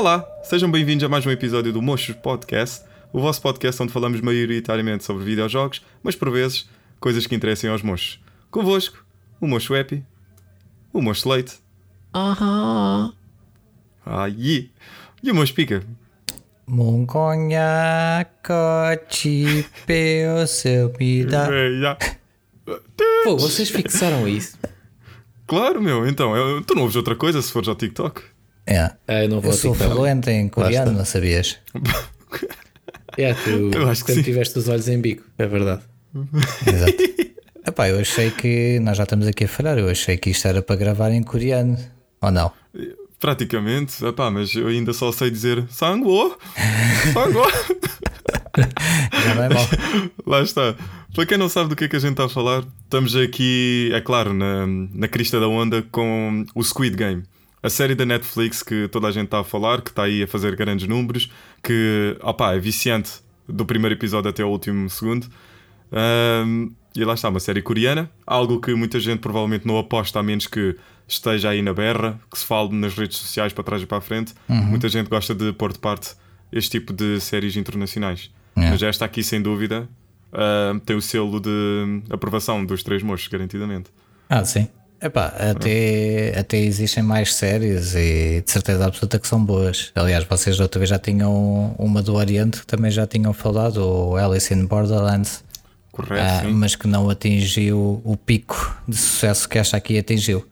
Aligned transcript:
Olá, 0.00 0.24
sejam 0.44 0.70
bem-vindos 0.70 1.02
a 1.02 1.08
mais 1.08 1.26
um 1.26 1.30
episódio 1.32 1.72
do 1.72 1.82
Mochos 1.82 2.14
Podcast, 2.14 2.84
o 3.12 3.20
vosso 3.20 3.42
podcast 3.42 3.82
onde 3.82 3.92
falamos 3.92 4.20
maioritariamente 4.20 5.02
sobre 5.02 5.24
videojogos, 5.24 5.84
mas 6.04 6.14
por 6.14 6.30
vezes 6.30 6.68
coisas 7.00 7.26
que 7.26 7.34
interessem 7.34 7.68
aos 7.68 7.82
mochos. 7.82 8.20
Convosco, 8.48 9.04
o 9.40 9.48
Mocho 9.48 9.74
Epi, 9.74 10.04
o 10.92 11.02
Mocho 11.02 11.28
Leite, 11.28 11.56
Aham. 12.14 13.12
ah, 14.06 14.28
e, 14.28 14.70
e 15.20 15.32
o 15.32 15.34
Mocho 15.34 15.52
Pica. 15.52 15.82
Mongonha, 16.64 18.24
cote, 18.46 19.66
peu, 19.84 20.46
seu 20.46 20.92
já. 21.80 21.98
Pô, 23.24 23.36
vocês 23.36 23.68
fixaram 23.68 24.28
isso? 24.28 24.56
Claro, 25.44 25.82
meu, 25.82 26.06
então, 26.06 26.36
eu- 26.36 26.62
tu 26.62 26.76
não 26.76 26.82
ouves 26.82 26.94
outra 26.94 27.16
coisa 27.16 27.42
se 27.42 27.50
fores 27.50 27.68
ao 27.68 27.74
TikTok? 27.74 28.22
É. 28.68 28.90
Ah, 29.08 29.24
eu 29.24 29.28
não 29.30 29.40
vou 29.40 29.50
Eu 29.50 29.56
sou 29.56 29.74
fluente 29.74 30.30
em 30.30 30.46
coreano, 30.48 30.92
não 30.92 31.04
sabias? 31.04 31.56
É, 33.16 33.34
tu 33.34 33.70
Eu 33.74 33.88
acho 33.88 34.04
que 34.04 34.12
sempre 34.12 34.22
sim. 34.22 34.30
tiveste 34.30 34.56
os 34.60 34.68
olhos 34.68 34.86
em 34.86 35.00
bico, 35.00 35.24
é 35.38 35.46
verdade. 35.46 35.82
Exato. 36.64 36.92
Epá, 37.66 37.88
eu 37.88 37.98
achei 37.98 38.30
que 38.30 38.78
nós 38.80 38.96
já 38.96 39.02
estamos 39.02 39.26
aqui 39.26 39.44
a 39.44 39.48
falhar. 39.48 39.76
Eu 39.76 39.88
achei 39.88 40.16
que 40.16 40.30
isto 40.30 40.46
era 40.46 40.62
para 40.62 40.76
gravar 40.76 41.10
em 41.10 41.22
coreano. 41.24 41.76
Ou 42.22 42.30
não? 42.30 42.52
Praticamente, 43.18 44.04
epá, 44.06 44.30
mas 44.30 44.54
eu 44.54 44.68
ainda 44.68 44.92
só 44.92 45.10
sei 45.10 45.30
dizer 45.30 45.66
Sangwo, 45.68 46.38
Sangwo. 47.12 47.44
Já 49.24 49.34
não 49.34 49.42
é 49.42 49.48
mau. 49.48 49.68
Lá 50.24 50.40
está. 50.42 50.76
Para 51.12 51.26
quem 51.26 51.36
não 51.36 51.48
sabe 51.48 51.70
do 51.70 51.76
que 51.76 51.84
é 51.84 51.88
que 51.88 51.96
a 51.96 51.98
gente 51.98 52.12
está 52.12 52.26
a 52.26 52.28
falar, 52.28 52.62
estamos 52.84 53.16
aqui, 53.16 53.90
é 53.92 54.00
claro, 54.00 54.32
na, 54.32 54.64
na 54.66 55.08
crista 55.08 55.40
da 55.40 55.48
onda 55.48 55.82
com 55.90 56.46
o 56.54 56.62
Squid 56.62 56.96
Game. 56.96 57.24
A 57.62 57.68
série 57.68 57.94
da 57.94 58.06
Netflix 58.06 58.62
que 58.62 58.88
toda 58.88 59.08
a 59.08 59.10
gente 59.10 59.26
está 59.26 59.40
a 59.40 59.44
falar, 59.44 59.82
que 59.82 59.90
está 59.90 60.04
aí 60.04 60.22
a 60.22 60.26
fazer 60.26 60.54
grandes 60.54 60.86
números, 60.86 61.30
que 61.62 62.16
opá, 62.22 62.54
é 62.54 62.58
viciante 62.58 63.12
do 63.48 63.64
primeiro 63.64 63.94
episódio 63.94 64.30
até 64.30 64.44
o 64.44 64.48
último 64.48 64.88
segundo. 64.88 65.26
Ahm, 65.90 66.70
e 66.94 67.04
lá 67.04 67.14
está, 67.14 67.28
uma 67.28 67.40
série 67.40 67.62
coreana, 67.62 68.10
algo 68.26 68.60
que 68.60 68.74
muita 68.74 69.00
gente 69.00 69.20
provavelmente 69.20 69.66
não 69.66 69.78
aposta, 69.78 70.18
a 70.18 70.22
menos 70.22 70.46
que 70.46 70.76
esteja 71.06 71.50
aí 71.50 71.62
na 71.62 71.72
berra, 71.72 72.20
que 72.30 72.38
se 72.38 72.44
fale 72.44 72.74
nas 72.74 72.94
redes 72.94 73.16
sociais 73.16 73.52
para 73.52 73.64
trás 73.64 73.82
e 73.82 73.86
para 73.86 73.98
a 73.98 74.00
frente. 74.00 74.34
Muita 74.48 74.88
gente 74.88 75.08
gosta 75.08 75.34
de 75.34 75.52
pôr 75.52 75.72
de 75.72 75.78
parte 75.78 76.14
este 76.52 76.78
tipo 76.78 76.92
de 76.92 77.20
séries 77.20 77.56
internacionais. 77.56 78.30
É. 78.56 78.70
Mas 78.70 78.82
esta 78.82 79.04
aqui, 79.04 79.22
sem 79.22 79.40
dúvida, 79.40 79.88
ah, 80.32 80.78
tem 80.84 80.96
o 80.96 81.02
selo 81.02 81.40
de 81.40 82.02
aprovação 82.10 82.64
dos 82.64 82.82
três 82.82 83.02
mochos, 83.02 83.28
garantidamente. 83.28 83.90
Ah, 84.28 84.44
sim. 84.44 84.68
Epá, 85.00 85.26
até, 85.26 86.34
até 86.36 86.58
existem 86.58 87.02
mais 87.02 87.34
séries 87.34 87.94
e 87.94 88.42
de 88.44 88.50
certeza 88.50 88.84
absoluta 88.84 89.18
que 89.18 89.28
são 89.28 89.42
boas. 89.42 89.92
Aliás, 89.94 90.24
vocês 90.24 90.56
da 90.56 90.64
outra 90.64 90.80
vez 90.80 90.90
já 90.90 90.98
tinham 90.98 91.74
uma 91.78 92.02
do 92.02 92.14
Oriente 92.14 92.60
que 92.60 92.66
também 92.66 92.90
já 92.90 93.06
tinham 93.06 93.32
falado, 93.32 93.78
o 93.78 94.16
Alice 94.16 94.52
in 94.52 94.66
Borderlands, 94.66 95.44
Correto, 95.92 96.46
ah, 96.46 96.50
mas 96.50 96.76
que 96.76 96.86
não 96.86 97.10
atingiu 97.10 98.00
o 98.04 98.16
pico 98.16 98.76
de 98.86 98.96
sucesso 98.96 99.48
que 99.48 99.58
esta 99.58 99.76
aqui 99.76 99.98
atingiu. 99.98 100.46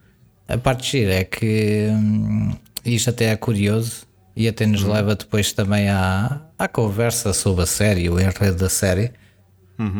A 0.49 0.59
parte 0.59 0.91
gira 0.91 1.15
é 1.15 1.25
que 1.25 1.89
hum, 1.91 2.53
isto 2.85 3.11
até 3.11 3.27
é 3.27 3.37
curioso 3.37 4.07
e 4.35 4.49
até 4.49 4.67
nos 4.67 4.83
leva 4.83 5.15
depois 5.15 5.53
também 5.53 5.89
à, 5.89 6.41
à 6.59 6.69
conversa 6.69 7.33
sobre 7.33 7.63
a 7.63 7.67
série, 7.67 8.09
o 8.11 8.19
enredo 8.19 8.57
da 8.57 8.69
série. 8.69 9.13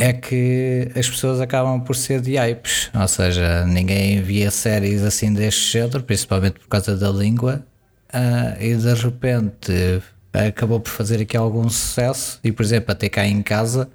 É 0.01 0.13
que 0.13 0.91
as 0.97 1.09
pessoas 1.09 1.41
acabam 1.41 1.81
por 1.81 1.95
ser 1.95 2.21
de 2.21 2.37
hypes, 2.39 2.91
ou 2.99 3.07
seja, 3.09 3.65
ninguém 3.67 4.23
via 4.23 4.51
séries 4.51 5.03
assim 5.03 5.33
deste 5.33 5.73
género, 5.73 6.03
principalmente 6.03 6.59
por 6.61 6.69
causa 6.69 6.97
da 6.97 7.11
língua, 7.11 7.63
ah, 8.13 8.57
e 8.59 8.75
de 8.75 8.95
repente 8.95 10.03
acabou 10.33 10.81
por 10.81 10.91
fazer 10.91 11.21
aqui 11.21 11.37
algum 11.37 11.69
sucesso. 11.69 12.41
E 12.43 12.53
por 12.53 12.63
exemplo, 12.63 12.93
até 12.93 13.09
cá 13.09 13.27
em 13.27 13.43
casa, 13.43 13.89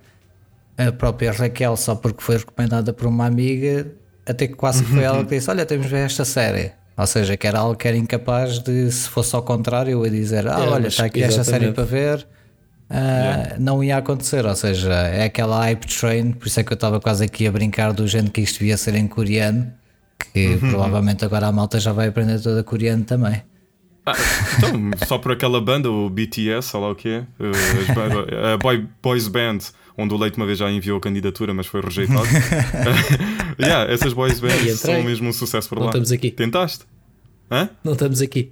a 0.78 0.92
própria 0.92 1.32
Raquel, 1.32 1.76
só 1.78 1.96
porque 1.96 2.22
foi 2.22 2.38
recomendada 2.38 2.94
por 2.94 3.08
uma 3.08 3.26
amiga, 3.26 3.88
até 4.26 4.48
que 4.48 4.54
quase 4.56 4.84
que 4.84 4.92
foi 4.92 5.04
ela 5.04 5.24
que 5.26 5.36
disse: 5.36 5.50
Olha, 5.50 5.66
temos 5.66 5.88
ver 5.88 6.06
esta 6.06 6.26
série. 6.26 6.72
Ou 6.98 7.08
seja, 7.08 7.36
que 7.38 7.48
era 7.48 7.60
algo 7.60 7.76
que 7.76 7.88
era 7.88 7.98
incapaz 7.98 8.60
de, 8.60 8.92
se 8.92 9.10
fosse 9.10 9.36
ao 9.36 9.42
contrário, 9.42 9.92
eu 9.92 10.06
ia 10.06 10.12
dizer: 10.12 10.48
Ah, 10.48 10.60
É, 10.60 10.70
olha, 10.70 10.88
está 10.88 11.06
aqui 11.06 11.24
esta 11.24 11.44
série 11.44 11.66
exatamente. 11.66 11.76
para 11.76 11.84
ver. 11.86 12.28
Ah, 12.94 13.56
Não 13.58 13.84
ia 13.84 13.98
acontecer, 13.98 14.46
ou 14.46 14.56
seja, 14.56 14.92
é 14.92 15.24
aquela 15.26 15.60
hype 15.62 15.86
train, 15.88 16.32
por 16.34 16.48
isso 16.48 16.60
é 16.60 16.64
que 16.64 16.74
eu 16.74 16.76
estava 16.76 17.00
quase 17.00 17.24
aqui 17.24 17.48
a 17.48 17.52
brincar 17.52 17.94
do 17.94 18.06
género 18.08 18.32
que 18.32 18.42
isto 18.42 18.60
devia 18.60 18.76
ser 18.78 18.96
em 18.96 19.08
coreano, 19.08 19.72
que 20.34 20.58
provavelmente 20.58 21.24
agora 21.24 21.48
a 21.48 21.52
malta 21.52 21.80
já 21.80 21.94
vai 21.94 22.10
aprender 22.10 22.40
toda 22.42 22.64
coreano 22.64 23.04
também. 23.06 23.42
Ah, 24.06 24.14
então, 24.58 24.92
só 25.08 25.18
por 25.18 25.32
aquela 25.32 25.62
banda, 25.62 25.90
o 25.90 26.10
BTS, 26.10 26.70
sei 26.70 26.80
lá 26.80 26.90
o 26.90 26.96
que 26.96 27.08
é, 27.08 27.24
a 28.54 28.58
boy, 28.58 28.88
Boys 29.02 29.28
Band, 29.28 29.60
onde 29.98 30.14
o 30.14 30.18
Leite 30.18 30.38
uma 30.38 30.46
vez 30.46 30.58
já 30.58 30.70
enviou 30.70 30.98
a 30.98 31.02
candidatura, 31.02 31.54
mas 31.54 31.68
foi 31.68 31.82
rejeitado. 31.82 32.26
yeah, 33.62 33.92
essas 33.92 34.12
Boys 34.14 34.40
Bands 34.40 34.80
são 34.80 35.02
mesmo 35.04 35.30
um 35.30 35.34
sucesso 35.34 35.70
por 35.70 35.76
Não 35.76 35.84
lá. 35.86 35.90
estamos 35.92 36.12
aqui. 36.12 36.32
Tentaste? 36.32 36.86
Hã? 37.50 37.70
Não 37.84 37.94
estamos 37.94 38.22
aqui. 38.22 38.52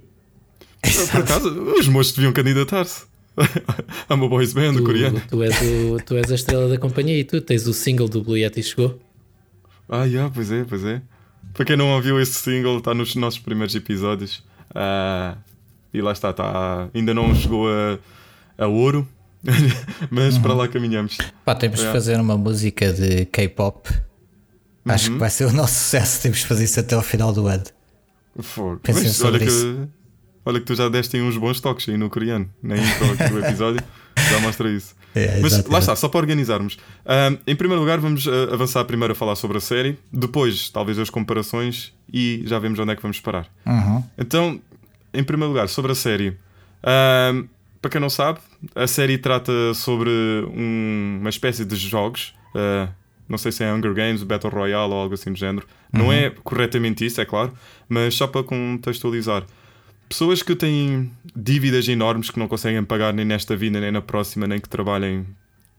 Por 1.10 1.20
acaso, 1.20 1.48
os 1.78 1.88
moços 1.88 2.14
deviam 2.14 2.32
candidatar-se 2.32 3.09
a 4.08 4.14
uma 4.14 4.28
Boys 4.28 4.52
Band 4.52 4.74
Tu, 4.74 4.82
coreana. 4.84 5.20
tu, 5.28 5.42
és 5.42 5.54
o- 5.62 5.96
tu 6.04 6.16
és 6.16 6.30
a 6.30 6.34
estrela 6.34 6.68
da 6.68 6.78
companhia 6.78 7.18
e 7.18 7.24
tu 7.24 7.40
tens 7.40 7.66
o 7.66 7.72
single 7.72 8.08
do 8.08 8.22
Blue 8.22 8.36
Yeti 8.36 8.62
chegou. 8.62 9.00
Ah, 9.88 10.04
yeah, 10.04 10.30
pois 10.32 10.50
é, 10.52 10.64
pois 10.64 10.84
é. 10.84 11.00
Para 11.54 11.64
quem 11.64 11.76
não 11.76 11.88
ouviu 11.94 12.20
esse 12.20 12.34
single, 12.34 12.78
está 12.78 12.94
nos 12.94 13.14
nossos 13.16 13.40
primeiros 13.40 13.74
episódios. 13.74 14.42
Ah, 14.74 15.36
e 15.92 16.00
lá 16.00 16.12
está, 16.12 16.32
tá, 16.32 16.88
ainda 16.94 17.12
não 17.12 17.34
chegou 17.34 17.66
a, 17.68 17.98
a 18.56 18.66
ouro, 18.68 19.06
mas 20.10 20.38
para 20.38 20.54
lá 20.54 20.68
caminhamos. 20.68 21.18
Pá, 21.44 21.54
temos 21.54 21.80
de 21.80 21.86
fazer 21.86 22.20
uma 22.20 22.36
música 22.36 22.92
de 22.92 23.24
K-pop. 23.26 23.88
Acho 24.84 25.10
que 25.12 25.18
vai 25.18 25.30
ser 25.30 25.44
o 25.46 25.52
nosso 25.52 25.74
sucesso. 25.74 26.22
Temos 26.22 26.38
de 26.38 26.46
fazer 26.46 26.64
isso 26.64 26.80
até 26.80 26.94
ao 26.94 27.02
final 27.02 27.32
do 27.32 27.46
ano. 27.46 27.64
Fogo. 28.40 28.78
Pensem 28.82 29.08
sobre 29.10 29.36
olha 29.36 29.46
que, 29.46 29.50
isso. 29.52 29.88
Olha 30.44 30.60
que 30.60 30.66
tu 30.66 30.74
já 30.74 30.88
deste 30.88 31.16
aí 31.16 31.22
uns 31.22 31.36
bons 31.36 31.60
toques 31.60 31.88
aí 31.88 31.96
no 31.96 32.08
coreano, 32.10 32.48
na 32.62 32.76
intro 32.76 33.12
aqui 33.12 33.32
do 33.32 33.38
episódio, 33.44 33.82
já 34.30 34.40
mostra 34.40 34.70
isso. 34.70 34.94
É, 35.14 35.40
Mas 35.40 35.52
exatamente. 35.52 35.72
lá 35.72 35.78
está, 35.80 35.96
só 35.96 36.08
para 36.08 36.20
organizarmos. 36.20 36.78
Em 37.46 37.56
primeiro 37.56 37.80
lugar, 37.82 37.98
vamos 37.98 38.28
ah, 38.28 38.52
avançar 38.54 38.84
primeiro 38.84 39.12
a 39.12 39.14
falar 39.16 39.34
sobre 39.34 39.58
a 39.58 39.60
série, 39.60 39.98
depois, 40.12 40.70
talvez, 40.70 40.98
as 41.00 41.10
comparações 41.10 41.92
e 42.12 42.42
já 42.46 42.58
vemos 42.60 42.78
onde 42.78 42.92
é 42.92 42.96
que 42.96 43.02
vamos 43.02 43.18
parar. 43.20 43.46
Uhum. 43.66 44.04
Então, 44.16 44.60
em 45.12 45.24
primeiro 45.24 45.52
lugar, 45.52 45.68
sobre 45.68 45.90
a 45.92 45.94
série. 45.96 46.36
Para 47.82 47.90
quem 47.90 48.00
não 48.00 48.10
sabe, 48.10 48.38
a 48.74 48.86
série 48.86 49.16
trata 49.18 49.52
sobre 49.74 50.10
um- 50.10 51.18
uma 51.20 51.30
espécie 51.30 51.64
de 51.64 51.76
jogos. 51.76 52.34
ah, 52.54 52.88
não 53.28 53.38
sei 53.38 53.52
se 53.52 53.62
é 53.62 53.72
Hunger 53.72 53.94
Games, 53.94 54.24
Battle 54.24 54.50
Royale 54.52 54.92
ou 54.92 54.98
algo 54.98 55.14
assim 55.14 55.32
do 55.32 55.38
género. 55.38 55.64
Não 55.92 56.12
é 56.12 56.30
corretamente 56.42 57.04
isso, 57.06 57.20
é 57.20 57.24
claro, 57.24 57.52
mas 57.88 58.14
só 58.14 58.26
para 58.26 58.42
contextualizar. 58.42 59.44
Pessoas 60.10 60.42
que 60.42 60.56
têm 60.56 61.12
dívidas 61.36 61.86
enormes 61.86 62.30
que 62.30 62.38
não 62.40 62.48
conseguem 62.48 62.82
pagar 62.82 63.14
nem 63.14 63.24
nesta 63.24 63.56
vida 63.56 63.80
nem 63.80 63.92
na 63.92 64.02
próxima, 64.02 64.44
nem 64.44 64.58
que 64.58 64.68
trabalhem 64.68 65.24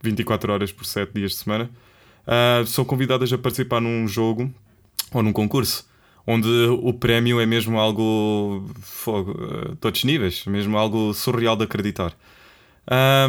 24 0.01 0.53
horas 0.53 0.71
por 0.71 0.85
7 0.85 1.11
dias 1.13 1.31
de 1.31 1.37
semana, 1.39 1.69
ah, 2.25 2.63
são 2.65 2.85
convidadas 2.85 3.33
a 3.33 3.37
participar 3.37 3.81
num 3.81 4.07
jogo 4.07 4.49
ou 5.13 5.21
num 5.21 5.33
concurso 5.33 5.85
onde 6.25 6.47
o 6.81 6.93
prémio 6.93 7.41
é 7.41 7.45
mesmo 7.45 7.77
algo 7.77 8.69
fogo, 8.81 9.35
a 9.71 9.75
todos 9.75 9.99
os 9.99 10.05
níveis, 10.05 10.45
mesmo 10.45 10.77
algo 10.77 11.13
surreal 11.13 11.57
de 11.57 11.65
acreditar. 11.65 12.13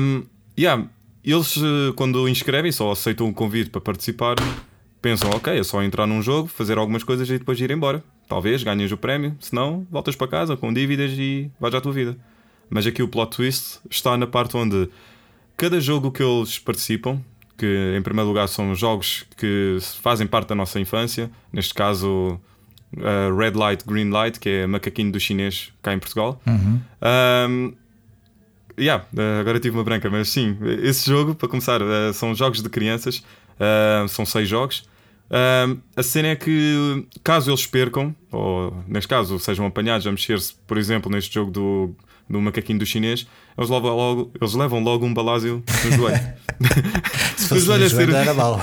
Um, 0.01 0.23
yeah, 0.57 0.89
eles, 1.25 1.57
eh, 1.57 1.93
quando 1.97 2.29
inscrevem, 2.29 2.71
só 2.71 2.93
aceitam 2.93 3.29
o 3.29 3.35
convite 3.35 3.71
para 3.71 3.81
participar, 3.81 4.37
pensam, 5.01 5.31
ok, 5.31 5.59
é 5.59 5.65
só 5.65 5.83
entrar 5.83 6.07
num 6.07 6.23
jogo, 6.23 6.47
fazer 6.47 6.79
algumas 6.79 7.03
coisas 7.03 7.29
e 7.29 7.39
depois 7.39 7.59
ir 7.61 7.73
embora. 7.73 8.05
Talvez 8.33 8.63
ganhes 8.63 8.91
o 8.91 8.97
prémio, 8.97 9.37
se 9.39 9.55
não, 9.55 9.87
voltas 9.91 10.17
para 10.17 10.27
casa 10.27 10.57
com 10.57 10.73
dívidas 10.73 11.13
e 11.19 11.51
vais 11.61 11.75
à 11.75 11.83
tua 11.83 11.93
vida. 11.93 12.17
Mas 12.71 12.87
aqui 12.87 13.03
o 13.03 13.07
plot 13.07 13.37
twist 13.37 13.79
está 13.91 14.17
na 14.17 14.27
parte 14.27 14.57
onde 14.57 14.89
cada 15.55 15.79
jogo 15.79 16.11
que 16.11 16.23
eles 16.23 16.59
participam, 16.59 17.21
que 17.59 17.95
em 17.95 18.01
primeiro 18.01 18.27
lugar 18.27 18.49
são 18.49 18.75
jogos 18.75 19.27
que 19.37 19.77
fazem 20.01 20.27
parte 20.27 20.49
da 20.49 20.55
nossa 20.55 20.81
infância, 20.81 21.31
neste 21.53 21.75
caso 21.75 22.41
uh, 22.97 23.37
Red 23.37 23.51
Light, 23.51 23.85
Green 23.87 24.09
Light, 24.09 24.41
que 24.41 24.49
é 24.49 24.67
macaquinho 24.67 25.13
do 25.13 25.21
chinês 25.21 25.71
cá 25.83 25.93
em 25.93 25.99
Portugal. 25.99 26.41
Um, 26.49 27.75
yeah, 28.81 29.05
agora 29.43 29.61
tive 29.61 29.77
uma 29.77 29.85
branca, 29.85 30.09
mas 30.09 30.31
sim, 30.31 30.57
esse 30.83 31.07
jogo, 31.07 31.35
para 31.35 31.49
começar, 31.49 31.83
uh, 31.83 32.15
são 32.15 32.35
jogos 32.35 32.63
de 32.63 32.71
crianças, 32.71 33.19
uh, 33.59 34.09
são 34.09 34.25
seis 34.25 34.49
jogos. 34.49 34.89
Um, 35.31 35.79
a 35.97 36.03
cena 36.03 36.29
é 36.29 36.37
que, 36.37 37.07
caso 37.25 37.51
eles 37.51 37.67
percam, 37.67 38.15
ou 38.31 38.83
neste 38.87 39.09
caso 39.09 39.39
sejam 39.39 39.65
apanhados 39.67 40.07
a 40.07 40.11
mexer-se, 40.11 40.55
por 40.67 40.77
exemplo, 40.77 41.11
neste 41.11 41.33
jogo 41.35 41.51
do, 41.51 41.95
do 42.29 42.41
macaquinho 42.41 42.79
do 42.79 42.85
chinês, 42.87 43.27
eles 43.57 43.71
levam 43.71 43.97
logo, 43.97 44.31
eles 44.39 44.53
levam 44.55 44.83
logo 44.83 45.07
um 45.07 45.15
balásio 45.15 45.63
no 45.85 45.93
joelho. 45.97 46.21
Se 47.37 47.49
fosse 47.49 47.61
joelho 47.65 47.85
a 47.85 47.89
no 47.89 47.91
joelho, 47.91 48.13
ser- 48.13 48.19
era 48.19 48.35
mau. 48.35 48.61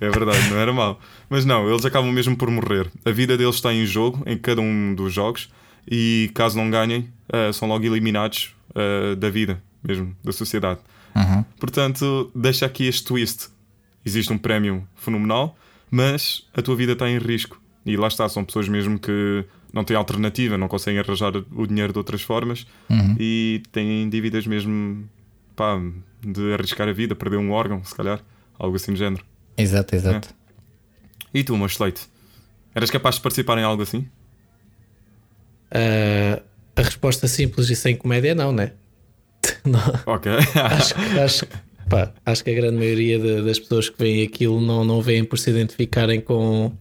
É 0.00 0.10
verdade, 0.10 0.50
não 0.50 0.58
era 0.58 0.72
mau. 0.72 1.00
Mas 1.30 1.44
não, 1.44 1.68
eles 1.70 1.84
acabam 1.84 2.12
mesmo 2.12 2.36
por 2.36 2.50
morrer. 2.50 2.90
A 3.04 3.10
vida 3.10 3.36
deles 3.36 3.54
está 3.54 3.72
em 3.72 3.86
jogo, 3.86 4.22
em 4.26 4.36
cada 4.36 4.60
um 4.60 4.94
dos 4.94 5.12
jogos. 5.12 5.48
e 5.90 6.30
caso 6.34 6.56
não 6.56 6.70
ganhem, 6.70 7.08
uh, 7.32 7.52
são 7.52 7.66
logo 7.68 7.84
eliminados 7.84 8.54
uh, 8.70 9.16
da 9.16 9.30
vida, 9.30 9.62
mesmo, 9.82 10.14
da 10.24 10.30
sociedade. 10.32 10.80
Uhum. 11.14 11.44
Portanto, 11.58 12.30
deixa 12.34 12.66
aqui 12.66 12.86
este 12.86 13.04
twist. 13.04 13.48
Existe 14.04 14.32
um 14.32 14.38
prémio 14.38 14.86
fenomenal, 14.96 15.56
mas 15.90 16.46
a 16.54 16.62
tua 16.62 16.74
vida 16.76 16.92
está 16.92 17.08
em 17.08 17.18
risco. 17.18 17.60
E 17.84 17.96
lá 17.96 18.08
está, 18.08 18.28
são 18.28 18.44
pessoas 18.44 18.68
mesmo 18.68 18.98
que 18.98 19.44
não 19.72 19.84
têm 19.84 19.96
alternativa, 19.96 20.56
não 20.58 20.68
conseguem 20.68 21.00
arranjar 21.00 21.32
o 21.36 21.66
dinheiro 21.66 21.92
de 21.92 21.98
outras 21.98 22.22
formas 22.22 22.66
Uhum. 22.90 23.16
e 23.18 23.62
têm 23.72 24.08
dívidas 24.08 24.46
mesmo 24.46 25.08
pá, 25.56 25.80
de 26.20 26.52
arriscar 26.54 26.88
a 26.88 26.92
vida, 26.92 27.14
perder 27.14 27.36
um 27.38 27.50
órgão, 27.50 27.82
se 27.84 27.94
calhar, 27.94 28.20
algo 28.58 28.76
assim 28.76 28.92
do 28.92 28.98
género. 28.98 29.24
Exato, 29.56 29.94
exato. 29.96 30.28
E 31.34 31.42
tu, 31.42 31.56
meu 31.56 31.66
Slate? 31.66 32.02
Eras 32.74 32.90
capaz 32.90 33.16
de 33.16 33.20
participar 33.22 33.58
em 33.58 33.62
algo 33.64 33.82
assim? 33.82 34.06
Ah, 35.70 36.42
a 36.76 36.82
resposta 36.82 37.26
simples 37.28 37.68
e 37.70 37.76
sem 37.76 37.96
comédia 37.96 38.30
é 38.30 38.34
não, 38.34 38.52
né? 38.52 38.72
Não. 39.64 39.80
Ok. 40.06 40.30
acho, 40.32 40.94
acho, 41.20 41.46
que- 41.46 41.56
pá, 41.92 42.14
acho 42.26 42.42
que 42.44 42.50
a 42.50 42.54
grande 42.54 42.76
maioria 42.76 43.18
de- 43.18 43.42
das 43.42 43.58
pessoas 43.58 43.88
que 43.88 43.98
veem 43.98 44.22
aquilo 44.24 44.60
não, 44.60 44.84
não 44.84 45.00
veem 45.00 45.24
por 45.24 45.38
se 45.38 45.50
identificarem 45.50 46.20
com, 46.20 46.72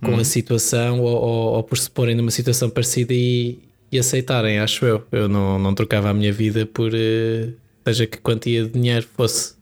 com 0.00 0.16
a 0.18 0.24
situação 0.24 1.00
ou, 1.00 1.08
ou- 1.16 1.52
ou 1.54 1.62
por 1.62 1.78
se 1.78 1.90
porem 1.90 2.14
numa 2.14 2.30
situação 2.30 2.68
parecida 2.68 3.14
e, 3.14 3.58
e 3.90 3.98
aceitarem, 3.98 4.58
acho 4.58 4.84
eu. 4.84 5.04
Eu 5.12 5.28
não, 5.28 5.58
não 5.58 5.74
trocava 5.74 6.10
a 6.10 6.14
minha 6.14 6.32
vida 6.32 6.66
por 6.66 6.90
eh, 6.94 7.50
seja 7.86 8.06
que 8.06 8.18
quantia 8.18 8.64
de 8.64 8.70
dinheiro 8.70 9.06
fosse. 9.16 9.54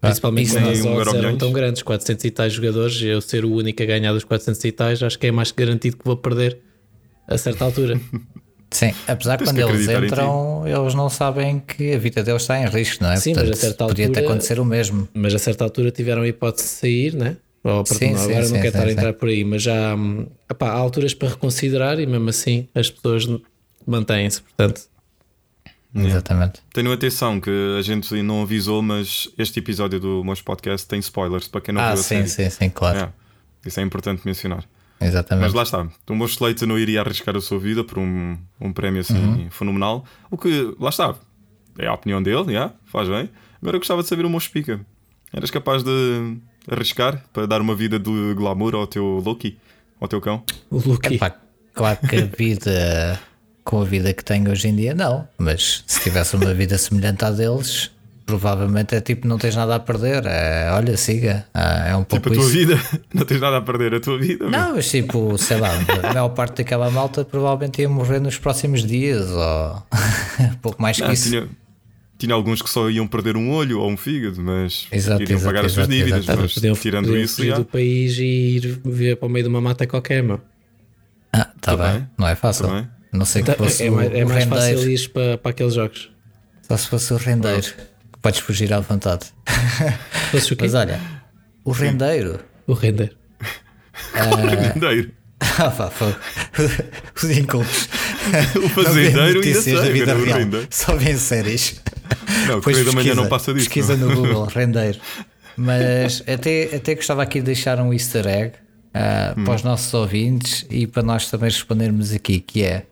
Ah, 0.00 0.08
Principalmente 0.08 0.50
quando 0.52 0.68
as 0.68 0.78
odds 0.84 1.14
eram 1.14 1.36
tão 1.38 1.52
grandes, 1.52 1.82
400 1.82 2.24
e 2.24 2.30
tais 2.30 2.52
jogadores, 2.52 3.00
eu 3.02 3.20
ser 3.20 3.44
o 3.44 3.52
único 3.52 3.82
a 3.82 3.86
ganhar 3.86 4.12
dos 4.12 4.22
400 4.24 4.62
e 4.64 4.70
tais, 4.72 5.02
acho 5.02 5.18
que 5.18 5.26
é 5.26 5.32
mais 5.32 5.50
que 5.50 5.60
garantido 5.64 5.96
que 5.96 6.04
vou 6.04 6.16
perder 6.16 6.58
a 7.26 7.36
certa 7.36 7.64
altura. 7.64 8.00
Sim, 8.70 8.92
apesar 9.06 9.38
que 9.38 9.44
Tens 9.44 9.56
quando 9.56 9.74
eles 9.74 9.88
entram, 9.88 10.62
eles 10.66 10.94
não 10.94 11.08
sabem 11.08 11.58
que 11.60 11.94
a 11.94 11.98
vida 11.98 12.22
deles 12.22 12.42
está 12.42 12.60
em 12.60 12.66
risco, 12.66 13.02
não 13.02 13.12
é? 13.12 13.16
Sim, 13.16 13.32
mas 13.34 13.42
a 13.44 13.46
Portanto, 13.46 13.60
certa 13.60 13.86
podia 13.86 14.04
te 14.06 14.08
altura- 14.10 14.26
acontecer 14.26 14.60
o 14.60 14.64
mesmo. 14.64 15.08
mas 15.14 15.34
a 15.34 15.38
certa 15.38 15.64
altura 15.64 15.90
tiveram 15.90 16.22
a 16.22 16.28
hipótese 16.28 16.64
de 16.68 16.74
sair, 16.74 17.14
né? 17.14 17.36
Ou, 17.64 17.84
Sim, 17.86 17.94
sim, 17.94 18.14
agora 18.14 18.44
sim, 18.44 18.52
não 18.52 18.60
quero 18.60 18.62
sim, 18.62 18.66
estar 18.68 18.82
a 18.82 18.86
sim. 18.86 18.92
entrar 18.92 19.12
por 19.14 19.28
aí, 19.28 19.42
mas 19.44 19.62
já 19.62 19.94
hum, 19.94 20.26
epá, 20.50 20.68
há 20.68 20.72
alturas 20.74 21.12
para 21.14 21.28
reconsiderar 21.30 21.98
e 21.98 22.06
mesmo 22.06 22.28
assim 22.28 22.68
as 22.74 22.90
pessoas 22.90 23.26
mantêm-se. 23.86 24.42
Portanto, 24.42 24.82
Exatamente. 25.94 26.60
Tenham 26.72 26.92
atenção 26.92 27.40
que 27.40 27.50
a 27.78 27.82
gente 27.82 28.14
não 28.22 28.42
avisou, 28.42 28.82
mas 28.82 29.28
este 29.38 29.58
episódio 29.58 29.98
do 29.98 30.22
Mons 30.22 30.42
Podcast 30.42 30.86
tem 30.86 30.98
spoilers 31.00 31.48
para 31.48 31.60
quem 31.62 31.74
não 31.74 31.80
Ah, 31.80 31.92
viu 31.92 32.00
a 32.00 32.02
sim, 32.02 32.26
série. 32.26 32.28
sim, 32.28 32.50
sim, 32.50 32.68
claro. 32.70 32.98
É, 33.64 33.68
isso 33.68 33.80
é 33.80 33.82
importante 33.82 34.22
mencionar. 34.24 34.64
Exatamente. 35.00 35.44
Mas 35.44 35.54
lá 35.54 35.62
está, 35.62 35.86
o 36.10 36.14
meu 36.14 36.26
Slate 36.26 36.66
não 36.66 36.78
iria 36.78 37.00
arriscar 37.00 37.36
a 37.36 37.40
sua 37.40 37.58
vida 37.58 37.84
por 37.84 37.98
um, 37.98 38.36
um 38.60 38.72
prémio 38.72 39.00
assim 39.00 39.14
Uhum. 39.16 39.50
fenomenal. 39.50 40.04
O 40.30 40.36
que, 40.36 40.74
lá 40.80 40.88
está, 40.90 41.14
é 41.78 41.86
a 41.86 41.94
opinião 41.94 42.22
dele, 42.22 42.52
já, 42.52 42.72
faz 42.86 43.08
bem. 43.08 43.28
Agora 43.62 43.76
eu 43.76 43.80
gostava 43.80 44.02
de 44.02 44.08
saber 44.08 44.24
o 44.24 44.30
meu 44.30 44.40
Spica. 44.40 44.80
Eras 45.32 45.50
capaz 45.50 45.82
de 45.82 46.36
arriscar 46.70 47.22
para 47.32 47.46
dar 47.46 47.60
uma 47.60 47.74
vida 47.74 47.98
de 47.98 48.34
glamour 48.34 48.74
ao 48.74 48.86
teu 48.86 49.22
Loki, 49.24 49.58
ao 50.00 50.08
teu 50.08 50.20
cão? 50.20 50.42
o 50.70 50.78
Lucky, 50.78 51.14
Epá, 51.14 51.34
claro 51.74 51.98
que 52.08 52.16
a 52.16 52.24
vida, 52.26 53.20
com 53.64 53.80
a 53.80 53.84
vida 53.84 54.12
que 54.12 54.24
tenho 54.24 54.50
hoje 54.50 54.68
em 54.68 54.74
dia, 54.76 54.94
não. 54.94 55.28
Mas 55.38 55.84
se 55.86 56.00
tivesse 56.02 56.34
uma 56.36 56.52
vida 56.54 56.76
semelhante 56.78 57.24
à 57.24 57.30
deles, 57.30 57.90
provavelmente 58.28 58.94
é 58.94 59.00
tipo: 59.00 59.26
não 59.26 59.38
tens 59.38 59.56
nada 59.56 59.74
a 59.74 59.80
perder. 59.80 60.24
É, 60.26 60.70
olha, 60.72 60.96
siga. 60.98 61.46
Ah, 61.54 61.88
É 61.88 61.96
um 61.96 62.04
pouco 62.04 62.28
Tipo, 62.28 62.28
a 62.28 62.32
tua 62.34 62.42
isso. 62.44 62.52
vida, 62.52 62.80
não 63.12 63.24
tens 63.24 63.40
nada 63.40 63.56
a 63.56 63.62
perder, 63.62 63.94
a 63.94 64.00
tua 64.00 64.18
vida. 64.18 64.44
meu. 64.48 64.50
Não, 64.50 64.74
mas 64.76 64.90
tipo, 64.90 65.36
sei 65.38 65.56
lá, 65.58 65.70
a 66.04 66.12
maior 66.12 66.28
parte 66.28 66.58
daquela 66.58 66.90
malta 66.90 67.24
provavelmente 67.24 67.80
ia 67.80 67.88
morrer 67.88 68.20
nos 68.20 68.36
próximos 68.38 68.84
dias 68.84 69.30
ou 69.30 69.82
pouco 70.60 70.80
mais 70.80 70.98
que 70.98 71.02
Não, 71.04 71.12
isso. 71.12 71.30
tinha, 71.30 71.48
tinha 72.18 72.34
alguns 72.34 72.60
que 72.60 72.68
só 72.68 72.90
iam 72.90 73.06
perder 73.06 73.36
um 73.36 73.50
olho 73.50 73.80
ou 73.80 73.90
um 73.90 73.96
fígado, 73.96 74.40
mas 74.42 74.86
Exato, 74.92 75.22
iriam 75.22 75.38
exato, 75.38 75.54
pagar 75.54 75.64
as 75.66 75.72
suas 75.72 75.88
exato, 75.88 75.96
dívidas. 76.04 76.24
exato. 76.24 76.42
Mas 76.42 76.54
podiam, 76.54 76.74
tirando 76.74 77.04
podiam 77.06 77.24
isso, 77.24 77.36
fugir 77.36 77.48
já. 77.50 77.56
do 77.56 77.64
país 77.64 78.18
e 78.18 78.24
ir 78.56 78.80
viver 78.84 79.16
para 79.16 79.26
o 79.26 79.30
meio 79.30 79.44
de 79.44 79.48
uma 79.48 79.60
mata 79.60 79.86
qualquer, 79.86 80.22
meu. 80.22 80.38
Ah, 81.32 81.46
tá 81.60 81.74
Tá 81.74 81.76
bem. 81.76 81.98
bem. 82.00 82.08
não 82.18 82.28
é 82.28 82.34
fácil. 82.34 82.66
Tá. 82.66 82.88
Não 83.10 83.24
sei 83.24 83.42
que 83.42 83.50
Tá, 83.52 83.56
fosse 83.56 83.84
é 83.86 83.90
o, 83.90 83.94
mais, 83.94 84.12
é 84.12 84.24
o 84.24 84.28
mais 84.28 84.44
rendeiro. 84.44 84.76
fácil 84.78 84.90
ir 84.92 85.08
para, 85.08 85.38
para 85.38 85.50
aqueles 85.50 85.72
jogos. 85.74 86.10
Só 86.62 86.76
se 86.76 86.86
fosse 86.88 87.12
o 87.14 87.16
rendeiro, 87.16 87.66
podes 88.22 88.40
fugir 88.40 88.72
à 88.72 88.80
vontade. 88.80 89.26
O? 90.30 90.36
Mas 90.60 90.74
olha, 90.74 91.00
o 91.64 91.70
rendeiro. 91.70 92.38
O 92.66 92.74
render. 92.74 93.16
Rendeiro. 94.74 95.10
Ah, 95.40 95.70
pá, 95.70 95.88
fogo. 95.88 96.16
Os 97.16 97.30
incultos. 97.30 97.88
O 98.62 98.68
fazendeiro 98.68 99.20
ainda 99.20 99.34
notícias 99.34 99.76
da 99.76 99.84
sei, 99.84 99.92
vida 99.92 100.14
o 100.14 100.24
real, 100.24 100.38
rendeiro. 100.38 100.68
Só 100.70 100.94
vê 100.96 101.16
séries. 101.16 101.80
Não, 102.46 102.58
o 102.58 102.60
Pois 102.60 102.76
da 102.76 102.84
Manhã 102.84 102.94
pesquisa, 102.94 103.14
não 103.14 103.28
passa 103.28 103.54
disso. 103.54 103.66
Pesquisa 103.66 103.96
não. 103.96 104.08
no 104.08 104.16
Google, 104.16 104.44
rendeiro. 104.46 104.98
Mas 105.56 106.22
até, 106.28 106.76
até 106.76 106.94
gostava 106.94 107.22
aqui 107.22 107.38
de 107.40 107.46
deixar 107.46 107.80
um 107.80 107.92
easter 107.92 108.26
egg 108.26 108.52
ah, 108.94 109.34
Hum. 109.36 109.44
para 109.44 109.54
os 109.54 109.62
nossos 109.62 109.92
ouvintes 109.94 110.66
e 110.70 110.86
para 110.86 111.02
nós 111.02 111.30
também 111.30 111.48
respondermos 111.48 112.12
aqui, 112.12 112.40
que 112.40 112.62
é 112.64 112.84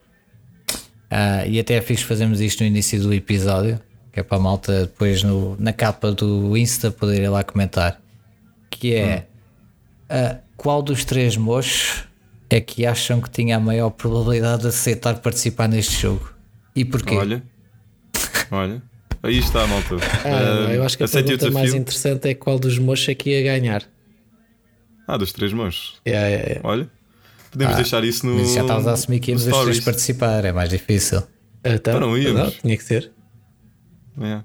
ah, 1.09 1.45
e 1.45 1.59
até 1.59 1.75
é 1.75 1.81
fixe 1.81 2.03
fazermos 2.03 2.41
isto 2.41 2.61
no 2.61 2.67
início 2.67 3.01
do 3.01 3.13
episódio, 3.13 3.79
que 4.17 4.21
é 4.21 4.23
para 4.23 4.37
a 4.37 4.41
malta 4.41 4.81
depois 4.87 5.21
no, 5.21 5.55
na 5.59 5.71
capa 5.71 6.11
do 6.11 6.57
Insta 6.57 6.89
poder 6.89 7.21
ir 7.21 7.29
lá 7.29 7.43
comentar, 7.43 8.01
que 8.67 8.95
é 8.95 9.27
ah, 10.09 10.37
qual 10.55 10.81
dos 10.81 11.05
três 11.05 11.37
mochos 11.37 12.03
é 12.49 12.59
que 12.59 12.83
acham 12.83 13.21
que 13.21 13.29
tinha 13.29 13.57
a 13.57 13.59
maior 13.59 13.91
probabilidade 13.91 14.63
de 14.63 14.69
aceitar 14.69 15.19
participar 15.19 15.67
neste 15.69 16.01
jogo? 16.01 16.33
E 16.75 16.83
porquê? 16.83 17.13
Olha, 17.15 17.43
olha. 18.49 18.81
Aí 19.21 19.37
está, 19.37 19.67
malta. 19.67 19.97
Ah, 20.25 20.67
Ah, 20.67 20.73
eu 20.73 20.83
acho 20.83 20.97
que 20.97 21.03
a 21.03 21.07
pergunta 21.07 21.51
mais 21.51 21.75
interessante 21.75 22.27
é 22.27 22.33
qual 22.33 22.57
dos 22.57 22.79
mochos 22.79 23.07
é 23.09 23.13
que 23.13 23.29
ia 23.29 23.43
ganhar. 23.43 23.83
Ah, 25.07 25.15
dos 25.15 25.31
três 25.31 25.53
mãos. 25.53 25.93
É, 26.03 26.11
é, 26.11 26.33
é. 26.53 26.61
Olha. 26.63 26.89
Podemos 27.51 27.75
deixar 27.75 28.03
isso 28.03 28.25
no. 28.25 28.39
Mas 28.39 28.51
já 28.55 28.61
estavas 28.61 28.87
a 28.87 28.93
assumir 28.93 29.19
que 29.19 29.29
íamos 29.29 29.45
os 29.45 29.57
três 29.61 29.79
participar, 29.79 30.43
é 30.43 30.51
mais 30.51 30.71
difícil. 30.71 31.21
Então, 31.63 31.73
Então 31.75 31.99
não 31.99 32.17
íamos. 32.17 32.41
não, 32.41 32.49
tinha 32.51 32.75
que 32.75 32.83
ser. 32.83 33.11
É. 34.21 34.41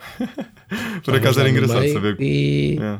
Por 1.04 1.14
acaso 1.14 1.40
era 1.40 1.50
engraçado 1.50 1.80
meio 1.80 1.92
saber. 1.92 2.16
E, 2.20 2.78
É. 2.80 2.96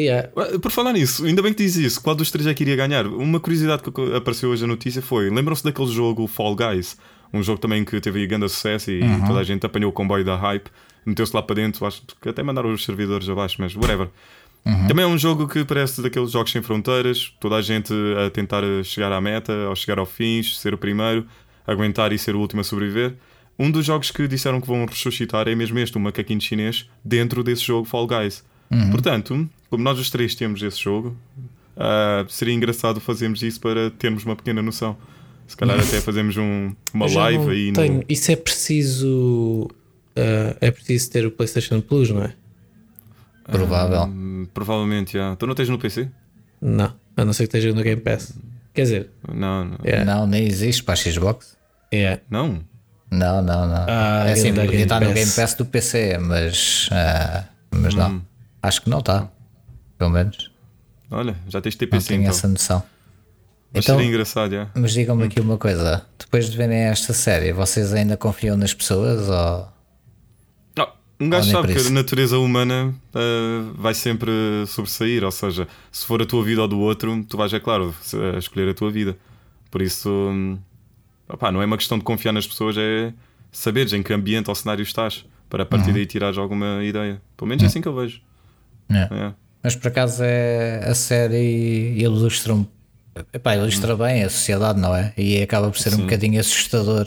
e 0.00 0.08
é. 0.08 0.30
Ah, 0.36 0.58
Por 0.60 0.70
falar 0.70 0.92
nisso, 0.92 1.24
ainda 1.24 1.42
bem 1.42 1.52
que 1.52 1.62
diz 1.64 1.76
isso. 1.76 2.00
Qual 2.02 2.14
dos 2.14 2.30
três 2.30 2.46
é 2.46 2.54
que 2.54 2.62
iria 2.62 2.76
ganhar? 2.76 3.06
Uma 3.06 3.40
curiosidade 3.40 3.82
que 3.82 4.14
apareceu 4.16 4.50
hoje 4.50 4.64
a 4.64 4.66
notícia 4.66 5.02
foi: 5.02 5.30
lembram-se 5.30 5.64
daquele 5.64 5.90
jogo 5.90 6.26
Fall 6.26 6.54
Guys? 6.54 6.96
Um 7.32 7.42
jogo 7.42 7.58
também 7.58 7.84
que 7.84 7.98
teve 8.00 8.26
grande 8.26 8.48
sucesso 8.48 8.90
e 8.90 9.00
Uhum. 9.00 9.26
toda 9.26 9.40
a 9.40 9.44
gente 9.44 9.64
apanhou 9.64 9.90
o 9.90 9.92
comboio 9.92 10.22
da 10.24 10.36
hype, 10.36 10.68
meteu-se 11.06 11.34
lá 11.34 11.42
para 11.42 11.56
dentro, 11.56 11.86
acho 11.86 12.02
que 12.20 12.28
até 12.28 12.42
mandaram 12.42 12.70
os 12.72 12.84
servidores 12.84 13.26
abaixo, 13.28 13.56
mas 13.58 13.74
whatever. 13.74 14.08
Uhum. 14.66 14.86
Também 14.86 15.04
é 15.04 15.08
um 15.08 15.16
jogo 15.18 15.48
que 15.48 15.64
parece 15.64 16.02
daqueles 16.02 16.30
jogos 16.30 16.52
sem 16.52 16.60
fronteiras, 16.62 17.32
toda 17.40 17.56
a 17.56 17.62
gente 17.62 17.92
a 18.24 18.30
tentar 18.30 18.62
chegar 18.84 19.10
à 19.10 19.20
meta, 19.20 19.52
ou 19.68 19.74
chegar 19.74 19.98
ao 19.98 20.06
fim, 20.06 20.42
ser 20.42 20.74
o 20.74 20.78
primeiro, 20.78 21.26
aguentar 21.66 22.12
e 22.12 22.18
ser 22.18 22.36
o 22.36 22.38
último 22.38 22.60
a 22.60 22.64
sobreviver. 22.64 23.14
Um 23.62 23.70
dos 23.70 23.86
jogos 23.86 24.10
que 24.10 24.26
disseram 24.26 24.60
que 24.60 24.66
vão 24.66 24.84
ressuscitar 24.86 25.46
é 25.48 25.54
mesmo 25.54 25.78
este, 25.78 25.96
o 25.96 26.00
macaquinho 26.00 26.40
chinês, 26.40 26.88
dentro 27.04 27.44
desse 27.44 27.62
jogo 27.62 27.86
Fall 27.86 28.06
Guys. 28.06 28.42
Portanto, 28.90 29.48
como 29.68 29.84
nós 29.84 29.98
os 29.98 30.08
três 30.10 30.34
temos 30.34 30.62
esse 30.62 30.78
jogo, 30.82 31.14
ah, 31.76 32.24
seria 32.28 32.54
engraçado 32.54 33.00
fazermos 33.00 33.42
isso 33.42 33.60
para 33.60 33.90
termos 33.90 34.24
uma 34.24 34.34
pequena 34.34 34.62
noção. 34.62 34.96
Se 35.46 35.56
calhar 35.56 35.78
até 35.78 36.00
fazemos 36.00 36.36
um- 36.38 36.72
uma 36.94 37.06
live 37.06 37.50
aí 37.50 37.66
no. 37.68 37.74
tenho. 37.74 38.02
Isso 38.08 38.32
é 38.32 38.36
preciso. 38.36 39.68
ah, 40.16 40.56
é 40.60 40.70
preciso 40.70 41.10
ter 41.10 41.26
o 41.26 41.30
PlayStation 41.30 41.80
Plus, 41.82 42.08
não 42.10 42.22
é? 42.24 42.34
Provável. 43.44 44.02
Hum, 44.04 44.46
provavelmente, 44.54 45.12
já. 45.14 45.36
Tu 45.36 45.46
não 45.46 45.54
tens 45.54 45.68
no 45.68 45.78
PC? 45.78 46.08
Não. 46.60 46.94
A 47.16 47.24
não 47.24 47.32
ser 47.32 47.46
que 47.46 47.56
esteja 47.56 47.74
no 47.74 47.82
Game 47.82 48.00
Pass. 48.00 48.32
Quer 48.72 48.82
dizer, 48.82 49.10
Não, 49.32 49.64
não. 49.66 49.78
é. 49.84 50.04
Não, 50.04 50.26
nem 50.26 50.46
existe 50.46 50.82
para 50.82 50.94
a 50.94 50.96
Xbox. 50.96 51.56
é. 51.90 52.20
Não? 52.30 52.64
Não, 53.12 53.42
não, 53.42 53.66
não. 53.68 53.84
Ah, 53.86 54.24
é 54.26 54.32
assim, 54.32 54.54
podia 54.54 54.82
estar 54.84 55.00
no. 55.00 55.12
Game 55.12 55.30
Pass 55.30 55.54
do 55.54 55.66
PC, 55.66 56.16
mas, 56.18 56.88
ah, 56.90 57.44
mas 57.70 57.94
não. 57.94 58.22
Acho 58.62 58.80
que 58.80 58.88
não 58.88 59.00
está. 59.00 59.28
Pelo 59.98 60.10
menos. 60.10 60.50
Olha, 61.10 61.36
já 61.46 61.60
tens 61.60 61.74
Não 61.74 61.78
TPC 61.80 62.08
tenho 62.08 62.20
então. 62.22 62.30
essa 62.30 62.48
noção. 62.48 62.82
Mas 63.74 63.84
Então, 63.84 63.96
seria 63.96 64.08
engraçado, 64.08 64.52
já. 64.52 64.68
mas 64.74 64.92
digam-me 64.92 65.24
aqui 65.24 65.40
uma 65.40 65.58
coisa: 65.58 66.06
depois 66.18 66.48
de 66.50 66.56
verem 66.56 66.78
esta 66.84 67.12
série, 67.12 67.52
vocês 67.52 67.92
ainda 67.92 68.16
confiam 68.16 68.56
nas 68.56 68.72
pessoas? 68.72 69.28
Ou... 69.28 69.68
Não, 70.74 70.88
um 71.20 71.28
gajo 71.28 71.50
sabe 71.50 71.74
que 71.74 71.86
a 71.86 71.90
natureza 71.90 72.38
humana 72.38 72.94
ah, 73.14 73.72
vai 73.74 73.92
sempre 73.92 74.32
sobressair, 74.66 75.22
ou 75.22 75.30
seja, 75.30 75.68
se 75.90 76.06
for 76.06 76.22
a 76.22 76.26
tua 76.26 76.42
vida 76.42 76.62
ou 76.62 76.68
do 76.68 76.80
outro, 76.80 77.22
tu 77.28 77.36
vais, 77.36 77.52
é 77.52 77.60
claro, 77.60 77.94
escolher 78.38 78.70
a 78.70 78.74
tua 78.74 78.90
vida. 78.90 79.16
Por 79.70 79.82
isso, 79.82 80.08
hum, 80.10 80.58
opá, 81.28 81.50
não 81.52 81.62
é 81.62 81.66
uma 81.66 81.76
questão 81.76 81.98
de 81.98 82.04
confiar 82.04 82.32
nas 82.32 82.46
pessoas, 82.46 82.76
é 82.78 83.12
saberes 83.50 83.92
em 83.92 84.02
que 84.02 84.12
ambiente 84.12 84.48
ou 84.48 84.54
cenário 84.54 84.82
estás, 84.82 85.24
para 85.48 85.62
a 85.62 85.66
partir 85.66 85.88
Uhum. 85.88 85.94
daí 85.94 86.06
tirares 86.06 86.38
alguma 86.38 86.82
ideia. 86.82 87.20
Pelo 87.36 87.48
menos 87.48 87.62
é 87.62 87.66
assim 87.66 87.80
que 87.80 87.88
eu 87.88 87.94
vejo. 87.94 88.20
É. 88.90 89.02
É. 89.02 89.32
Mas 89.62 89.76
por 89.76 89.88
acaso 89.88 90.22
é, 90.24 90.82
a 90.88 90.94
série 90.94 91.94
ilustra 91.98 92.54
um 92.54 92.66
epá, 93.32 93.54
ilustra 93.56 93.94
bem 93.96 94.24
a 94.24 94.30
sociedade, 94.30 94.80
não 94.80 94.94
é? 94.96 95.12
E 95.16 95.40
acaba 95.42 95.70
por 95.70 95.78
ser 95.78 95.94
um 95.94 95.98
bocadinho 95.98 96.40
assustador 96.40 97.06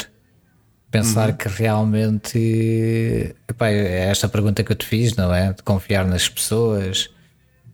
pensar 0.92 1.34
que 1.34 1.50
realmente 1.50 3.36
epá, 3.50 3.70
é 3.70 4.10
esta 4.10 4.30
pergunta 4.30 4.64
que 4.64 4.72
eu 4.72 4.76
te 4.76 4.86
fiz, 4.86 5.16
não 5.16 5.34
é? 5.34 5.52
De 5.52 5.64
confiar 5.64 6.06
nas 6.06 6.30
pessoas, 6.30 7.10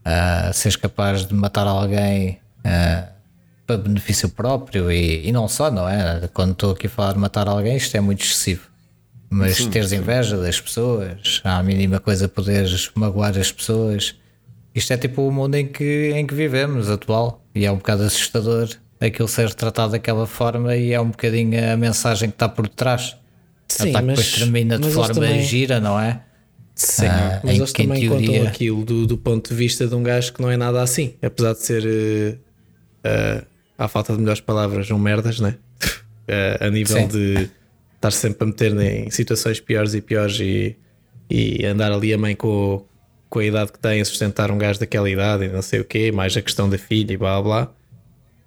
uh, 0.05 0.53
seres 0.53 0.75
capaz 0.75 1.27
de 1.27 1.33
matar 1.33 1.67
alguém 1.67 2.39
uh, 2.65 3.11
para 3.65 3.77
benefício 3.77 4.29
próprio 4.29 4.91
e, 4.91 5.27
e 5.27 5.31
não 5.31 5.47
só, 5.47 5.69
não 5.71 5.87
é? 5.87 6.27
Quando 6.33 6.51
estou 6.51 6.71
aqui 6.71 6.87
a 6.87 6.89
falar 6.89 7.13
de 7.13 7.19
matar 7.19 7.47
alguém, 7.47 7.77
isto 7.77 7.95
é 7.95 8.01
muito 8.01 8.23
excessivo. 8.23 8.63
Mas 9.29 9.57
Sim, 9.57 9.69
teres 9.69 9.89
sim. 9.89 9.97
inveja 9.97 10.35
das 10.37 10.59
pessoas, 10.59 11.39
à 11.43 11.63
mínima 11.63 11.99
coisa 11.99 12.27
poderes 12.27 12.91
magoar 12.95 13.37
as 13.37 13.49
pessoas, 13.51 14.15
isto 14.75 14.91
é 14.91 14.97
tipo 14.97 15.25
o 15.25 15.31
mundo 15.31 15.55
em 15.55 15.67
que, 15.67 16.11
em 16.13 16.27
que 16.27 16.33
vivemos 16.35 16.89
atual 16.89 17.41
e 17.55 17.65
é 17.65 17.71
um 17.71 17.77
bocado 17.77 18.03
assustador 18.03 18.69
aquilo 18.99 19.27
ser 19.29 19.53
tratado 19.53 19.93
daquela 19.93 20.27
forma 20.27 20.75
e 20.75 20.91
é 20.91 20.99
um 20.99 21.09
bocadinho 21.11 21.71
a 21.73 21.77
mensagem 21.77 22.29
que 22.29 22.35
está 22.35 22.47
por 22.49 22.67
detrás. 22.67 23.15
Sim, 23.69 23.91
mas, 23.93 24.05
depois 24.05 24.31
termina 24.33 24.77
de 24.77 24.89
forma 24.91 25.13
também- 25.13 25.41
gira, 25.43 25.79
não 25.79 25.97
é? 25.99 26.21
Sim, 26.75 27.05
Ah, 27.07 27.39
mas 27.43 27.55
eles 27.57 27.71
também 27.73 28.01
teoria- 28.01 28.27
contam 28.27 28.47
aquilo 28.47 28.83
do, 28.85 29.07
do 29.07 29.17
ponto 29.17 29.49
de 29.49 29.55
vista 29.55 29.87
de 29.87 29.95
um 29.95 30.03
gajo 30.03 30.33
que 30.33 30.41
não 30.41 30.51
é 30.51 30.57
nada 30.57 30.81
assim, 30.81 31.13
apesar 31.21 31.53
de 31.53 31.59
ser, 31.61 32.37
eh, 33.03 33.43
à 33.81 33.87
falta 33.87 34.13
de 34.13 34.19
melhores 34.19 34.41
palavras, 34.41 34.89
um 34.91 34.99
merdas, 34.99 35.39
né? 35.39 35.55
Eh, 36.27 36.57
a 36.61 36.69
nível 36.69 36.97
Sim. 36.97 37.07
de 37.07 37.49
estar 37.95 38.11
sempre 38.11 38.43
a 38.43 38.45
meter 38.45 38.79
em 38.79 39.09
situações 39.09 39.59
piores 39.59 39.95
e 39.95 40.01
piores 40.01 40.39
e, 40.39 40.77
e 41.27 41.65
andar 41.65 41.91
ali 41.91 42.13
a 42.13 42.17
mãe 42.17 42.35
com, 42.35 42.85
com 43.27 43.39
a 43.39 43.43
idade 43.43 43.71
que 43.71 43.79
tem 43.79 43.99
a 43.99 44.05
sustentar 44.05 44.51
um 44.51 44.57
gajo 44.57 44.79
daquela 44.79 45.09
idade 45.09 45.45
e 45.45 45.47
não 45.49 45.63
sei 45.63 45.79
o 45.79 45.83
quê, 45.83 46.11
mais 46.11 46.37
a 46.37 46.41
questão 46.41 46.69
da 46.69 46.77
filha 46.77 47.11
e 47.11 47.17
blá 47.17 47.41
blá. 47.41 47.73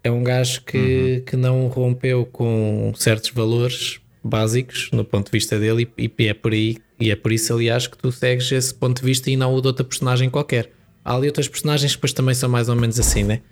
É 0.05 0.11
um 0.11 0.23
gajo 0.23 0.63
que, 0.63 1.25
que 1.27 1.37
não 1.37 1.67
rompeu 1.67 2.25
com 2.25 2.93
certos 2.97 3.31
valores 3.31 4.01
básicos 4.23 4.89
no 4.93 5.05
ponto 5.05 5.27
de 5.27 5.33
vista 5.33 5.59
dele 5.59 5.91
e, 5.99 6.11
e 6.17 6.29
é 6.29 6.33
por 6.33 6.53
aí 6.53 6.79
e 6.99 7.11
é 7.11 7.17
por 7.17 7.33
isso 7.33 7.53
aliás 7.53 7.89
que 7.89 7.99
tu 7.99 8.13
segues 8.13 8.51
esse 8.53 8.73
ponto 8.73 9.01
de 9.01 9.05
vista 9.05 9.29
e 9.29 9.37
não 9.37 9.53
o 9.53 9.61
de 9.61 9.67
outra 9.67 9.85
personagem 9.85 10.31
qualquer. 10.31 10.71
Há 11.05 11.17
ali 11.17 11.27
outras 11.27 11.49
personagens 11.49 11.91
que 11.93 11.99
depois 11.99 12.13
também 12.13 12.35
são 12.37 12.49
mais 12.49 12.69
ou 12.69 12.77
menos 12.77 13.01
assim, 13.01 13.25
né? 13.25 13.43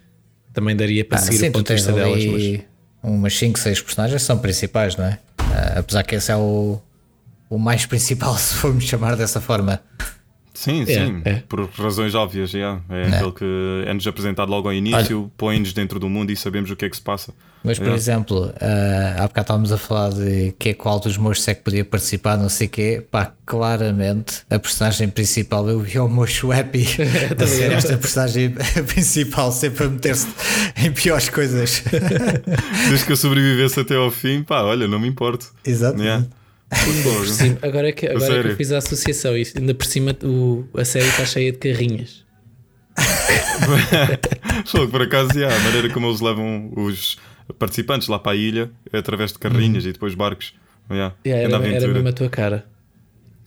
Também 0.52 0.76
daria 0.76 1.04
para 1.04 1.18
Ah, 1.18 1.22
seguir 1.22 1.38
sim, 1.38 1.48
o 1.48 1.52
ponto 1.52 1.66
de 1.66 1.74
vista 1.74 1.92
delas, 1.92 2.24
mas 2.26 2.60
umas 3.02 3.36
5, 3.36 3.58
6 3.58 3.80
personagens 3.80 4.22
são 4.22 4.38
principais, 4.38 4.96
não 4.96 5.04
é? 5.06 5.18
Ah, 5.38 5.78
apesar 5.78 6.02
que 6.02 6.14
esse 6.14 6.30
é 6.30 6.36
o, 6.36 6.80
o 7.48 7.58
mais 7.58 7.86
principal, 7.86 8.36
se 8.38 8.54
formos 8.54 8.84
chamar 8.84 9.16
dessa 9.16 9.40
forma. 9.40 9.80
Sim, 10.54 10.82
É, 10.82 10.86
sim, 10.86 11.22
é. 11.24 11.42
por 11.48 11.66
razões 11.70 12.14
óbvias, 12.14 12.52
yeah. 12.52 12.80
é 12.90 13.06
aquele 13.08 13.32
que 13.32 13.84
é-nos 13.86 14.06
apresentado 14.06 14.50
logo 14.50 14.68
ao 14.68 14.74
início, 14.74 15.30
põe-nos 15.36 15.72
dentro 15.72 15.98
do 15.98 16.08
mundo 16.10 16.30
e 16.30 16.36
sabemos 16.36 16.70
o 16.70 16.76
que 16.76 16.84
é 16.84 16.90
que 16.90 16.96
se 16.96 17.02
passa. 17.02 17.32
Mas, 17.64 17.78
por 17.78 17.84
Yeah. 17.84 17.96
exemplo, 17.96 18.52
ah, 18.60 19.14
há 19.18 19.28
bocado 19.28 19.44
estávamos 19.44 19.72
a 19.72 19.78
falar 19.78 20.10
de 20.10 20.52
que 20.58 20.70
é 20.70 20.74
qual 20.74 20.98
dos 20.98 21.16
mochos 21.16 21.46
é 21.46 21.54
que 21.54 21.62
podia 21.62 21.84
participar, 21.84 22.36
não 22.36 22.48
sei 22.48 22.66
o 22.66 22.70
quê. 22.70 23.06
Pá, 23.08 23.32
claramente 23.46 24.42
a 24.50 24.58
personagem 24.58 25.08
principal 25.08 25.68
eu 25.68 25.78
vi 25.80 25.98
o 25.98 26.08
mocho 26.08 26.50
happy 26.52 26.84
a 27.40 27.46
ser 27.46 27.70
esta 27.72 27.96
personagem 27.96 28.50
principal, 28.88 29.52
sempre 29.52 29.84
a 29.84 29.88
meter-se 29.88 30.26
em 30.76 30.90
piores 30.92 31.28
coisas. 31.28 31.84
Desde 32.88 33.06
que 33.06 33.12
eu 33.12 33.16
sobrevivesse 33.16 33.80
até 33.80 33.94
ao 33.96 34.10
fim, 34.10 34.42
pá, 34.42 34.62
olha, 34.62 34.86
não 34.88 34.98
me 34.98 35.08
importo. 35.08 35.46
Exato. 35.64 36.00
Yeah. 36.02 36.26
Por 37.02 37.26
cima- 37.28 37.58
agora 37.62 37.88
é 37.88 37.92
que, 37.92 38.06
agora 38.06 38.38
é 38.38 38.42
que 38.42 38.48
eu 38.48 38.56
fiz 38.56 38.72
a 38.72 38.78
associação 38.78 39.36
e 39.36 39.46
ainda 39.56 39.74
por 39.74 39.84
cima 39.84 40.16
o, 40.24 40.64
a 40.74 40.84
série 40.84 41.06
está 41.06 41.24
cheia 41.24 41.52
de 41.52 41.58
carrinhas. 41.58 42.24
Fogo, 44.66 44.88
por 44.90 45.02
acaso, 45.02 45.30
yeah, 45.38 45.54
a 45.54 45.60
maneira 45.60 45.88
como 45.90 46.08
eles 46.08 46.20
levam 46.20 46.72
os 46.76 47.18
participantes 47.58 48.08
lá 48.08 48.18
para 48.18 48.32
a 48.32 48.36
ilha 48.36 48.70
é 48.92 48.98
através 48.98 49.32
de 49.32 49.38
carrinhas 49.38 49.84
e 49.84 49.92
depois 49.92 50.14
barcos. 50.14 50.54
Yeah. 50.90 51.14
Yeah, 51.26 51.44
era, 51.44 51.54
era 51.56 51.66
aventura. 51.68 51.92
mesmo 51.94 52.08
a 52.08 52.12
tua 52.12 52.28
cara. 52.28 52.66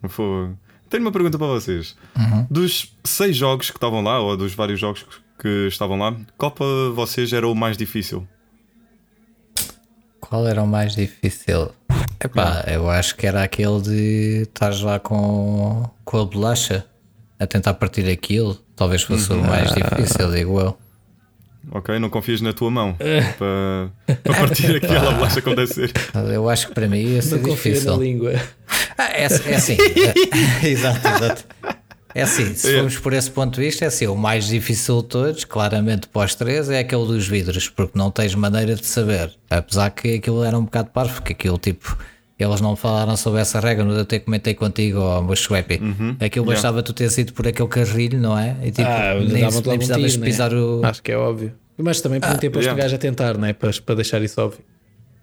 Fogo. 0.07 0.57
Tenho 0.89 1.03
uma 1.03 1.11
pergunta 1.11 1.37
para 1.37 1.47
vocês. 1.47 1.95
Uhum. 2.15 2.47
Dos 2.49 2.95
seis 3.03 3.35
jogos 3.35 3.69
que 3.71 3.77
estavam 3.77 4.01
lá, 4.01 4.19
ou 4.19 4.37
dos 4.37 4.53
vários 4.53 4.79
jogos 4.79 5.05
que 5.39 5.67
estavam 5.67 5.97
lá, 5.97 6.15
qual 6.37 6.51
para 6.51 6.65
vocês 6.93 7.33
era 7.33 7.47
o 7.47 7.55
mais 7.55 7.75
difícil? 7.77 8.27
Qual 10.19 10.47
era 10.47 10.61
o 10.61 10.67
mais 10.67 10.95
difícil? 10.95 11.71
Epá, 12.23 12.63
eu 12.67 12.89
acho 12.89 13.15
que 13.15 13.27
era 13.27 13.43
aquele 13.43 13.81
de 13.81 14.41
estás 14.43 14.81
lá 14.81 14.99
com, 14.99 15.89
com 16.03 16.19
a 16.21 16.25
bolacha 16.25 16.85
a 17.39 17.45
tentar 17.45 17.73
partir 17.75 18.09
aquilo. 18.09 18.55
Talvez 18.75 19.03
fosse 19.03 19.31
o 19.31 19.37
mais 19.37 19.71
difícil, 19.73 20.31
digo 20.31 20.59
eu. 20.59 20.77
Ok? 21.71 21.97
Não 21.97 22.09
confias 22.09 22.41
na 22.41 22.53
tua 22.53 22.69
mão 22.69 22.95
para, 23.37 24.15
para 24.23 24.33
partir 24.35 24.75
aquela 24.75 25.11
bolacha 25.13 25.41
deve 25.41 25.67
ser. 25.67 25.91
Eu 26.33 26.49
acho 26.49 26.67
que 26.67 26.73
para 26.73 26.87
mim 26.87 26.99
ia 26.99 27.21
ser 27.21 27.35
Não 27.37 27.49
confia 27.49 27.71
na 27.73 27.77
difícil. 27.79 27.97
língua. 28.01 28.33
Ah, 28.97 29.09
é, 29.11 29.23
é 29.23 29.25
assim. 29.55 29.77
é- 29.79 30.65
exato, 30.67 31.07
exato. 31.07 31.45
É 32.15 32.23
assim, 32.23 32.55
se 32.55 32.67
É. 32.71 32.75
formos 32.77 32.97
por 32.97 33.11
esse 33.13 33.29
ponto 33.29 33.55
de 33.59 33.65
vista, 33.65 33.83
é 33.85 33.89
assim, 33.89 34.07
o 34.07 34.15
mais 34.15 34.47
difícil 34.47 35.01
de 35.01 35.07
todos, 35.09 35.43
claramente 35.43 36.07
pós 36.07 36.33
3, 36.33 36.69
é 36.69 36.79
aquele 36.79 37.05
dos 37.05 37.27
vidros, 37.27 37.67
porque 37.69 37.97
não 37.97 38.09
tens 38.09 38.33
maneira 38.33 38.73
de 38.73 38.85
saber. 38.85 39.31
Apesar 39.49 39.89
que 39.91 40.15
aquilo 40.15 40.43
era 40.43 40.57
um 40.57 40.63
bocado 40.63 40.89
parvo, 40.91 41.13
porque 41.15 41.33
aquilo 41.33 41.57
tipo. 41.59 41.97
Eles 42.37 42.59
não 42.59 42.75
falaram 42.75 43.15
sobre 43.15 43.39
essa 43.39 43.61
regra, 43.61 43.85
eu 43.85 44.01
até 44.01 44.19
comentei 44.19 44.53
contigo, 44.53 44.99
ó, 44.99 45.21
meu 45.21 45.35
Schweppy. 45.37 45.79
Aquilo 46.19 46.45
bastava 46.45 46.83
tu 46.83 46.91
ter 46.91 47.09
sido 47.09 47.31
por 47.31 47.47
aquele 47.47 47.69
carrilho, 47.69 48.19
não 48.19 48.37
é? 48.37 48.57
E 48.61 48.71
tipo, 48.71 48.81
Ah, 48.89 49.13
nem, 49.15 49.27
nem 49.27 49.45
um 49.45 49.61
precisavas 49.61 50.11
tiro, 50.11 50.19
né? 50.19 50.25
pisar 50.25 50.53
o. 50.53 50.81
Acho 50.83 51.01
que 51.01 51.13
é 51.13 51.17
óbvio. 51.17 51.53
Mas 51.77 52.01
também 52.01 52.19
podiam 52.19 52.37
ter 52.37 52.49
posto 52.49 52.63
yeah. 52.63 52.77
o 52.79 52.83
gajo 52.83 52.95
a 52.95 52.97
tentar, 52.97 53.37
né? 53.37 53.53
Para, 53.53 53.71
para 53.85 53.95
deixar 53.95 54.21
isso 54.21 54.41
óbvio. 54.41 54.59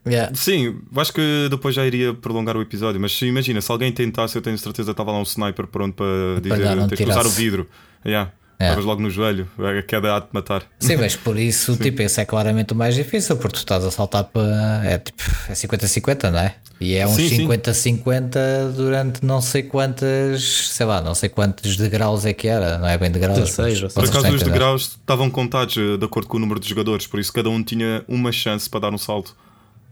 Yeah. 0.04 0.34
Sim, 0.34 0.80
acho 0.96 1.12
que 1.12 1.48
depois 1.48 1.74
já 1.74 1.86
iria 1.86 2.12
prolongar 2.12 2.56
o 2.56 2.62
episódio, 2.62 3.00
mas 3.00 3.16
se 3.16 3.26
imagina, 3.26 3.60
se 3.60 3.70
alguém 3.70 3.92
tentasse, 3.92 4.36
eu 4.36 4.42
tenho 4.42 4.58
certeza 4.58 4.86
que 4.86 4.92
estava 4.92 5.12
lá 5.12 5.18
um 5.18 5.22
sniper 5.22 5.66
pronto 5.66 5.94
para 5.94 6.40
dizer 6.40 6.78
um 6.78 6.88
tens 6.88 6.98
que 6.98 7.08
usar 7.08 7.26
o 7.26 7.30
vidro. 7.30 7.68
Yeah. 8.04 8.32
É. 8.58 8.66
Estavas 8.66 8.84
logo 8.84 9.02
no 9.02 9.10
joelho, 9.10 9.48
a 9.58 9.82
queda 9.82 10.14
há 10.14 10.20
de 10.20 10.28
matar. 10.32 10.62
Sim, 10.78 10.96
mas 10.96 11.16
por 11.16 11.36
isso, 11.36 11.76
tipo, 11.82 12.00
esse 12.00 12.20
é 12.20 12.24
claramente 12.24 12.72
o 12.72 12.76
mais 12.76 12.94
difícil, 12.94 13.36
porque 13.36 13.54
tu 13.54 13.58
estás 13.58 13.84
a 13.84 13.90
saltar 13.90 14.24
para. 14.24 14.82
É 14.84 14.98
tipo, 14.98 15.20
é 15.48 15.52
50-50, 15.52 16.30
não 16.30 16.38
é? 16.38 16.54
E 16.80 16.94
é 16.94 17.06
uns 17.06 17.16
Sim, 17.16 17.28
sim. 17.28 17.48
50-50 17.48 18.72
durante 18.76 19.24
não 19.24 19.40
sei 19.40 19.64
quantas, 19.64 20.42
sei 20.42 20.86
lá, 20.86 21.00
não 21.00 21.14
sei 21.14 21.28
quantos 21.28 21.76
degraus 21.76 22.24
é 22.24 22.32
que 22.32 22.46
era, 22.46 22.78
não 22.78 22.88
é 22.88 22.96
bem 22.96 23.10
degraus. 23.10 23.38
16 23.38 23.82
mas 23.82 23.96
ou 23.96 24.02
Por 24.02 24.10
acaso 24.10 24.34
os 24.34 24.42
degraus 24.42 24.82
estavam 24.82 25.28
contados 25.28 25.76
eh, 25.76 25.96
de 25.96 26.04
acordo 26.04 26.28
com 26.28 26.36
o 26.36 26.40
número 26.40 26.60
de 26.60 26.68
jogadores, 26.68 27.06
por 27.06 27.18
isso 27.18 27.32
cada 27.32 27.48
um 27.50 27.62
tinha 27.62 28.04
uma 28.06 28.30
chance 28.30 28.70
para 28.70 28.80
dar 28.80 28.94
um 28.94 28.98
salto. 28.98 29.36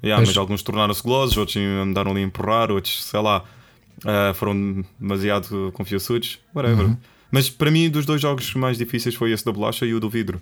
Yeah, 0.02 0.18
Pois. 0.20 0.28
mas 0.30 0.36
alguns 0.38 0.62
tornaram-se 0.62 1.02
golosos, 1.02 1.36
outros 1.36 1.56
andaram 1.56 2.10
ali 2.12 2.20
a 2.20 2.24
empurrar, 2.24 2.70
outros, 2.70 3.02
sei 3.04 3.20
lá, 3.20 3.44
ah, 4.04 4.32
foram 4.34 4.84
demasiado 4.98 5.70
confiançudos, 5.74 6.38
whatever. 6.54 6.86
Uhum. 6.86 6.96
Mas 7.30 7.50
para 7.50 7.70
mim, 7.70 7.88
dos 7.90 8.06
dois 8.06 8.20
jogos 8.20 8.54
mais 8.54 8.78
difíceis 8.78 9.14
foi 9.14 9.30
esse 9.30 9.44
da 9.44 9.52
bolacha 9.52 9.84
e 9.86 9.94
o 9.94 10.00
do 10.00 10.08
vidro. 10.10 10.40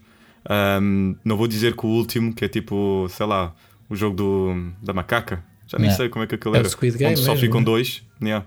Ahm, 0.48 1.14
não 1.24 1.36
vou 1.36 1.46
dizer 1.48 1.74
que 1.76 1.84
o 1.84 1.88
último, 1.88 2.32
que 2.32 2.44
é 2.44 2.48
tipo, 2.48 3.06
sei 3.10 3.26
lá, 3.26 3.52
o 3.90 3.96
jogo 3.96 4.16
do, 4.16 4.70
da 4.82 4.92
macaca, 4.92 5.44
já 5.66 5.76
nem 5.76 5.86
Yeah. 5.86 5.96
sei 5.96 6.08
como 6.08 6.22
é 6.24 6.26
que 6.26 6.36
aquilo 6.36 6.54
É 6.54 6.60
era. 6.60 6.68
Squid 6.68 6.96
Game 6.96 7.12
onde 7.12 7.20
só 7.24 7.32
mesmo, 7.32 7.46
ficam 7.46 7.60
né? 7.60 7.66
dois. 7.66 8.02
Yeah. 8.22 8.46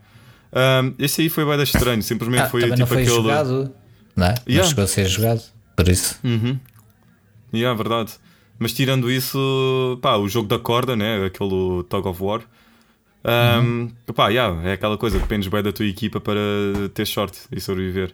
Ahm, 0.53 0.94
esse 0.98 1.22
aí 1.22 1.30
foi 1.30 1.46
bem 1.46 1.62
estranho, 1.62 2.01
simplesmente 2.01 2.44
Ah, 2.44 2.50
foi 2.50 2.62
tipo 2.63 2.77
não 2.77 2.88
foi 2.88 3.01
aquele. 3.03 3.15
jogado, 3.15 3.72
não 4.15 4.27
é? 4.27 4.36
Yeah. 4.48 4.68
chegou 4.70 4.84
a 4.86 4.88
ser 4.88 5.06
jogado, 5.08 5.41
por 5.75 5.88
isso. 5.89 6.18
Uhum. 6.24 6.58
Yeah, 7.53 7.77
verdade. 7.77 8.13
Mas 8.62 8.74
tirando 8.74 9.10
isso, 9.10 9.98
pá, 10.03 10.18
o 10.18 10.30
jogo 10.30 10.48
da 10.48 10.60
corda, 10.60 10.96
né? 10.96 11.25
Aquele 11.25 11.84
Tug 11.89 12.08
of 12.08 12.24
War. 12.24 12.41
Um, 13.25 13.89
pá, 14.13 14.30
yeah, 14.30 14.70
é 14.70 14.74
aquela 14.74 15.00
coisa, 15.00 15.18
dependes 15.18 15.48
bem 15.48 15.63
da 15.63 15.72
tua 15.74 15.88
equipa 15.88 16.22
para 16.22 16.39
ter 16.94 17.08
sorte 17.08 17.39
e 17.51 17.60
sobreviver. 17.60 18.13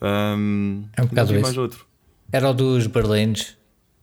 Um, 0.00 0.84
É 0.96 1.02
um 1.02 1.06
bocado 1.06 1.34
isso. 1.34 1.42
mais 1.42 1.58
outro. 1.58 1.84
Era 2.32 2.48
o 2.48 2.54
dos 2.54 2.86
Berlins. 2.86 3.57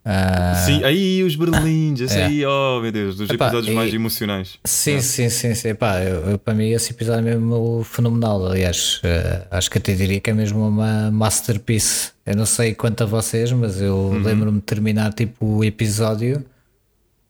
Ah, 0.07 0.53
Sim, 0.67 0.83
aí 0.83 1.23
os 1.23 1.35
berlins, 1.35 1.99
esse 1.99 2.15
É. 2.19 2.25
aí, 2.25 2.45
oh 2.45 2.79
meu 2.79 2.91
Deus, 2.91 3.15
dos 3.17 3.27
Epá, 3.27 3.45
episódios 3.47 3.71
e- 3.73 3.75
mais 3.75 3.91
emocionais. 3.91 4.59
Sim, 4.63 5.01
sim, 5.01 5.29
sim, 5.29 5.55
sim. 5.55 5.73
Pá, 5.73 5.99
eu, 6.03 6.29
eu- 6.31 6.37
para 6.37 6.53
mim 6.53 6.69
esse 6.69 6.91
episódio 6.91 7.21
é 7.27 7.35
mesmo 7.35 7.83
fenomenal. 7.83 8.45
Aliás, 8.45 9.01
eh, 9.03 9.47
acho 9.49 9.71
que 9.71 9.79
até 9.79 9.93
diria 9.95 10.19
que 10.19 10.29
é 10.29 10.33
mesmo 10.33 10.67
uma 10.67 11.09
masterpiece. 11.09 12.11
Eu 12.23 12.35
não 12.35 12.45
sei 12.45 12.75
quanto 12.75 13.01
a 13.01 13.07
vocês, 13.07 13.51
mas 13.51 13.81
eu 13.81 13.95
Uhum. 13.95 14.21
lembro-me 14.21 14.59
de 14.59 14.65
terminar 14.65 15.11
tipo 15.11 15.43
o 15.43 15.63
episódio 15.63 16.45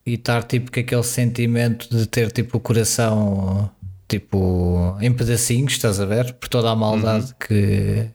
e 0.05 0.15
estar 0.15 0.43
tipo 0.43 0.69
com 0.69 0.79
aquele 0.81 1.03
sentimento 1.03 1.87
de 1.89 2.05
ter 2.05 2.29
tipo 2.29 2.57
o 2.57 2.59
coração 2.59 3.69
tipo 4.07 4.95
em 5.01 5.11
pedacinhos, 5.13 5.71
estás 5.73 5.99
a 6.01 6.05
ver? 6.05 6.33
Por 6.33 6.49
toda 6.49 6.69
a 6.71 6.75
maldade 6.75 7.27
Uhum. 7.27 7.33
que 7.47 8.05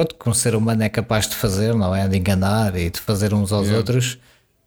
pronto, 0.00 0.14
que 0.14 0.28
um 0.28 0.34
ser 0.34 0.54
humano 0.54 0.82
é 0.82 0.88
capaz 0.88 1.28
de 1.28 1.36
fazer, 1.36 1.74
não 1.74 1.94
é? 1.94 2.08
De 2.08 2.16
enganar 2.16 2.76
e 2.76 2.90
de 2.90 3.00
fazer 3.00 3.34
uns 3.34 3.52
aos 3.52 3.70
outros. 3.70 4.18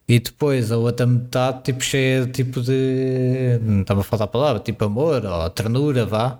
E 0.07 0.19
depois 0.19 0.71
a 0.71 0.77
outra 0.77 1.05
metade, 1.05 1.63
tipo, 1.63 1.83
cheia 1.83 2.25
tipo 2.25 2.61
de. 2.61 3.59
Não 3.61 3.81
estava 3.81 4.01
a 4.01 4.03
faltar 4.03 4.25
a 4.25 4.31
palavra, 4.31 4.61
tipo 4.61 4.83
amor 4.85 5.25
ou 5.25 5.49
ternura, 5.49 6.05
vá. 6.05 6.39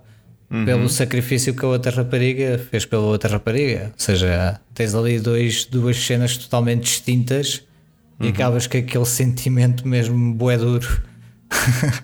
Pelo 0.65 0.87
sacrifício 0.87 1.55
que 1.55 1.65
a 1.65 1.67
outra 1.67 1.91
rapariga 1.91 2.59
fez 2.69 2.85
pela 2.85 3.01
outra 3.01 3.31
rapariga. 3.31 3.85
Ou 3.85 3.93
seja, 3.97 4.59
tens 4.75 4.93
ali 4.93 5.19
dois, 5.19 5.65
duas 5.65 5.97
cenas 5.97 6.37
totalmente 6.37 6.83
distintas 6.83 7.63
e 8.19 8.27
acabas 8.27 8.67
com 8.67 8.77
aquele 8.77 9.05
sentimento 9.05 9.87
mesmo 9.87 10.35
bué 10.35 10.55
duro 10.55 10.87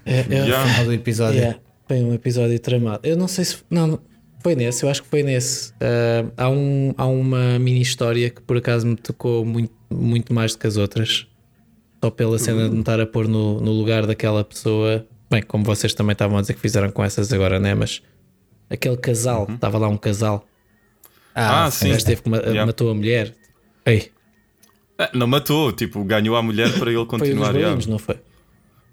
É, 0.04 0.22
é, 0.22 0.26
Yeah. 0.34 0.64
no 0.64 0.68
final 0.68 0.86
do 0.86 0.94
episódio. 0.94 1.40
Yeah, 1.40 1.60
foi 1.88 2.02
um 2.02 2.12
episódio 2.12 2.60
tramado. 2.60 3.02
Eu 3.04 3.16
não 3.16 3.28
sei 3.28 3.46
se. 3.46 3.58
Não, 3.70 4.00
foi 4.42 4.56
nesse, 4.56 4.84
eu 4.86 4.90
acho 4.90 5.04
que 5.04 5.08
foi 5.10 5.24
nesse. 5.24 5.74
Ah, 5.82 6.26
há, 6.46 6.50
um, 6.50 6.94
há 6.98 7.06
uma 7.06 7.60
mini 7.60 7.82
história 7.82 8.30
que 8.30 8.42
por 8.42 8.58
acaso 8.58 8.86
me 8.88 8.96
tocou 8.96 9.44
muito, 9.46 9.74
muito 9.90 10.34
mais 10.34 10.54
do 10.54 10.60
que 10.60 10.68
as 10.68 10.78
outras. 10.78 11.28
Só 12.04 12.10
pela 12.10 12.40
cena 12.40 12.70
de 12.70 12.74
me 12.76 12.80
estar 12.80 13.00
a 13.02 13.06
pôr 13.06 13.28
no, 13.28 13.60
no 13.60 13.72
lugar 13.74 14.06
daquela 14.08 14.44
pessoa. 14.44 15.06
Bem, 15.30 15.42
como 15.44 15.64
vocês 15.66 15.94
também 15.94 16.14
estavam 16.14 16.38
a 16.38 16.42
dizer 16.42 16.54
que 16.54 16.60
fizeram 16.62 16.90
com 16.90 17.04
essas 17.04 17.32
agora, 17.34 17.60
né? 17.60 17.76
Mas 17.76 18.02
aquele 18.70 18.96
casal, 18.98 19.48
estava 19.54 19.78
lá 19.78 19.88
um 19.90 19.98
casal, 19.98 20.48
Ah, 21.36 21.68
o 21.68 21.72
sim. 21.72 21.90
gajo 21.90 22.06
teve 22.06 22.22
que 22.22 22.30
ma- 22.30 22.38
Yeah. 22.38 22.66
matou 22.66 22.90
a 22.90 22.96
mulher. 22.96 23.36
Ei, 23.86 24.12
Ah, 24.98 25.10
não 25.14 25.28
matou, 25.28 25.72
tipo, 25.72 26.04
ganhou 26.04 26.36
a 26.36 26.42
mulher 26.42 26.72
para 26.80 26.90
ele 26.92 26.96
foi 26.96 26.98
um 26.98 27.06
dos 27.06 27.08
continuar. 27.08 27.54
bolinhos, 27.54 27.86
não 27.88 28.00
foi? 28.00 28.18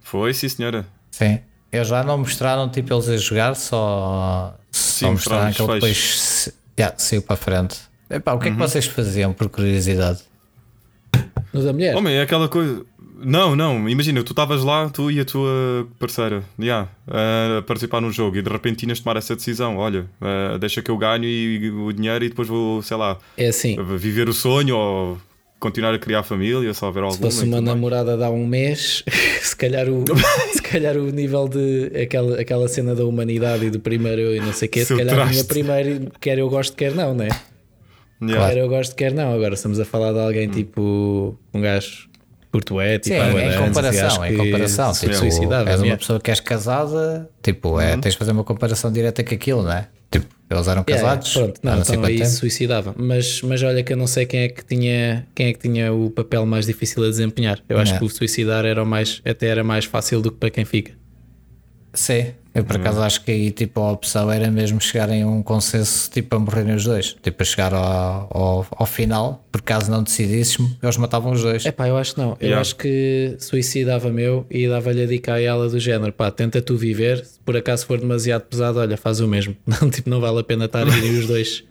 Foi, 0.00 0.32
sim, 0.34 0.48
senhora. 0.48 0.86
Sim. 1.10 1.38
Eles 1.73 1.88
já 1.88 2.02
não 2.02 2.18
mostraram 2.18 2.68
tipo 2.68 2.92
eles 2.94 3.08
a 3.08 3.16
jogar, 3.16 3.54
só, 3.56 4.54
só 4.70 5.11
mostraram 5.12 5.52
que 5.52 5.61
ele 5.62 5.73
depois 5.75 5.96
se- 5.96 6.54
yeah, 6.78 6.96
saiu 6.99 7.23
para 7.23 7.35
a 7.35 7.37
frente. 7.37 7.76
Epá, 8.08 8.32
o 8.35 8.38
que 8.38 8.49
é 8.49 8.50
que 8.52 8.56
vocês 8.56 8.87
faziam 8.87 9.32
por 9.32 9.49
curiosidade? 9.49 10.20
No 11.52 11.62
da 11.62 11.73
mulher? 11.73 11.96
Homem, 11.96 12.14
é 12.14 12.23
aquela 12.23 12.49
coisa. 12.49 12.85
Não, 13.18 13.56
não, 13.56 13.88
imagina, 13.88 14.23
tu 14.23 14.32
estavas 14.32 14.62
lá, 14.62 14.90
tu 14.90 15.11
e 15.11 15.18
a 15.18 15.25
tua 15.25 15.88
parceira, 15.99 16.44
yeah, 16.61 16.87
a 17.08 17.62
participar 17.62 18.00
num 18.02 18.12
jogo 18.12 18.37
e 18.37 18.42
de 18.42 18.50
repente 18.50 18.76
tinhas 18.80 18.99
de 18.99 19.04
tomar 19.04 19.16
essa 19.16 19.35
decisão. 19.35 19.78
Olha, 19.78 20.06
ah, 20.20 20.58
deixa 20.58 20.82
que 20.82 20.90
eu 20.90 20.99
ganho 20.99 21.25
e, 21.25 21.70
o 21.70 21.92
dinheiro 21.92 22.25
e 22.25 22.28
depois 22.28 22.46
vou, 22.46 22.82
sei 22.82 22.96
lá, 22.96 23.16
É 23.37 23.49
assim. 23.49 23.75
viver 23.96 24.28
o 24.28 24.35
sonho 24.35 24.76
ou 24.76 25.18
continuar 25.66 25.94
a 25.94 25.99
criar 25.99 26.23
família, 26.23 26.73
se 26.73 26.85
houver 26.85 27.00
Se 27.02 27.04
alguma. 27.06 27.30
fosse 27.30 27.44
e 27.44 27.49
uma 27.49 27.61
namorada 27.61 28.16
de 28.16 28.23
há 28.25 28.30
um 28.30 28.46
mês, 28.46 29.02
se 29.42 29.56
calhar 29.56 29.88
o, 29.88 30.04
se 30.52 30.62
calhar 30.62 30.96
o 30.96 31.11
nível 31.11 31.49
de 31.49 31.90
aquela, 32.02 32.40
aquela 32.40 32.68
cena 32.68 32.94
da 32.94 33.04
humanidade 33.04 33.66
e 33.66 33.70
do 33.70 33.80
primeiro 33.80 34.20
eu 34.20 34.37
e 34.37 34.40
não 34.40 34.52
sei 34.52 34.68
o 34.68 34.70
quê, 34.70 34.80
se 34.80 34.87
Seu 34.87 34.96
calhar 34.99 35.14
traste. 35.14 35.32
vinha 35.35 35.44
primeiro, 35.44 36.11
quer 36.20 36.38
eu 36.38 36.49
gosto, 36.49 36.76
quer 36.76 36.94
não, 36.94 37.14
né? 37.14 37.28
Yeah. 38.23 38.49
Quer 38.49 38.58
eu 38.58 38.68
gosto, 38.68 38.94
quer 38.94 39.12
não. 39.12 39.35
Agora 39.35 39.54
estamos 39.54 39.78
a 39.78 39.85
falar 39.85 40.12
de 40.12 40.20
alguém 40.20 40.49
tipo 40.49 41.38
um 41.52 41.61
gajo 41.61 42.08
curto 42.50 42.80
é, 42.80 42.99
tipo 42.99 43.14
Sim, 43.14 43.35
de 43.35 43.40
em 43.42 43.58
comparação, 43.58 44.25
em 44.25 44.37
comparação. 44.37 44.94
se 44.94 45.00
Tipo, 45.06 45.14
suicidava, 45.16 45.68
és 45.68 45.80
uma 45.80 45.87
yeah. 45.87 45.99
pessoa 45.99 46.18
que 46.18 46.30
és 46.30 46.40
casada, 46.40 47.28
tipo, 47.42 47.78
é, 47.78 47.94
tens 47.99 48.12
de 48.12 48.18
fazer 48.18 48.32
uma 48.32 48.44
comparação 48.44 48.90
direta 48.90 49.23
com 49.23 49.35
aquilo, 49.35 49.62
não 49.62 49.73
é? 49.73 49.88
Tipo, 50.10 50.26
eles 50.48 50.68
eram 50.68 50.84
Yeah, 50.88 51.02
casados, 51.08 51.32
pronto, 51.32 51.60
há 51.64 51.75
não, 51.76 51.82
então 51.82 52.04
aí 52.04 52.16
tempo. 52.18 52.30
se 52.30 52.36
suicidava. 52.36 52.94
Mas, 52.96 53.42
mas 53.42 53.62
olha 53.62 53.82
que 53.82 53.92
eu 53.92 53.96
não 53.96 54.06
sei 54.06 54.25
quem 54.26 54.40
é 54.40 54.48
que 54.48 54.64
tinha 54.64 55.26
quem 55.34 55.48
é 55.48 55.52
que 55.52 55.58
tinha 55.58 55.92
o 55.92 56.10
papel 56.10 56.46
mais 56.46 56.64
difícil 56.66 57.02
a 57.04 57.08
desempenhar. 57.08 57.58
Eu 57.68 57.76
acho 57.78 57.92
Yeah. 57.92 57.98
que 57.98 58.12
o 58.12 58.16
suicidar 58.16 58.64
era 58.64 58.84
mais, 58.84 59.20
até 59.25 59.46
era 59.48 59.64
mais 59.64 59.84
fácil 59.84 60.20
do 60.22 60.30
que 60.30 60.38
para 60.38 60.50
quem 60.50 60.64
fica. 60.64 60.92
Sim, 61.92 62.34
eu 62.56 62.64
por 62.64 62.76
acaso 62.76 63.00
acho 63.02 63.22
que 63.25 63.30
aí 63.30 63.50
tipo, 63.50 63.80
a 63.80 63.92
opção 63.92 64.30
era 64.30 64.50
mesmo 64.50 64.80
chegarem 64.80 65.22
a 65.22 65.26
um 65.26 65.42
consenso 65.42 66.10
tipo 66.10 66.34
a 66.36 66.38
morrerem 66.38 66.75
os 66.75 66.84
dois, 66.84 67.16
tipo 67.22 67.42
a 67.42 67.44
chegar 67.46 67.72
ao, 67.75 68.28
ao, 68.30 68.66
ao 68.70 68.86
final, 68.86 69.44
por 69.52 69.62
caso 69.62 69.90
não 69.90 70.02
decidisses, 70.02 70.58
eles 70.82 70.96
matavam 70.96 71.32
os 71.32 71.42
dois. 71.42 71.64
É 71.66 71.70
pá, 71.72 71.88
eu 71.88 71.96
acho 71.96 72.14
que 72.14 72.20
não. 72.20 72.30
Eu 72.40 72.46
Yeah. 72.46 72.60
acho 72.60 72.76
que 72.76 73.36
suicidava-me 73.38 74.22
eu 74.22 74.46
e 74.50 74.68
dava-lhe 74.68 75.02
a 75.02 75.06
dica 75.06 75.34
a 75.34 75.40
ela 75.40 75.68
do 75.68 75.78
género: 75.80 76.12
pá, 76.12 76.30
tenta 76.30 76.60
tu 76.62 76.76
viver. 76.76 77.25
Se 77.25 77.38
por 77.44 77.56
acaso 77.56 77.86
for 77.86 77.98
demasiado 78.00 78.42
pesado, 78.42 78.78
olha, 78.78 78.97
faz 78.97 79.21
o 79.21 79.28
mesmo. 79.28 79.56
Não, 79.66 79.90
tipo, 79.90 80.08
não 80.10 80.21
vale 80.21 80.40
a 80.40 80.45
pena 80.45 80.64
estar 80.66 80.86
a 80.86 80.97
irem 80.97 81.19
os 81.19 81.26
dois 81.26 81.64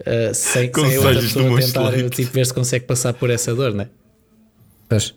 uh, 0.00 0.34
sem, 0.34 0.72
sem 0.72 0.96
a 0.96 1.00
outra 1.00 1.14
pessoa 1.20 1.60
tentar 1.60 2.10
tipo, 2.10 2.32
ver 2.32 2.46
se 2.46 2.54
consegue 2.54 2.84
passar 2.86 3.12
por 3.14 3.30
essa 3.30 3.54
dor, 3.54 3.72
né? 3.74 3.88
Pois. 4.88 5.14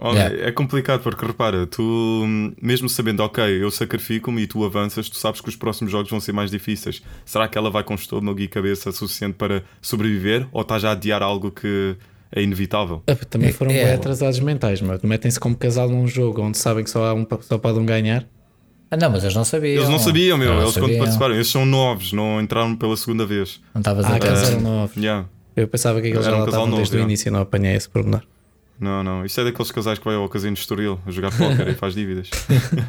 Yeah. 0.00 0.48
É 0.48 0.52
complicado 0.52 1.02
porque 1.02 1.24
repara, 1.26 1.66
tu 1.66 1.82
hum, 1.82 2.52
mesmo 2.62 2.88
sabendo, 2.88 3.20
ok, 3.22 3.44
eu 3.62 3.70
sacrifico-me 3.70 4.42
e 4.42 4.46
tu 4.46 4.64
avanças, 4.64 5.08
tu 5.08 5.16
sabes 5.16 5.40
que 5.40 5.48
os 5.48 5.56
próximos 5.56 5.90
jogos 5.90 6.10
vão 6.10 6.20
ser 6.20 6.32
mais 6.32 6.50
difíceis. 6.50 7.02
Será 7.24 7.48
que 7.48 7.58
ela 7.58 7.70
vai 7.70 7.82
com 7.82 7.94
estômago 7.94 8.38
e 8.40 8.46
cabeça 8.48 8.92
suficiente 8.92 9.34
para 9.34 9.64
sobreviver 9.82 10.46
ou 10.52 10.62
está 10.62 10.78
já 10.78 10.90
a 10.90 10.92
adiar 10.92 11.22
algo 11.22 11.50
que 11.50 11.96
é 12.30 12.42
inevitável? 12.42 13.02
Ah, 13.08 13.14
Também 13.14 13.48
É- 13.48 13.52
foram 13.52 13.72
é. 13.72 13.84
bem 13.84 13.94
atrasados 13.94 14.38
mentais, 14.40 14.80
mas 14.80 15.02
metem-se 15.02 15.40
como 15.40 15.56
casal 15.56 15.88
num 15.88 16.06
jogo 16.06 16.42
onde 16.42 16.58
sabem 16.58 16.84
que 16.84 16.90
só, 16.90 17.04
há 17.06 17.14
um, 17.14 17.26
só 17.40 17.58
podem 17.58 17.84
ganhar. 17.84 18.24
Ah, 18.90 18.96
não, 18.96 19.10
mas 19.10 19.22
eles 19.22 19.34
não 19.34 19.44
sabiam. 19.44 19.74
Eles 19.76 19.88
não 19.88 19.98
sabiam, 19.98 20.38
meu, 20.38 20.48
Não 20.54 20.60
eles 20.62 20.72
quando 20.72 20.82
sabiam. 20.84 20.98
participaram, 21.00 21.34
eles 21.34 21.48
são 21.48 21.66
novos, 21.66 22.12
não 22.12 22.40
entraram 22.40 22.74
pela 22.74 22.96
segunda 22.96 23.26
vez. 23.26 23.60
Não 23.74 23.80
estavas 23.80 24.06
Ah, 24.06 24.14
a 24.14 24.18
que 24.18 24.26
eles 24.26 24.48
eram 24.48 24.60
novos. 24.62 24.96
Yeah. 24.96 25.26
Eu 25.56 25.68
pensava 25.68 26.00
que 26.00 26.06
eles 26.06 26.24
já 26.24 26.36
um 26.36 26.44
estavam 26.44 26.66
novo, 26.66 26.76
desde 26.78 26.94
o 26.94 26.96
yeah. 26.98 27.10
início 27.10 27.28
e 27.28 27.30
não 27.32 27.40
apanhei 27.40 27.74
esse 27.74 27.88
pormenor. 27.88 28.22
Não, 28.80 29.02
não, 29.02 29.24
isto 29.24 29.40
é 29.40 29.44
daqueles 29.44 29.72
casais 29.72 29.98
que 29.98 30.04
vai 30.04 30.14
ao 30.14 30.28
casino 30.28 30.54
de 30.54 30.60
Estoril 30.60 31.00
a 31.04 31.10
jogar 31.10 31.36
póquer 31.36 31.68
e 31.68 31.74
faz 31.74 31.94
dívidas. 31.94 32.30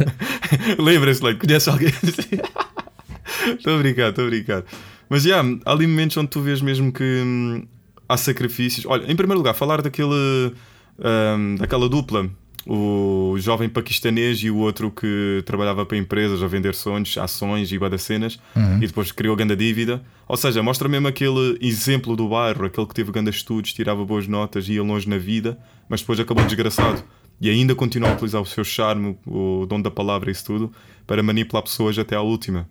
Lembra-se, 0.77 1.23
like, 1.23 1.39
conhece 1.39 1.69
alguém 1.69 1.91
Estou 3.57 3.75
a 3.75 3.77
brincar, 3.79 4.09
estou 4.09 4.25
a 4.25 4.27
brincar. 4.27 4.63
Mas 5.09 5.23
já, 5.23 5.41
há 5.65 5.71
ali 5.71 5.87
momentos 5.87 6.15
onde 6.17 6.29
tu 6.29 6.41
vês 6.41 6.61
mesmo 6.61 6.91
que 6.91 7.03
hum, 7.03 7.65
há 8.07 8.17
sacrifícios. 8.17 8.85
Olha, 8.85 9.11
em 9.11 9.15
primeiro 9.15 9.39
lugar, 9.39 9.55
falar 9.55 9.81
daquele, 9.81 10.53
hum, 10.99 11.55
daquela 11.55 11.89
dupla, 11.89 12.29
o 12.71 13.35
jovem 13.39 13.67
paquistanês 13.67 14.37
e 14.43 14.51
o 14.51 14.57
outro 14.57 14.91
que 14.91 15.41
trabalhava 15.43 15.83
para 15.87 15.97
empresas 15.97 16.43
a 16.43 16.47
vender 16.47 16.75
sonhos, 16.75 17.17
ações 17.17 17.71
e 17.71 17.79
badacenas 17.79 18.37
e 18.79 18.85
depois 18.85 19.11
criou 19.11 19.35
grande 19.35 19.55
dívida. 19.55 20.03
Ou 20.27 20.37
seja, 20.37 20.61
mostra 20.61 20.87
mesmo 20.87 21.07
aquele 21.07 21.57
exemplo 21.61 22.15
do 22.15 22.29
bairro, 22.29 22.65
aquele 22.65 22.85
que 22.85 22.93
teve 22.93 23.11
grandes 23.11 23.37
estudos, 23.37 23.73
tirava 23.73 24.05
boas 24.05 24.27
notas, 24.27 24.69
ia 24.69 24.83
longe 24.83 25.09
na 25.09 25.17
vida, 25.17 25.57
mas 25.89 26.01
depois 26.01 26.19
acabou 26.19 26.45
desgraçado. 26.45 27.03
E 27.41 27.49
ainda 27.49 27.73
continua 27.73 28.09
a 28.09 28.13
utilizar 28.13 28.39
o 28.41 28.45
seu 28.45 28.63
charme, 28.63 29.17
o 29.25 29.65
dom 29.67 29.81
da 29.81 29.89
palavra 29.89 30.29
e 30.29 30.33
isso 30.33 30.45
tudo, 30.45 30.71
para 31.07 31.23
manipular 31.23 31.63
pessoas 31.63 31.97
até 31.97 32.15
à 32.15 32.21
última. 32.21 32.69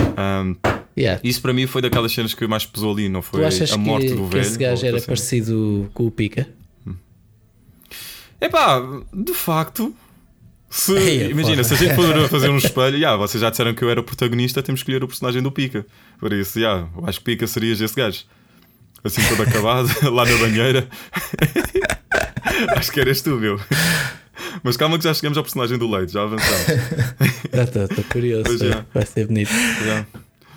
Hum, 0.00 0.56
Yeah. 0.98 1.20
isso 1.22 1.42
para 1.42 1.52
mim 1.52 1.66
foi 1.66 1.82
daquelas 1.82 2.10
cenas 2.10 2.32
que 2.32 2.46
mais 2.46 2.64
pesou 2.64 2.90
ali, 2.94 3.06
não 3.06 3.20
foi 3.20 3.44
a 3.44 3.76
morte 3.76 4.06
que, 4.06 4.14
do 4.14 4.22
que 4.22 4.28
velho. 4.36 4.40
esse 4.40 4.58
gajo 4.58 4.86
era 4.86 4.98
cena. 4.98 5.06
parecido 5.08 5.90
com 5.92 6.06
o 6.06 6.10
Pica? 6.10 6.48
Epá, 8.40 8.82
de 9.12 9.34
facto, 9.34 9.94
se, 10.68 10.92
Ei, 10.92 11.30
imagina, 11.30 11.62
porra. 11.62 11.64
se 11.64 11.74
a 11.74 11.76
gente 11.76 11.94
for 11.94 12.28
fazer 12.28 12.50
um 12.50 12.56
espelho, 12.58 12.98
já, 12.98 13.16
vocês 13.16 13.40
já 13.40 13.50
disseram 13.50 13.74
que 13.74 13.82
eu 13.82 13.90
era 13.90 14.00
o 14.00 14.04
protagonista, 14.04 14.62
temos 14.62 14.82
que 14.82 14.90
escolher 14.90 15.02
o 15.04 15.08
personagem 15.08 15.42
do 15.42 15.50
Pica. 15.50 15.86
Por 16.18 16.32
isso, 16.32 16.58
eu 16.58 16.88
acho 17.06 17.18
que 17.18 17.24
Pica 17.24 17.46
serias 17.46 17.80
esse 17.80 17.94
gajo. 17.94 18.24
Assim 19.04 19.22
todo 19.28 19.42
acabado, 19.42 19.88
lá 20.10 20.24
na 20.24 20.36
banheira. 20.36 20.88
acho 22.76 22.90
que 22.90 23.00
eras 23.00 23.22
tu, 23.22 23.36
meu. 23.36 23.60
Mas 24.62 24.76
calma 24.76 24.98
que 24.98 25.04
já 25.04 25.14
chegamos 25.14 25.38
ao 25.38 25.44
personagem 25.44 25.78
do 25.78 25.88
Leite, 25.90 26.12
já 26.12 26.22
avançamos. 26.22 26.66
Estou 27.90 28.04
curioso, 28.10 28.64
é. 28.64 28.84
vai 28.92 29.06
ser 29.06 29.26
bonito. 29.26 29.52
Já. 29.84 30.04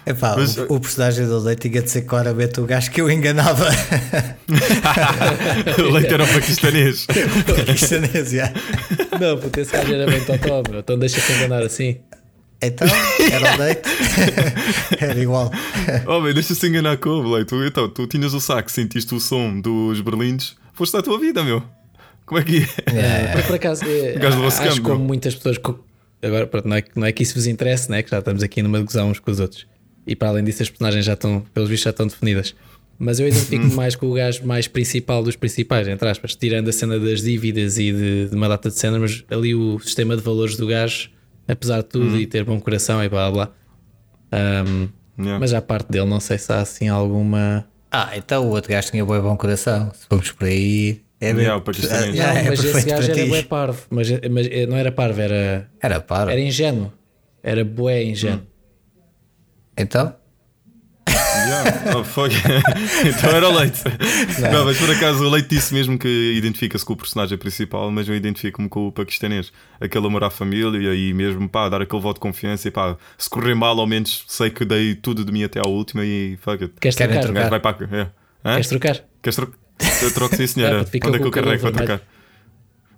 Epá, 0.05 0.35
Mas- 0.37 0.57
o, 0.57 0.63
o 0.73 0.79
personagem 0.79 1.25
do 1.27 1.39
Leite 1.39 1.69
tinha 1.69 1.81
de 1.83 1.89
ser 1.89 2.01
claramente 2.03 2.59
o 2.59 2.65
gajo 2.65 2.89
que 2.91 2.99
eu 3.01 3.09
enganava. 3.11 3.67
o 5.79 5.91
Leite 5.91 6.13
era 6.13 6.23
o 6.23 6.27
paquistanês. 6.27 7.05
Paquistanês, 7.05 8.31
já. 8.31 8.51
Não, 9.19 9.37
porque 9.37 9.61
esse 9.61 9.71
gajo 9.71 9.93
era 9.93 10.05
bem 10.09 10.23
totó, 10.23 10.63
meu. 10.69 10.79
Então 10.79 10.97
deixa-te 10.97 11.31
enganar 11.33 11.63
assim. 11.63 11.97
Então, 12.61 12.87
era 13.31 13.55
o 13.55 13.59
Leite. 13.59 13.89
era 14.99 15.19
igual. 15.19 15.51
Oh, 16.05 16.21
bem, 16.21 16.33
deixa-se 16.33 16.67
enganar 16.67 16.97
como, 16.97 17.33
Leite. 17.33 17.49
Tu, 17.49 17.63
então, 17.63 17.89
tu 17.89 18.07
tinhas 18.07 18.33
o 18.33 18.39
saco, 18.39 18.69
sentiste 18.71 19.13
o 19.15 19.19
som 19.19 19.59
dos 19.61 20.01
berlindes, 20.01 20.55
foste 20.73 20.95
à 20.97 21.01
tua 21.01 21.19
vida, 21.19 21.43
meu. 21.43 21.63
Como 22.25 22.39
é 22.39 22.43
que 22.43 22.65
é? 22.87 23.31
Por, 23.33 23.43
por 23.43 23.55
acaso, 23.55 23.83
é, 23.85 24.15
O 24.17 24.47
acho 24.47 24.61
campo, 24.61 24.81
como 24.81 25.03
muitas 25.05 25.35
pessoas. 25.35 25.57
Agora, 26.21 26.45
pronto, 26.47 26.67
não 26.67 26.75
é, 26.75 26.81
que- 26.81 26.91
não 26.95 27.07
é 27.07 27.11
que 27.11 27.23
isso 27.23 27.33
vos 27.33 27.47
interesse, 27.47 27.89
né? 27.89 28.03
que 28.03 28.09
já 28.11 28.19
estamos 28.19 28.43
aqui 28.43 28.61
numa 28.61 28.77
discussão 28.79 29.09
uns 29.09 29.19
com 29.19 29.31
os 29.31 29.39
outros. 29.39 29.65
E 30.09 30.15
para 30.15 30.29
além 30.29 30.43
disso, 30.43 30.63
as 30.63 30.69
personagens 30.69 31.05
já 31.05 31.13
estão, 31.13 31.41
pelos 31.53 31.69
vistos, 31.69 31.83
já 31.83 31.89
estão 31.91 32.07
definidas. 32.07 32.55
Mas 32.97 33.19
eu 33.19 33.27
identifico-me 33.27 33.73
mais 33.73 33.95
com 33.95 34.07
o 34.07 34.13
gajo 34.13 34.45
mais 34.45 34.67
principal 34.67 35.23
dos 35.23 35.35
principais, 35.35 35.87
entre 35.87 36.09
aspas, 36.09 36.35
tirando 36.35 36.67
a 36.67 36.73
cena 36.73 36.99
das 36.99 37.21
dívidas 37.21 37.77
e 37.77 37.93
de, 37.93 38.27
de 38.29 38.35
uma 38.35 38.49
data 38.49 38.69
de 38.69 38.75
cena, 38.77 38.99
mas 38.99 39.23
ali 39.29 39.55
o 39.55 39.79
sistema 39.79 40.17
de 40.17 40.21
valores 40.21 40.57
do 40.57 40.67
gajo, 40.67 41.09
apesar 41.47 41.77
de 41.77 41.89
tudo 41.89 42.19
e 42.19 42.25
ter 42.27 42.43
bom 42.43 42.59
coração 42.59 43.01
e 43.03 43.07
blá 43.07 43.31
blá. 43.31 43.45
blá. 44.31 44.65
Um, 44.67 44.89
Yeah. 45.19 45.37
Mas 45.37 45.53
à 45.53 45.61
parte 45.61 45.91
dele, 45.91 46.05
não 46.05 46.21
sei 46.21 46.37
se 46.37 46.49
há 46.53 46.61
assim 46.61 46.87
alguma. 46.87 47.67
Ah, 47.91 48.11
então 48.15 48.45
o 48.47 48.51
outro 48.51 48.71
gajo 48.71 48.89
tinha 48.89 49.03
bom 49.03 49.19
bom 49.21 49.35
coração. 49.35 49.91
Se 49.93 50.07
formos 50.07 50.31
por 50.31 50.47
aí. 50.47 51.01
É 51.19 51.31
Yeah, 51.31 51.59
bem-. 51.59 51.73
Ah, 51.91 52.05
não, 52.05 52.23
é 52.39 52.49
mas 52.51 52.63
esse 52.63 52.87
gajo 52.89 53.11
era 53.11 53.25
bué 53.25 53.43
parvo, 53.43 53.85
mas, 53.89 54.09
mas 54.31 54.47
eh, 54.49 54.65
não 54.65 54.77
era 54.77 54.93
parvo, 54.93 55.19
era, 55.19 55.69
Era 55.81 55.99
para. 55.99 56.31
era 56.31 56.39
ingênuo. 56.39 56.93
Era 57.43 57.65
bué 57.65 58.01
ingênuo. 58.03 58.43
Então, 59.79 60.13
Yeah. 61.09 61.97
Oh, 61.97 62.03
fuck. 62.03 62.29
então 63.07 63.29
era 63.31 63.47
o 63.49 63.57
Leite. 63.57 63.81
Não. 64.51 64.65
mas 64.65 64.77
por 64.77 64.91
acaso 64.91 65.23
o 65.25 65.29
Leite 65.29 65.49
disse 65.49 65.73
mesmo 65.73 65.97
que 65.97 66.33
identifica-se 66.37 66.85
com 66.85 66.93
o 66.93 66.95
personagem 66.97 67.35
principal, 67.37 67.89
mas 67.89 68.07
eu 68.07 68.13
identifico-me 68.15 68.69
com 68.69 68.87
o 68.87 68.91
paquistanês. 68.91 69.51
Aquele 69.79 70.05
amor 70.05 70.23
à 70.23 70.29
família 70.29 70.93
e 70.93 71.13
mesmo 71.13 71.47
pá, 71.49 71.67
dar 71.69 71.81
aquele 71.81 72.01
voto 72.01 72.17
de 72.17 72.19
confiança 72.21 72.67
e 72.67 72.71
pá, 72.71 72.95
se 73.17 73.27
correr 73.29 73.55
mal, 73.55 73.79
ao 73.79 73.87
menos 73.87 74.23
sei 74.27 74.49
que 74.51 74.63
dei 74.65 74.93
tudo 74.95 75.25
de 75.25 75.31
mim 75.31 75.43
até 75.43 75.59
à 75.59 75.67
última 75.67 76.05
e 76.05 76.37
fuck 76.41 76.63
it. 76.63 76.73
Queres 76.79 76.95
trocar? 76.95 77.29
O 77.29 77.33
gajo 77.33 77.49
vai 77.49 77.59
para. 77.59 77.85
É. 77.85 78.01
Hã? 78.45 78.51
Queres 78.53 78.67
trocar? 78.67 78.95
Queres 79.23 79.35
trocar? 79.35 79.57
Eu 80.03 80.13
troco 80.13 80.35
sim, 80.35 80.45
senhora. 80.45 80.85
fica 80.85 81.07
Onde 81.07 81.17
é 81.17 81.19
que 81.19 81.25
eu 81.25 81.29
o 81.29 81.31
carrego 81.31 81.61
para 81.61 81.71
trocar? 81.71 82.01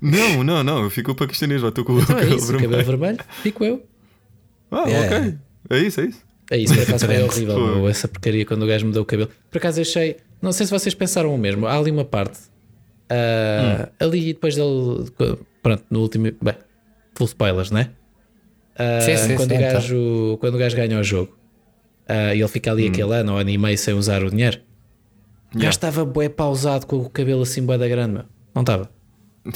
Não, 0.02 0.44
não, 0.44 0.64
não. 0.64 0.84
Eu 0.84 0.90
fico 0.90 1.14
paquistanês, 1.16 1.62
já 1.62 1.70
estou 1.70 1.86
com 1.86 1.94
o 1.94 2.02
Então 2.02 2.18
é 2.18 2.22
cabelo 2.22 2.36
isso, 2.38 2.46
o 2.46 2.48
vermelho. 2.58 2.72
cabelo 2.72 2.98
vermelho, 3.00 3.20
fico 3.44 3.64
eu. 3.64 3.86
Ah, 4.72 4.90
É. 4.90 5.00
ok. 5.06 5.38
É 5.70 5.78
isso, 5.80 6.02
é 6.02 6.06
isso. 6.06 6.31
É 6.52 6.58
isso, 6.58 6.74
por 6.76 6.84
acaso 6.84 7.06
foi 7.06 7.24
horrível, 7.24 7.58
meu, 7.58 7.88
essa 7.90 8.08
porcaria 8.10 8.46
quando 8.46 8.64
o 8.64 8.68
gajo 8.68 8.86
mudou 8.86 9.04
o 9.04 9.06
cabelo. 9.06 9.30
Por 9.50 9.58
acaso 9.58 9.80
achei, 9.80 10.18
não 10.42 10.52
sei 10.52 10.66
se 10.66 10.72
vocês 10.72 10.94
pensaram 10.94 11.34
o 11.34 11.38
mesmo, 11.38 11.66
há 11.66 11.78
ali 11.78 11.90
uma 11.90 12.04
parte 12.06 12.38
ah, 13.10 13.90
ali 14.00 14.34
depois 14.34 14.56
dele, 14.56 15.10
pronto, 15.64 15.84
no 15.90 16.00
último, 16.02 16.32
bem, 16.42 16.56
full 17.16 17.26
spoilers, 17.28 17.72
né? 17.72 17.90
Ah, 18.78 19.00
Sim, 19.02 19.18
sim, 19.18 19.36
quando, 19.36 19.50
sim, 19.50 19.56
o 19.56 19.60
então. 19.62 19.74
gajo, 19.74 20.38
quando 20.40 20.56
o 20.56 20.58
gajo 20.58 20.76
ganha 20.76 21.00
o 21.00 21.04
jogo 21.04 21.38
ah, 22.08 22.34
e 22.36 22.40
ele 22.40 22.48
fica 22.48 22.72
ali 22.72 22.88
aquele 22.88 23.14
ano 23.14 23.34
ou 23.34 23.38
ano 23.38 23.50
e 23.50 23.58
meio 23.58 23.78
sem 23.78 23.94
usar 23.94 24.24
o 24.24 24.30
dinheiro, 24.30 24.60
o 25.56 25.58
gajo 25.58 25.70
estava 25.70 26.06
bué 26.06 26.30
pausado 26.30 26.86
com 26.86 26.98
o 26.98 27.10
cabelo 27.10 27.42
assim 27.44 27.64
bué 27.66 27.78
da 27.78 27.88
grande, 27.88 28.14
meu. 28.14 28.24
não 28.56 28.62
estava? 28.62 28.90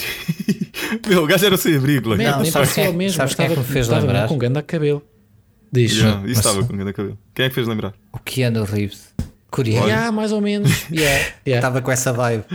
Meu, 1.07 1.23
o 1.23 1.27
gajo 1.27 1.45
era 1.45 1.57
sem 1.57 1.75
abrigo. 1.75 2.09
Man, 2.09 2.17
Não, 2.17 2.41
nem 2.41 2.51
sabes 2.51 2.77
é 2.77 2.87
que 2.87 3.03
estava, 3.05 3.55
me 3.55 3.63
fez 3.63 3.85
estava 3.85 4.01
lembrar? 4.01 4.21
mesmo 4.21 4.27
com 4.29 4.37
ganda 4.37 4.61
cabelo. 4.61 5.03
Diz. 5.75 5.97
Yeah, 5.97 6.21
isso 6.25 6.39
estava 6.39 6.63
com 6.63 6.73
grande 6.73 6.93
cabelo. 6.93 7.17
Quem 7.33 7.45
é 7.45 7.49
que 7.49 7.55
fez 7.55 7.67
lembrar? 7.67 7.93
O 8.13 8.19
Keanu 8.19 8.63
Reeves, 8.63 9.13
coreano, 9.51 9.87
Yeah, 9.87 10.11
mais 10.11 10.31
ou 10.31 10.39
menos. 10.39 10.71
Yeah, 10.89 11.25
yeah. 11.45 11.57
estava 11.57 11.81
com 11.81 11.91
essa 11.91 12.13
vibe. 12.13 12.45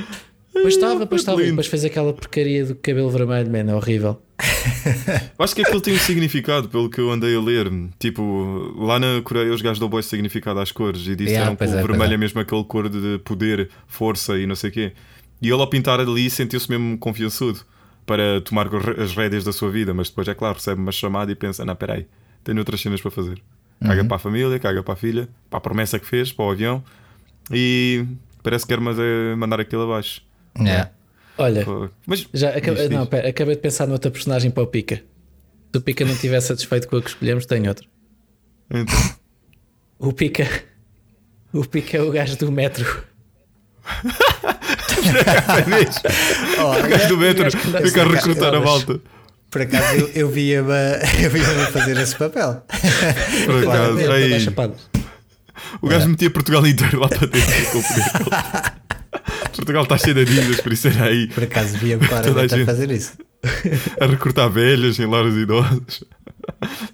Pois 0.52 0.74
estava, 0.74 1.06
pois 1.06 1.20
estava. 1.20 1.42
E 1.42 1.50
depois 1.50 1.66
fez 1.66 1.84
aquela 1.84 2.12
porcaria 2.12 2.64
do 2.64 2.74
cabelo 2.74 3.10
vermelho, 3.10 3.50
man, 3.50 3.70
é 3.70 3.74
horrível. 3.74 4.20
Acho 5.38 5.54
que 5.54 5.62
aquilo 5.62 5.80
tem 5.82 5.94
um 5.94 5.98
significado, 5.98 6.68
pelo 6.68 6.88
que 6.88 6.98
eu 6.98 7.10
andei 7.10 7.36
a 7.36 7.40
ler. 7.40 7.70
Tipo, 7.98 8.74
lá 8.78 8.98
na 8.98 9.20
Coreia 9.22 9.52
os 9.52 9.60
gajos 9.60 9.78
dão 9.78 9.88
bom 9.88 10.00
significado 10.00 10.58
às 10.58 10.72
cores 10.72 11.06
e 11.06 11.14
disseram 11.14 11.52
Yeah, 11.52 11.56
que 11.56 11.64
o 11.64 11.78
é, 11.78 11.82
vermelho 11.82 12.12
é. 12.12 12.14
é 12.14 12.18
mesmo 12.18 12.40
aquele 12.40 12.64
cor 12.64 12.88
de 12.88 13.18
poder, 13.18 13.68
força 13.86 14.38
e 14.38 14.46
não 14.46 14.56
sei 14.56 14.70
o 14.70 14.72
quê. 14.72 14.92
E 15.42 15.48
ele 15.48 15.60
ao 15.60 15.68
pintar 15.68 16.00
ali 16.00 16.28
sentiu-se 16.30 16.68
mesmo 16.70 16.98
confiançudo 16.98 17.60
para 18.04 18.40
tomar 18.40 18.66
as 18.98 19.14
rédeas 19.14 19.44
da 19.44 19.52
sua 19.52 19.70
vida, 19.70 19.94
mas 19.94 20.08
depois, 20.08 20.26
é 20.26 20.34
claro, 20.34 20.54
recebe 20.54 20.80
uma 20.80 20.92
chamada 20.92 21.30
e 21.30 21.34
pensa: 21.34 21.64
não, 21.64 21.76
peraí, 21.76 22.06
tenho 22.44 22.58
outras 22.58 22.80
cenas 22.80 23.00
para 23.00 23.10
fazer. 23.10 23.40
Caga 23.80 24.04
para 24.04 24.16
a 24.16 24.18
família, 24.18 24.58
caga 24.58 24.82
para 24.82 24.92
a 24.92 24.96
filha, 24.96 25.28
para 25.48 25.56
a 25.58 25.60
promessa 25.60 25.98
que 25.98 26.04
fez, 26.06 26.30
para 26.32 26.44
o 26.44 26.50
avião 26.50 26.84
e 27.50 28.04
parece 28.42 28.66
que 28.66 28.74
quer 28.76 28.82
é 28.82 29.34
mandar 29.34 29.58
aquilo 29.60 29.82
abaixo. 29.82 30.22
Yeah. 30.58 30.90
Olha, 31.38 31.64
Pô, 31.64 31.88
Mas 32.06 32.26
já 32.34 32.50
aca- 32.50 32.72
diz, 32.72 32.80
diz. 32.82 32.90
não, 32.90 33.06
pera, 33.06 33.28
acabei 33.28 33.54
de 33.54 33.62
pensar 33.62 33.86
noutra 33.86 34.10
personagem 34.10 34.50
para 34.50 34.62
o 34.62 34.66
Pica. 34.66 34.96
Se 35.72 35.78
o 35.78 35.80
Pica 35.80 36.04
não 36.04 36.12
estiver 36.12 36.40
satisfeito 36.40 36.86
com 36.88 36.96
a 36.96 37.02
que 37.02 37.08
escolhemos, 37.08 37.46
tem 37.46 37.66
outro. 37.68 37.88
Então, 38.70 38.94
O 39.98 40.12
Pica. 40.12 40.46
O 41.52 41.64
Pica 41.64 41.96
é 41.96 42.02
o 42.02 42.10
gajo 42.10 42.36
do 42.36 42.52
metro. 42.52 43.04
é 46.58 46.62
o 46.62 46.88
gajo 46.88 47.08
do 47.08 47.16
metro 47.18 47.50
fica 47.50 48.02
a 48.02 48.06
recrutar 48.06 48.54
a 48.54 48.60
malta. 48.60 49.00
Por 49.50 49.62
acaso 49.62 49.96
eu, 50.00 50.08
eu 50.14 50.28
via-me 50.30 50.70
eu 51.24 51.30
via 51.30 51.44
fazer 51.72 51.96
esse 51.98 52.14
papel. 52.16 52.62
Por 53.46 53.68
acaso, 53.68 54.12
aí, 54.12 54.46
o 55.82 55.88
gajo 55.88 56.08
metia 56.08 56.30
Portugal 56.30 56.66
inteiro 56.66 57.00
lá 57.00 57.08
para 57.08 57.26
dentro. 57.26 57.80
Portugal 59.56 59.82
está 59.82 59.98
cheio 59.98 60.14
de 60.14 60.24
dívidas, 60.24 60.60
por 60.60 60.72
isso 60.72 60.88
era 60.88 61.04
aí 61.06 61.26
Por 61.28 61.42
acaso 61.42 61.76
via-me 61.78 62.06
Toda 62.06 62.20
a 62.20 62.22
claramente 62.22 62.54
a 62.54 62.56
gente. 62.58 62.66
fazer 62.66 62.90
isso. 62.90 63.12
a 64.00 64.06
recrutar 64.06 64.48
velhas 64.50 64.98
em 64.98 65.06
lares 65.06 65.34
idosos. 65.34 66.04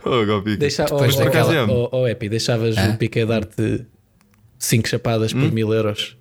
Oh, 0.05 0.25
Galpica. 0.27 0.57
Deixa, 0.57 0.85
Depois 0.85 1.15
oh, 1.15 1.19
daquela- 1.19 1.67
oh, 1.71 1.89
oh, 1.93 2.09
Epi, 2.09 2.29
deixavas 2.29 2.77
Hã? 2.77 2.91
o 2.91 2.97
Pica 2.97 3.25
dar-te 3.27 3.87
5 4.59 4.89
chapadas 4.89 5.33
Hum? 5.33 5.41
por 5.43 5.53
mil 5.53 5.73
euros. 5.73 6.17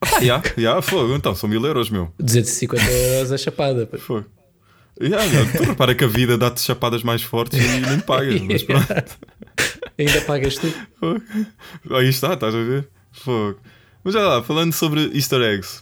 Ah, 0.00 0.20
já, 0.24 0.42
já, 0.56 0.82
fogo. 0.82 1.14
Então, 1.14 1.34
são 1.34 1.48
mil 1.48 1.64
euros, 1.64 1.88
meu. 1.90 2.12
250 2.18 2.82
euros 2.90 3.30
a 3.32 3.38
chapada. 3.38 3.88
Fogo. 3.98 4.26
Já, 5.08 5.26
já. 5.26 5.44
Tu 5.58 5.62
repara 5.64 5.94
que 5.94 6.04
a 6.04 6.06
vida 6.08 6.38
dá-te 6.38 6.60
chapadas 6.60 7.02
mais 7.02 7.22
fortes 7.22 7.58
e 7.58 7.80
nem 7.80 8.00
pagas, 8.00 8.40
mas 8.40 8.62
pronto. 8.64 9.18
Ainda 9.98 10.20
pagas 10.22 10.56
tu. 10.56 10.72
Aí 11.94 12.08
está, 12.08 12.34
estás 12.34 12.54
a 12.54 12.58
ver? 12.62 12.88
Fogo. 13.12 13.58
Mas 14.04 14.14
já 14.14 14.20
lá, 14.20 14.42
falando 14.42 14.72
sobre 14.72 15.10
easter 15.14 15.40
eggs, 15.42 15.80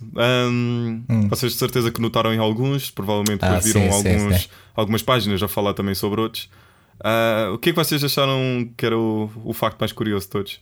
hum, 0.50 1.04
vocês 1.30 1.52
de 1.52 1.58
certeza 1.58 1.90
que 1.90 2.00
notaram 2.02 2.34
em 2.34 2.38
alguns, 2.38 2.90
provavelmente 2.90 3.42
Ah, 3.42 3.58
viram 3.60 3.80
sim, 3.82 3.90
sim, 4.02 4.08
alguns, 4.14 4.42
sim. 4.42 4.48
algumas 4.76 5.02
páginas 5.02 5.42
a 5.42 5.48
falar 5.48 5.72
também 5.72 5.94
sobre 5.94 6.20
outros. 6.20 6.50
Ah, 7.02 7.50
o 7.54 7.56
que 7.58 7.70
é 7.70 7.72
que 7.72 7.78
vocês 7.78 8.02
acharam 8.04 8.70
que 8.76 8.84
era 8.84 8.98
o, 8.98 9.30
o 9.44 9.52
facto 9.54 9.78
mais 9.80 9.90
curioso 9.92 10.26
de 10.26 10.30
todos? 10.32 10.60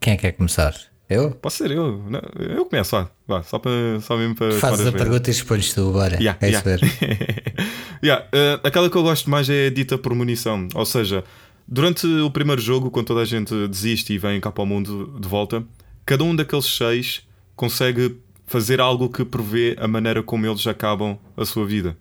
Quem 0.00 0.14
é 0.14 0.16
que 0.16 0.22
quer 0.22 0.32
começar? 0.32 0.74
Eu? 1.08 1.30
Pode 1.32 1.54
ser 1.54 1.70
eu, 1.70 2.02
não, 2.08 2.20
eu 2.38 2.64
começo, 2.64 2.92
vá, 2.92 3.10
vá 3.26 3.42
só, 3.42 3.60
só 4.00 4.16
mesmo 4.16 4.34
para. 4.34 4.52
Fazes 4.52 4.86
a 4.86 4.92
pergunta 4.92 5.28
e 5.28 5.32
respondes 5.32 5.74
tu, 5.74 5.92
bora. 5.92 6.16
Yeah, 6.16 6.38
é 6.40 6.50
isso 6.50 6.62
yeah. 6.66 6.86
ver. 6.86 7.42
Yeah, 8.02 8.26
eh, 8.32 8.58
aquela 8.64 8.90
que 8.90 8.96
eu 8.96 9.02
gosto 9.04 9.30
mais 9.30 9.48
é 9.48 9.70
dita 9.70 9.96
por 9.96 10.12
munição. 10.12 10.66
Ou 10.74 10.84
seja, 10.84 11.22
durante 11.68 12.04
o 12.04 12.30
primeiro 12.32 12.60
jogo, 12.60 12.90
quando 12.90 13.06
toda 13.06 13.20
a 13.20 13.24
gente 13.24 13.54
desiste 13.68 14.12
e 14.12 14.18
vem 14.18 14.40
cá 14.40 14.50
para 14.50 14.64
o 14.64 14.66
mundo 14.66 15.16
de 15.20 15.28
volta, 15.28 15.62
cada 16.04 16.24
um 16.24 16.34
daqueles 16.34 16.66
seis 16.66 17.22
consegue 17.54 18.16
fazer 18.44 18.80
algo 18.80 19.08
que 19.08 19.24
prevê 19.24 19.76
a 19.78 19.86
maneira 19.86 20.20
como 20.20 20.44
eles 20.44 20.66
acabam 20.66 21.16
a 21.36 21.44
sua 21.44 21.64
vida. 21.64 21.96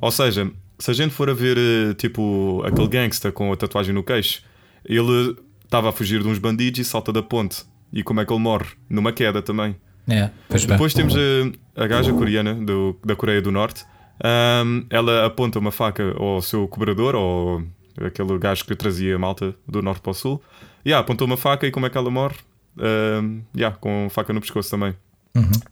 Ou 0.00 0.10
seja, 0.10 0.50
se 0.78 0.90
a 0.90 0.94
gente 0.94 1.14
for 1.14 1.30
a 1.30 1.32
ver 1.32 1.56
eh, 1.56 1.94
tipo 1.94 2.62
aquele 2.66 2.88
gangster 2.88 3.32
com 3.32 3.52
a 3.52 3.56
tatuagem 3.56 3.94
no 3.94 4.02
queixo, 4.02 4.42
ele 4.84 5.36
estava 5.64 5.88
a 5.88 5.92
fugir 5.92 6.22
de 6.22 6.28
uns 6.28 6.38
bandidos 6.38 6.80
e 6.80 6.84
salta 6.84 7.12
da 7.12 7.22
ponte. 7.22 7.64
E 7.92 8.02
como 8.02 8.20
é 8.20 8.24
que 8.26 8.32
ele 8.32 8.40
morre? 8.40 8.66
Numa 8.88 9.12
queda 9.12 9.42
também. 9.42 9.74
É, 10.08 10.30
pois 10.48 10.64
bem. 10.64 10.76
Depois 10.76 10.94
temos 10.94 11.14
a, 11.14 11.82
a 11.84 11.86
gaja 11.86 12.12
coreana 12.12 12.54
do- 12.54 12.96
da 13.04 13.14
Coreia 13.16 13.40
do 13.42 13.50
Norte. 13.50 13.84
Ahm, 14.22 14.84
ela 14.90 15.26
aponta 15.26 15.58
uma 15.58 15.70
faca 15.70 16.14
ao 16.16 16.40
seu 16.42 16.66
cobrador, 16.68 17.14
ou 17.14 17.62
aquele 18.04 18.38
gajo 18.38 18.64
que 18.64 18.74
trazia 18.74 19.16
a 19.16 19.18
malta 19.18 19.54
do 19.66 19.80
Norte 19.82 20.00
para 20.02 20.10
o 20.10 20.14
Sul. 20.14 20.42
Yeah, 20.86 21.00
apontou 21.02 21.26
uma 21.26 21.36
faca 21.36 21.66
e 21.66 21.70
como 21.70 21.86
é 21.86 21.90
que 21.90 21.96
ela 21.98 22.10
morre? 22.10 22.36
Ahm, 22.78 23.40
yeah, 23.56 23.76
com 23.76 24.08
faca 24.10 24.32
no 24.32 24.40
pescoço 24.40 24.70
também. 24.70 24.94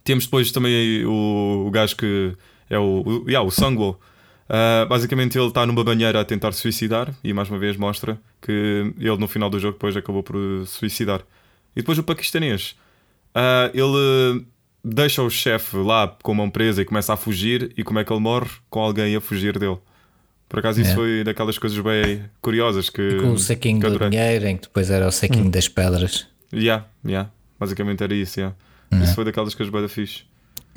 Temos 0.05 0.25
depois 0.25 0.53
também 0.53 1.05
o, 1.05 1.65
o 1.67 1.71
gajo 1.71 1.97
que 1.97 2.33
é 2.71 2.79
o, 2.79 3.03
o, 3.05 3.25
yeah, 3.29 3.47
o 3.47 3.51
Sangwo. 3.51 3.99
Ah, 4.49 4.87
basicamente 4.89 5.37
ele 5.37 5.49
está 5.49 5.67
numa 5.67 5.83
banheira 5.85 6.21
a 6.21 6.25
tentar 6.25 6.53
suicidar 6.53 7.13
e 7.23 7.33
mais 7.35 7.51
uma 7.51 7.59
vez 7.59 7.77
mostra 7.77 8.19
que 8.41 8.93
ele 8.99 9.17
no 9.19 9.29
final 9.29 9.51
do 9.51 9.59
jogo 9.61 9.75
depois 9.75 9.97
acabou 9.97 10.23
por 10.23 10.37
suicidar. 10.67 11.21
E 11.79 11.83
depois 11.83 11.97
o 11.99 12.03
paquistanês. 12.03 12.75
Ah, 13.35 13.71
ele 13.73 14.45
deixa 14.85 15.23
o 15.23 15.31
chefe 15.31 15.77
lá 15.77 16.09
com 16.23 16.33
uma 16.33 16.51
presa 16.51 16.83
e 16.83 16.85
começa 16.85 17.13
a 17.13 17.17
fugir. 17.17 17.73
E 17.77 17.85
como 17.85 17.99
é 18.01 18.05
que 18.05 18.13
ele 18.13 18.21
morre? 18.21 18.51
Com 18.69 18.81
alguém 18.81 19.15
a 19.15 19.21
fugir 19.21 19.59
dele. 19.59 19.79
Por 20.49 20.59
acaso 20.59 20.81
isso 20.81 20.91
É. 20.91 20.95
foi 20.95 21.25
daquelas 21.25 21.57
coisas 21.59 21.79
bem 21.79 22.25
curiosas 22.43 22.91
que. 22.91 23.21
Com 23.21 23.33
o 23.33 23.39
saquinho 23.39 23.79
que 23.81 23.87
do 23.87 23.95
adorei. 23.95 24.11
dinheiro, 24.11 24.47
em 24.49 24.57
que 24.57 24.63
depois 24.63 24.91
era 24.91 25.07
o 25.07 25.13
saquinho 25.13 25.51
das 25.51 25.69
pedras. 25.69 26.27
Yeah, 26.53 26.87
yeah. 27.07 27.31
Basicamente 27.61 28.03
era 28.03 28.15
isso. 28.15 28.41
Yeah. 28.41 28.57
Isso 28.93 29.15
foi 29.15 29.25
daquelas 29.25 29.55
coisas 29.55 29.71
bem 29.73 29.83
da 29.83 29.89
fixe. 29.89 30.23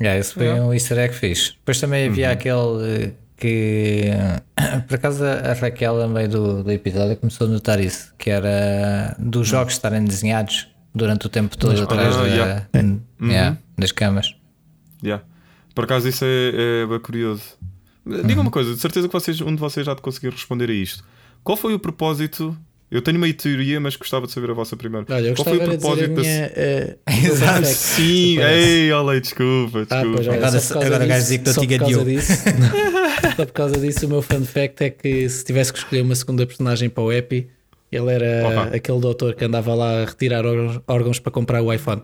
Yeah, 0.00 0.20
esse 0.20 0.34
foi 0.34 0.44
Yeah. 0.44 0.64
um 0.64 0.72
easter 0.74 0.98
egg 0.98 1.14
fixe. 1.14 1.52
Depois 1.54 1.80
também 1.80 2.06
havia 2.08 2.30
aquele 2.30 3.06
eh, 3.06 3.12
que 3.36 4.10
por 4.86 4.94
acaso 4.96 5.24
a 5.24 5.52
Raquel, 5.54 6.02
a 6.02 6.06
meio 6.08 6.28
do, 6.28 6.62
do 6.64 6.70
episódio, 6.70 7.16
começou 7.16 7.46
a 7.46 7.50
notar 7.50 7.80
isso, 7.80 8.12
que 8.18 8.28
era 8.28 9.16
dos 9.18 9.48
jogos 9.48 9.72
estarem 9.74 10.04
desenhados 10.04 10.68
durante 10.94 11.26
o 11.26 11.28
tempo 11.28 11.56
todo 11.56 11.80
atrás 11.82 12.16
Ah, 12.16 12.22
da- 12.22 12.26
yeah. 12.28 12.66
yeah, 13.22 13.58
das 13.78 13.92
camas. 13.92 14.34
Yeah. 15.02 15.24
Por 15.74 15.84
acaso 15.84 16.08
isso 16.08 16.24
é, 16.24 16.84
é 16.94 16.98
curioso. 16.98 17.42
Diga 18.26 18.40
uma 18.40 18.50
coisa, 18.50 18.74
de 18.74 18.80
certeza 18.80 19.06
que 19.08 19.12
vocês, 19.12 19.40
um 19.40 19.54
de 19.54 19.60
vocês 19.60 19.86
já 19.86 19.94
te 19.94 20.02
conseguir 20.02 20.30
responder 20.30 20.68
a 20.68 20.72
isto. 20.74 21.04
Qual 21.44 21.56
foi 21.56 21.72
o 21.74 21.78
propósito? 21.78 22.56
Eu 22.90 23.00
tenho 23.00 23.16
uma 23.16 23.32
teoria, 23.32 23.80
mas 23.80 23.96
gostava 23.96 24.26
de 24.26 24.32
saber 24.32 24.50
a 24.50 24.52
vossa 24.54 24.76
primeiro. 24.76 25.06
Olha, 25.08 25.28
eu 25.28 25.34
Qual 25.34 25.46
gostava 25.46 25.56
foi 25.56 25.66
o 25.66 25.68
dizer 25.68 25.80
propósito 25.80 26.10
minha. 26.20 26.22
desse- 26.48 26.52
eh, 26.60 26.98
Exato. 27.26 27.64
Sim, 27.66 28.38
ei, 28.38 28.92
olha, 28.92 29.18
desculpa, 29.20 29.78
Ah, 29.78 29.84
desculpa. 29.94 30.16
pois, 30.16 30.28
olha, 30.28 30.36
Agora- 30.36 30.60
só 30.60 30.74
por 30.74 30.80
causa 30.82 30.94
agora 30.96 31.06
disso- 31.16 31.28
diz 31.30 31.38
que 31.38 31.52
só 31.52 31.60
por 31.66 31.78
causa 31.78 32.04
disso, 32.04 32.32
Só 33.36 33.46
por 33.46 33.52
causa 33.52 33.78
disso, 33.80 34.06
o 34.06 34.08
meu 34.10 34.20
fun 34.20 34.44
fact 34.44 34.84
é 34.84 34.90
que 34.90 35.26
se 35.28 35.42
tivesse 35.44 35.72
que 35.72 35.78
escolher 35.78 36.02
uma 36.02 36.14
segunda 36.14 36.44
personagem 36.46 36.90
para 36.90 37.02
o 37.02 37.10
Epi, 37.10 37.48
ele 37.92 38.10
era 38.10 38.74
aquele 38.74 38.98
doutor 39.00 39.34
que 39.34 39.44
andava 39.44 39.74
lá 39.74 40.02
a 40.02 40.04
retirar 40.06 40.44
órgãos, 40.46 40.80
órgãos 40.88 41.18
para 41.18 41.30
comprar 41.30 41.62
o 41.62 41.72
iPhone. 41.72 42.02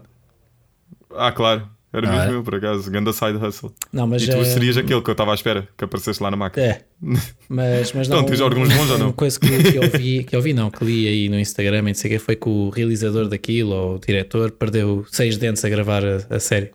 Ah, 1.16 1.33
claro. 1.33 1.68
Era 1.90 2.07
mesmo 2.07 2.33
é? 2.33 2.35
eu, 2.35 2.42
por 2.42 2.55
acaso. 2.55 2.90
Ganda 2.90 3.12
side 3.14 3.38
hustle. 3.42 3.72
Não, 3.90 4.07
mas 4.07 4.22
e 4.22 4.31
tu 4.31 4.37
eh, 4.37 4.44
serias 4.44 4.77
aquele 4.77 5.01
que 5.01 5.09
eu 5.09 5.12
estava 5.12 5.31
à 5.31 5.35
espera, 5.35 5.66
que 5.77 5.85
aparecesse 5.85 6.22
lá 6.22 6.31
na 6.31 6.37
máquina. 6.37 6.66
É, 6.66 6.83
mas, 7.48 7.92
mas 7.94 8.09
não. 8.09 8.18
Então, 8.18 8.29
tens 8.29 8.40
órgãos 8.40 8.68
bons 8.68 8.90
ou 8.90 8.98
não? 8.98 9.07
Uma 9.07 9.12
coisa 9.14 9.40
que, 9.40 9.48
que 9.72 9.79
eu 9.79 9.90
vi, 9.98 10.22
que 10.24 10.37
eu 10.37 10.42
vi, 10.42 10.53
não, 10.53 10.70
que 10.70 10.85
li 10.85 11.09
aí 11.09 11.29
no 11.31 11.38
Instagram, 11.40 11.79
e 11.79 11.83
não 11.83 11.94
sei 11.94 12.11
o 12.11 12.18
que, 12.18 12.18
foi 12.24 12.37
que 12.37 12.46
o 12.48 12.68
realizador 12.68 13.27
daquilo, 13.27 13.74
ou 13.74 13.94
o 13.96 13.98
diretor, 13.98 14.51
perdeu 14.51 15.07
seis 15.11 15.38
dentes 15.38 15.64
a 15.64 15.68
gravar 15.70 16.05
a, 16.05 16.18
a 16.29 16.38
série. 16.38 16.72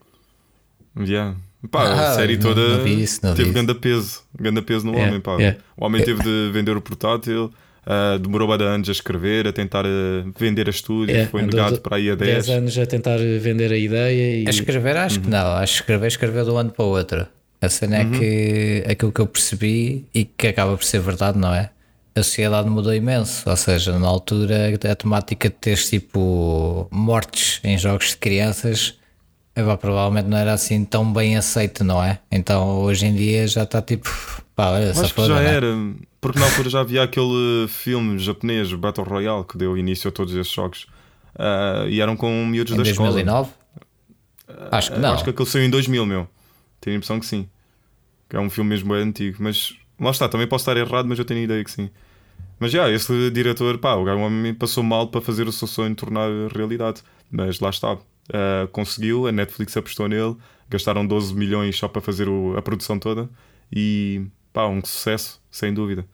Yeah. 1.00 1.36
Pá, 1.70 1.84
Ah, 1.84 2.10
a 2.12 2.16
série 2.16 2.34
não- 2.36 2.42
toda 2.42 2.78
não 2.80 2.88
isso, 2.88 3.22
teve 3.36 3.52
ganda 3.52 3.74
peso. 3.76 4.22
Ganda 4.38 4.62
peso 4.64 4.86
no 4.86 4.94
Yeah, 4.94 5.10
homem, 5.12 5.22
pá. 5.22 5.36
yeah. 5.36 5.60
O 5.78 5.86
homem 5.86 6.04
teve 6.04 6.22
de 6.24 6.50
vender 6.52 6.76
o 6.76 6.82
portátil. 6.82 7.52
Uh, 7.86 8.18
demorou 8.18 8.48
bastante 8.48 8.70
anos 8.70 8.90
a 8.90 8.92
escrever, 8.94 9.48
a 9.48 9.52
tentar 9.52 9.86
uh, 9.86 10.34
vender 10.38 10.68
a 10.68 10.70
estúdio, 10.70 11.16
É, 11.16 11.26
foi 11.26 11.42
negado 11.42 11.82
para 11.82 11.98
aí 11.98 12.10
a 12.10 12.16
10 12.16 12.46
10. 12.46 12.58
anos 12.58 12.78
a 12.78 12.86
tentar 12.86 13.18
vender 13.18 13.72
a 13.72 13.78
ideia 13.78 14.42
e 14.42 14.48
A 14.48 14.50
escrever, 14.50 14.96
acho 14.98 15.20
que 15.20 15.30
não. 15.30 15.54
Acho 15.54 15.74
que 15.74 15.80
escrever, 15.82 16.08
escrever 16.08 16.46
de 16.46 16.52
um 16.52 16.58
ano 16.58 16.72
para 16.72 16.86
o 16.86 16.90
outro. 16.90 17.28
A 17.62 17.70
cena 17.70 17.98
é 17.98 18.06
que 18.06 18.84
aquilo 18.90 19.12
que 19.12 19.22
eu 19.22 19.28
percebi 19.28 20.06
e 20.14 20.26
que 20.26 20.48
acaba 20.48 20.76
por 20.78 20.84
ser 20.84 21.00
verdade, 21.00 21.38
não 21.38 21.54
é? 21.54 21.70
A 22.16 22.22
sociedade 22.24 22.70
mudou 22.70 22.94
imenso. 22.94 23.50
Ou 23.50 23.56
seja, 23.56 23.98
na 23.98 24.08
altura, 24.08 24.74
a 24.92 24.96
temática 24.96 25.50
de 25.50 25.56
teres 25.56 25.90
tipo 25.90 26.88
mortes 26.92 27.60
em 27.64 27.78
jogos 27.78 28.10
de 28.10 28.18
crianças 28.18 28.96
epá, 29.56 29.78
provavelmente 29.78 30.28
não 30.28 30.38
era 30.38 30.54
assim 30.54 30.84
tão 30.84 31.12
bem 31.12 31.38
aceito, 31.38 31.84
não 31.84 32.04
é? 32.04 32.20
Então 32.32 32.82
hoje 32.82 33.06
em 33.06 33.16
dia 33.16 33.48
já 33.48 33.64
está 33.64 33.82
tipo, 33.82 34.10
pá, 34.56 34.72
olha, 34.72 34.92
Acho 34.92 35.14
que 35.14 35.22
já 35.22 35.28
não 35.28 35.38
é? 35.38 35.46
era, 35.56 35.68
porque 36.22 36.40
na 36.40 36.46
altura 36.46 36.70
já 36.70 36.80
havia 36.82 37.04
aquele 37.04 37.68
filme 37.68 38.18
japonês, 38.20 38.72
Battle 38.74 39.06
Royale, 39.06 39.44
que 39.46 39.58
deu 39.58 39.78
início 39.78 40.08
a 40.10 40.12
todos 40.12 40.34
esses 40.36 40.52
jogos. 40.52 40.88
Uh, 41.36 41.88
e 41.90 42.00
eram 42.02 42.16
com 42.16 42.46
miúdos 42.46 42.74
Em 42.74 42.78
da 42.78 42.84
escola. 42.84 43.12
2009? 43.12 43.52
Acho 44.72 44.92
que 44.92 44.98
Uh, 44.98 45.02
não. 45.02 45.14
Acho 45.14 45.24
que 45.24 45.30
aquele 45.32 45.50
saiu 45.50 45.66
em 45.66 45.70
2000, 45.70 46.06
meu. 46.06 46.28
Tenho 46.80 46.96
a 46.96 46.98
impressão 46.98 47.20
que 47.20 47.26
sim. 47.26 47.48
Que 48.30 48.36
é 48.36 48.40
um 48.40 48.50
filme 48.50 48.70
mesmo 48.70 48.94
bem 48.94 49.04
antigo. 49.04 49.38
Mas 49.40 49.74
lá 50.00 50.12
está, 50.12 50.28
também 50.30 50.48
posso 50.48 50.64
estar 50.70 50.78
errado, 50.78 51.08
mas 51.08 51.18
eu 51.18 51.26
tenho 51.26 51.40
a 51.40 51.44
ideia 51.44 51.64
que 51.64 51.72
sim. 51.72 51.90
Mas 52.60 52.72
já, 52.72 52.90
esse 52.90 53.32
diretor, 53.32 53.78
pá, 53.80 53.96
o 53.96 54.06
homem 54.06 54.54
passou 54.54 54.84
mal 54.84 55.08
para 55.08 55.22
fazer 55.22 55.48
o 55.48 55.52
seu 55.52 55.68
sonho 55.68 55.96
tornar 55.96 56.30
realidade. 56.56 57.02
Mas 57.32 57.60
lá 57.60 57.70
está. 57.70 57.94
Uh, 57.94 58.68
conseguiu, 58.72 59.28
a 59.28 59.32
Netflix 59.32 59.76
apostou 59.76 60.08
nele, 60.08 60.36
gastaram 60.70 61.06
12 61.06 61.34
milhões 61.36 61.76
só 61.78 61.88
para 61.88 62.02
fazer 62.02 62.30
o- 62.30 62.56
a 62.58 62.62
produção 62.62 62.98
toda. 63.00 63.30
E 63.76 64.22
pá, 64.54 64.68
um 64.68 64.80
sucesso, 64.86 65.42
sem 65.52 65.74
dúvida. 65.74 66.06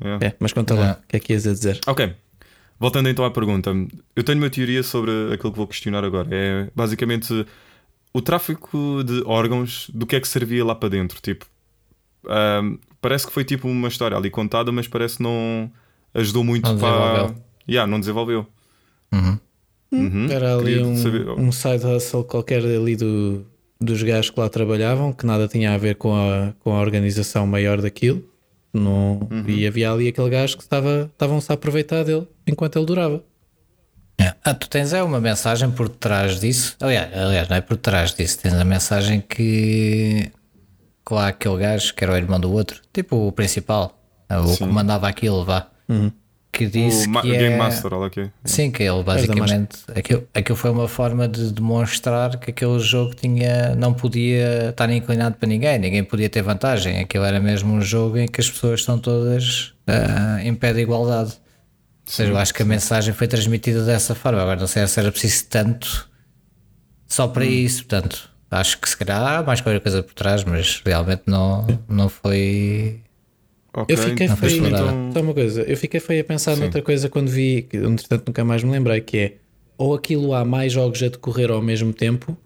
É. 0.00 0.26
É, 0.26 0.34
mas 0.38 0.52
conta 0.52 0.74
lá, 0.74 0.88
É. 0.88 0.92
o 0.92 0.96
que 1.08 1.16
é 1.16 1.20
que 1.20 1.32
ias 1.32 1.46
a 1.46 1.52
dizer? 1.52 1.80
Ok. 1.86 2.12
Voltando 2.78 3.08
então 3.08 3.24
à 3.24 3.30
pergunta, 3.30 3.70
eu 4.14 4.22
tenho 4.22 4.38
uma 4.38 4.50
teoria 4.50 4.82
sobre 4.82 5.10
aquilo 5.32 5.50
que 5.50 5.56
vou 5.58 5.66
questionar 5.66 6.04
agora. 6.04 6.28
É 6.30 6.68
basicamente 6.76 7.44
o 8.12 8.22
tráfico 8.22 9.02
de 9.04 9.22
órgãos, 9.26 9.90
do 9.92 10.06
que 10.06 10.14
é 10.14 10.20
que 10.20 10.28
servia 10.28 10.64
lá 10.64 10.74
para 10.74 10.88
dentro. 10.90 11.20
Tipo, 11.20 11.44
parece 13.00 13.26
que 13.26 13.32
foi 13.32 13.44
tipo 13.44 13.68
uma 13.68 13.88
história 13.88 14.16
ali 14.16 14.30
contada, 14.30 14.70
mas 14.72 14.86
parece 14.86 15.16
que 15.16 15.22
não 15.22 15.70
ajudou 16.14 16.44
muito 16.44 16.68
Não 16.70 16.78
para. 16.78 16.90
desenvolveu. 17.24 17.42
Yeah, 17.68 17.90
não 17.90 18.00
desenvolveu. 18.00 18.46
Uhum. 19.12 19.38
Uhum. 19.90 20.26
Era 20.30 20.54
ali 20.54 20.64
Queria 20.74 20.86
um, 20.86 20.96
saber- 20.96 21.28
um 21.30 21.50
side 21.52 21.86
hustle 21.86 22.24
qualquer 22.24 22.62
ali 22.62 22.94
do, 22.96 23.44
dos 23.80 24.02
gajos 24.02 24.30
que 24.30 24.40
lá 24.40 24.48
trabalhavam, 24.48 25.12
que 25.12 25.24
nada 25.24 25.46
tinha 25.46 25.72
a 25.72 25.78
ver 25.78 25.96
com 25.96 26.14
a, 26.14 26.52
com 26.60 26.74
a 26.74 26.80
organização 26.80 27.46
maior 27.46 27.80
daquilo. 27.80 28.24
Não, 28.72 29.20
Uhum. 29.30 29.44
E 29.48 29.66
havia 29.66 29.90
ali 29.90 30.08
aquele 30.08 30.30
gajo 30.30 30.56
que 30.56 30.62
estava, 30.62 31.10
estavam-se 31.12 31.50
a 31.50 31.54
aproveitar 31.54 32.04
dele 32.04 32.28
enquanto 32.46 32.76
ele 32.76 32.86
durava. 32.86 33.24
É. 34.20 34.34
Ah, 34.42 34.52
tu 34.52 34.68
tens 34.68 34.92
é 34.92 35.02
uma 35.02 35.20
mensagem 35.20 35.70
por 35.70 35.88
trás 35.88 36.40
disso. 36.40 36.76
Aliás, 36.80 37.16
aliás, 37.16 37.48
não 37.48 37.56
é 37.56 37.60
por 37.60 37.76
trás 37.76 38.12
disso. 38.14 38.38
Tens 38.40 38.54
a 38.54 38.64
mensagem 38.64 39.20
que. 39.20 40.30
que 41.06 41.14
lá 41.14 41.28
aquele 41.28 41.56
gajo 41.58 41.94
que 41.94 42.02
era 42.02 42.12
o 42.12 42.16
irmão 42.16 42.40
do 42.40 42.52
outro, 42.52 42.82
tipo 42.92 43.28
o 43.28 43.32
principal, 43.32 44.02
o 44.28 44.56
que 44.56 44.64
mandava 44.64 45.08
aquilo, 45.08 45.44
vá. 45.44 45.68
Que 46.58 46.66
disse 46.66 47.08
o 47.08 47.20
que 47.22 47.30
Game 47.30 47.54
é... 47.54 47.56
Master, 47.56 47.94
olha 47.94 48.08
aqui. 48.08 48.28
Sim, 48.44 48.72
que 48.72 48.82
ele 48.82 49.00
basicamente. 49.04 49.78
Aquilo, 49.94 50.26
aquilo 50.34 50.56
foi 50.56 50.72
uma 50.72 50.88
forma 50.88 51.28
de 51.28 51.52
demonstrar 51.52 52.36
que 52.36 52.50
aquele 52.50 52.80
jogo 52.80 53.14
tinha, 53.14 53.76
não 53.76 53.94
podia 53.94 54.70
estar 54.70 54.90
inclinado 54.90 55.36
para 55.36 55.48
ninguém, 55.48 55.78
ninguém 55.78 56.02
podia 56.02 56.28
ter 56.28 56.42
vantagem. 56.42 56.98
Aquilo 56.98 57.24
era 57.24 57.38
mesmo 57.38 57.72
um 57.72 57.80
jogo 57.80 58.18
em 58.18 58.26
que 58.26 58.40
as 58.40 58.50
pessoas 58.50 58.80
estão 58.80 58.98
todas 58.98 59.72
ah, 59.86 60.42
em 60.42 60.52
pé 60.52 60.72
de 60.72 60.80
igualdade. 60.80 61.30
Ou 61.30 62.12
seja, 62.12 62.32
eu 62.32 62.36
acho 62.36 62.52
que 62.52 62.62
a 62.62 62.66
mensagem 62.66 63.14
foi 63.14 63.28
transmitida 63.28 63.84
dessa 63.84 64.16
forma. 64.16 64.42
Agora 64.42 64.58
não 64.58 64.66
sei 64.66 64.84
se 64.88 64.98
era 64.98 65.12
preciso 65.12 65.46
tanto 65.48 66.10
só 67.06 67.28
para 67.28 67.44
isso. 67.44 67.84
Portanto, 67.86 68.28
acho 68.50 68.80
que 68.80 68.88
se 68.88 68.96
calhar 68.96 69.22
há 69.22 69.42
mais 69.44 69.60
qualquer 69.60 69.80
coisa 69.80 70.02
por 70.02 70.14
trás, 70.14 70.42
mas 70.42 70.82
realmente 70.84 71.22
não, 71.24 71.68
não 71.88 72.08
foi. 72.08 73.00
Ok, 73.82 73.94
Eu 73.94 73.98
fiquei 74.02 74.28
foi 74.28 74.48
feio. 74.50 74.66
então- 74.66 75.10
Só 75.12 75.20
uma 75.20 75.34
coisa, 75.34 75.62
eu 75.62 75.76
fiquei 75.76 76.00
feio 76.00 76.20
a 76.20 76.24
pensar 76.24 76.54
Sim. 76.54 76.60
noutra 76.62 76.82
coisa 76.82 77.08
quando 77.08 77.28
vi, 77.28 77.62
que 77.62 77.76
entretanto 77.76 78.24
nunca 78.28 78.44
mais 78.44 78.62
me 78.64 78.70
lembrei, 78.70 79.00
que 79.00 79.16
é 79.18 79.34
ou 79.76 79.94
aquilo 79.94 80.34
há 80.34 80.44
mais 80.44 80.72
jogos 80.72 81.02
a 81.02 81.08
decorrer 81.08 81.50
ao 81.50 81.62
mesmo 81.62 81.92
tempo, 81.92 82.36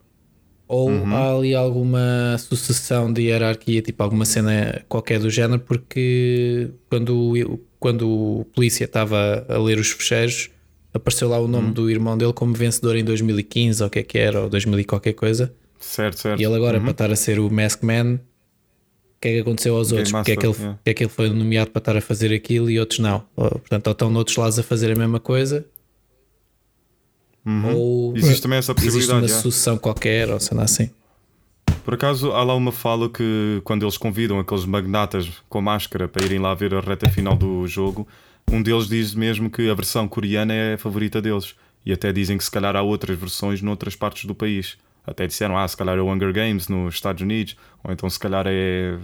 ou 0.69 0.91
Uhum. 0.91 1.15
há 1.15 1.35
ali 1.37 1.55
alguma 1.55 2.37
sucessão 2.39 3.11
de 3.13 3.23
hierarquia, 3.23 3.81
tipo 3.83 4.03
alguma 4.03 4.25
cena 4.25 4.83
qualquer 4.89 5.19
do 5.19 5.31
género, 5.31 5.61
porque 5.61 6.69
quando, 6.91 7.17
o- 7.19 7.61
quando 7.81 8.09
o 8.09 8.45
polícia 8.55 8.85
estava 8.85 9.47
a 9.49 9.59
ler 9.59 9.79
os 9.79 9.91
fecheiros, 9.91 10.51
apareceu 10.95 11.29
lá 11.29 11.39
o 11.41 11.49
nome 11.49 11.69
Uhum. 11.69 11.73
do 11.73 11.91
irmão 11.91 12.19
dele 12.19 12.33
como 12.35 12.53
vencedor 12.55 12.97
em 12.97 13.05
2015, 13.05 13.83
ou 13.83 13.87
o 13.87 13.91
que 13.91 13.99
é 14.01 14.03
que 14.03 14.19
era, 14.19 14.43
ou 14.43 14.49
2000 14.51 14.79
e 14.81 14.85
qualquer 14.85 15.15
coisa. 15.15 15.53
Certo, 15.81 16.19
certo. 16.21 16.41
E 16.41 16.45
ele 16.45 16.55
agora, 16.55 16.77
Uhum. 16.77 16.83
para 16.85 16.91
estar 16.93 17.11
a 17.11 17.17
ser 17.17 17.39
o 17.41 17.51
Mask 17.51 17.83
Man, 17.83 18.15
o 18.15 18.19
que 19.23 19.29
é 19.29 19.33
que 19.35 19.41
aconteceu 19.41 19.77
aos 19.77 19.89
Game 19.89 19.99
outros? 20.01 20.13
Porque 20.13 20.33
é, 20.33 20.37
que 20.37 20.47
ele, 20.47 20.49
Master, 20.49 20.63
yeah. 20.63 20.79
porque 20.79 20.91
é 20.91 20.95
que 20.95 21.03
ele 21.05 21.11
foi 21.11 21.31
nomeado 21.31 21.71
para 21.71 21.79
estar 21.79 21.97
a 21.97 22.01
fazer 22.01 22.35
aquilo 22.35 22.69
e 22.69 22.79
outros 22.79 22.99
não? 22.99 23.25
Ou, 23.37 23.49
portanto, 23.51 23.87
ou 23.87 23.93
estão 23.93 24.11
noutros 24.11 24.37
lados 24.37 24.59
a 24.59 24.63
fazer 24.63 24.93
a 24.93 24.97
mesma 24.97 25.21
coisa, 25.21 25.65
Uhum. 27.45 27.75
ou 27.75 28.17
Existe 28.17 28.43
também 28.43 28.59
essa 28.59 28.71
existe 28.73 28.85
possibilidade. 28.85 29.19
uma 29.21 29.27
yeah. 29.27 29.43
sucessão 29.43 29.77
qualquer, 29.77 30.31
ou 30.31 30.39
cena 30.39 30.63
assim. 30.63 30.91
Por 31.85 31.95
acaso 31.95 32.31
há 32.31 32.45
lá 32.45 32.55
uma 32.55 32.71
fala 32.71 33.09
que 33.09 33.61
quando 33.65 33.83
eles 33.83 33.97
convidam 33.99 34.39
aqueles 34.39 34.65
magnatas 34.65 35.29
com 35.49 35.61
máscara 35.61 36.07
para 36.07 36.25
irem 36.25 36.39
lá 36.39 36.55
ver 36.55 36.73
a 36.75 36.81
reta 36.81 37.11
final 37.11 37.37
do 37.37 37.67
jogo, 37.67 38.07
um 38.51 38.63
deles 38.63 38.87
diz 38.87 39.15
mesmo 39.15 39.51
que 39.51 39.69
a 39.69 39.75
versão 39.75 40.07
coreana 40.07 40.55
é 40.55 40.75
a 40.75 40.79
favorita 40.79 41.21
deles. 41.21 41.57
E 41.85 41.93
até 41.93 42.13
dizem 42.13 42.39
que 42.39 42.45
se 42.45 42.51
calhar 42.51 42.77
há 42.77 42.83
outras 42.83 43.19
versões 43.19 43.61
noutras 43.61 43.97
partes 43.97 44.25
do 44.25 44.37
país. 44.37 44.77
Até 45.07 45.27
disseram, 45.27 45.59
ah, 45.59 45.67
se 45.67 45.77
calhar 45.77 45.97
é 45.99 46.01
o 46.01 46.09
Hunger 46.13 46.33
Games 46.33 46.69
nos 46.69 46.95
Estados 46.95 47.23
Unidos, 47.23 47.57
ou 47.83 47.93
então 47.93 48.09
se 48.09 48.19
calhar 48.19 48.45
é, 48.49 48.97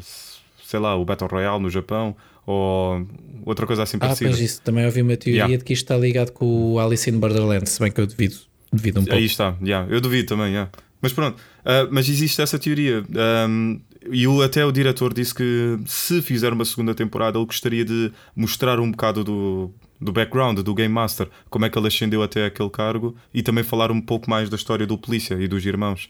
sei 0.65 0.79
lá, 0.79 0.95
o 0.97 1.05
Battle 1.05 1.29
Royale 1.29 1.61
no 1.63 1.69
Japão, 1.71 2.15
ou 2.47 3.07
outra 3.45 3.67
coisa 3.67 3.83
assim 3.83 3.97
Ah, 3.97 4.01
parecida. 4.01 4.31
pois 4.31 4.41
isso, 4.41 4.63
também 4.63 4.85
ouvi 4.87 5.03
uma 5.03 5.17
teoria 5.17 5.41
Yeah. 5.43 5.57
de 5.59 5.65
que 5.65 5.73
isto 5.73 5.83
está 5.85 5.97
ligado 5.97 6.31
com 6.33 6.73
o 6.75 6.79
Alice 6.81 7.09
in 7.11 7.19
Borderlands, 7.19 7.73
se 7.73 7.81
bem 7.81 7.91
que 7.91 8.01
eu 8.01 8.07
devido, 8.07 8.37
devido 8.73 9.01
um 9.01 9.05
pouco. 9.05 9.19
Aí 9.19 9.25
está, 9.25 9.57
yeah, 9.63 9.87
eu 9.93 10.01
duvido 10.01 10.29
também. 10.29 10.49
yeah. 10.53 10.71
Mas 11.03 11.13
pronto, 11.13 11.37
ah, 11.65 11.87
mas 11.91 12.09
existe 12.09 12.41
essa 12.41 12.59
teoria. 12.59 13.05
Um, 13.49 13.81
e 14.11 14.27
o, 14.29 14.41
até 14.43 14.65
o 14.65 14.71
diretor 14.73 15.13
disse 15.13 15.35
que 15.35 15.79
se 15.85 16.23
fizer 16.23 16.53
uma 16.53 16.65
segunda 16.65 16.95
temporada, 16.95 17.37
ele 17.39 17.45
gostaria 17.47 17.85
de 17.85 18.13
mostrar 18.35 18.79
um 18.81 18.91
bocado 18.91 19.23
do, 19.25 19.71
do 20.01 20.13
background 20.13 20.61
do 20.61 20.75
Game 20.75 20.93
Master, 20.93 21.29
como 21.51 21.65
é 21.65 21.71
que 21.71 21.79
ele 21.79 21.89
ascendeu 21.89 22.23
até 22.23 22.47
aquele 22.47 22.71
cargo 22.71 23.17
e 23.35 23.43
também 23.43 23.65
falar 23.65 23.91
um 23.91 24.01
pouco 24.01 24.29
mais 24.31 24.49
da 24.49 24.57
história 24.57 24.87
do 24.87 24.97
polícia 24.97 25.35
e 25.35 25.49
dos 25.49 25.65
irmãos. 25.67 26.09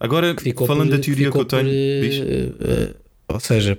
Agora, 0.00 0.34
falando 0.66 0.90
por- 0.90 0.96
da 0.96 1.02
teoria 1.02 1.30
que 1.30 1.36
eu 1.38 1.44
tenho, 1.44 1.64
por, 1.64 1.70
eh, 1.70 2.52
eh, 2.60 2.94
ou 3.28 3.40
seja, 3.40 3.78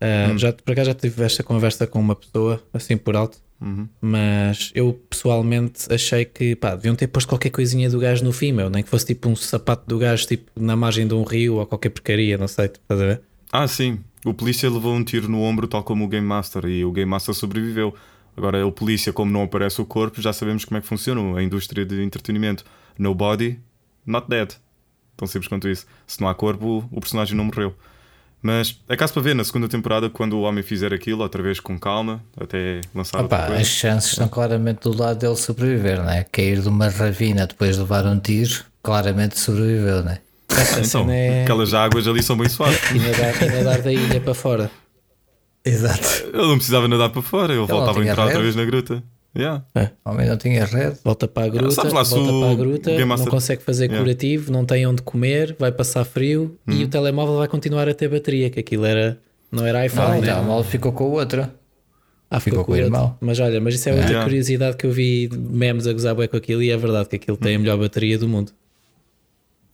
eh, 0.00 0.28
Hum. 0.32 0.38
já, 0.38 0.52
por 0.52 0.72
acaso 0.72 0.86
já 0.90 0.94
tive 0.94 1.22
esta 1.24 1.42
conversa 1.42 1.86
com 1.86 2.00
uma 2.00 2.14
pessoa, 2.16 2.62
assim 2.72 2.96
por 2.96 3.16
alto, 3.16 3.38
Uhum. 3.60 3.86
mas 4.00 4.70
eu 4.74 4.92
pessoalmente 5.08 5.92
achei 5.92 6.24
que 6.24 6.54
pá, 6.56 6.74
deviam 6.74 6.94
ter 6.94 7.06
posto 7.06 7.28
qualquer 7.28 7.50
coisinha 7.50 7.88
do 7.90 7.98
gajo 7.98 8.24
no 8.24 8.32
fim, 8.32 8.52
meu, 8.52 8.68
nem 8.70 8.82
que 8.82 8.88
fosse 8.88 9.06
tipo 9.06 9.28
um 9.28 9.36
sapato 9.36 9.84
do 9.86 9.98
gajo 9.98 10.26
tipo, 10.26 10.50
na 10.58 10.74
margem 10.76 11.06
de 11.06 11.14
um 11.14 11.22
rio 11.24 11.56
ou 11.56 11.66
qualquer 11.66 11.90
porcaria, 11.90 12.36
não 12.38 12.48
sei, 12.48 12.66
estás 12.66 13.00
a 13.00 13.04
ver? 13.06 13.20
Ah, 13.52 13.68
sim. 13.68 13.98
O 14.24 14.34
polícia 14.34 14.68
levou 14.68 14.92
um 14.94 15.04
tiro 15.04 15.28
no 15.28 15.40
ombro, 15.42 15.68
tal 15.68 15.82
como 15.84 16.04
o 16.04 16.08
Game 16.08 16.26
Master, 16.26 16.64
e 16.66 16.84
o 16.84 16.90
Game 16.92 17.08
Master 17.10 17.32
sobreviveu. 17.34 17.94
Agora, 18.36 18.66
o 18.66 18.70
polícia, 18.70 19.12
como 19.12 19.30
não 19.32 19.44
aparece 19.44 19.80
o 19.80 19.86
corpo, 19.86 20.20
já 20.20 20.32
sabemos 20.32 20.64
como 20.64 20.78
é 20.78 20.80
que 20.80 20.86
funciona 20.86 21.38
a 21.38 21.42
indústria 21.42 21.86
de 21.86 22.02
entretenimento. 22.02 22.64
No 22.98 23.14
body, 23.14 23.58
not 24.04 24.28
dead. 24.28 24.52
Tão 25.16 25.26
simples 25.26 25.48
quanto 25.48 25.68
isso. 25.68 25.86
Se 26.06 26.20
não 26.20 26.28
há 26.28 26.34
corpo, 26.34 26.86
o 26.90 27.00
personagem 27.00 27.34
não 27.34 27.44
morreu. 27.44 27.74
Mas 28.42 28.78
é 28.88 28.96
caso 28.96 29.12
para 29.12 29.22
ver 29.22 29.34
na 29.34 29.42
segunda 29.42 29.68
temporada, 29.68 30.10
quando 30.10 30.34
o 30.34 30.42
homem 30.42 30.62
fizer 30.62 30.92
aquilo, 30.92 31.22
outra 31.22 31.42
vez 31.42 31.58
com 31.58 31.78
calma, 31.78 32.22
até 32.38 32.80
lançar 32.94 33.24
Opa, 33.24 33.46
as 33.46 33.66
chances 33.66 34.12
estão 34.12 34.28
claramente 34.28 34.82
do 34.82 34.96
lado 34.96 35.18
dele 35.18 35.36
sobreviver, 35.36 36.02
não 36.02 36.10
é? 36.10 36.24
Cair 36.24 36.60
de 36.60 36.68
uma 36.68 36.88
ravina 36.88 37.46
depois 37.46 37.74
de 37.74 37.80
levar 37.80 38.06
um 38.06 38.18
tiro, 38.20 38.64
claramente 38.82 39.38
sobreviveu, 39.40 40.04
não 40.04 40.12
é? 40.12 40.20
Essa 40.52 40.80
Então, 40.80 41.10
é 41.10 41.42
aquelas 41.42 41.74
águas 41.74 42.06
ali 42.06 42.22
são 42.22 42.36
bem 42.36 42.48
suaves. 42.48 42.78
e 42.94 42.98
nadar, 42.98 43.42
e 43.42 43.50
nadar 43.50 43.82
da 43.82 43.92
ilha 43.92 44.20
para 44.20 44.34
fora. 44.34 44.70
Exato. 45.66 46.24
Ele 46.32 46.46
não 46.46 46.56
precisava 46.56 46.86
nadar 46.88 47.10
para 47.10 47.22
fora, 47.22 47.52
ele 47.52 47.60
não 47.60 47.66
voltava 47.66 48.00
a 48.00 48.06
entrar 48.06 48.24
outra 48.24 48.40
vez 48.40 48.54
na 48.56 48.64
gruta. 48.64 49.02
Yeah. 49.36 49.62
O 50.04 50.10
homem 50.10 50.26
não 50.26 50.38
tinha 50.38 50.64
rede. 50.64 50.96
Volta 51.04 51.28
para 51.28 51.44
a 51.44 51.48
gruta, 51.50 51.74
volta 51.74 51.88
o 51.88 52.40
para 52.40 52.50
a 52.52 52.54
gruta, 52.54 52.98
não 52.98 53.06
Master- 53.06 53.28
consegue 53.30 53.62
fazer 53.62 53.84
Yeah. 53.84 54.02
curativo, 54.02 54.50
não 54.50 54.64
tem 54.64 54.86
onde 54.86 55.02
comer, 55.02 55.54
vai 55.58 55.70
passar 55.70 56.04
frio 56.06 56.56
e 56.66 56.72
Uhum. 56.72 56.82
o 56.84 56.88
telemóvel 56.88 57.36
vai 57.36 57.46
continuar 57.48 57.86
a 57.86 57.92
ter 57.92 58.08
bateria, 58.08 58.48
que 58.48 58.58
aquilo 58.60 58.86
era, 58.86 59.18
não 59.52 59.66
era 59.66 59.80
Não, 59.80 59.84
iPhone, 59.86 60.20
né? 60.22 60.28
então, 60.30 60.42
mal 60.44 60.64
ficou 60.64 60.90
com 60.92 61.04
o 61.04 61.10
outro. 61.12 61.46
Ah, 62.30 62.40
ficou 62.40 62.64
com 62.64 62.72
o 62.72 62.74
outro. 62.76 62.86
irmão. 62.86 63.16
Mas 63.20 63.38
olha, 63.38 63.60
mas 63.60 63.74
isso 63.74 63.88
é 63.90 63.92
outra 63.92 64.06
Yeah. 64.08 64.24
curiosidade 64.24 64.76
que 64.78 64.86
eu 64.86 64.90
vi 64.90 65.28
memes 65.32 65.86
a 65.86 65.92
gozar 65.92 66.14
bué 66.14 66.26
com 66.28 66.36
aquilo 66.38 66.62
e 66.62 66.70
é 66.70 66.76
verdade 66.76 67.08
que 67.10 67.16
aquilo 67.16 67.36
tem 67.36 67.56
a 67.56 67.58
melhor 67.58 67.76
bateria 67.78 68.18
do 68.18 68.26
mundo. 68.26 68.52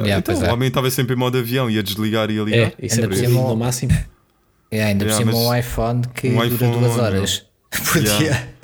Yeah, 0.01 0.19
então, 0.19 0.35
pois 0.35 0.45
é. 0.47 0.51
o 0.51 0.55
homem 0.55 0.67
estava 0.69 0.91
sempre 0.91 1.15
em 1.15 1.19
modo 1.19 1.39
avião, 1.39 1.71
ia 1.71 1.83
desligar 1.85 2.29
e 2.31 2.35
ia 2.35 2.43
ligar. 2.43 2.59
É, 2.59 2.73
isso 2.83 2.99
é 3.01 3.05
Ainda 3.05 3.15
cima- 3.17 3.41
no 3.43 3.57
máximo. 3.57 3.93
E 4.73 4.81
ainda 4.81 5.05
por 5.05 5.11
Yeah, 5.11 5.19
cima 5.19 5.33
mas 5.33 5.41
um 5.49 5.55
iPhone 5.55 6.03
que 6.15 6.29
um 6.29 6.35
dura 6.35 6.47
iPhone, 6.49 6.79
duas 6.81 6.99
horas. 6.99 7.47
por 7.71 8.03
Yeah. 8.03 8.19
dia. 8.19 8.55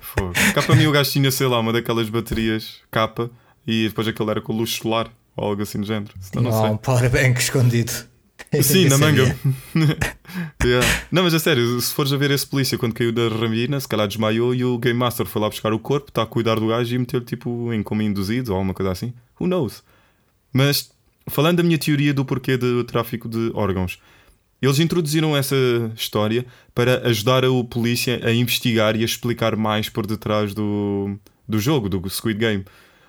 Fogo. 0.00 0.32
Cá 0.54 0.62
para 0.62 0.74
mim 0.76 0.86
o 0.86 0.92
gajo 0.92 1.10
tinha, 1.10 1.30
sei 1.30 1.46
lá, 1.48 1.58
uma 1.60 1.72
daquelas 1.72 2.08
baterias 2.08 2.76
capa 2.90 3.30
e 3.66 3.88
depois 3.88 4.06
aquele 4.08 4.30
era 4.30 4.40
com 4.40 4.52
luz 4.52 4.70
solar 4.70 5.10
ou 5.36 5.48
algo 5.48 5.62
assim 5.62 5.80
do 5.80 5.86
género. 5.86 6.12
Senão 6.20 6.44
não 6.44 6.50
lá 6.50 6.62
sei. 6.62 6.70
um 6.70 6.76
powerbank 6.76 7.40
escondido. 7.40 7.92
Sim, 8.62 8.86
na 8.88 8.96
manga. 8.98 9.36
Yeah. 10.64 10.86
Não, 11.10 11.22
mas 11.24 11.34
a 11.34 11.38
sério, 11.38 11.80
se 11.80 11.92
fores 11.92 12.12
a 12.12 12.16
ver 12.16 12.30
esse 12.30 12.46
polícia 12.46 12.76
quando 12.78 12.94
caiu 12.94 13.12
da 13.12 13.28
ramina, 13.28 13.78
se 13.78 13.86
calhar 13.88 14.06
desmaiou 14.08 14.54
e 14.54 14.64
o 14.64 14.78
Game 14.78 14.98
Master 14.98 15.26
foi 15.26 15.40
lá 15.42 15.48
buscar 15.48 15.72
o 15.72 15.78
corpo, 15.78 16.08
está 16.08 16.22
a 16.22 16.26
cuidar 16.26 16.56
do 16.58 16.68
gajo 16.68 16.94
e 16.94 16.98
meteu-lhe 16.98 17.26
tipo 17.26 17.72
em 17.72 17.82
como 17.82 18.02
induzido 18.02 18.50
ou 18.52 18.56
alguma 18.56 18.74
coisa 18.74 18.92
assim. 18.92 19.12
Who 19.40 19.46
knows? 19.46 19.82
Mas 20.52 20.90
falando 21.28 21.58
da 21.58 21.62
minha 21.62 21.78
teoria 21.78 22.12
do 22.14 22.24
porquê 22.24 22.56
do 22.56 22.82
tráfico 22.84 23.28
de 23.28 23.50
órgãos, 23.54 23.98
eles 24.66 24.78
introduziram 24.78 25.36
essa 25.36 25.56
história 25.96 26.44
para 26.74 27.06
ajudar 27.08 27.44
o 27.44 27.64
polícia 27.64 28.20
a 28.22 28.32
investigar 28.32 28.96
e 28.96 29.02
a 29.02 29.04
explicar 29.04 29.56
mais 29.56 29.88
por 29.88 30.06
detrás 30.06 30.52
do, 30.52 31.16
do 31.48 31.58
jogo, 31.58 31.88
do 31.88 32.08
Squid 32.10 32.38
Game. 32.38 32.64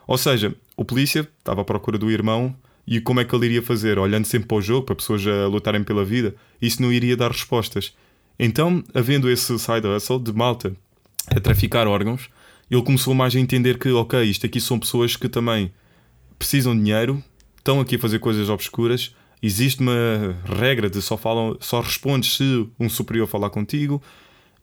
Ou 0.08 0.18
seja, 0.18 0.56
o 0.78 0.86
polícia 0.86 1.28
estava 1.40 1.62
à 1.62 1.66
procura 1.66 1.98
do 1.98 2.10
irmão 2.10 2.56
e 2.88 3.00
como 3.00 3.20
é 3.20 3.26
que 3.26 3.36
ele 3.36 3.46
iria 3.46 3.62
fazer? 3.62 4.00
Olhando 4.00 4.26
sempre 4.26 4.48
para 4.48 4.58
o 4.58 4.62
jogo, 4.62 4.86
para 4.86 4.96
pessoas 4.96 5.26
a 5.28 5.48
lutarem 5.48 5.84
pela 5.84 6.04
vida, 6.04 6.36
isso 6.62 6.82
não 6.82 6.92
iria 6.92 7.16
dar 7.16 7.32
respostas. 7.32 7.94
Então, 8.40 8.84
havendo 8.94 9.30
esse 9.30 9.58
side 9.60 9.88
hustle 9.88 10.20
de 10.20 10.34
malta 10.34 10.76
a 11.28 11.40
traficar 11.40 11.88
órgãos, 11.88 12.30
ele 12.70 12.82
começou 12.82 13.14
mais 13.14 13.36
a 13.36 13.40
entender 13.40 13.78
que, 13.78 13.90
ok, 13.90 14.24
isto 14.24 14.46
aqui 14.46 14.60
são 14.60 14.80
pessoas 14.80 15.16
que 15.16 15.30
também 15.30 15.72
precisam 16.40 16.76
de 16.76 16.84
dinheiro, 16.84 17.24
estão 17.58 17.80
aqui 17.80 17.96
a 17.96 18.00
fazer 18.00 18.20
coisas 18.20 18.50
obscuras. 18.50 19.16
Existe 19.42 19.82
uma 19.82 20.36
regra 20.46 20.90
de 20.90 21.02
só 21.02 21.18
falam, 21.18 21.58
só 21.60 21.82
respondes 21.82 22.38
se 22.38 22.68
um 22.80 22.88
superior 22.88 23.28
falar 23.28 23.50
contigo, 23.50 24.02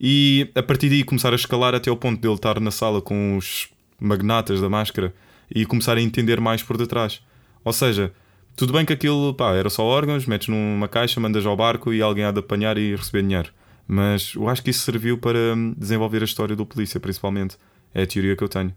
e 0.00 0.50
a 0.54 0.62
partir 0.62 0.88
daí 0.88 1.02
começar 1.02 1.32
a 1.32 1.36
escalar 1.36 1.74
até 1.74 1.90
ao 1.90 1.96
ponto 1.96 2.20
dele 2.20 2.34
estar 2.34 2.60
na 2.60 2.70
sala 2.70 3.02
com 3.02 3.36
os 3.36 3.68
magnatas 3.98 4.60
da 4.60 4.68
máscara 4.68 5.12
e 5.52 5.66
começar 5.66 5.96
a 5.96 6.00
entender 6.00 6.40
mais 6.40 6.62
por 6.62 6.76
detrás. 6.76 7.20
Ou 7.64 7.72
seja, 7.72 8.12
tudo 8.54 8.72
bem 8.72 8.84
que 8.84 8.92
aquilo 8.92 9.34
pá, 9.34 9.52
era 9.54 9.68
só 9.68 9.84
órgãos, 9.84 10.26
metes 10.26 10.48
numa 10.48 10.86
caixa, 10.86 11.20
mandas 11.20 11.44
ao 11.44 11.56
barco 11.56 11.92
e 11.92 12.00
alguém 12.00 12.24
há 12.24 12.30
de 12.30 12.38
apanhar 12.38 12.78
e 12.78 12.94
receber 12.94 13.22
dinheiro. 13.22 13.50
Mas 13.86 14.34
eu 14.34 14.48
acho 14.48 14.62
que 14.62 14.70
isso 14.70 14.84
serviu 14.84 15.16
para 15.16 15.38
hum, 15.56 15.74
desenvolver 15.76 16.22
a 16.22 16.24
história 16.24 16.54
do 16.54 16.66
polícia, 16.66 17.00
principalmente. 17.00 17.56
É 17.94 18.02
a 18.02 18.06
teoria 18.06 18.36
que 18.36 18.44
eu 18.44 18.48
tenho. 18.48 18.74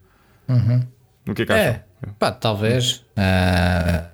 O 1.28 1.34
que 1.34 1.42
é 1.42 1.46
que 1.46 1.52
acham? 1.52 1.66
É, 1.66 1.84
pá, 2.18 2.32
talvez. 2.32 3.06
Ah, 3.18 4.11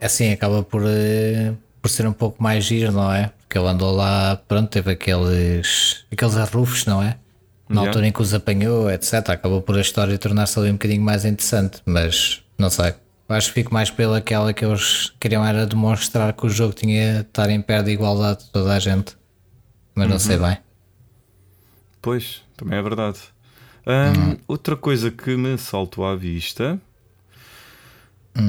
assim 0.00 0.32
acaba 0.32 0.62
por, 0.62 0.82
eh, 0.86 1.52
por 1.82 1.88
ser 1.88 2.06
um 2.06 2.12
pouco 2.12 2.42
mais 2.42 2.64
giro, 2.64 2.92
não 2.92 3.12
é? 3.12 3.32
Porque 3.40 3.58
ele 3.58 3.66
andou 3.68 3.94
lá, 3.94 4.36
pronto, 4.48 4.68
teve 4.70 4.92
aqueles, 4.92 6.04
aqueles 6.12 6.36
arrufos, 6.36 6.86
não 6.86 7.02
é? 7.02 7.18
Na 7.68 7.82
Yeah. 7.82 7.88
altura 7.90 8.06
em 8.08 8.12
que 8.12 8.20
os 8.22 8.34
apanhou, 8.34 8.90
etc. 8.90 9.14
Acabou 9.30 9.62
por 9.62 9.76
a 9.78 9.80
história 9.80 10.16
tornar-se 10.18 10.58
ali 10.58 10.70
um 10.70 10.74
bocadinho 10.74 11.02
mais 11.02 11.24
interessante, 11.24 11.80
mas 11.86 12.42
não 12.58 12.68
sei. 12.70 12.94
Acho 13.28 13.48
que 13.48 13.54
fico 13.54 13.72
mais 13.72 13.90
pelaquela 13.90 14.52
que 14.52 14.64
eles 14.64 15.12
queriam 15.20 15.44
era 15.46 15.64
demonstrar 15.64 16.32
que 16.32 16.46
o 16.46 16.48
jogo 16.50 16.72
tinha 16.74 17.14
de 17.14 17.20
estar 17.20 17.48
em 17.48 17.62
pé 17.62 17.80
de 17.82 17.92
igualdade 17.92 18.44
de 18.44 18.50
toda 18.50 18.74
a 18.74 18.78
gente. 18.80 19.16
Mas 19.94 20.08
não 20.08 20.18
sei 20.18 20.36
bem. 20.36 20.58
Pois, 22.02 22.42
também 22.56 22.78
é 22.78 22.82
verdade. 22.82 23.18
Hum, 23.86 24.36
Outra 24.48 24.76
coisa 24.76 25.10
que 25.10 25.36
me 25.36 25.56
saltou 25.58 26.04
à 26.04 26.16
vista 26.16 26.80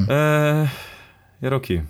ah, 0.08 0.68
era 1.42 1.56
o 1.56 1.60
quê? 1.60 1.82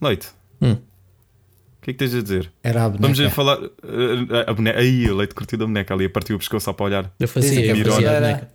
Leite. 0.00 0.28
Hum. 0.60 0.72
O 0.72 1.82
que 1.82 1.90
é 1.90 1.92
que 1.94 1.98
tens 1.98 2.14
a 2.14 2.20
dizer? 2.22 2.52
Era 2.62 2.84
a 2.84 2.88
Vamos 2.88 3.00
boneca. 3.18 3.26
a 3.26 3.30
falar. 3.30 3.58
ah, 3.58 4.50
a 4.50 4.54
boneca. 4.54 4.78
Aí, 4.78 5.06
a 5.08 5.14
leite 5.14 5.34
curtido 5.34 5.60
da 5.60 5.66
boneca 5.66 5.94
ali, 5.94 6.04
a 6.04 6.10
partir 6.10 6.34
o 6.34 6.38
pescoço 6.38 6.64
só 6.64 6.72
para 6.74 6.84
olhar. 6.86 7.12
Eu 7.18 7.26
fazia, 7.26 7.64
eu 7.64 7.72
a 7.88 7.92
fazia 7.94 8.10
a 8.10 8.20
boneca. 8.20 8.48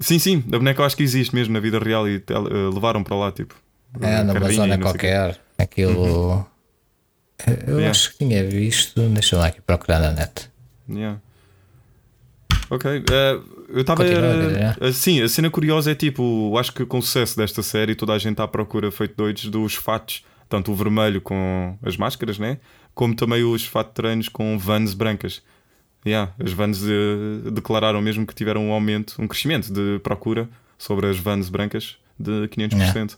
Sim, 0.00 0.18
sim, 0.18 0.42
a 0.48 0.58
boneca 0.58 0.82
eu 0.82 0.84
acho 0.86 0.96
que 0.96 1.04
existe 1.04 1.32
mesmo 1.34 1.54
na 1.54 1.60
vida 1.60 1.78
real 1.78 2.08
e 2.08 2.20
ah, 2.30 2.38
levaram 2.74 3.04
para 3.04 3.14
lá, 3.16 3.30
tipo. 3.32 3.54
É, 4.00 4.24
numa 4.24 4.50
zona 4.52 4.74
o 4.74 4.80
qualquer. 4.80 5.38
Aquilo. 5.56 6.44
Eu 7.46 7.74
Yeah. 7.74 7.90
acho 7.90 8.12
que 8.12 8.18
tinha 8.18 8.44
visto. 8.48 9.00
Deixa 9.08 9.34
eu 9.36 9.40
lá 9.40 9.46
aqui 9.48 9.60
procurar 9.60 10.00
na 10.00 10.12
net. 10.12 10.50
Yeah. 10.88 11.20
Ok, 12.70 12.90
eh, 12.90 13.40
eu 13.74 13.80
estava. 13.80 14.04
Continua, 14.04 14.32
Guilherme. 14.32 14.92
Sim, 14.92 15.22
a 15.22 15.28
cena 15.28 15.50
curiosa 15.50 15.90
é 15.90 15.94
tipo, 15.94 16.56
acho 16.58 16.72
que 16.72 16.86
com 16.86 16.98
o 16.98 17.02
sucesso 17.02 17.36
desta 17.36 17.62
série 17.62 17.94
toda 17.94 18.12
a 18.12 18.18
gente 18.18 18.32
está 18.32 18.44
à 18.44 18.48
procura, 18.48 18.90
feito 18.90 19.14
doidos, 19.16 19.46
dos 19.46 19.74
fatos, 19.74 20.24
tanto 20.48 20.72
o 20.72 20.74
vermelho 20.74 21.20
com 21.20 21.76
as 21.82 21.96
máscaras, 21.96 22.38
né? 22.38 22.58
Como 22.94 23.14
também 23.14 23.42
os 23.42 23.64
fatos 23.66 23.90
de 23.90 23.94
treinos 23.94 24.28
com 24.28 24.58
vans 24.58 24.94
brancas. 24.94 25.42
Yeah, 26.06 26.32
as 26.38 26.52
vans 26.52 26.82
eh, 26.84 27.50
declararam 27.50 28.00
mesmo 28.02 28.26
que 28.26 28.34
tiveram 28.34 28.68
um 28.68 28.72
aumento, 28.72 29.14
um 29.18 29.26
crescimento 29.26 29.72
de 29.72 29.98
procura 30.00 30.48
sobre 30.78 31.08
as 31.08 31.18
vans 31.18 31.48
brancas 31.48 31.96
de 32.18 32.46
500%. 32.48 33.16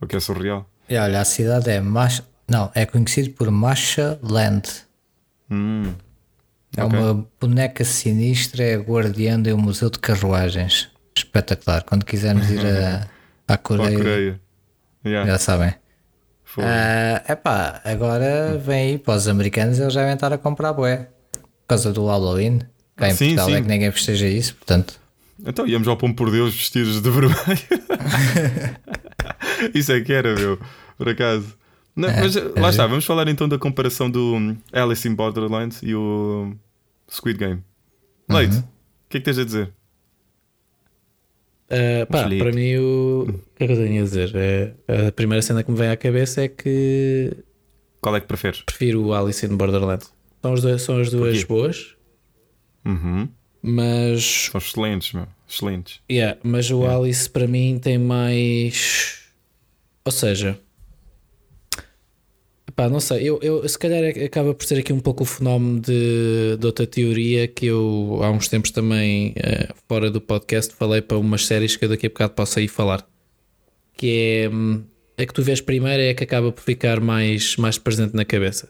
O 0.00 0.06
que 0.06 0.16
é 0.16 0.20
surreal. 0.20 0.68
E 0.88 0.96
olha, 0.96 1.20
a 1.20 1.24
cidade 1.24 1.70
é 1.70 1.80
Macha. 1.80 2.24
Não, 2.48 2.70
é 2.74 2.84
conhecido 2.84 3.30
por 3.30 3.50
Macha 3.50 4.18
Land. 4.22 4.68
Hum, 5.50 5.94
É 6.76 6.82
Ok. 6.84 6.98
uma 6.98 7.26
boneca 7.40 7.84
sinistra, 7.84 8.62
é 8.64 8.76
guardiã 8.76 9.40
do 9.40 9.56
Museu 9.56 9.90
de 9.90 9.98
Carruagens. 9.98 10.88
Espetacular. 11.16 11.82
Quando 11.84 12.04
quisermos 12.04 12.50
ir 12.50 12.60
a, 12.66 13.06
à 13.46 13.56
Coreia, 13.56 13.88
a 13.96 13.96
Coreia. 13.98 14.40
Yeah, 15.04 15.30
já 15.30 15.38
sabem. 15.38 15.74
É 16.58 17.32
epá, 17.32 17.80
agora 17.84 18.56
vem 18.64 18.90
aí 18.92 18.98
para 18.98 19.14
os 19.16 19.26
americanos, 19.26 19.78
eles 19.78 19.92
já 19.92 20.00
devem 20.00 20.14
estar 20.14 20.32
a 20.32 20.38
comprar 20.38 20.72
bué. 20.72 21.08
Por 21.32 21.68
causa 21.68 21.92
do 21.92 22.06
Halloween. 22.06 22.60
Cá 22.96 23.08
em 23.08 23.14
Sim, 23.14 23.24
Portugal 23.34 23.46
sim. 23.46 23.54
é 23.54 23.60
que 23.62 23.68
ninguém 23.68 23.90
festeja 23.90 24.26
isso, 24.28 24.54
portanto. 24.54 25.00
Então 25.44 25.66
íamos 25.66 25.88
ao 25.88 25.96
Pombo 25.96 26.14
por 26.14 26.30
Deus 26.30 26.54
vestidos 26.54 27.02
de 27.02 27.10
vermelho. 27.10 27.34
Isso 29.74 29.92
é 29.92 30.00
que 30.00 30.12
era, 30.12 30.34
meu. 30.34 30.58
Por 30.96 31.08
acaso. 31.08 31.56
Não, 31.96 32.08
mas 32.08 32.34
lá 32.56 32.70
está, 32.70 32.86
vamos 32.86 33.04
falar 33.04 33.28
então 33.28 33.48
da 33.48 33.56
comparação 33.58 34.10
do 34.10 34.56
Alice 34.72 35.06
in 35.06 35.14
Borderlands 35.14 35.80
e 35.82 35.94
o 35.94 36.52
Squid 37.10 37.38
Game. 37.38 37.62
Leite, 38.28 38.56
o 38.58 38.62
que 39.08 39.18
é 39.18 39.20
que 39.20 39.24
tens 39.24 39.38
a 39.38 39.44
dizer? 39.44 39.72
Uh, 41.70 42.06
pá, 42.10 42.24
para 42.24 42.52
mim, 42.52 42.76
o... 42.76 43.26
o 43.28 43.32
que 43.56 43.64
é 43.64 43.66
que 43.66 43.72
eu 43.72 43.76
tenho 43.76 44.00
a 44.02 44.04
dizer? 44.04 44.32
É, 44.34 44.74
a 45.08 45.12
primeira 45.12 45.40
cena 45.42 45.62
que 45.62 45.70
me 45.70 45.76
vem 45.78 45.88
à 45.88 45.96
cabeça 45.96 46.42
é 46.42 46.48
que 46.48 47.32
Qual 48.00 48.14
é 48.14 48.20
que 48.20 48.26
preferes? 48.26 48.60
prefiro 48.62 49.02
o 49.02 49.14
Alice 49.14 49.44
in 49.46 49.56
Borderland. 49.56 50.04
São, 50.42 50.52
os 50.52 50.60
dois, 50.62 50.82
são 50.82 50.98
as 51.00 51.10
duas 51.10 51.42
boas, 51.44 51.94
Uhum. 52.84 53.28
mas, 53.62 54.50
São 54.52 54.58
excelentes, 54.58 55.12
meu. 55.14 55.26
Excelentes. 55.48 56.00
yeah, 56.10 56.38
mas 56.42 56.70
o 56.70 56.84
Alice 56.86 57.28
para 57.30 57.46
mim 57.46 57.78
tem 57.80 57.96
mais. 57.98 59.20
Ou 60.04 60.12
seja, 60.12 60.60
pá, 62.74 62.88
não 62.88 63.00
sei, 63.00 63.22
eu, 63.28 63.38
eu 63.42 63.68
se 63.68 63.78
calhar 63.78 64.02
acaba 64.24 64.52
por 64.54 64.64
ser 64.66 64.78
aqui 64.78 64.92
um 64.92 65.00
pouco 65.00 65.22
o 65.22 65.26
fenómeno 65.26 65.80
de, 65.80 66.56
de 66.58 66.66
outra 66.66 66.86
teoria 66.86 67.46
que 67.48 67.66
eu 67.66 68.18
há 68.22 68.30
uns 68.30 68.48
tempos 68.48 68.70
também, 68.70 69.32
eh, 69.36 69.68
fora 69.88 70.10
do 70.10 70.20
podcast, 70.20 70.74
falei 70.74 71.00
para 71.00 71.16
umas 71.18 71.46
séries 71.46 71.76
que 71.76 71.84
eu 71.84 71.88
daqui 71.88 72.06
a 72.06 72.08
bocado 72.08 72.32
posso 72.34 72.58
aí 72.58 72.68
falar. 72.68 73.06
Que 73.96 74.42
é 74.44 74.48
hum, 74.48 74.82
a 75.16 75.24
que 75.24 75.32
tu 75.32 75.42
vês 75.42 75.60
primeiro 75.60 76.02
é 76.02 76.10
a 76.10 76.14
que 76.14 76.24
acaba 76.24 76.50
por 76.50 76.62
ficar 76.62 77.00
mais, 77.00 77.56
mais 77.56 77.78
presente 77.78 78.14
na 78.14 78.24
cabeça. 78.24 78.68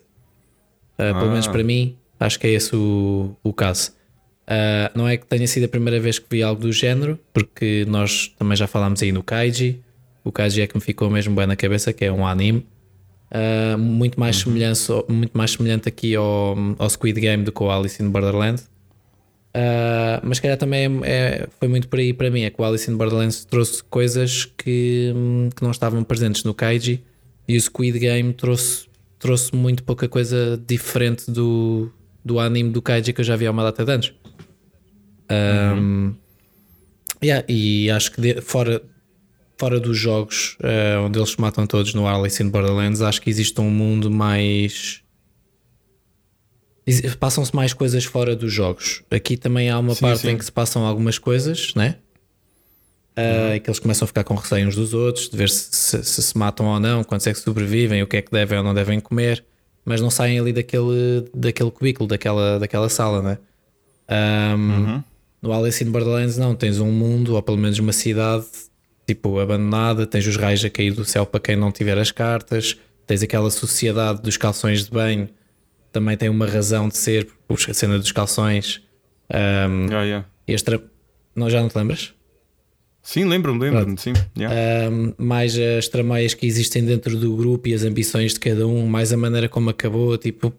Uh, 0.95 1.15
Pelo 1.15 1.27
Ah. 1.27 1.31
menos 1.31 1.47
para 1.49 1.65
mim, 1.65 1.97
acho 2.21 2.39
que 2.39 2.47
é 2.47 2.51
esse 2.51 2.75
o, 2.77 3.35
o 3.43 3.53
caso. 3.53 3.93
Uh, 4.47 4.93
não 4.95 5.09
é 5.09 5.17
que 5.17 5.27
tenha 5.27 5.47
sido 5.47 5.65
a 5.65 5.69
primeira 5.69 5.99
vez 5.99 6.19
que 6.19 6.27
vi 6.31 6.43
algo 6.43 6.61
do 6.61 6.71
género, 6.73 7.19
porque 7.33 7.87
nós 7.89 8.35
também 8.39 8.57
já 8.57 8.67
falámos 8.67 9.03
aí 9.03 9.11
no 9.11 9.23
Kaiji. 9.23 9.81
O 10.23 10.31
Kaiji 10.31 10.61
é 10.61 10.67
que 10.67 10.75
me 10.77 10.83
ficou 10.83 11.09
mesmo 11.11 11.35
bem 11.35 11.47
na 11.47 11.57
cabeça, 11.57 11.93
que 11.93 12.05
é 12.05 12.13
um 12.13 12.27
anime. 12.27 12.67
Uh, 13.35 13.77
muito, 13.77 14.19
mais 14.21 14.37
semelhança, 14.37 15.03
muito 15.09 15.37
mais 15.37 15.51
semelhante 15.51 15.89
aqui 15.89 16.15
ao, 16.15 16.57
ao 16.79 16.89
Squid 16.89 17.21
Game 17.21 17.43
do 17.43 17.51
que 17.51 17.63
ao 17.63 17.71
Alice 17.71 18.01
in 18.01 18.09
Borderland. 18.09 18.63
Uh, 19.57 20.23
mas 20.23 20.39
calhar 20.39 20.57
também 20.57 21.01
é- 21.03 21.11
é- 21.11 21.49
foi 21.59 21.67
muito 21.67 21.89
por 21.89 21.99
aí 21.99 22.13
para 22.13 22.31
mim. 22.31 22.43
É 22.43 22.51
que 22.51 22.61
o 22.61 22.65
Alice 22.65 22.89
in 22.91 22.97
Borderlands 22.97 23.45
trouxe 23.45 23.83
coisas 23.85 24.45
que, 24.45 25.13
hum, 25.15 25.51
que 25.55 25.63
não 25.65 25.73
estavam 25.73 26.03
presentes 26.05 26.45
no 26.45 26.55
Kaiji 26.55 27.03
e 27.49 27.57
o 27.57 27.61
Squid 27.61 27.99
Game 27.99 28.33
trouxe, 28.35 28.87
trouxe 29.19 29.55
muito 29.55 29.83
pouca 29.83 30.09
coisa 30.09 30.61
diferente 30.67 31.29
do, 31.31 31.91
do 32.25 32.39
anime 32.39 32.71
do 32.71 32.81
Kaiji 32.81 33.13
que 33.13 33.21
eu 33.21 33.25
já 33.25 33.35
vi 33.37 33.47
há 33.47 33.51
uma 33.51 33.65
data 33.65 33.85
de 33.85 33.93
anos. 33.93 34.15
Um, 35.31 36.15
yeah, 37.23 37.45
e 37.49 37.91
acho 37.91 38.13
que 38.13 38.21
de- 38.21 38.41
fora, 38.41 38.83
fora 39.57 39.79
dos 39.81 39.97
jogos 39.97 40.57
eh, 40.63 40.97
onde 40.99 41.19
eles 41.19 41.31
se 41.31 41.41
matam 41.41 41.67
todos 41.67 41.95
no 41.95 42.07
Alice 42.07 42.43
in 42.43 42.49
Borderlands, 42.49 43.01
acho 43.01 43.21
que 43.21 43.31
existe 43.31 43.61
um 43.61 43.71
mundo 43.71 44.11
mais. 44.11 45.03
Passam-se 47.19 47.55
mais 47.55 47.73
coisas 47.73 48.05
fora 48.05 48.37
dos 48.37 48.53
jogos. 48.53 49.03
Aqui 49.11 49.37
também 49.37 49.71
há 49.71 49.79
uma 49.79 49.95
Sim, 49.95 50.01
parte 50.03 50.21
sim. 50.21 50.31
em 50.31 50.39
que 50.39 50.45
se 50.45 50.53
passam 50.53 50.85
algumas 50.85 51.19
coisas, 51.19 51.75
né? 51.75 51.97
Uh, 53.17 53.55
e 53.55 53.61
que 53.61 53.71
eles 53.71 53.79
começam 53.79 54.05
a 54.05 54.09
ficar 54.09 54.25
com 54.25 54.35
receio 54.35 54.67
uns 54.67 54.75
dos 54.75 54.93
outros, 54.93 55.29
de 55.29 55.37
ver 55.37 55.49
se 55.49 55.69
se, 55.71 56.05
se 56.05 56.23
se 56.23 56.37
matam 56.37 56.67
ou 56.67 56.81
não, 56.81 57.05
quantos 57.05 57.27
é 57.27 57.33
que 57.33 57.39
sobrevivem, 57.39 58.03
o 58.03 58.07
que 58.09 58.17
é 58.17 58.23
que 58.23 58.31
devem 58.31 58.59
ou 58.59 58.65
não 58.65 58.75
devem 58.75 58.99
comer, 58.99 59.45
mas 59.85 60.01
não 60.01 60.11
saem 60.11 60.39
ali 60.39 60.53
daquele, 60.53 61.25
daquele 61.33 61.71
cubículo, 61.71 62.09
daquela, 62.09 62.59
daquela 62.59 62.89
sala, 62.89 63.23
né? 63.23 63.39
Um, 64.11 65.01
No 65.41 65.53
Alice 65.53 65.85
in 65.85 65.91
Borderlands 65.91 66.39
não, 66.39 66.55
tens 66.55 66.81
um 66.81 66.91
mundo, 66.91 67.35
ou 67.35 67.43
pelo 67.43 67.59
menos 67.59 67.79
uma 67.79 67.93
cidade, 67.93 68.47
tipo 69.07 69.39
abandonada, 69.39 70.07
tens 70.07 70.27
os 70.27 70.37
raios 70.37 70.65
a 70.65 70.71
cair 70.71 70.93
do 70.93 71.05
céu 71.05 71.27
para 71.27 71.41
quem 71.41 71.57
não 71.57 71.71
tiver 71.71 71.99
as 71.99 72.11
cartas, 72.11 72.77
tens 73.07 73.23
aquela 73.23 73.51
sociedade 73.51 74.23
dos 74.23 74.37
calções 74.37 74.85
de 74.85 74.91
banho, 74.91 75.29
também 75.93 76.17
tem 76.17 76.29
uma 76.29 76.47
razão 76.47 76.89
de 76.89 76.97
ser, 76.97 77.29
a 77.69 77.75
cena 77.75 77.99
dos 77.99 78.13
calções. 78.13 78.83
Um, 79.31 79.87
Yeah, 79.87 80.05
yeah. 80.05 80.27
este, 80.47 80.81
não, 81.35 81.49
já 81.49 81.61
não 81.61 81.69
te 81.69 81.77
lembras? 81.77 82.13
Sim, 83.03 83.25
lembro-me, 83.27 83.61
lembro-me, 83.61 83.99
sim. 83.99 84.15
Yeah. 84.37 84.91
Um, 84.91 85.13
mais 85.19 85.59
as 85.59 85.89
trameias 85.89 86.33
que 86.33 86.47
existem 86.47 86.83
dentro 86.85 87.17
do 87.17 87.37
grupo 87.37 87.69
e 87.69 87.75
as 87.75 87.85
ambições 87.85 88.33
de 88.33 88.41
cada 88.41 88.67
um, 88.67 88.87
mais 88.87 89.13
a 89.13 89.17
maneira 89.17 89.47
como 89.47 89.69
acabou, 89.69 90.17
tipo, 90.17 90.55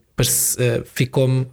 eh, 0.60 0.84
ficou-me. 0.86 1.48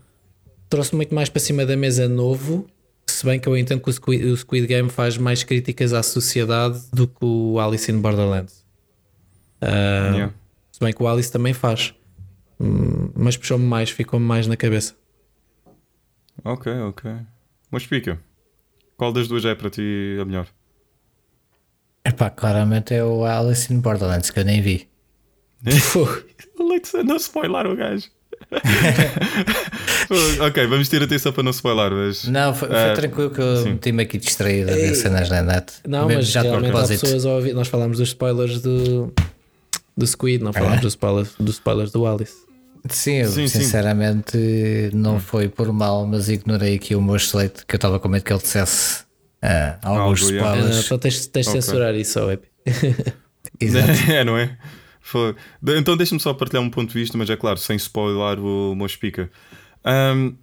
trouxe 0.69 0.95
muito 0.95 1.15
mais 1.15 1.31
para 1.31 1.41
cima 1.41 1.65
da 1.65 1.77
mesa 1.79 2.07
novo. 2.07 2.67
Se 3.07 3.25
bem 3.25 3.39
que 3.39 3.49
eu 3.49 3.57
entendo 3.57 3.81
que 3.81 3.91
o 3.91 3.93
Squid, 3.93 4.25
o 4.27 4.37
Squid 4.37 4.67
Game 4.67 4.89
faz 4.91 5.17
mais 5.19 5.43
críticas 5.45 5.93
à 5.93 6.03
sociedade 6.03 6.81
do 6.93 7.07
que 7.07 7.25
o 7.25 7.59
Alice 7.61 7.91
in 7.91 8.01
Borderlands. 8.01 8.65
Um, 9.63 10.15
Yeah. 10.15 10.35
Se 10.73 10.81
bem 10.81 10.93
que 10.93 11.03
o 11.03 11.07
Alice 11.07 11.31
também 11.31 11.53
faz, 11.53 11.95
Hum, 12.63 13.11
mas 13.17 13.37
puxou-me 13.37 13.65
mais, 13.65 13.91
ficou-me 13.91 14.25
mais 14.25 14.47
na 14.47 14.57
cabeça. 14.57 14.95
Ok, 16.45 16.73
ok. 16.73 17.11
Mas 17.73 17.83
explica. 17.83 18.21
Qual 18.97 19.13
das 19.13 19.27
duas 19.27 19.45
é 19.45 19.53
para 19.55 19.69
ti 19.69 20.17
a 20.21 20.25
melhor? 20.25 20.47
Epá, 22.05 22.31
claramente 22.31 22.95
é 22.95 23.03
o 23.03 23.25
Alice 23.25 23.73
in 23.73 23.81
Borderlands 23.81 24.31
que 24.31 24.39
eu 24.39 24.45
nem 24.45 24.63
vi. 24.63 24.89
Leite, 26.59 27.03
não 27.03 27.17
spoiler 27.17 27.67
o 27.67 27.75
gajo. 27.77 28.09
ok, 30.41 30.67
vamos 30.67 30.89
ter 30.89 31.03
atenção 31.03 31.33
para 31.33 31.43
não 31.43 31.51
spoiler, 31.51 31.91
mas. 31.93 32.25
Não, 32.25 32.55
foi, 32.55 32.69
foi 32.69 32.77
Ah, 32.77 32.95
tranquilo 32.95 33.31
que 33.31 33.41
eu 33.41 33.63
sim. 33.63 33.71
meti-me 33.71 34.03
aqui 34.03 34.19
distraído 34.19 34.71
a 34.71 34.75
ver 34.75 34.95
cenas 34.95 35.29
na 35.31 35.43
net. 35.43 35.73
Não, 35.87 36.07
mas 36.09 36.27
já 36.29 36.43
de 36.43 36.49
realmente 36.49 36.77
há 36.77 36.87
pessoas 36.87 37.25
a 37.27 37.31
ouvir. 37.31 37.55
Nós 37.55 37.69
falámos 37.69 37.99
dos 37.99 38.09
spoilers 38.09 38.61
do, 38.61 39.13
do 39.97 40.07
Squid, 40.07 40.43
não 40.43 40.53
falámos 40.53 40.79
É? 40.79 40.81
dos, 40.83 40.93
spoilers, 40.93 41.31
dos 41.39 41.55
spoilers 41.57 41.91
do 41.93 42.07
Alice. 42.07 42.35
Sim, 42.89 43.19
eu 43.19 43.29
Sim, 43.31 43.47
sim. 43.47 43.61
sinceramente 43.61 44.37
não 44.93 45.21
foi 45.21 45.49
por 45.49 45.73
mal, 45.73 46.05
mas 46.05 46.29
ignorei 46.29 46.75
aqui 46.75 46.97
o 46.97 47.01
meu 47.01 47.15
slate 47.17 47.65
que 47.67 47.75
eu 47.75 47.79
estava 47.79 48.01
com 48.01 48.09
medo 48.09 48.25
que 48.25 48.33
ele 48.33 48.43
dissesse 48.43 49.05
ah, 49.41 49.77
alguns 49.85 50.21
Algo, 50.23 50.33
yeah. 50.35 50.51
Ah, 50.51 50.57
spoilers. 50.57 50.85
então 50.87 50.99
tens, 50.99 51.27
tens 51.29 51.47
de 51.47 51.51
Ok. 51.51 51.63
censurar 51.63 51.95
isso, 51.95 52.19
ó, 52.21 52.33
Epi. 52.33 52.49
Exato. 53.61 53.89
é, 54.11 54.25
não 54.25 54.37
é? 54.37 54.57
Foi. 55.03 55.35
Então 55.77 55.97
deixa-me 55.97 56.21
só 56.21 56.33
partilhar 56.33 56.63
um 56.63 56.71
ponto 56.71 56.89
de 56.89 56.95
vista, 56.95 57.19
mas 57.19 57.29
é 57.29 57.37
claro, 57.37 57.59
sem 57.59 57.77
spoiler 57.77 58.39
o 58.41 58.89
speaker. 58.89 59.29
Ahm, 59.85 60.35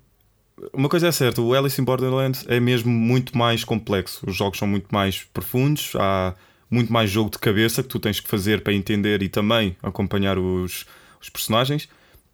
uma 0.73 0.89
coisa 0.89 1.07
é 1.07 1.11
certa, 1.11 1.41
o 1.41 1.53
Alice 1.53 1.81
in 1.81 1.85
Borderlands 1.85 2.45
é 2.47 2.59
mesmo 2.59 2.91
muito 2.91 3.37
mais 3.37 3.63
complexo. 3.63 4.29
Os 4.29 4.35
jogos 4.35 4.59
são 4.59 4.67
muito 4.67 4.87
mais 4.91 5.23
profundos, 5.23 5.93
há 5.95 6.35
muito 6.69 6.91
mais 6.91 7.09
jogo 7.09 7.29
de 7.29 7.39
cabeça 7.39 7.81
que 7.81 7.89
tu 7.89 7.99
tens 7.99 8.19
que 8.19 8.27
fazer 8.27 8.61
para 8.61 8.73
entender 8.73 9.23
e 9.23 9.29
também 9.29 9.75
acompanhar 9.81 10.37
os, 10.37 10.85
os 11.21 11.29
personagens. 11.29 11.87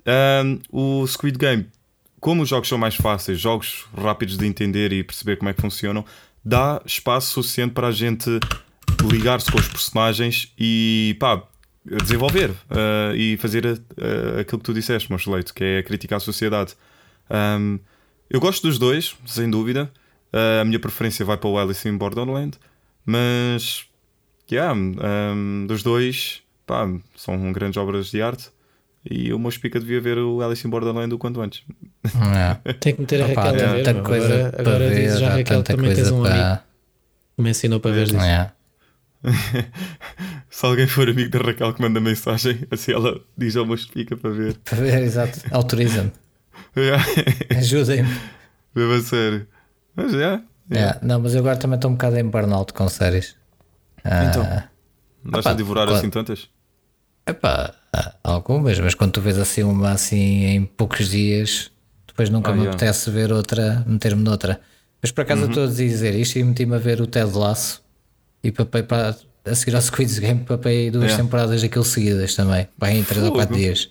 Ahm, 0.05 0.59
o 0.71 1.05
Squid 1.05 1.38
Game, 1.38 1.67
como 2.19 2.41
os 2.41 2.49
jogos 2.49 2.67
são 2.67 2.78
mais 2.78 2.95
fáceis, 2.95 3.39
jogos 3.39 3.86
rápidos 3.95 4.36
de 4.36 4.47
entender 4.47 4.91
e 4.91 5.03
perceber 5.03 5.38
como 5.38 5.49
é 5.49 5.53
que 5.53 5.61
funcionam, 5.61 6.03
dá 6.43 6.82
espaço 6.86 7.32
suficiente 7.32 7.73
para 7.73 7.88
a 7.88 7.91
gente 7.91 8.39
ligar-se 9.11 9.51
com 9.51 9.59
os 9.59 9.67
personagens 9.67 10.51
e 10.57 11.15
pá, 11.19 11.43
desenvolver 11.86 12.52
ah, 12.70 13.14
e 13.16 13.38
fazer 13.38 13.66
ah, 13.66 14.40
aquilo 14.42 14.60
que 14.60 14.66
tu 14.66 14.74
disseste, 14.74 15.10
meu 15.12 15.20
leito, 15.34 15.54
que 15.54 15.64
é 15.64 15.84
criticar 15.84 16.18
a 16.18 16.20
sociedade. 16.20 16.74
Ahm, 17.30 17.78
eu 18.30 18.40
gosto 18.40 18.68
dos 18.68 18.80
dois, 18.80 19.16
sem 19.26 19.50
dúvida. 19.50 19.92
Ah, 20.34 20.62
a 20.62 20.66
minha 20.66 20.80
preferência 20.80 21.24
vai 21.26 21.38
para 21.38 21.50
o 21.50 21.58
Alice 21.58 21.88
in 21.88 21.98
Borderland, 21.98 22.58
mas 23.06 23.86
yeah, 24.52 24.74
ahm, 24.74 25.66
dos 25.68 25.84
dois 25.84 26.42
pá, 26.66 26.90
são 27.16 27.52
grandes 27.52 27.78
obras 27.78 28.12
de 28.12 28.22
arte. 28.22 28.50
E 29.08 29.32
o 29.32 29.38
meu 29.38 29.50
explica 29.50 29.80
devia 29.80 30.02
ver 30.02 30.18
o 30.18 30.42
Alice 30.42 30.66
in 30.66 30.70
Borderland 30.70 31.14
o 31.14 31.18
quanto 31.20 31.40
antes. 31.40 31.62
Não. 32.04 32.74
Tem 32.80 32.96
que 32.96 33.02
meter 33.02 33.22
a 33.22 33.28
Opa, 33.28 33.44
Raquel 33.44 33.68
há 33.68 33.70
a 33.70 33.74
ver. 33.76 33.84
tanta 33.84 33.94
meu. 33.94 34.04
coisa 34.04 34.34
agora 34.34 34.52
para 34.52 34.62
agora 34.62 34.90
ver, 34.90 34.96
dizes 34.96 35.20
já, 35.20 35.30
Raquel, 35.30 35.64
também 35.64 35.86
tens 35.94 35.96
coisa 35.96 36.14
um 36.16 36.26
amigo 36.26 36.40
para. 36.40 36.64
que 37.36 37.42
me 37.44 37.50
ensinou 37.52 37.80
para 37.80 37.92
ver 37.92 38.08
isso. 38.08 38.18
É. 38.18 38.52
Se 40.49 40.65
alguém 40.65 40.88
for 40.88 41.09
amigo 41.09 41.30
da 41.30 41.39
Raquel 41.39 41.73
que 41.73 41.82
manda 41.82 41.99
mensagem, 41.99 42.65
assim 42.71 42.93
ela 42.93 43.19
diz 43.38 43.55
ao 43.55 43.65
meu 43.65 43.76
explica 43.76 44.15
para 44.15 44.30
ver. 44.30 44.55
Para 44.63 44.78
ver, 44.78 45.03
exato. 45.03 45.39
Autoriza-me. 45.51 46.11
Yeah. 46.78 47.01
Ajudem-me. 47.57 48.09
Mesmo 48.76 48.93
a 48.93 49.01
sério. 49.01 49.47
Mas 49.95 50.13
é. 50.13 50.41
É, 50.71 50.99
Não, 51.01 51.21
mas 51.21 51.34
eu 51.34 51.39
agora 51.39 51.55
também 51.55 51.76
estou 51.76 51.89
um 51.89 51.93
bocado 51.93 52.17
em 52.17 52.23
burnout 52.26 52.73
com 52.73 52.89
séries. 52.89 53.36
Ah, 54.03 54.26
Então. 54.26 54.43
Dás 54.43 55.45
Opa, 55.45 55.51
a 55.51 55.53
devorar 55.53 55.86
claro. 55.86 55.99
assim 55.99 56.09
tantas? 56.09 56.49
Epá, 57.26 57.73
algumas, 58.21 58.78
mas 58.80 58.93
quando 58.93 59.13
tu 59.13 59.21
vês 59.21 59.38
assim 59.38 59.63
uma 59.63 59.91
assim 59.91 60.43
em 60.47 60.65
poucos 60.65 61.07
dias, 61.09 61.71
depois 62.05 62.30
nunca 62.30 62.51
Ah, 62.51 62.53
me 62.53 62.61
yeah. 62.63 62.76
apetece 62.76 63.09
ver 63.09 63.32
outra, 63.32 63.82
meter-me 63.88 64.21
noutra. 64.21 64.59
Mas 65.01 65.11
por 65.11 65.21
acaso 65.21 65.43
eu 65.43 65.47
estou 65.47 65.63
a 65.63 65.67
dizer 65.67 66.13
isto 66.13 66.38
e 66.38 66.43
meti-me 66.43 66.76
a 66.76 66.80
ver 66.80 66.99
o 66.99 67.07
Ted 67.07 67.32
Lasso 67.38 67.82
e 68.48 68.52
papei 68.52 68.84
para 68.84 69.18
a 69.43 69.56
seguir 69.56 69.76
ao 69.76 69.82
Squid 69.82 70.20
Game, 70.20 70.39
papei 70.43 70.89
duas 70.89 71.06
Yeah. 71.06 71.24
temporadas 71.24 71.62
daquilo 71.62 71.84
seguidas 71.84 72.36
também, 72.36 72.68
vai 72.78 72.98
em 72.98 73.04
3 73.04 73.26
ou 73.26 73.32
4 73.32 73.48
Fogo. 73.50 73.60
dias. 73.60 73.89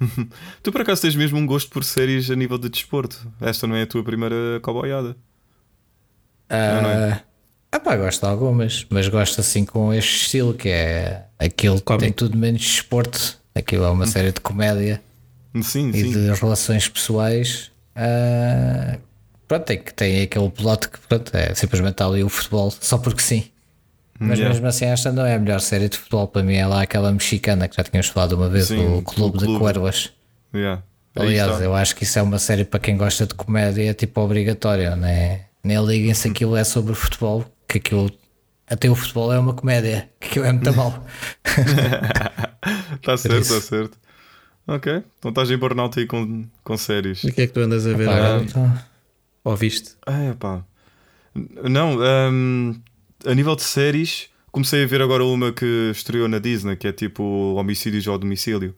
Tu 0.62 0.70
por 0.70 0.80
acaso 0.82 1.02
tens 1.02 1.16
mesmo 1.16 1.38
um 1.38 1.46
gosto 1.46 1.70
por 1.70 1.84
séries 1.84 2.30
a 2.30 2.36
nível 2.36 2.56
de 2.58 2.68
desporto? 2.68 3.26
Esta 3.40 3.66
não 3.66 3.74
é 3.76 3.82
a 3.82 3.86
tua 3.86 4.02
primeira 4.04 4.60
cowboyada? 4.62 5.16
Ah, 6.48 7.20
epá, 7.74 7.96
gosto 7.96 8.20
de 8.20 8.26
algumas, 8.26 8.86
mas 8.88 9.08
gosto 9.08 9.40
assim 9.40 9.64
com 9.64 9.92
este 9.92 10.22
estilo 10.22 10.54
que 10.54 10.68
é 10.68 11.24
aquilo 11.38 11.80
que 11.80 11.98
tem 11.98 12.12
tudo 12.12 12.36
menos 12.36 12.62
desporto. 12.62 13.38
Aquilo 13.54 13.84
é 13.84 13.90
uma 13.90 14.06
série 14.06 14.32
de 14.32 14.40
comédia. 14.40 15.02
Sim, 15.62 15.90
e 15.90 16.00
sim. 16.02 16.12
de 16.12 16.32
relações 16.40 16.88
pessoais. 16.88 17.70
ah, 17.96 18.98
pronto, 19.48 19.64
tem, 19.64 19.78
tem 19.82 20.22
aquele 20.22 20.48
plot 20.50 20.88
que 20.88 20.98
pronto, 21.08 21.36
é 21.36 21.54
simplesmente 21.54 21.92
está 21.92 22.06
ali 22.06 22.22
o 22.22 22.28
futebol, 22.28 22.70
só 22.70 22.96
porque 22.98 23.20
sim. 23.20 23.50
Mas 24.18 24.38
Yeah. 24.38 24.52
mesmo 24.54 24.66
assim, 24.66 24.84
esta 24.86 25.12
não 25.12 25.24
é 25.24 25.34
a 25.34 25.38
melhor 25.38 25.60
série 25.60 25.88
de 25.88 25.96
futebol 25.96 26.26
para 26.26 26.42
mim. 26.42 26.54
É 26.56 26.66
lá 26.66 26.82
aquela 26.82 27.12
mexicana 27.12 27.68
que 27.68 27.76
já 27.76 27.84
tínhamos 27.84 28.08
falado 28.08 28.32
uma 28.32 28.48
vez, 28.48 28.66
Sim, 28.66 28.78
o 28.78 28.98
o 28.98 29.02
Clube 29.02 29.38
de 29.38 29.44
Clube. 29.44 29.60
Cuervas. 29.60 30.12
Yeah. 30.54 30.82
Aliás, 31.16 31.52
está. 31.52 31.64
eu 31.64 31.74
acho 31.74 31.94
que 31.96 32.04
isso 32.04 32.18
é 32.18 32.22
uma 32.22 32.38
série 32.38 32.64
para 32.64 32.78
quem 32.80 32.96
gosta 32.96 33.26
de 33.26 33.34
comédia, 33.34 33.90
é 33.90 33.94
tipo 33.94 34.20
obrigatória, 34.20 34.94
né? 34.96 35.42
Nem 35.64 35.84
liguem-se 35.84 36.28
aquilo 36.28 36.56
é 36.56 36.64
sobre 36.64 36.94
futebol, 36.94 37.44
que 37.66 37.78
aquilo. 37.78 38.10
Até 38.70 38.88
o 38.90 38.94
futebol 38.94 39.32
é 39.32 39.38
uma 39.38 39.54
comédia, 39.54 40.08
que 40.20 40.28
aquilo 40.28 40.44
é 40.46 40.52
muito 40.52 40.72
mal. 40.74 41.04
Está 42.96 43.16
certo, 43.16 43.40
está 43.42 43.60
certo. 43.60 43.98
Ok, 44.66 45.02
então 45.18 45.30
estás 45.30 45.50
em 45.50 45.56
burnout 45.56 45.98
aí 45.98 46.06
com, 46.06 46.44
com 46.62 46.76
séries. 46.76 47.24
E 47.24 47.28
o 47.28 47.32
que 47.32 47.42
é 47.42 47.46
que 47.46 47.52
tu 47.54 47.60
andas 47.60 47.86
a 47.86 47.94
ver 47.94 48.06
Pá, 48.06 48.14
agora? 48.16 48.42
então, 48.42 48.78
Ou 49.44 49.56
viste? 49.56 49.92
É 50.06 50.34
pá. 50.34 50.62
Não, 51.34 51.98
hum, 52.30 52.78
a 53.26 53.34
nível 53.34 53.56
de 53.56 53.62
séries, 53.62 54.28
comecei 54.52 54.84
a 54.84 54.86
ver 54.86 55.02
agora 55.02 55.24
uma 55.24 55.52
que 55.52 55.90
estreou 55.92 56.28
na 56.28 56.38
Disney, 56.38 56.76
que 56.76 56.86
é 56.86 56.92
tipo 56.92 57.22
Homicídios 57.56 58.06
ao 58.06 58.18
Domicílio. 58.18 58.74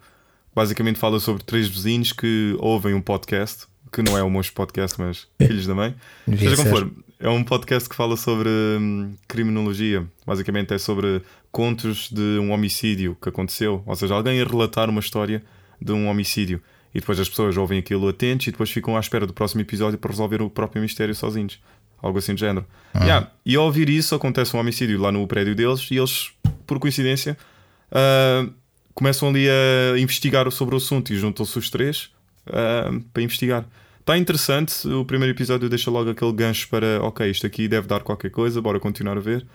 Basicamente 0.54 0.98
fala 0.98 1.20
sobre 1.20 1.44
três 1.44 1.68
vizinhos 1.68 2.12
que 2.12 2.56
ouvem 2.58 2.94
um 2.94 3.00
podcast, 3.00 3.66
que 3.92 4.02
não 4.02 4.16
é 4.16 4.22
o 4.22 4.30
Monstro 4.30 4.54
Podcast, 4.54 5.00
mas 5.00 5.28
Filhos 5.38 5.66
da 5.66 5.74
Mãe. 5.74 5.94
Seja 6.26 6.56
como 6.56 6.70
for, 6.70 6.90
é 7.18 7.28
um 7.28 7.44
podcast 7.44 7.88
que 7.88 7.94
fala 7.94 8.16
sobre 8.16 8.48
hum, 8.48 9.14
criminologia. 9.28 10.06
Basicamente 10.26 10.74
é 10.74 10.78
sobre 10.78 11.22
contos 11.52 12.10
de 12.10 12.38
um 12.40 12.50
homicídio 12.50 13.16
que 13.20 13.28
aconteceu. 13.28 13.82
Ou 13.86 13.94
seja, 13.94 14.14
alguém 14.14 14.40
a 14.40 14.44
relatar 14.44 14.88
uma 14.88 15.00
história 15.00 15.42
de 15.80 15.92
um 15.92 16.08
homicídio. 16.08 16.62
E 16.94 16.98
depois 16.98 17.20
as 17.20 17.28
pessoas 17.28 17.56
ouvem 17.56 17.78
aquilo 17.78 18.08
atentos 18.08 18.48
e 18.48 18.50
depois 18.50 18.70
ficam 18.70 18.96
à 18.96 19.00
espera 19.00 19.26
do 19.26 19.32
próximo 19.32 19.60
episódio 19.60 19.98
para 19.98 20.10
resolver 20.10 20.42
o 20.42 20.50
próprio 20.50 20.82
mistério 20.82 21.14
sozinhos. 21.14 21.60
Algo 22.02 22.18
assim 22.18 22.34
de 22.34 22.40
género. 22.40 22.64
Yeah, 22.94 23.30
E 23.44 23.54
ao 23.56 23.64
ouvir 23.64 23.88
isso, 23.88 24.14
acontece 24.14 24.56
um 24.56 24.60
homicídio 24.60 24.98
lá 25.00 25.12
no 25.12 25.26
prédio 25.26 25.54
deles 25.54 25.86
e 25.90 25.96
eles, 25.96 26.30
por 26.66 26.78
coincidência, 26.78 27.36
ah, 27.92 28.46
começam 28.94 29.28
ali 29.28 29.46
a 29.48 29.98
investigar 29.98 30.50
sobre 30.50 30.74
o 30.74 30.78
assunto 30.78 31.12
e 31.12 31.18
juntam-se 31.18 31.58
os 31.58 31.70
três 31.70 32.10
ah, 32.46 32.90
para 33.12 33.22
investigar. 33.22 33.64
Está 34.00 34.16
interessante. 34.16 34.88
O 34.88 35.04
primeiro 35.04 35.34
episódio 35.36 35.68
deixa 35.68 35.90
logo 35.90 36.10
aquele 36.10 36.32
gancho 36.32 36.68
para, 36.68 37.00
ok, 37.02 37.30
isto 37.30 37.46
aqui 37.46 37.68
deve 37.68 37.86
dar 37.86 38.00
qualquer 38.00 38.30
coisa, 38.30 38.60
bora 38.60 38.80
continuar 38.80 39.16
a 39.16 39.20
ver. 39.20 39.46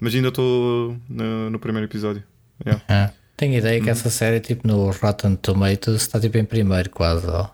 Mas 0.00 0.14
ainda 0.14 0.28
estou 0.28 0.96
no, 1.08 1.50
no 1.50 1.58
primeiro 1.58 1.86
episódio. 1.86 2.22
Yeah. 2.66 2.82
É. 2.88 3.10
Tenho 3.36 3.54
ideia 3.56 3.80
Hum. 3.80 3.84
que 3.84 3.90
essa 3.90 4.10
série, 4.10 4.40
tipo, 4.40 4.66
no 4.66 4.90
Rotten 4.90 5.36
Tomatoes, 5.36 6.02
está 6.02 6.20
tipo 6.20 6.36
em 6.36 6.44
primeiro, 6.44 6.90
quase. 6.90 7.26
ó. 7.28 7.48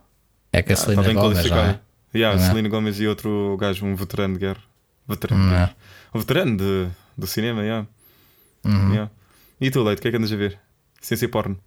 É 0.52 0.62
que 0.62 0.72
a 0.72 0.74
Está 0.74 0.86
Selena 0.92 1.12
Gomez, 1.12 1.48
não 1.50 1.58
é? 1.58 1.80
Yeah, 2.14 2.40
é? 2.42 2.46
Selena 2.46 2.68
Gomez 2.68 3.00
e 3.00 3.06
outro 3.06 3.56
gajo, 3.60 3.84
um 3.84 3.94
veterano 3.94 4.34
de 4.34 4.40
guerra. 4.40 4.62
Veterano, 5.06 5.42
de 5.42 5.48
é? 5.48 5.52
guerra. 5.52 5.76
Um 6.14 6.18
veterano 6.18 6.56
de, 6.56 6.88
do 7.16 7.26
cinema, 7.26 7.62
yeah. 7.62 7.86
Uhum. 8.64 8.90
Yeah. 8.90 9.10
E 9.60 9.70
tu, 9.70 9.82
Leite, 9.82 9.98
o 9.98 10.02
que 10.02 10.08
é 10.08 10.10
que 10.10 10.16
andas 10.16 10.32
a 10.32 10.36
ver? 10.36 10.58
Sem 11.00 11.16
ser 11.16 11.28
porno. 11.28 11.58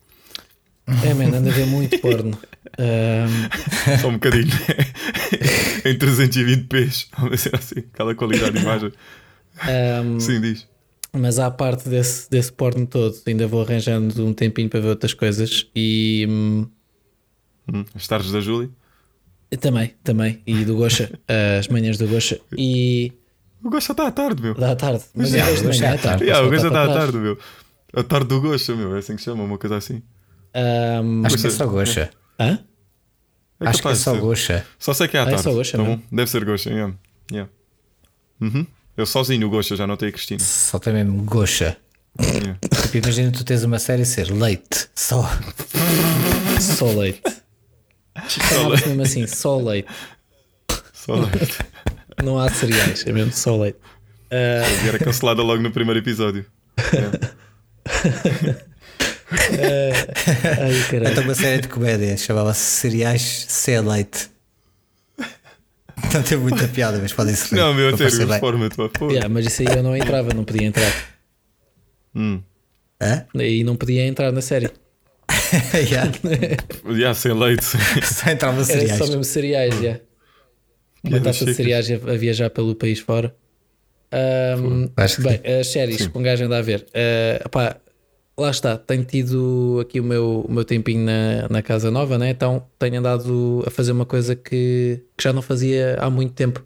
É, 1.04 1.14
man, 1.14 1.38
ando 1.38 1.50
a 1.50 1.52
ver 1.54 1.66
muito 1.68 1.98
porno. 2.00 2.38
Ahm, 2.78 3.98
Só 4.02 4.08
um 4.08 4.14
bocadinho. 4.14 4.48
em 5.86 5.98
320p. 5.98 7.08
Vai 7.18 7.38
ser 7.38 7.56
assim, 7.56 7.80
aquela 7.94 8.16
qualidade 8.16 8.54
de 8.54 8.60
imagem. 8.62 8.92
Um, 10.04 10.20
Sim, 10.20 10.42
diz. 10.42 10.68
mas 11.14 11.38
à 11.38 11.52
parte 11.52 11.88
desse, 11.88 12.30
desse 12.30 12.52
porno 12.52 12.88
todo, 12.88 13.16
ainda 13.28 13.46
vou 13.48 13.62
arranjando 13.62 14.26
um 14.26 14.34
tempinho 14.34 14.70
para 14.70 14.80
ver 14.80 14.88
outras 14.89 15.14
coisas 15.14 15.68
e 15.76 16.26
hum, 16.30 16.68
Hum, 17.72 17.86
As 17.96 18.08
tardes 18.08 18.32
da 18.32 18.39
Júlia. 18.42 18.70
Também, 19.58 19.93
também, 20.04 20.41
e 20.45 20.64
do 20.66 20.76
Gosha, 20.76 21.12
as 21.60 21.68
manhãs 21.68 21.97
do 21.97 22.08
Gosha 22.08 22.39
e 22.58 23.12
O 23.64 23.70
já 23.70 23.91
está 23.93 24.08
à 24.08 24.12
tarde, 24.12 24.41
meu. 24.41 24.54
dá 24.56 24.72
à 24.72 24.76
tarde. 24.76 25.04
Mas 25.16 25.34
eu 25.34 25.43
vejo 25.45 25.58
de 25.58 25.62
o 25.62 25.68
Gosha 25.68 25.80
manhã, 25.82 25.91
é 25.91 25.95
à 25.95 25.97
tarde. 25.97 26.24
então, 26.24 26.28
Yeah, 26.28 26.47
o 26.47 26.49
voltar 26.49 26.68
está 26.68 26.84
à 26.84 26.88
tarde, 26.99 27.18
meu. 27.18 27.38
A 27.93 28.04
tarde 28.04 28.28
do 28.28 28.39
Gosto, 28.41 28.76
meu. 28.78 28.95
É 28.95 28.99
assim 28.99 29.16
que 29.18 29.22
chama, 29.22 29.43
uma 29.43 29.58
coisa 29.58 29.76
assim. 29.78 30.02
Um, 31.04 31.26
Acho 31.26 31.38
que 31.38 31.47
é 31.47 31.49
só 31.49 31.66
Goxa. 31.68 32.10
hã? 32.39 32.60
É 33.60 33.68
Acho 33.68 33.82
que 33.82 33.88
é 33.89 33.95
só. 33.95 34.16
Goxa. 34.16 34.66
Só 34.80 34.93
sei 34.93 35.08
que 35.08 35.18
é 35.18 35.20
à 35.20 35.24
Ah, 35.24 35.28
é 35.28 35.30
tarde. 35.32 35.43
só 35.43 35.52
Goxa 35.54 35.78
tá 35.78 35.84
bom? 35.84 35.99
Deve 36.12 36.30
ser 36.32 36.45
Goxa, 36.45 36.70
yeah. 36.70 36.93
Yeah. 37.32 37.52
Uhum. 38.39 38.66
Eu 38.97 39.06
sozinho 39.06 39.45
o 39.47 39.49
Goxa, 39.49 39.76
já 39.76 39.86
notei 39.86 40.10
a 40.10 40.12
Cristina. 40.12 40.39
Só 40.39 40.80
tem 40.80 40.93
mesmo 40.93 41.22
Goxa. 41.24 41.76
Yeah. 42.20 42.58
Tipo, 42.82 42.97
imagina 42.97 43.32
tu 43.32 43.43
tens 43.43 43.64
uma 43.64 43.78
série 43.80 44.06
ser 44.06 44.32
leite. 44.32 44.88
Só. 44.95 45.30
Só 46.60 46.86
leite. 46.91 47.22
Chamava-se 48.28 48.88
mesmo 48.88 49.01
assim, 49.01 49.28
só 49.28 49.57
leite. 49.57 49.89
Só 50.93 51.16
Não 52.24 52.38
há 52.38 52.49
cereais, 52.49 53.05
é 53.05 53.12
mesmo 53.12 53.32
só 53.32 53.57
leite. 53.57 53.80
E 54.32 54.88
era 54.88 54.99
cancelada 54.99 55.41
logo 55.41 55.62
no 55.62 55.72
primeiro 55.72 55.99
episódio. 55.99 56.45
Ai, 59.32 60.84
caralho. 60.89 61.12
Então 61.12 61.24
uma 61.24 61.36
série 61.36 61.62
de 61.62 61.68
comédia 61.68 62.18
chamava-se 62.18 62.59
Cereais 62.59 63.45
C 63.47 63.80
Leite. 63.80 64.30
Não 66.14 66.24
tem 66.24 66.38
muita 66.38 66.68
piada, 66.68 66.99
mas 67.01 67.14
podem 67.14 67.34
ser. 67.36 67.55
Não, 67.55 67.74
meu, 67.74 67.93
a 67.93 67.97
sério, 67.97 68.18
bem. 68.18 68.28
reforma-te, 68.28 68.76
pá. 68.76 68.89
Pô. 68.89 69.09
Yeah, 69.09 69.30
mas 69.30 69.45
isso 69.45 69.62
aí 69.62 69.78
eu 69.78 69.84
não 69.84 69.95
entrava, 69.95 70.34
não 70.34 70.43
podia 70.43 70.68
entrar. 70.68 70.91
Hum. 72.14 72.41
Hã? 73.01 73.26
E 73.36 73.64
não 73.64 73.76
podia 73.76 74.05
entrar 74.05 74.32
na 74.32 74.41
série. 74.41 74.70
yeah. 75.74 76.12
Yeah, 76.88 77.14
sem 77.14 77.34
leite. 77.34 77.66
Só 78.04 78.30
entrava 78.30 78.58
Era 78.58 78.66
cereais. 78.66 78.97
só 78.97 79.08
mesmo 79.08 79.24
cereais, 79.24 79.74
já. 79.82 79.99
Uma 81.04 81.12
Piadas 81.20 81.39
taça 81.39 81.45
de 81.45 81.54
cereais 81.56 81.91
a 81.91 81.97
viajar 82.16 82.49
pelo 82.49 82.76
país 82.76 82.99
fora. 82.99 83.36
Ahm, 84.12 84.89
Acho 84.97 85.18
que 85.18 85.22
bem, 85.24 85.39
as 85.60 85.68
séries 85.68 86.08
que 86.08 86.18
um 86.18 86.22
gajo 86.22 86.45
anda 86.45 86.58
a 86.58 86.62
ver. 86.62 86.86
Ah, 86.93 87.49
pá, 87.49 87.78
lá 88.38 88.52
está, 88.52 88.78
tenho 88.78 89.04
tido 89.04 89.80
aqui 89.82 89.99
o 89.99 90.04
meu, 90.04 90.45
o 90.47 90.52
meu 90.52 90.66
tempinho 90.66 91.06
na, 91.06 91.47
na 91.49 91.62
casa 91.62 91.89
nova, 91.89 92.18
né? 92.18 92.30
então 92.30 92.66
tenho 92.78 92.99
andado 92.99 93.64
a 93.66 93.72
fazer 93.72 93.93
uma 93.93 94.06
coisa 94.06 94.36
que, 94.36 95.02
que 95.18 95.24
já 95.24 95.32
não 95.34 95.41
fazia 95.41 95.95
há 95.99 96.10
muito 96.10 96.34
tempo. 96.34 96.64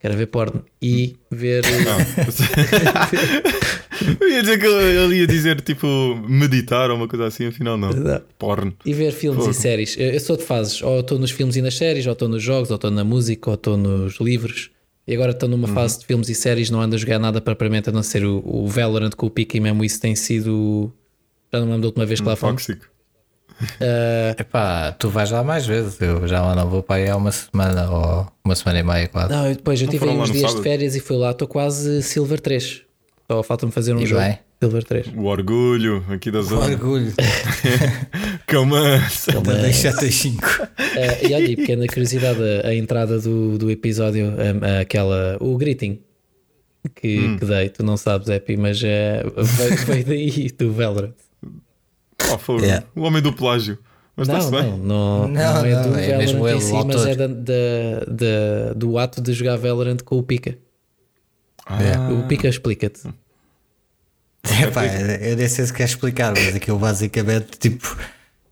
Que 0.00 0.06
era 0.08 0.16
ver 0.16 0.26
porno 0.26 0.64
e 0.80 1.14
ver. 1.30 1.62
Eu 4.20 4.28
ia 4.28 4.42
dizer 4.42 4.58
que 4.58 4.66
ele 4.66 5.16
ia 5.20 5.26
dizer 5.26 5.60
tipo 5.60 5.86
meditar 6.28 6.90
ou 6.90 6.96
uma 6.96 7.08
coisa 7.08 7.26
assim, 7.26 7.46
afinal 7.46 7.76
não. 7.76 7.90
Não. 7.90 8.20
Porn. 8.38 8.74
E 8.84 8.92
ver 8.92 9.12
filmes 9.12 9.46
e 9.46 9.54
séries. 9.54 9.96
Eu 9.98 10.10
eu 10.10 10.20
sou 10.20 10.36
de 10.36 10.42
fases, 10.44 10.82
ou 10.82 11.00
estou 11.00 11.18
nos 11.18 11.30
filmes 11.30 11.56
e 11.56 11.62
nas 11.62 11.76
séries, 11.76 12.06
ou 12.06 12.12
estou 12.12 12.28
nos 12.28 12.42
jogos, 12.42 12.70
ou 12.70 12.76
estou 12.76 12.90
na 12.90 13.04
música, 13.04 13.50
ou 13.50 13.54
estou 13.54 13.76
nos 13.76 14.20
livros. 14.20 14.70
E 15.06 15.14
agora 15.14 15.32
estou 15.32 15.48
numa 15.48 15.66
fase 15.66 15.98
de 15.98 16.06
filmes 16.06 16.28
e 16.28 16.34
séries, 16.34 16.70
não 16.70 16.80
ando 16.80 16.94
a 16.94 16.98
jogar 16.98 17.18
nada 17.18 17.40
propriamente 17.40 17.88
a 17.88 17.92
não 17.92 18.02
ser 18.04 18.24
o, 18.24 18.40
o 18.46 18.68
Valorant 18.68 19.10
com 19.16 19.26
o 19.26 19.30
Pique 19.30 19.56
e 19.56 19.60
mesmo 19.60 19.84
isso 19.84 20.00
tem 20.00 20.14
sido. 20.14 20.92
Já 21.52 21.58
não 21.58 21.66
me 21.66 21.72
lembro 21.72 21.82
da 21.82 21.88
última 21.88 22.06
vez 22.06 22.20
que 22.20 22.26
lá 22.26 22.36
fomos. 22.36 22.64
Tóxico. 22.64 22.86
Ah, 23.80 24.34
Epá, 24.38 24.92
tu 24.92 25.08
vais 25.08 25.30
lá 25.30 25.42
mais 25.44 25.66
vezes. 25.66 26.00
Eu 26.00 26.26
já 26.26 26.40
lá 26.40 26.54
não 26.54 26.68
vou 26.68 26.82
para 26.82 26.96
aí 27.02 27.08
há 27.08 27.16
uma 27.16 27.32
semana 27.32 27.90
ou 27.90 28.26
uma 28.44 28.54
semana 28.54 28.80
e 28.80 28.82
meia 28.82 29.08
quase. 29.08 29.30
não, 29.30 29.48
eu 29.48 29.54
depois 29.56 29.80
eu 29.80 29.86
Não 29.86 29.92
tive 29.92 30.06
uns 30.06 30.30
dias 30.30 30.42
de 30.42 30.48
sábado? 30.48 30.62
férias 30.62 30.96
e 30.96 31.00
fui 31.00 31.16
lá, 31.16 31.30
estou 31.32 31.46
quase 31.48 32.02
Silver 32.02 32.40
3. 32.40 32.82
Só 33.32 33.42
falta-me 33.42 33.72
fazer 33.72 33.94
um 33.94 34.00
E 34.00 34.06
jogo. 34.06 34.20
bem. 34.20 34.38
Silver 34.62 34.84
3. 34.84 35.06
O 35.16 35.24
orgulho 35.24 36.04
aqui 36.10 36.30
da 36.30 36.42
zona. 36.42 36.66
Orgulho. 36.66 37.12
Camança. 38.46 39.32
Da 39.32 39.40
275. 39.40 40.38
Ah, 40.78 41.26
e 41.28 41.34
olha, 41.34 41.50
e 41.50 41.56
pequena 41.56 41.86
curiosidade, 41.86 42.38
a, 42.64 42.68
a 42.68 42.74
entrada 42.74 43.18
do, 43.18 43.56
do 43.58 43.70
episódio, 43.70 44.32
ah, 44.62 44.80
aquela, 44.80 45.36
o 45.40 45.56
greeting 45.56 45.98
que, 46.94 47.18
Hum. 47.20 47.38
que 47.38 47.44
dei, 47.46 47.68
tu 47.70 47.82
não 47.82 47.96
sabes, 47.96 48.28
Epi, 48.28 48.56
mas 48.56 48.82
é, 48.84 49.22
veio, 49.36 49.76
veio 49.86 50.04
daí 50.04 50.50
do 50.58 50.72
Valorant. 50.72 51.14
Oh, 52.32 52.38
fogo. 52.38 52.62
Yeah. 52.62 52.86
O 52.94 53.02
homem 53.02 53.22
do 53.22 53.32
plágio. 53.32 53.78
Mas 54.14 54.28
Não, 54.28 54.38
não, 54.38 54.50
bem. 54.50 54.62
não, 54.62 54.78
não, 54.78 55.28
Não, 55.28 55.40
é 55.40 55.72
não, 55.74 55.82
do 55.82 55.98
é 55.98 56.02
Valorant 56.02 56.18
mesmo 56.18 56.46
ele, 56.48 56.58
em 56.58 56.60
si, 56.60 56.72
o 56.72 56.84
mas 56.84 57.06
é 57.06 57.14
da, 57.16 57.26
da- 57.26 58.04
da- 58.08 58.72
do 58.76 58.98
ato 58.98 59.20
de 59.22 59.32
jogar 59.32 59.56
Valorant 59.56 59.98
com 60.04 60.18
o 60.18 60.22
Pika. 60.22 60.56
Ah, 61.72 62.12
O 62.12 62.26
Pika 62.26 62.48
explica-te. 62.48 63.02
Epá, 64.62 64.84
eu 65.20 65.36
nem 65.36 65.48
sei 65.48 65.66
se 65.66 65.72
quer 65.72 65.84
explicar, 65.84 66.32
mas 66.36 66.54
aquilo 66.54 66.78
basicamente, 66.78 67.58
tipo, 67.58 67.96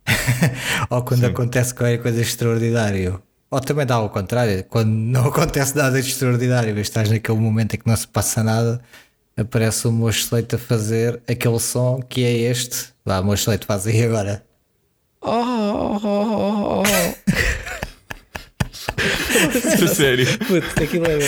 ou 0.88 1.02
quando 1.02 1.24
acontece 1.26 1.74
qualquer 1.74 1.98
coisa 1.98 2.20
extraordinária, 2.20 3.20
ou 3.50 3.60
também 3.60 3.84
dá 3.84 3.96
ao 3.96 4.08
contrário, 4.10 4.62
quando 4.64 4.88
não 4.90 5.26
acontece 5.26 5.76
nada 5.76 6.00
de 6.00 6.08
extraordinário, 6.08 6.72
mas 6.74 6.86
estás 6.86 7.10
naquele 7.10 7.38
momento 7.38 7.74
em 7.74 7.78
que 7.78 7.86
não 7.86 7.96
se 7.96 8.06
passa 8.06 8.42
nada, 8.44 8.80
aparece 9.36 9.88
o 9.88 9.92
moço 9.92 10.34
leite 10.34 10.54
a 10.54 10.58
fazer 10.58 11.20
aquele 11.28 11.58
som 11.58 12.00
que 12.00 12.24
é 12.24 12.32
este. 12.32 12.90
Vá, 13.04 13.20
moço 13.22 13.50
leite, 13.50 13.66
faz 13.66 13.86
aí 13.86 14.02
agora. 14.04 14.42
Oh, 15.22 15.30
oh, 15.30 16.00
oh, 16.02 16.82
oh, 16.82 16.84
a 19.84 19.88
sério. 19.88 20.26
oh. 20.40 20.44
Puto, 20.44 20.82
aquilo 20.82 21.06
é. 21.06 21.18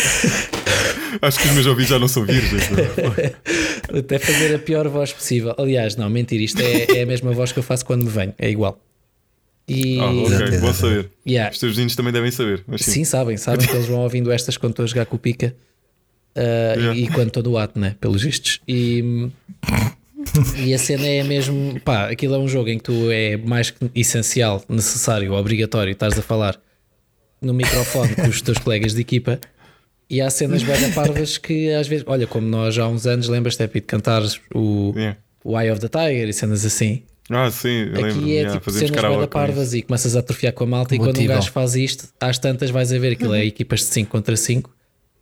Acho 1.20 1.38
que 1.40 1.48
os 1.48 1.54
meus 1.54 1.66
ouvidos 1.66 1.90
já 1.90 1.98
não 1.98 2.08
são 2.08 2.24
virgens. 2.24 2.68
meu. 2.70 3.98
Até 3.98 4.18
fazer 4.18 4.54
a 4.54 4.58
pior 4.58 4.88
voz 4.88 5.12
possível. 5.12 5.54
Aliás, 5.58 5.96
não, 5.96 6.08
mentira, 6.08 6.42
isto 6.42 6.60
é, 6.60 6.98
é 6.98 7.02
a 7.02 7.06
mesma 7.06 7.32
voz 7.32 7.52
que 7.52 7.58
eu 7.58 7.62
faço 7.62 7.84
quando 7.84 8.04
me 8.04 8.10
venho, 8.10 8.34
é 8.38 8.50
igual. 8.50 8.80
E. 9.68 9.98
Ah, 10.00 10.10
ok, 10.10 10.22
Exato, 10.24 10.60
bom 10.60 10.72
saber. 10.72 11.10
Yeah. 11.26 11.52
Os 11.52 11.58
teus 11.58 11.72
vizinhos 11.72 11.94
também 11.96 12.12
devem 12.12 12.30
saber. 12.30 12.64
Mas 12.66 12.82
sim. 12.82 12.90
Sim, 12.92 13.04
sabem, 13.04 13.36
sabem 13.36 13.66
que 13.66 13.72
eles 13.74 13.86
vão 13.86 14.00
ouvindo 14.00 14.30
estas 14.32 14.56
quando 14.56 14.72
estou 14.72 14.84
a 14.84 14.86
jogar 14.86 15.06
com 15.06 15.16
o 15.16 15.18
Pica 15.18 15.54
uh, 16.36 16.80
Yeah. 16.80 16.94
e 16.98 17.08
quando 17.08 17.28
estou 17.28 17.42
no 17.42 17.56
ato, 17.56 17.78
né? 17.78 17.94
Pelos 18.00 18.22
vistos. 18.22 18.60
E, 18.66 19.28
e 20.56 20.74
a 20.74 20.78
cena 20.78 21.06
é 21.06 21.22
mesmo, 21.22 21.80
pá, 21.80 22.10
aquilo 22.10 22.34
é 22.34 22.38
um 22.38 22.48
jogo 22.48 22.68
em 22.70 22.78
que 22.78 22.84
tu 22.84 23.10
é 23.10 23.36
mais 23.36 23.70
que 23.70 23.90
essencial, 23.94 24.64
necessário, 24.68 25.32
obrigatório, 25.32 25.92
estás 25.92 26.18
a 26.18 26.22
falar 26.22 26.58
no 27.40 27.52
microfone 27.52 28.14
com 28.14 28.28
os 28.28 28.40
teus 28.40 28.58
colegas 28.58 28.94
de 28.94 29.00
equipa. 29.00 29.40
E 30.12 30.20
há 30.20 30.28
cenas 30.28 30.62
bem 30.62 30.76
parvas 30.92 31.38
que 31.38 31.72
às 31.72 31.88
vezes, 31.88 32.04
olha, 32.06 32.26
como 32.26 32.46
nós 32.46 32.76
há 32.78 32.86
uns 32.86 33.06
anos, 33.06 33.28
lembras-te 33.28 33.66
de 33.66 33.80
cantares 33.80 34.38
o, 34.54 34.92
Yeah. 34.94 35.18
o 35.42 35.58
Eye 35.58 35.72
of 35.72 35.80
the 35.80 35.88
Tiger 35.88 36.28
e 36.28 36.32
cenas 36.34 36.66
assim. 36.66 37.02
Ah, 37.30 37.50
sim, 37.50 37.68
eu 37.68 37.92
lembro. 37.94 38.10
Aqui 38.10 38.30
é 38.36 38.40
yeah, 38.40 38.52
tipo 38.52 38.70
cenas 38.70 38.90
bem 38.90 39.26
parvas 39.26 39.72
e 39.72 39.80
começas 39.80 40.14
a 40.14 40.20
atrofiar 40.20 40.52
com 40.52 40.64
a 40.64 40.66
malta. 40.66 40.94
E 40.94 40.98
quando 40.98 41.18
um 41.18 41.26
gajo 41.26 41.50
faz 41.50 41.74
isto, 41.74 42.08
às 42.20 42.38
tantas 42.38 42.68
vais 42.68 42.92
a 42.92 42.98
ver 42.98 43.12
aquilo 43.12 43.32
é 43.32 43.42
equipas 43.42 43.80
de 43.80 43.86
5 43.86 44.10
contra 44.10 44.36
5 44.36 44.70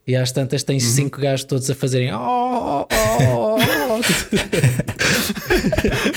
e 0.09 0.17
às 0.17 0.33
tantas 0.33 0.65
tens 0.65 0.83
5 0.83 1.21
gajos 1.21 1.45
todos 1.45 1.71
a 1.71 1.75
fazerem. 1.75 2.13
Oh, 2.13 2.19
oh, 2.19 2.87
oh, 2.91 3.59
oh. 3.59 4.01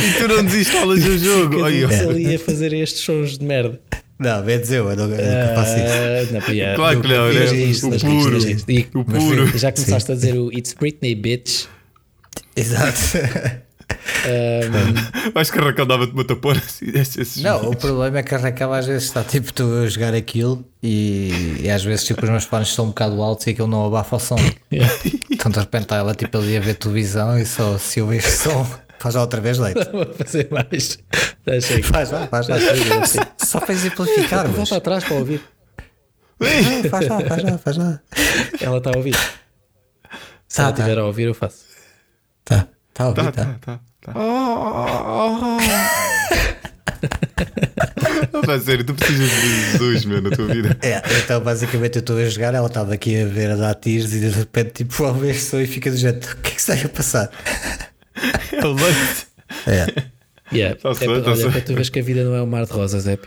E 0.04 0.14
tu 0.20 0.28
não 0.28 0.44
desinstalas 0.44 1.06
o 1.06 1.18
jogo. 1.20 1.60
Um 1.60 1.66
ai. 1.66 1.84
ali 1.84 2.36
a 2.36 2.40
fazer 2.40 2.74
estes 2.74 3.04
sons 3.04 3.38
de 3.38 3.46
merda. 3.46 3.80
Não, 4.20 4.42
bem 4.44 4.60
dizer 4.60 4.78
eu, 4.78 4.90
eu 4.90 4.96
não, 4.96 5.08
nunca 5.08 5.54
faço 5.56 5.76
isso. 5.76 6.34
Não, 6.34 6.54
yeah. 6.54 6.76
Claro 6.76 7.02
que 7.02 7.08
não, 7.08 7.34
né? 7.34 7.46
isto, 7.46 7.88
O 7.88 8.00
puro. 8.00 8.38
E 8.70 8.88
O 8.94 9.04
puro. 9.04 9.58
já 9.58 9.72
começaste 9.72 10.12
a 10.12 10.16
dizer 10.16 10.38
o 10.38 10.52
It's 10.52 10.74
Britney, 10.74 11.16
bitch. 11.16 11.66
Exato. 12.56 13.18
Um, 14.26 15.40
Acho 15.40 15.52
que 15.52 15.60
a 15.60 15.62
Raquel 15.64 15.86
dava-te 15.86 16.14
uma 16.14 16.24
tapona 16.24 16.62
assim. 16.62 17.42
Não, 17.42 17.58
o 17.58 17.62
vídeos. 17.62 17.76
problema 17.82 18.20
é 18.20 18.24
que 18.24 18.34
a 18.34 18.38
Raquel 18.38 18.74
às 18.74 18.86
vezes 18.86 19.04
está 19.04 19.24
tipo 19.24 19.52
tu 19.54 19.64
a 19.84 19.88
jogar 19.88 20.14
aquilo 20.14 20.66
e, 20.82 21.58
e 21.62 21.70
às 21.70 21.84
vezes 21.84 22.06
tipo 22.06 22.24
os 22.24 22.30
meus 22.30 22.44
fones 22.46 22.70
estão 22.70 22.86
um 22.86 22.90
bocado 22.90 23.22
altos 23.22 23.46
e 23.48 23.52
aquilo 23.52 23.68
não 23.68 23.86
abafa 23.86 24.16
o 24.16 24.20
som. 24.20 24.36
yeah. 24.72 24.94
Então 25.30 25.52
de 25.52 25.60
repente 25.60 25.84
está 25.84 25.98
ela 25.98 26.16
tipo 26.16 26.38
ali 26.38 26.58
a 26.58 26.60
ver 26.62 26.76
televisão 26.76 27.38
e 27.38 27.46
só 27.46 27.78
se 27.78 28.00
eu 28.00 28.12
este 28.14 28.32
som 28.32 28.66
faz 29.04 29.14
já 29.16 29.22
outra 29.22 29.42
vez 29.42 29.58
leite. 29.60 29.86
Vou 29.92 30.06
fazer 30.14 30.48
mais. 30.50 30.98
Deixa 31.46 31.74
aí. 31.76 31.84
Faz 31.84 32.10
já, 32.10 32.26
faz 32.28 32.46
já. 32.46 32.56
Só 33.46 33.60
para 33.60 33.74
exemplificar, 33.74 34.48
mas 34.48 34.56
Volta 34.56 34.78
atrás 34.78 35.04
para 35.04 35.16
ouvir. 35.16 35.42
Ah, 36.42 36.90
faz 36.90 37.06
já, 37.06 37.20
faz 37.20 37.42
já, 37.42 37.58
faz 37.58 37.76
já. 37.76 38.00
Ela 38.62 38.78
está 38.78 38.92
a 38.92 38.98
ouvir. 38.98 39.16
Se 40.48 40.58
Tá, 40.58 40.64
ela 40.64 40.72
tá. 40.74 40.80
estiver 40.84 41.00
a 41.00 41.06
ouvir, 41.06 41.24
eu 41.24 41.34
faço. 41.34 41.66
Tá, 42.46 42.68
tá 42.94 43.04
a 43.04 43.08
ouvir, 43.10 43.24
Tá, 43.24 43.32
tá. 43.32 43.46
tá, 43.62 43.80
tá. 44.02 44.14
tá. 44.14 44.14
Pá, 48.46 48.60
sério, 48.60 48.84
tu 48.86 48.94
precisas 48.94 49.30
de 49.30 49.72
Jesus, 49.72 50.06
meu, 50.06 50.22
na 50.22 50.30
tua 50.32 50.48
vida. 50.48 50.78
É, 50.82 51.02
então 51.24 51.40
basicamente 51.42 51.96
eu 51.98 52.02
estou 52.02 52.18
a 52.18 52.26
jogar, 52.26 52.54
ela 52.54 52.68
estava 52.68 52.94
aqui 52.94 53.22
a 53.22 53.26
ver 53.26 53.52
a 53.52 53.56
dar 53.56 53.74
tiros 53.76 54.14
e 54.14 54.20
de 54.20 54.30
repente 54.30 54.84
tipo 54.84 55.04
ao 55.06 55.14
ver 55.14 55.34
som 55.36 55.60
e 55.60 55.68
fica 55.68 55.90
do 55.92 55.98
jeito, 55.98 56.26
o 56.32 56.36
que 56.38 56.52
é 56.52 56.54
que 56.54 56.60
está 56.60 56.74
aí 56.74 56.84
a 56.84 56.90
passar? 56.90 57.30
É 58.52 58.66
o 58.66 58.74
leite. 58.74 59.28
É. 59.68 60.14
Yeah. 60.52 60.78
É, 60.84 60.94
bem, 60.94 61.08
para- 61.08 61.22
tá-se 61.22 61.44
olha, 61.44 61.52
para 61.52 61.62
tu 61.62 61.74
veres 61.74 61.90
que 61.90 62.00
a 62.00 62.04
vida 62.04 62.24
não 62.24 62.36
é 62.36 62.42
um 62.44 62.46
mar 62.46 62.64
de 62.66 62.72
rosas, 62.74 63.08
é. 63.08 63.18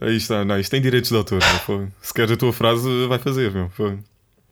Aí 0.00 0.16
está, 0.16 0.44
não, 0.44 0.58
isto 0.58 0.70
tem 0.70 0.80
direitos 0.80 1.10
de 1.10 1.16
autor. 1.16 1.38
não 1.40 1.58
foi? 1.60 1.86
Se 2.02 2.12
queres 2.12 2.32
a 2.32 2.36
tua 2.36 2.52
frase, 2.52 2.88
vai 3.06 3.18
fazer, 3.20 3.52
meu. 3.52 3.68
Foi. 3.70 3.98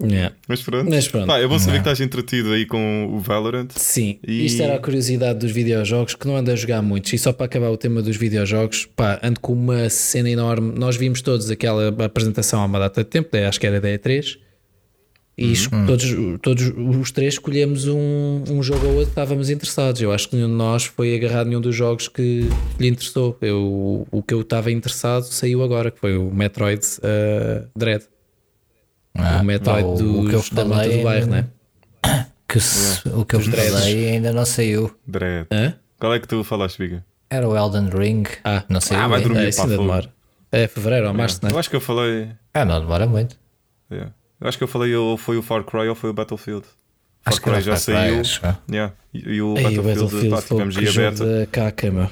Yeah. 0.01 0.33
Mas 0.47 0.63
pronto. 0.63 0.89
Mas 0.89 1.09
pronto. 1.09 1.27
Pá, 1.27 1.39
é 1.41 1.47
bom 1.49 1.59
saber 1.59 1.73
que 1.73 1.79
estás 1.79 2.01
entretido 2.01 2.53
aí 2.53 2.67
com 2.67 3.07
o 3.13 3.19
Valorant. 3.19 3.71
Sim, 3.75 4.21
E- 4.25 4.45
isto 4.47 4.63
era 4.63 4.77
a 4.77 4.79
curiosidade 4.79 5.41
dos 5.41 5.51
videojogos 5.51 6.15
que 6.15 6.25
não 6.29 6.37
ando 6.37 6.53
a 6.53 6.57
jogar 6.57 6.83
muitos. 6.83 7.13
E 7.15 7.19
só 7.19 7.33
para 7.33 7.47
acabar 7.47 7.71
o 7.71 7.77
tema 7.77 8.01
dos 8.01 8.17
videojogos, 8.17 8.87
pá, 8.95 9.19
ando 9.21 9.41
com 9.41 9.53
uma 9.55 9.91
cena 9.91 10.31
enorme. 10.31 10.79
Nós 10.79 10.95
vimos 10.95 11.21
todos 11.21 11.51
aquela 11.51 11.89
apresentação 12.05 12.61
há 12.61 12.65
uma 12.67 12.79
data 12.79 13.03
de 13.03 13.11
tempo, 13.11 13.31
acho 13.37 13.59
que 13.59 13.67
era 13.67 13.81
da 13.81 13.89
E3. 13.89 14.37
E 15.39 15.53
es- 15.53 15.69
todos, 15.87 16.15
todos 16.43 16.73
os 17.01 17.13
três 17.13 17.35
escolhemos 17.35 17.87
um, 17.87 18.43
um 18.51 18.61
jogo 18.61 18.85
ou 18.87 18.93
outro 18.95 19.05
que 19.07 19.11
estávamos 19.13 19.49
interessados. 19.49 20.03
Eu 20.03 20.13
acho 20.13 20.29
que 20.29 20.35
nenhum 20.35 20.49
de 20.49 20.55
nós 20.55 20.85
foi 20.87 21.15
agarrado 21.15 21.47
nenhum 21.47 21.61
dos 21.61 21.77
jogos 21.77 22.09
que 22.09 22.49
lhe 22.79 22.89
interessou. 22.89 23.39
Eu, 23.41 24.07
o 24.11 24.21
que 24.21 24.35
eu 24.35 24.41
estava 24.41 24.71
interessado 24.73 25.23
saiu 25.25 25.63
agora, 25.63 25.93
que 25.93 26.01
foi 26.01 26.19
o 26.19 26.29
Metroid 26.35 26.85
uh, 26.99 27.69
Dread. 27.77 28.05
Ah, 29.15 29.39
o 29.41 29.45
Metroid 29.45 29.83
pá, 29.83 29.89
o- 29.89 29.93
o 30.27 30.29
que 30.29 30.35
eu 30.35 30.41
dos, 30.41 30.51
da 30.51 30.67
falei 30.67 30.99
do 30.99 31.05
bairro, 31.05 31.27
né? 31.29 31.47
Que 32.49 32.59
se- 32.61 33.09
o 33.11 33.25
que 33.25 33.37
eu 33.37 33.41
falei 33.41 34.09
ainda 34.11 34.33
não 34.33 34.45
saiu. 34.45 34.91
Dread. 35.07 35.47
Hã? 35.53 35.75
Qual 36.01 36.15
é 36.15 36.19
que 36.19 36.27
tu 36.27 36.43
falaste, 36.43 36.79
Biga? 36.79 37.05
Era 37.31 37.49
o 37.49 37.57
Elden 37.57 37.91
Ring. 37.91 38.25
Ah. 38.43 38.65
não 38.69 38.81
sei. 38.81 38.97
Ah, 38.97 39.07
vai 39.07 39.21
dormir. 39.21 39.39
É, 39.49 39.51
pá, 39.51 39.63
fogo. 39.63 39.69
demora. 39.77 40.13
É 40.51 40.67
fevereiro 40.67 41.07
ou 41.09 41.15
março, 41.15 41.41
não 41.43 41.51
é? 41.51 41.53
Eu 41.53 41.59
acho 41.59 41.69
que 41.71 41.77
eu 41.77 41.81
falei. 41.81 42.29
Ah, 42.55 42.65
não 42.65 42.81
demora 42.81 43.07
muito. 43.07 43.37
yeah. 43.93 44.13
Eu 44.41 44.49
acho 44.49 44.57
que 44.59 44.65
eu 44.65 44.69
falei 44.69 44.95
ou 44.95 45.17
foi 45.17 45.37
o 45.37 45.43
Far 45.43 45.65
Cry 45.65 45.89
ou 45.89 45.95
foi 45.95 46.11
o 46.11 46.13
Battlefield. 46.13 46.63
Far 46.63 47.33
Acho 47.33 47.39
que 47.41 47.45
Cry 47.45 47.53
era 47.55 47.61
já 47.63 47.77
Far 47.77 47.85
Cry, 47.85 47.95
saiu. 47.95 48.21
acho 48.21 48.41
que- 48.41 48.75
Yeah. 48.75 48.95
E, 49.13 49.19
e 49.19 49.43
o 49.43 49.57
Ei, 49.57 49.63
Battlefield, 49.65 50.03
Battlefield 50.05 50.31
pá, 50.31 50.43
tivemos 50.43 50.75
que 50.77 50.81
aí 50.83 50.89
a 50.89 50.91
jogo 50.93 51.11
beta. 51.11 51.27
da 51.41 51.47
caca, 51.47 51.91
meu. 51.91 52.11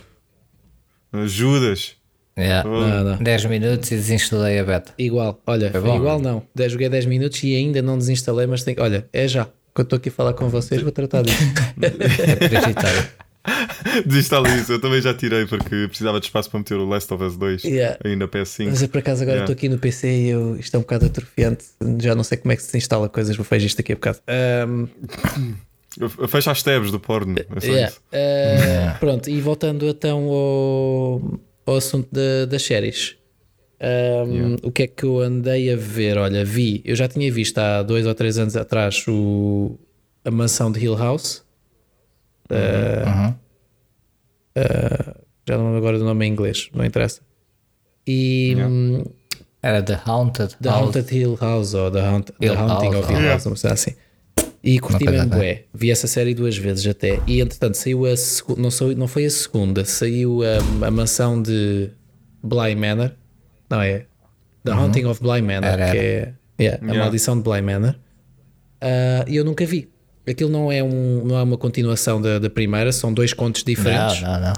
Judas. 1.28 1.96
Yeah. 2.38 2.68
Não, 2.68 3.04
não. 3.04 3.16
10 3.16 3.44
minutos 3.46 3.90
e 3.90 3.94
desinstalei 3.96 4.58
a 4.58 4.64
beta. 4.64 4.92
Igual, 4.98 5.40
olha, 5.46 5.70
bom, 5.70 5.96
igual 5.96 6.20
não. 6.20 6.42
Dez- 6.54 6.72
Joguei 6.72 6.88
10 6.88 7.06
minutos 7.06 7.42
e 7.42 7.54
ainda 7.56 7.80
não 7.80 7.96
desinstalei, 7.96 8.46
mas 8.46 8.62
tem. 8.62 8.76
Olha, 8.78 9.08
é 9.12 9.26
já. 9.26 9.48
Quando 9.72 9.86
estou 9.86 9.96
aqui 9.98 10.08
a 10.10 10.12
falar 10.12 10.32
com 10.34 10.48
vocês, 10.48 10.82
vou 10.82 10.92
tratar 10.92 11.22
disso. 11.22 11.36
É 11.80 12.48
prioritário. 12.48 13.08
Desinstala 14.06 14.48
isso. 14.56 14.72
Eu 14.72 14.80
também 14.80 15.00
já 15.00 15.14
tirei 15.14 15.46
porque 15.46 15.86
precisava 15.88 16.18
de 16.20 16.26
espaço 16.26 16.50
para 16.50 16.58
meter 16.58 16.74
o 16.76 16.84
Last 16.86 17.12
of 17.12 17.22
Us 17.22 17.36
2 17.36 17.64
Yeah. 17.64 17.98
aí 18.04 18.16
na 18.16 18.26
PS5. 18.28 18.66
Mas 18.70 18.82
eu 18.82 18.88
por 18.88 18.98
acaso 18.98 19.22
agora 19.22 19.38
Yeah. 19.38 19.52
estou 19.52 19.58
aqui 19.58 19.68
no 19.68 19.78
PC 19.78 20.08
e 20.08 20.28
eu, 20.30 20.56
isto 20.56 20.74
é 20.74 20.78
um 20.78 20.82
bocado 20.82 21.06
atrofiante. 21.06 21.64
Já 22.00 22.14
não 22.14 22.24
sei 22.24 22.38
como 22.38 22.52
é 22.52 22.56
que 22.56 22.62
se 22.62 22.68
desinstala 22.72 23.08
coisas, 23.08 23.36
vou 23.36 23.44
fazer 23.44 23.66
isto 23.66 23.80
aqui 23.80 23.92
a 23.92 23.96
bocado. 23.96 24.18
Eu- 25.98 26.28
Fecha 26.28 26.50
as 26.50 26.62
tabs 26.62 26.90
do 26.90 27.00
porno. 27.00 27.34
É 27.38 27.66
yeah. 27.66 27.94
Ah, 28.12 28.96
pronto, 29.00 29.30
e 29.30 29.40
voltando 29.40 29.86
então 29.88 30.24
ao, 30.28 31.40
ao 31.64 31.76
assunto 31.76 32.08
da- 32.12 32.44
das 32.46 32.62
séries. 32.62 33.16
Yeah. 33.82 34.56
O 34.62 34.70
que 34.70 34.82
é 34.82 34.86
que 34.86 35.04
eu 35.04 35.20
andei 35.20 35.72
a 35.72 35.76
ver? 35.76 36.18
Olha, 36.18 36.44
vi, 36.44 36.82
eu 36.84 36.94
já 36.96 37.08
tinha 37.08 37.30
visto 37.32 37.56
há 37.58 37.82
dois 37.82 38.06
ou 38.06 38.14
três 38.14 38.36
anos 38.38 38.56
atrás 38.56 39.04
o, 39.08 39.78
a 40.24 40.30
mansão 40.30 40.70
de 40.70 40.80
Hill 40.80 40.96
House. 40.96 41.42
Ah, 42.50 43.06
Uhum. 43.28 43.34
ah, 44.56 45.16
já 45.48 45.56
não 45.56 45.64
lembro 45.66 45.78
agora 45.78 45.98
do 45.98 46.04
nome 46.04 46.26
em 46.26 46.32
inglês, 46.32 46.68
não 46.74 46.84
interessa. 46.84 47.20
E 48.06 48.52
Yeah. 48.52 49.04
Era 49.62 49.82
The 49.82 50.00
Haunted. 50.06 50.56
The 50.62 50.68
House. 50.68 50.82
Haunted 50.96 51.16
Hill 51.16 51.36
House 51.40 51.74
ou 51.74 51.90
The, 51.90 52.00
Haunt, 52.00 52.30
The 52.38 52.48
Haunting 52.48 52.92
House, 52.92 53.04
of 53.04 53.12
Hill. 53.12 53.28
House, 53.28 53.44
não 53.46 53.56
sei 53.56 53.70
assim. 53.72 53.94
E 54.62 54.78
curti 54.78 55.02
Uma 55.04 55.10
mesmo 55.12 55.28
assim. 55.30 55.38
bué. 55.38 55.64
Vi 55.74 55.90
essa 55.90 56.06
série 56.06 56.34
duas 56.34 56.56
vezes 56.56 56.86
até. 56.86 57.20
E 57.26 57.40
entretanto 57.40 57.74
saiu 57.76 58.04
a 58.06 58.16
segunda, 58.16 58.60
não, 58.62 58.70
sou- 58.70 58.94
não 58.94 59.08
foi 59.08 59.24
a 59.24 59.30
segunda, 59.30 59.84
saiu 59.84 60.40
a, 60.42 60.86
a 60.86 60.90
mansão 60.90 61.40
de 61.42 61.90
Bly 62.44 62.74
Manor. 62.76 63.12
Não 63.68 63.80
é? 63.80 64.06
The 64.64 64.72
Haunting 64.72 65.04
of 65.06 65.20
Bly 65.20 65.42
Manor, 65.42 65.64
Uhum. 65.64 65.74
Era, 65.74 65.90
que 65.90 65.96
era. 65.98 66.06
é 66.58 66.62
yeah, 66.62 66.78
a 66.82 66.86
Yeah. 66.86 66.98
maldição 67.02 67.36
de 67.36 67.42
Bly 67.42 67.62
Manor. 67.62 67.96
Ah, 68.80 69.24
E 69.26 69.34
eu 69.36 69.44
nunca 69.44 69.64
vi. 69.66 69.88
Aquilo 70.28 70.50
não 70.50 70.72
é, 70.72 70.82
um, 70.82 71.24
não 71.24 71.38
é 71.38 71.42
uma 71.42 71.56
continuação 71.56 72.20
da, 72.20 72.38
da 72.38 72.50
primeira, 72.50 72.90
são 72.92 73.12
dois 73.12 73.32
contos 73.32 73.62
diferentes. 73.62 74.20
Não, 74.22 74.32
não, 74.32 74.40
não. 74.40 74.52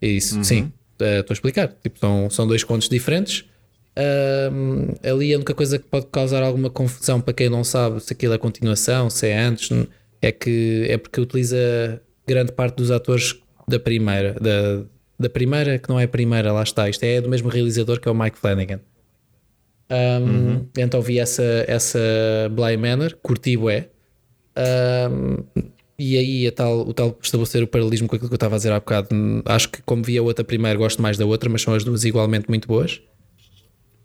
Isso, 0.00 0.42
sim, 0.44 0.72
eh, 1.00 1.20
estou 1.20 1.32
a 1.32 1.34
explicar. 1.34 1.68
Tipo, 1.82 1.98
são, 1.98 2.30
são 2.30 2.46
dois 2.46 2.62
contos 2.64 2.88
diferentes. 2.88 3.44
Ali 5.02 5.34
a 5.34 5.36
única 5.36 5.52
coisa 5.54 5.78
que 5.78 5.84
pode 5.84 6.06
causar 6.06 6.42
alguma 6.42 6.70
confusão 6.70 7.20
para 7.20 7.34
quem 7.34 7.48
não 7.50 7.64
sabe 7.64 8.00
se 8.00 8.12
aquilo 8.12 8.32
é 8.34 8.38
continuação, 8.38 9.10
se 9.10 9.26
é 9.26 9.38
antes, 9.38 9.68
é 10.22 10.32
que 10.32 10.86
é 10.88 10.96
porque 10.96 11.20
utiliza 11.20 12.00
grande 12.26 12.52
parte 12.52 12.76
dos 12.76 12.90
atores 12.90 13.36
da 13.68 13.78
primeira, 13.78 14.34
da, 14.40 14.82
da 15.18 15.28
primeira 15.28 15.78
que 15.78 15.88
não 15.88 15.98
é 15.98 16.04
a 16.04 16.08
primeira, 16.08 16.52
lá 16.52 16.62
está. 16.62 16.88
Isto 16.88 17.04
é 17.04 17.20
do 17.20 17.28
mesmo 17.28 17.48
realizador 17.48 18.00
que 18.00 18.08
é 18.08 18.10
o 18.10 18.14
Mike 18.14 18.38
Flanagan. 18.38 18.80
Ahm, 19.90 20.68
Então 20.78 21.02
vi 21.02 21.18
essa, 21.18 21.64
essa 21.66 21.98
Bly 22.52 22.76
Manor, 22.76 23.16
curti 23.22 23.56
bué. 23.56 23.88
E 25.98 26.16
aí 26.16 26.46
a 26.46 26.52
tal, 26.52 26.80
o 26.80 26.94
tal 26.94 27.14
estabelecer 27.22 27.62
o 27.62 27.66
paralelismo 27.66 28.08
com 28.08 28.16
aquilo 28.16 28.30
que 28.30 28.34
eu 28.34 28.36
estava 28.36 28.54
a 28.54 28.58
dizer 28.58 28.72
há 28.72 28.80
bocado. 28.80 29.08
Acho 29.44 29.68
que 29.68 29.82
como 29.82 30.02
vi 30.02 30.16
a 30.16 30.22
outra 30.22 30.42
primeiro, 30.42 30.78
gosto 30.78 31.02
mais 31.02 31.18
da 31.18 31.26
outra, 31.26 31.50
mas 31.50 31.60
são 31.60 31.74
as 31.74 31.84
duas 31.84 32.04
igualmente 32.04 32.48
muito 32.48 32.66
boas. 32.66 33.02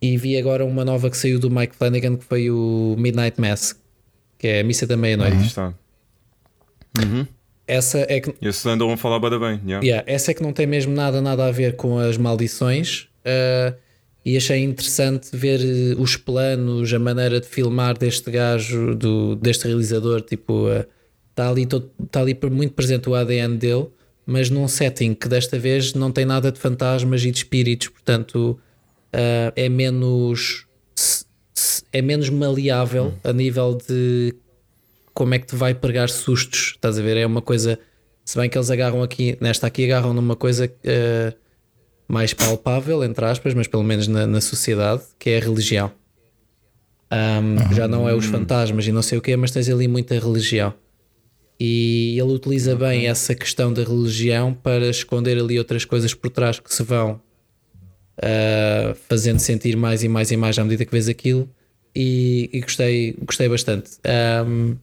E 0.02 0.18
vi 0.18 0.38
agora 0.38 0.66
uma 0.66 0.84
nova 0.84 1.10
que 1.10 1.18
saiu 1.18 1.40
do 1.40 1.50
Mike 1.50 1.76
Flanagan, 1.76 2.18
que 2.18 2.26
foi 2.26 2.52
o 2.52 2.96
Midnight 2.98 3.40
Mass, 3.40 3.80
que 4.38 4.48
é 4.48 4.60
a 4.60 4.64
missa 4.64 4.86
da 4.86 4.98
meia-noite. 4.98 5.38
Aí 5.38 5.46
está. 5.46 5.74
Uhum. 7.02 7.26
Essa 7.68 8.06
é 8.10 8.20
que 8.20 8.36
E 8.42 8.48
esses 8.48 8.66
andam 8.66 8.92
a 8.92 8.98
falar 8.98 9.20
bada 9.20 9.40
bem. 9.40 9.60
yeah. 9.66 9.86
Yeah, 9.86 10.04
essa 10.06 10.32
é 10.32 10.34
que 10.34 10.44
não 10.44 10.54
tem 10.54 10.68
mesmo 10.68 10.94
nada, 10.94 11.22
nada 11.22 11.46
a 11.46 11.52
ver 11.52 11.76
com 11.76 11.98
as 11.98 12.18
maldições. 12.18 13.08
uh, 13.26 13.85
e 14.26 14.36
achei 14.36 14.64
interessante 14.64 15.30
ver 15.32 15.60
uh, 15.60 16.02
os 16.02 16.18
planos, 16.18 16.92
a 16.92 16.98
maneira 16.98 17.40
de 17.40 17.46
filmar 17.46 17.96
deste 17.96 18.32
gajo, 18.32 18.96
do, 18.96 19.36
deste 19.36 19.68
realizador. 19.68 20.22
Tipo, 20.22 20.68
está 21.30 21.48
ali, 21.48 21.68
todo, 21.68 21.92
tá 22.10 22.22
ali 22.22 22.36
muito 22.52 22.74
presente 22.74 23.08
o 23.08 23.14
ADN 23.14 23.56
dele, 23.58 23.88
mas 24.26 24.50
num 24.50 24.68
setting 24.68 25.14
que 25.14 25.30
desta 25.30 25.60
vez 25.60 25.94
não 25.94 26.12
tem 26.12 26.26
nada 26.26 26.52
de 26.52 26.60
fantasmas 26.60 27.24
e 27.24 27.30
de 27.30 27.38
espíritos. 27.38 27.90
Portanto, 27.90 28.60
uh, 29.14 29.54
é 29.56 29.70
menos. 29.70 30.66
É 31.94 32.02
menos 32.02 32.30
maleável 32.30 33.14
a 33.24 33.32
nível 33.32 33.78
de 33.88 34.36
como 35.14 35.34
é 35.34 35.40
que 35.40 35.46
te 35.48 35.56
vai 35.56 35.74
pregar 35.74 36.10
sustos. 36.10 36.74
Estás 36.76 36.98
a 37.00 37.02
ver? 37.02 37.16
É 37.16 37.26
uma 37.26 37.42
coisa. 37.42 37.80
Se 38.26 38.38
bem 38.38 38.50
que 38.50 38.58
eles 38.58 38.72
agarram 38.72 39.04
aqui, 39.04 39.38
nesta 39.40 39.68
aqui, 39.68 39.86
agarram 39.86 40.14
numa 40.14 40.36
coisa 40.36 40.70
eh, 40.84 41.34
mais 42.08 42.34
palpável, 42.34 43.04
entre 43.04 43.26
aspas, 43.26 43.54
mas 43.54 43.68
pelo 43.68 43.84
menos 43.84 44.08
na, 44.08 44.28
na 44.28 44.42
sociedade, 44.42 45.04
que 45.18 45.32
é 45.32 45.38
a 45.38 45.42
religião. 45.42 45.92
Ahm, 47.10 47.74
Já 47.74 47.88
não 47.88 48.08
é 48.08 48.14
os 48.14 48.26
fantasmas 48.26 48.86
e 48.88 48.92
não 48.92 49.02
sei 49.02 49.18
o 49.18 49.22
quê, 49.22 49.36
mas 49.36 49.52
tens 49.52 49.70
ali 49.70 49.88
muita 49.88 50.20
religião. 50.20 50.74
E 51.60 52.18
ele 52.20 52.34
utiliza 52.34 52.76
bem 52.76 53.08
essa 53.08 53.34
questão 53.34 53.72
da 53.72 53.84
religião 53.84 54.54
para 54.54 54.90
esconder 54.90 55.38
ali 55.38 55.58
outras 55.58 55.86
coisas 55.86 56.14
por 56.14 56.30
trás 56.30 56.60
que 56.60 56.74
se 56.74 56.84
vão 56.84 57.22
ah, 58.22 58.94
fazendo 59.08 59.40
sentir 59.40 59.76
mais 59.76 60.04
e 60.04 60.08
mais 60.10 60.32
e 60.32 60.38
mais 60.38 60.58
à 60.60 60.64
medida 60.64 60.86
que 60.86 60.92
vês 60.92 61.08
aquilo. 61.08 61.50
E, 61.96 62.50
e 62.52 62.60
gostei, 62.60 63.16
gostei 63.22 63.48
bastante. 63.48 63.92
Ahm, 64.04 64.76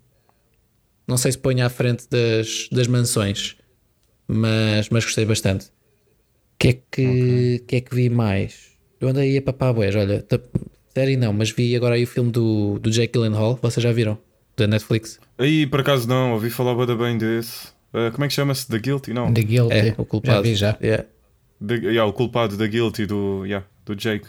não 1.07 1.16
sei 1.18 1.33
se 1.33 1.39
ponho 1.39 1.64
à 1.64 1.68
frente 1.68 2.07
das, 2.09 2.68
das 2.73 2.87
mansões, 2.87 3.57
mas, 4.27 4.89
mas 4.89 5.05
gostei 5.05 5.27
bastante. 5.27 5.66
O 6.63 6.65
que 6.65 6.69
é 6.69 6.79
que, 6.93 7.65
que 7.67 7.77
é 7.77 7.81
que 7.81 7.93
vi 7.93 8.09
mais? 8.09 8.71
Eu 9.01 9.09
andei 9.09 9.37
a 9.37 9.43
papar 9.43 9.73
boés, 9.73 9.97
olha, 9.97 10.23
tá- 10.23 10.39
série 10.95 11.17
não, 11.17 11.33
mas 11.33 11.51
vi 11.51 11.75
agora 11.75 11.97
aí 11.97 12.05
o 12.05 12.07
filme 12.07 12.31
do, 12.31 12.79
do 12.79 12.89
Jake 12.89 13.13
Gyllenhaal, 13.13 13.59
vocês 13.61 13.83
já 13.83 13.91
viram? 13.91 14.17
Da 14.57 14.69
Netflix. 14.69 15.19
Aí, 15.39 15.67
por 15.67 15.81
acaso, 15.81 16.07
não. 16.07 16.35
Ouvi 16.35 16.51
falar 16.51 16.77
bada 16.77 16.95
bem 16.95 17.19
desse. 17.19 17.69
Ah, 17.93 18.13
como 18.13 18.25
é 18.25 18.29
que 18.29 18.35
chama-se? 18.35 18.69
The 18.69 18.79
Guilty? 18.79 19.13
Não. 19.13 19.35
The 19.35 19.43
Guilty. 19.43 19.75
É, 19.75 19.95
o 19.99 20.05
culpado. 20.05 20.37
Já 20.37 20.41
vi 20.41 20.55
já. 20.55 20.79
Yeah. 20.81 21.05
The, 21.67 21.75
yeah, 21.75 22.05
o 22.05 22.13
culpado 22.13 22.57
da 22.57 22.67
Guilty 22.69 23.07
do, 23.07 23.45
yeah, 23.45 23.67
do 23.85 23.97
Jake. 23.97 24.29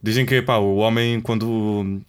Dizem 0.00 0.24
que 0.24 0.40
pá, 0.42 0.58
o 0.58 0.76
homem, 0.76 1.20
quando 1.20 2.00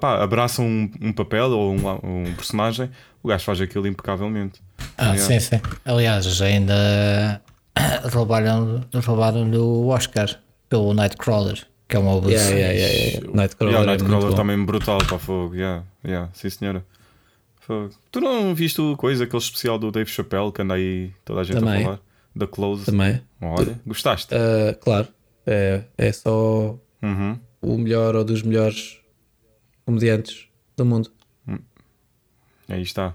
pá, 0.00 0.22
abraça 0.22 0.62
um, 0.62 0.88
um 1.00 1.12
papel 1.12 1.50
ou 1.50 1.72
um, 1.74 1.88
um 2.04 2.34
personagem, 2.36 2.88
o 3.20 3.28
gajo 3.28 3.44
faz 3.44 3.60
aquilo 3.60 3.88
impecavelmente. 3.88 4.60
Ah, 4.96 5.14
Yeah. 5.14 5.22
sim, 5.22 5.40
sim. 5.40 5.60
Aliás, 5.84 6.40
ainda 6.42 7.42
roubaram, 8.12 8.84
roubaram 9.04 9.50
o 9.52 9.88
Oscar 9.88 10.40
pelo 10.68 10.92
Nightcrawler, 10.94 11.66
que 11.88 11.96
é 11.96 11.98
um 11.98 12.10
abuso. 12.16 12.30
Yeah, 12.34 12.50
yeah, 12.54 12.72
yeah, 12.74 12.94
yeah. 12.94 13.30
Nightcrawler, 13.34 13.74
Yeah, 13.74 13.92
é 13.92 13.96
Nightcrawler 13.96 14.30
bom. 14.30 14.36
também 14.36 14.64
brutal 14.64 14.98
para 14.98 15.18
fogo. 15.18 15.54
Yeah, 15.54 15.84
yeah, 16.04 16.30
sim, 16.32 16.50
senhora. 16.50 16.84
Fogo. 17.60 17.90
Tu 18.10 18.20
não 18.20 18.54
viste 18.54 18.80
o 18.80 18.96
coisa, 18.96 19.24
aquele 19.24 19.42
especial 19.42 19.78
do 19.78 19.90
Dave 19.90 20.08
Chappelle 20.10 20.50
que 20.52 20.62
anda 20.62 20.74
aí 20.74 21.12
toda 21.24 21.40
a 21.40 21.44
gente 21.44 21.60
Também. 21.60 21.80
a 21.80 21.84
falar? 21.84 22.00
Da 22.34 22.46
Close. 22.46 22.84
Também. 22.86 23.20
Olha, 23.40 23.78
gostaste? 23.86 24.34
Ah, 24.34 24.74
claro, 24.80 25.08
é, 25.46 25.82
é 25.96 26.12
só 26.12 26.78
Uhum. 27.02 27.38
o 27.62 27.76
melhor 27.78 28.14
ou 28.16 28.24
dos 28.24 28.42
melhores 28.42 28.98
comediantes 29.84 30.46
do 30.76 30.84
mundo. 30.84 31.10
Aí 32.68 32.82
está. 32.82 33.14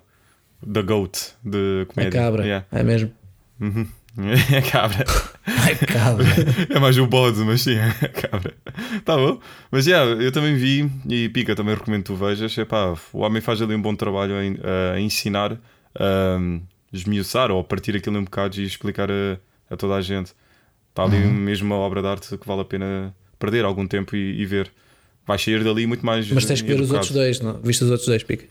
The 0.71 0.81
Goat 0.81 1.33
de 1.43 1.81
A 1.83 1.85
comédia. 1.93 2.19
cabra, 2.19 2.43
Yeah. 2.43 2.65
é 2.71 2.81
mesmo. 2.83 3.11
Uhum. 3.59 3.87
É 4.17 4.61
cabra. 4.69 5.03
Ai, 5.45 5.75
cabra. 5.75 6.25
É 6.69 6.79
mais 6.79 6.97
o 6.99 7.07
bode, 7.07 7.39
mas 7.39 7.61
sim, 7.61 7.75
a 7.77 8.07
cabra. 8.09 8.53
Tá 9.03 9.17
bom. 9.17 9.39
Mas 9.71 9.85
já, 9.85 10.03
eu 10.05 10.31
também 10.31 10.55
vi, 10.55 10.89
e 11.09 11.29
Pica, 11.29 11.55
também 11.55 11.73
recomendo 11.73 12.01
que 12.03 12.07
tu 12.07 12.15
vejas. 12.15 12.55
Epá, 12.57 12.95
o 13.11 13.19
homem 13.19 13.41
faz 13.41 13.61
ali 13.61 13.73
um 13.73 13.81
bom 13.81 13.95
trabalho 13.95 14.39
em- 14.41 14.57
a, 14.95 14.99
ensinar, 14.99 15.53
a 15.95 16.37
esmiuçar 16.91 17.49
ou 17.49 17.59
a 17.59 17.63
partir 17.63 17.95
aquilo 17.95 18.17
em 18.17 18.23
bocados 18.23 18.57
e 18.59 18.63
explicar 18.63 19.09
a, 19.09 19.37
a 19.69 19.75
toda 19.75 19.95
a 19.95 20.01
gente. 20.01 20.31
Está 20.89 21.03
ali 21.03 21.17
mesmo 21.17 21.65
uma 21.73 21.77
obra 21.83 22.01
de 22.03 22.07
arte 22.07 22.37
que 22.37 22.47
vale 22.47 22.61
a 22.61 22.65
pena 22.65 23.15
perder 23.39 23.65
algum 23.65 23.87
tempo 23.87 24.15
e, 24.15 24.39
e 24.41 24.45
ver. 24.45 24.71
Vais 25.25 25.41
sair 25.41 25.63
dali 25.63 25.87
muito 25.87 26.05
mais. 26.05 26.29
Mas 26.29 26.45
tens 26.45 26.61
que 26.61 26.67
ver 26.67 26.75
os 26.75 26.81
educado. 26.81 26.97
outros 26.97 27.11
dois, 27.13 27.39
não? 27.39 27.59
Viste 27.63 27.83
os 27.83 27.89
outros 27.89 28.07
dois, 28.07 28.21
Pica? 28.23 28.45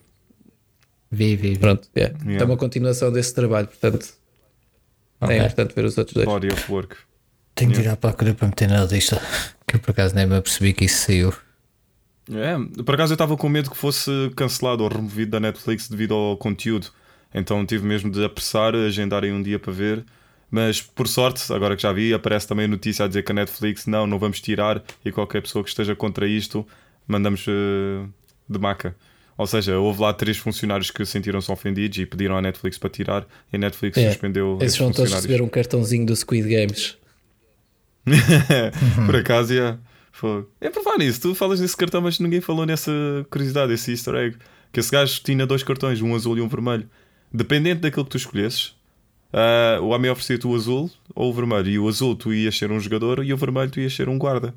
Vi, 1.10 1.36
vi, 1.36 1.50
vi. 1.50 1.58
Pronto, 1.58 1.88
yeah. 1.96 2.18
Yeah. 2.24 2.42
é 2.42 2.44
uma 2.46 2.56
continuação 2.56 3.12
desse 3.12 3.32
trabalho, 3.34 3.68
portanto 3.68 4.20
Ok. 5.22 5.36
é 5.36 5.38
importante 5.38 5.74
ver 5.74 5.84
os 5.84 5.96
outros 5.96 6.14
dois. 6.14 6.26
Body 6.26 6.48
of 6.48 6.72
work. 6.72 6.96
Tenho 7.54 7.72
de 7.72 7.80
ir 7.80 7.88
à 7.88 7.96
procura 7.96 8.34
para 8.34 8.48
meter 8.48 8.68
na 8.68 8.84
lista. 8.84 9.20
Que 9.64 9.76
eu 9.76 9.80
por 9.80 9.92
acaso 9.92 10.14
nem 10.14 10.26
me 10.26 10.36
apercebi 10.36 10.74
que 10.74 10.84
isso 10.84 11.06
saiu. 11.06 11.32
É, 12.30 12.82
por 12.82 12.94
acaso 12.94 13.12
eu 13.12 13.14
estava 13.14 13.36
com 13.38 13.48
medo 13.48 13.70
que 13.70 13.76
fosse 13.76 14.10
cancelado 14.36 14.82
ou 14.82 14.88
removido 14.90 15.30
da 15.30 15.40
Netflix 15.40 15.88
devido 15.88 16.12
ao 16.12 16.36
conteúdo. 16.36 16.88
Então 17.32 17.64
tive 17.64 17.86
mesmo 17.86 18.10
de 18.10 18.22
apressar, 18.22 18.74
agendar 18.74 19.24
aí 19.24 19.32
um 19.32 19.42
dia 19.42 19.58
para 19.58 19.72
ver. 19.72 20.04
Mas 20.50 20.82
por 20.82 21.08
sorte, 21.08 21.50
agora 21.50 21.74
que 21.74 21.82
já 21.82 21.90
vi, 21.90 22.12
aparece 22.12 22.46
também 22.46 22.66
a 22.66 22.68
notícia 22.68 23.06
a 23.06 23.08
dizer 23.08 23.22
que 23.22 23.32
a 23.32 23.34
Netflix 23.34 23.86
não, 23.86 24.06
não 24.06 24.18
vamos 24.18 24.40
tirar 24.40 24.82
e 25.02 25.10
qualquer 25.10 25.40
pessoa 25.40 25.64
que 25.64 25.70
esteja 25.70 25.96
contra 25.96 26.26
isto 26.26 26.66
mandamos 27.06 27.46
eh, 27.48 28.06
de 28.48 28.58
maca. 28.58 28.94
Ou 29.43 29.47
seja, 29.47 29.76
houve 29.78 30.01
lá 30.01 30.12
três 30.14 30.36
funcionários 30.38 30.90
que 30.90 31.05
sentiram-se 31.05 31.51
ofendidos 31.51 31.99
e 31.99 32.07
pediram 32.07 32.36
à 32.36 32.40
Netflix 32.40 32.78
para 32.78 32.88
tirar 32.88 33.26
e 33.53 33.57
a 33.57 33.59
Netflix 33.59 33.99
É, 33.99 34.11
suspendeu 34.11 34.55
Esses 34.59 34.66
esses 34.68 34.78
vão 34.78 34.86
todos 34.88 34.99
funcionários. 35.11 35.24
receber 35.26 35.43
um 35.43 35.49
cartãozinho 35.49 36.07
do 36.07 36.14
Squid 36.14 36.49
Games. 36.49 36.97
Por 39.07 39.16
acaso, 39.16 39.53
yeah. 39.53 39.78
Fogo. 40.12 40.49
É 40.61 40.70
por 40.70 40.82
falar 40.84 40.99
nisso, 40.99 41.20
tu 41.20 41.34
falas 41.34 41.59
nesse 41.61 41.76
cartão, 41.76 42.01
mas 42.01 42.18
ninguém 42.20 42.40
falou 42.40 42.64
nessa 42.66 42.93
curiosidade, 43.30 43.72
esse 43.72 43.90
easter 43.90 44.14
egg. 44.14 44.36
Que 44.70 44.78
esse 44.80 44.90
gajo 44.90 45.20
tinha 45.24 45.47
dois 45.47 45.62
cartões, 45.62 46.01
um 46.01 46.14
azul 46.14 46.38
e 46.38 46.40
um 46.40 46.49
vermelho. 46.49 46.88
Dependente 47.32 47.80
daquilo 47.80 48.05
que 48.05 48.11
tu 48.12 48.16
escolhesses, 48.18 48.74
ah, 49.32 49.78
o 49.80 49.88
homem 49.88 50.11
oferecia-te 50.11 50.47
o 50.47 50.55
azul 50.55 50.90
ou 51.14 51.30
o 51.30 51.32
vermelho. 51.34 51.68
E 51.68 51.78
o 51.78 51.88
azul 51.88 52.14
tu 52.14 52.32
ias 52.32 52.57
ser 52.57 52.70
um 52.70 52.78
jogador 52.78 53.24
e 53.24 53.32
o 53.32 53.36
vermelho 53.36 53.70
tu 53.70 53.80
ias 53.80 53.95
ser 53.95 54.09
um 54.09 54.18
guarda. 54.18 54.55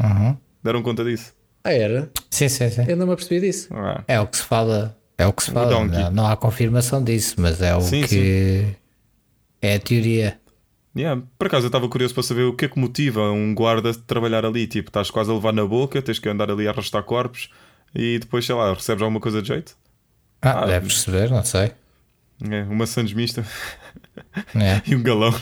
Uhum. 0.00 0.36
Deram 0.62 0.82
conta 0.82 1.04
disso? 1.04 1.32
Ah, 1.64 1.72
era? 1.72 2.10
Sim, 2.30 2.48
sim, 2.48 2.70
sim. 2.70 2.84
Eu 2.88 2.96
não 2.96 3.06
me 3.06 3.12
apercebi 3.12 3.40
disso. 3.40 3.68
Ah, 3.72 4.02
É 4.08 4.20
o 4.20 4.26
que 4.26 4.36
se 4.36 4.42
fala. 4.42 4.96
É 5.16 5.26
o 5.26 5.32
que 5.32 5.42
se 5.44 5.50
O 5.50 5.54
fala. 5.54 5.84
Não, 5.86 6.10
não 6.10 6.26
há 6.26 6.36
confirmação 6.36 7.02
disso, 7.02 7.36
mas 7.38 7.60
é 7.62 7.76
o 7.76 7.80
Sim, 7.80 8.02
que. 8.02 8.66
É 9.60 9.76
a 9.76 9.78
teoria. 9.78 10.38
yeah. 10.96 11.22
Por 11.38 11.46
acaso 11.46 11.66
eu 11.66 11.68
estava 11.68 11.88
curioso 11.88 12.14
para 12.14 12.22
saber 12.24 12.42
o 12.42 12.56
que 12.56 12.64
é 12.64 12.68
que 12.68 12.78
motiva 12.78 13.30
um 13.30 13.54
guarda 13.54 13.90
a 13.90 13.94
trabalhar 13.94 14.44
ali. 14.44 14.66
Tipo, 14.66 14.88
estás 14.90 15.10
quase 15.10 15.30
a 15.30 15.34
levar 15.34 15.52
na 15.52 15.64
boca, 15.64 16.02
tens 16.02 16.18
que 16.18 16.28
andar 16.28 16.50
ali 16.50 16.66
a 16.66 16.70
arrastar 16.72 17.02
corpos 17.04 17.48
e 17.94 18.18
depois, 18.18 18.44
sei 18.44 18.54
lá, 18.56 18.72
recebes 18.74 19.02
alguma 19.02 19.20
coisa 19.20 19.40
de 19.40 19.48
jeito? 19.48 19.76
Ah, 20.40 20.62
Ah, 20.64 20.66
deve 20.66 20.86
perceber, 20.86 21.30
não 21.30 21.44
sei. 21.44 21.70
É, 22.50 22.62
uma 22.64 22.86
sandes 22.86 23.12
mista 23.14 23.46
É. 24.56 24.82
e 24.90 24.96
um 24.96 25.02
galão. 25.02 25.32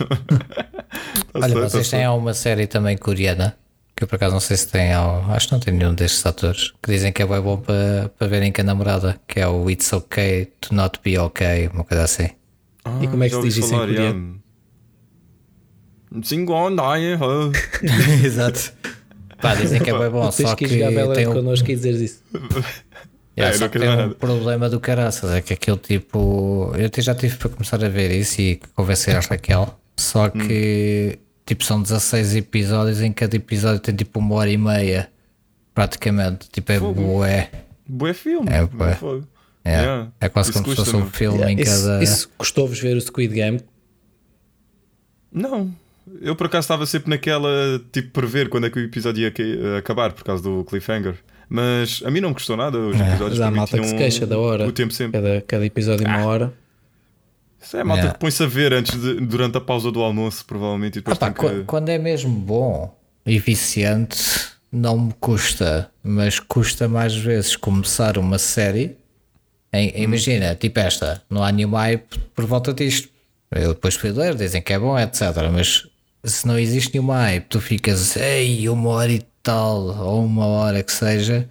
Tá 1.33 1.39
Olha, 1.39 1.49
certo, 1.49 1.61
tá 1.62 1.68
vocês 1.71 1.89
têm 1.91 2.05
alguma 2.05 2.35
série 2.35 2.66
também 2.66 2.97
coreana? 2.97 3.57
Que 4.01 4.05
eu 4.05 4.09
por 4.09 4.16
acaso 4.16 4.32
não 4.32 4.40
sei 4.40 4.57
se 4.57 4.66
tem. 4.66 4.94
Acho 4.94 5.48
que 5.48 5.53
não 5.53 5.61
tem 5.61 5.74
nenhum 5.74 5.92
destes 5.92 6.24
atores. 6.24 6.72
Que 6.82 6.90
dizem 6.90 7.12
que 7.12 7.20
é 7.20 7.26
bem 7.26 7.38
bom 7.38 7.59
para, 7.59 8.11
para 8.18 8.26
verem 8.28 8.51
com 8.51 8.62
a 8.62 8.64
namorada. 8.64 9.20
Que 9.28 9.40
é 9.40 9.46
o 9.46 9.68
It's 9.68 9.92
Okay 9.92 10.46
to 10.59 10.74
Not 10.74 11.01
Be 11.05 11.18
Okay. 11.18 11.68
Uma 11.68 11.84
coisa 11.84 12.05
assim. 12.05 12.30
E 13.03 13.07
como 13.07 13.24
é 13.24 13.28
que 13.28 13.34
se 13.34 13.42
diz 13.42 13.59
ouvi 13.59 13.61
isso 13.61 13.74
em 13.74 13.78
coreano? 13.78 14.42
huh? 17.16 17.53
Exato. 18.24 18.72
Pá, 19.38 19.55
dizem 19.55 19.82
que 19.82 19.90
é 19.90 19.98
bem 19.98 20.09
bom. 20.09 20.32
Só 20.32 20.55
que 20.55 20.64
que 20.66 20.74
ir 20.76 20.78
jogar 20.78 20.94
Valorant 20.94 21.14
tem 21.16 21.28
um, 21.28 21.32
connosco 21.34 21.70
e 21.70 21.74
dizer 21.76 21.92
isso. 21.92 22.22
É, 23.36 23.44
É, 23.44 23.53
só 23.53 23.68
que 23.68 23.78
tem 23.78 23.88
um 23.88 24.11
problema 24.11 24.68
do 24.68 24.80
caraças, 24.80 25.30
é 25.30 25.40
que 25.40 25.55
aquele 25.55 25.76
tipo. 25.78 26.72
Eu 26.76 26.86
até 26.86 27.01
já 27.01 27.14
tive 27.14 27.36
para 27.36 27.48
começar 27.48 27.82
a 27.82 27.88
ver 27.88 28.11
isso 28.11 28.40
e 28.40 28.61
convencer 28.74 29.16
a 29.16 29.20
Raquel. 29.20 29.78
Só 29.96 30.28
Hum. 30.34 31.30
Tipo 31.51 31.64
são 31.64 31.82
16 31.82 32.36
episódios, 32.36 33.01
em 33.01 33.12
cada 33.12 33.34
episódio 33.34 33.80
tem 33.80 33.92
tipo 33.94 34.20
uma 34.20 34.36
hora 34.36 34.51
e 34.51 34.57
meia. 34.57 35.11
Praticamente. 35.74 36.48
Tipo, 36.48 36.70
é 36.72 36.78
Fogo. 36.78 37.03
bué. 37.18 37.51
Bué 37.88 38.14
filme. 38.14 38.48
É, 38.51 38.64
bué. 38.66 38.94
Fogo. 38.94 39.26
É, 39.64 39.70
Yeah. 39.80 40.12
é 40.20 40.28
quase 40.28 40.51
Isso 40.51 40.62
como 40.62 40.70
se 40.70 40.76
fosse 40.76 40.96
um 40.96 41.07
filme 41.11 41.38
em 41.38 41.57
Yeah, 41.59 41.62
isso, 41.62 41.82
cada. 41.86 42.03
isso 42.05 42.30
custou-vos 42.38 42.78
ver 42.78 42.96
o 42.96 43.01
Squid 43.01 43.34
Game? 43.34 43.61
Não. 45.32 45.74
Eu 46.20 46.34
por 46.34 46.46
acaso 46.46 46.64
estava 46.64 46.86
sempre 46.86 47.11
naquela, 47.11 47.48
tipo, 47.92 48.11
prever 48.11 48.48
quando 48.48 48.66
é 48.66 48.70
que 48.70 48.78
o 48.78 48.82
episódio 48.82 49.22
ia 49.22 49.30
ca- 49.30 49.78
acabar 49.78 50.12
por 50.12 50.24
causa 50.24 50.42
do 50.42 50.64
cliffhanger. 50.64 51.16
Mas 51.48 52.01
a 52.05 52.11
mim 52.11 52.20
não 52.20 52.28
me 52.30 52.34
custou 52.34 52.57
nada. 52.57 52.78
Os 52.78 52.96
É. 52.98 53.09
episódios 53.11 53.38
Mas 53.38 53.48
há 53.48 53.51
malta 53.51 53.78
que 53.78 53.84
se 53.86 53.96
queixa 53.96 54.26
da 54.26 54.38
hora. 54.38 54.66
O 54.66 54.72
tempo 54.72 54.92
sempre. 54.92 55.20
Cada, 55.20 55.40
cada 55.42 55.66
episódio 55.66 56.07
Ah. 56.09 56.16
uma 56.16 56.26
hora. 56.26 56.53
Isso 57.61 57.76
é 57.76 57.80
a 57.80 57.84
malta 57.84 58.00
Yeah. 58.02 58.14
que 58.14 58.20
põe-se 58.20 58.42
a 58.42 58.46
ver 58.46 58.72
antes 58.72 58.98
de, 59.00 59.14
durante 59.20 59.56
a 59.58 59.61
pausa 59.61 59.90
do 59.92 60.00
almoço, 60.02 60.44
provavelmente. 60.46 60.96
E 60.96 60.98
Ah, 60.98 61.02
depois 61.02 61.18
pá, 61.18 61.26
tem 61.30 61.34
qu- 61.34 61.58
que... 61.61 61.64
Quando 61.64 61.88
é 61.90 61.98
mesmo 61.98 62.30
bom 62.34 62.96
e 63.26 63.38
viciante, 63.38 64.18
não 64.72 64.98
me 64.98 65.12
custa, 65.20 65.90
mas 66.02 66.40
custa 66.40 66.88
mais 66.88 67.14
vezes 67.14 67.56
começar 67.56 68.16
uma 68.18 68.38
série. 68.38 68.96
Em- 69.72 69.88
Hum. 69.90 70.02
Imagina, 70.04 70.54
tipo 70.54 70.78
esta, 70.80 71.22
não 71.28 71.42
há 71.44 71.52
nenhum 71.52 71.72
hype 71.72 72.18
por 72.34 72.44
volta 72.46 72.72
disto. 72.72 73.08
Eu 73.50 73.74
depois 73.74 73.94
fui 73.94 74.11
ler, 74.12 74.34
dizem 74.34 74.62
que 74.62 74.72
é 74.72 74.78
bom, 74.78 74.98
etc. 74.98 75.22
Mas 75.52 75.86
se 76.24 76.46
não 76.46 76.58
existe 76.58 76.94
nenhuma 76.94 77.18
hype, 77.22 77.44
tu 77.48 77.61
ficas, 77.61 78.16
ei, 78.16 78.68
uma 78.68 78.90
hora 78.90 79.12
e 79.12 79.22
tal, 79.42 79.78
ou 79.98 80.24
uma 80.24 80.46
hora 80.46 80.82
que 80.82 80.92
seja, 80.92 81.48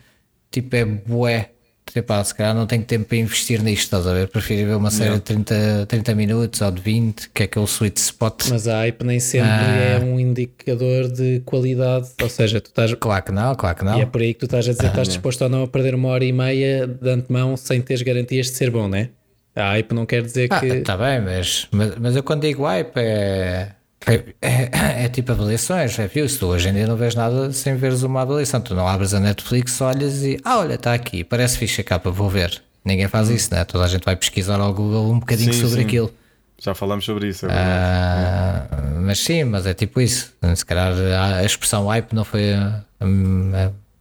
tipo 0.50 0.76
é 0.76 0.86
bué. 0.86 1.52
Tipo, 1.92 2.08
pá, 2.08 2.24
se 2.24 2.36
calhar 2.36 2.54
não 2.54 2.68
tenho 2.68 2.84
tempo 2.84 3.06
para 3.06 3.18
investir 3.18 3.62
nisto, 3.64 3.84
estás 3.86 4.06
a 4.06 4.14
ver? 4.14 4.28
Prefiro 4.28 4.68
ver 4.68 4.76
uma 4.76 4.92
série 4.92 5.16
de 5.16 5.22
30, 5.22 5.86
30 5.88 6.14
minutos 6.16 6.62
ou 6.62 6.70
de 6.72 6.82
20, 6.82 7.30
que 7.34 7.42
é 7.42 7.46
aquele 7.46 7.66
sweet 7.66 8.00
spot. 8.00 8.44
Mas 8.50 8.68
a 8.68 8.78
hype 8.82 9.04
nem 9.04 9.20
sempre 9.20 9.50
Ah. 9.50 10.00
é 10.00 10.00
um 10.00 10.20
indicador 10.20 11.08
de 11.12 11.42
qualidade. 11.46 12.10
Ou 12.22 12.30
seja, 12.30 12.62
tu 12.62 12.68
estás. 12.68 12.94
Claro 12.94 13.24
que 13.26 13.32
não, 13.32 13.56
claro 13.56 13.76
que 13.76 13.84
não. 13.84 13.98
E 13.98 14.02
é 14.02 14.06
por 14.06 14.22
aí 14.22 14.34
que 14.34 14.40
tu 14.42 14.46
estás 14.46 14.68
a 14.68 14.72
dizer 14.72 14.84
que 14.84 14.88
estás 14.90 15.08
disposto 15.08 15.42
ou 15.42 15.50
não 15.50 15.64
a 15.64 15.68
perder 15.68 15.96
uma 15.96 16.10
hora 16.10 16.24
e 16.24 16.32
meia 16.32 16.86
de 16.86 17.10
antemão 17.10 17.58
sem 17.58 17.82
teres 17.82 18.02
garantias 18.04 18.46
de 18.48 18.54
ser 18.54 18.70
bom, 18.70 18.88
né? 18.88 19.10
A 19.56 19.72
hype 19.72 19.92
não 19.94 20.06
quer 20.06 20.22
dizer 20.22 20.48
Ah, 20.52 20.60
que. 20.60 20.82
tá 20.82 20.96
bem, 20.96 21.20
mas, 21.22 21.68
mas, 21.72 21.96
mas 21.96 22.16
eu 22.16 22.22
quando 22.24 22.42
digo 22.42 22.64
hype 22.66 22.92
é, 22.98 23.70
é, 24.10 24.36
é, 24.42 25.06
é 25.06 25.10
tipo 25.10 25.32
avaliações, 25.32 25.96
reviews. 25.96 26.38
Tu 26.38 26.46
hoje 26.46 26.70
em 26.70 26.74
dia 26.74 26.88
não 26.88 26.96
vês 26.96 27.16
nada 27.16 27.52
sem 27.52 27.76
veres 27.76 28.04
uma 28.04 28.22
avaliação. 28.22 28.60
Tu 28.60 28.74
não 28.74 28.88
abres 28.88 29.14
a 29.14 29.20
Netflix, 29.20 29.80
olhas 29.82 30.24
e 30.24 30.40
ah, 30.44 30.60
olha, 30.60 30.76
está 30.76 30.94
aqui, 30.94 31.24
parece 31.24 31.58
ficha 31.58 31.84
capa, 31.84 32.10
vou 32.10 32.30
ver. 32.30 32.62
Ninguém 32.84 33.08
faz 33.08 33.30
isso, 33.30 33.54
né? 33.54 33.64
Toda 33.66 33.86
a 33.86 33.88
gente 33.88 34.04
vai 34.04 34.16
pesquisar 34.16 34.60
ao 34.60 34.74
Google 34.74 35.12
um 35.12 35.20
bocadinho 35.20 35.54
Sim, 35.54 35.62
sobre 35.62 35.82
sim. 35.82 35.86
aquilo. 35.86 36.14
Já 36.58 36.74
falámos 36.74 37.06
sobre 37.06 37.28
isso. 37.28 37.46
É. 37.46 37.50
Ah, 37.52 38.68
mas 39.02 39.20
sim, 39.20 39.44
mas 39.44 39.66
é 39.66 39.74
tipo 39.74 40.02
isso. 40.02 40.34
Se 40.56 40.66
calhar 40.66 40.94
a 41.38 41.44
expressão 41.44 41.88
hype 41.88 42.14
não 42.14 42.26
foi 42.26 42.54
a 42.54 42.84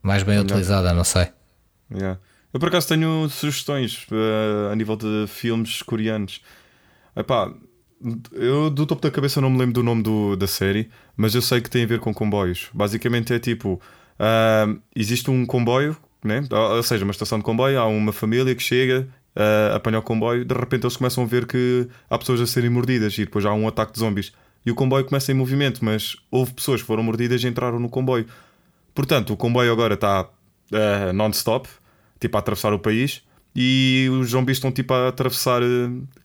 mais 0.02 0.22
bem 0.22 0.38
utilizada, 0.38 0.92
não 0.92 1.04
sei. 1.04 1.28
Yeah. 1.92 2.18
Eu 2.52 2.59
por 2.59 2.68
acaso 2.68 2.88
tenho 2.88 3.28
sugestões 3.28 4.06
eh, 4.11 4.72
a 4.72 4.74
nível 4.74 4.96
de 4.96 5.26
filmes 5.28 5.82
coreanos. 5.82 6.40
Epá, 7.14 7.52
eu 8.32 8.70
do 8.70 8.86
topo 8.86 9.03
da 9.03 9.11
cabeça 9.11 9.40
não 9.40 9.51
me 9.51 9.59
lembro 9.59 9.74
do 9.74 9.82
nome 9.82 10.03
do- 10.03 10.36
da 10.36 10.46
série, 10.46 10.88
mas 11.16 11.34
eu 11.34 11.42
sei 11.42 11.61
que 11.61 11.70
tem 11.70 11.84
a 11.84 11.86
ver 11.86 11.99
com 12.01 12.12
comboios. 12.14 12.68
Basicamente 12.72 13.32
é 13.32 13.38
tipo: 13.38 13.80
ah, 14.18 14.66
existe 14.94 15.30
um 15.30 15.44
comboio, 15.46 15.96
né? 16.22 16.44
ou 16.51 16.82
seja, 16.82 17.05
uma 17.05 17.11
estação 17.12 17.38
de 17.38 17.44
comboio, 17.44 17.78
há 17.78 17.86
uma 17.86 18.12
família 18.12 18.55
que 18.55 18.62
chega, 18.62 19.09
ah, 19.34 19.76
apanha 19.76 19.99
o 19.99 20.03
comboio, 20.03 20.44
de 20.44 20.55
repente 20.55 20.84
eles 20.84 20.96
começam 20.96 21.24
a 21.24 21.26
ver 21.26 21.46
que 21.46 21.88
há 22.09 22.18
pessoas 22.18 22.40
a 22.40 22.46
serem 22.46 22.70
mordidas 22.70 23.14
e 23.18 23.24
depois 23.24 23.44
há 23.44 23.53
um 23.53 23.66
ataque 23.68 23.92
de 23.92 23.99
zombies. 24.01 24.32
E 24.66 24.70
o 24.70 24.74
comboio 24.74 25.05
começa 25.05 25.30
em 25.32 25.34
movimento, 25.34 25.84
mas 25.84 26.16
houve 26.30 26.53
pessoas 26.53 26.80
que 26.80 26.86
foram 26.86 27.03
mordidas 27.03 27.42
e 27.42 27.46
entraram 27.49 27.78
no 27.78 27.88
comboio. 27.88 28.26
Portanto, 28.94 29.32
o 29.32 29.36
comboio 29.36 29.72
agora 29.72 29.94
está 29.94 30.28
eh, 30.72 31.12
non-stop, 31.12 31.68
tipo 32.20 32.36
a 32.36 32.40
atravessar 32.40 32.72
o 32.74 32.78
país, 32.78 33.22
e 33.55 34.09
os 34.20 34.30
zombies 34.30 34.59
estão 34.59 34.70
tipo 34.72 34.92
a 34.92 35.09
atravessar 35.09 35.62
eh, 35.62 35.66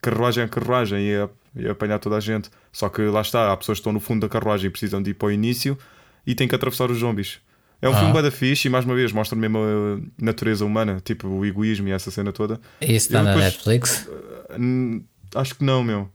carruagem 0.02 0.44
a 0.44 0.48
carruagem 0.48 1.00
e 1.08 1.16
a, 1.16 1.30
e 1.56 1.68
apanhar 1.68 2.00
toda 2.00 2.18
a 2.18 2.20
gente. 2.20 2.50
Só 2.72 2.90
que 2.90 3.02
lá 3.04 3.22
está, 3.22 3.52
há 3.52 3.58
pessoas 3.58 3.78
que 3.78 3.82
estão 3.82 3.94
no 3.94 4.00
fundo 4.00 4.22
da 4.22 4.30
carruagem 4.30 4.68
e 4.68 4.70
precisam 4.70 5.02
de 5.02 5.12
ir 5.12 5.14
para 5.14 5.28
o 5.28 5.32
início 5.32 5.78
e 6.26 6.34
têm 6.36 6.48
que 6.48 6.56
atravessar 6.56 6.90
os 6.90 6.98
zombies. 7.00 7.40
É 7.82 7.90
um 7.90 7.94
Ah. 7.94 7.98
filme 7.98 8.14
bada 8.14 8.32
fixe 8.32 8.68
e 8.68 8.72
mais 8.72 8.86
uma 8.86 8.96
vez 8.96 9.12
mostra 9.12 9.38
mesmo 9.38 9.58
a 9.60 10.24
natureza 10.24 10.64
humana, 10.66 11.02
tipo 11.04 11.28
o 11.28 11.46
egoísmo 11.46 11.88
e 11.90 11.92
essa 11.92 12.10
cena 12.12 12.32
toda. 12.32 12.60
E 12.80 12.86
isso 12.96 13.08
está 13.08 13.22
na 13.22 13.34
depois- 13.34 13.46
Netflix? 13.54 14.10
Hum, 14.58 15.04
acho 15.36 15.56
que 15.56 15.64
não, 15.66 15.84
meu. 15.84 16.10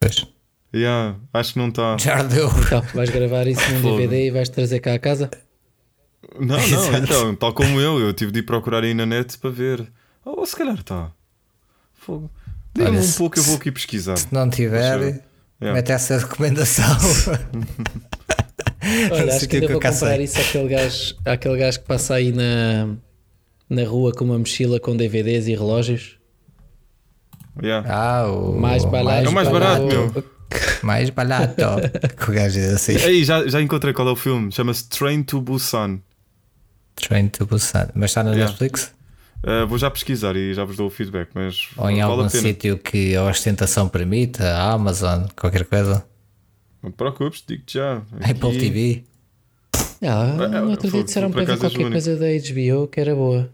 Pois. 0.00 0.26
Yeah, 0.74 1.16
acho 1.32 1.52
que 1.52 1.58
não 1.60 1.68
está. 1.68 1.96
Já 1.98 2.22
deu. 2.22 2.48
Então, 2.66 2.82
vais 2.94 3.08
gravar 3.10 3.46
isso 3.46 3.60
num. 3.74 3.96
DVD 3.96 4.26
e 4.26 4.30
vais 4.30 4.48
trazer 4.48 4.80
cá 4.80 4.94
a 4.94 4.98
casa? 4.98 5.30
Não, 6.40 6.46
não, 6.48 6.58
Exato. 6.58 6.96
então, 7.04 7.34
tal 7.36 7.54
como 7.54 7.80
eu, 7.80 8.00
eu 8.00 8.12
tive 8.12 8.32
de 8.32 8.40
ir 8.40 8.42
procurar 8.42 8.82
aí 8.82 8.92
na 8.92 9.06
net 9.06 9.38
para 9.38 9.48
ver. 9.48 9.86
Ou 10.24 10.44
se 10.44 10.56
calhar 10.56 10.74
está. 10.74 11.12
Fogo. 11.94 12.28
Olha, 12.78 12.98
um 12.98 13.02
se- 13.02 13.16
pouco, 13.18 13.38
eu 13.38 13.42
vou 13.42 13.56
aqui 13.56 13.70
pesquisar. 13.72 14.16
Se 14.16 14.28
não 14.32 14.48
tiver. 14.50 15.22
Mete 15.60 15.92
essa 15.92 16.18
recomendação. 16.18 16.84
Olha, 19.10 19.34
acho 19.34 19.44
o 19.44 19.48
que 19.48 19.56
ainda 19.56 19.66
eu 19.66 19.72
vou 19.72 19.80
comprar 19.80 20.20
isso 20.20 20.38
àquele 20.40 20.68
gajo, 20.68 21.14
àquele 21.24 21.56
gajo 21.58 21.80
que 21.80 21.86
passa 21.86 22.14
aí 22.14 22.30
na, 22.32 22.94
na 23.68 23.84
rua 23.84 24.12
com 24.12 24.24
uma 24.24 24.38
mochila 24.38 24.78
com 24.78 24.96
DVDs 24.96 25.46
e 25.48 25.54
relógios. 25.54 26.18
Yeah. 27.62 27.88
Ah, 27.90 28.26
o 28.30 28.52
Mais 28.52 28.84
barato. 28.84 29.26
É 29.26 29.28
o 29.28 29.32
mais 29.32 29.48
barato, 29.48 29.86
meu. 29.86 30.24
Mais 30.82 31.10
barato. 31.10 31.54
que 32.16 32.30
o 32.30 32.34
gajo 32.34 32.54
diz 32.54 32.72
assim. 32.74 32.96
Aí, 32.96 33.24
já, 33.24 33.46
já 33.48 33.60
encontrei 33.60 33.92
qual 33.94 34.06
é 34.08 34.12
o 34.12 34.16
filme. 34.16 34.52
Chama-se 34.52 34.88
Train 34.88 35.22
to 35.22 35.40
Busan. 35.40 35.98
Train 36.94 37.28
to 37.28 37.46
Busan. 37.46 37.88
Mas 37.94 38.10
está 38.10 38.22
na 38.22 38.30
Yeah. 38.32 38.50
Netflix? 38.50 38.92
Uh, 39.44 39.66
vou 39.66 39.78
já 39.78 39.90
pesquisar 39.90 40.34
e 40.36 40.52
já 40.54 40.64
vos 40.64 40.76
dou 40.76 40.86
o 40.88 40.90
feedback, 40.90 41.28
mas 41.34 41.68
Ou 41.76 41.88
em 41.88 41.96
vale 41.96 42.00
algum 42.02 42.24
a 42.24 42.30
pena. 42.30 42.42
sítio 42.42 42.78
que 42.78 43.14
a 43.14 43.24
ostentação 43.24 43.88
permita? 43.88 44.44
A 44.44 44.72
Amazon, 44.72 45.24
qualquer 45.36 45.64
coisa? 45.64 46.04
Não 46.82 46.90
te 46.90 46.94
preocupes, 46.96 47.44
digo-te 47.46 47.74
já. 47.74 47.98
Apple 48.20 48.48
Aqui- 48.50 48.58
TV? 48.58 49.04
Ah, 50.02 50.26
no 50.62 50.70
outro 50.70 50.90
dia 50.90 51.02
disseram 51.04 51.30
para 51.30 51.44
ver 51.44 51.58
qualquer 51.58 51.90
coisa 51.90 52.16
da 52.16 52.26
HBO 52.26 52.86
que 52.88 53.00
era 53.00 53.14
boa. 53.14 53.50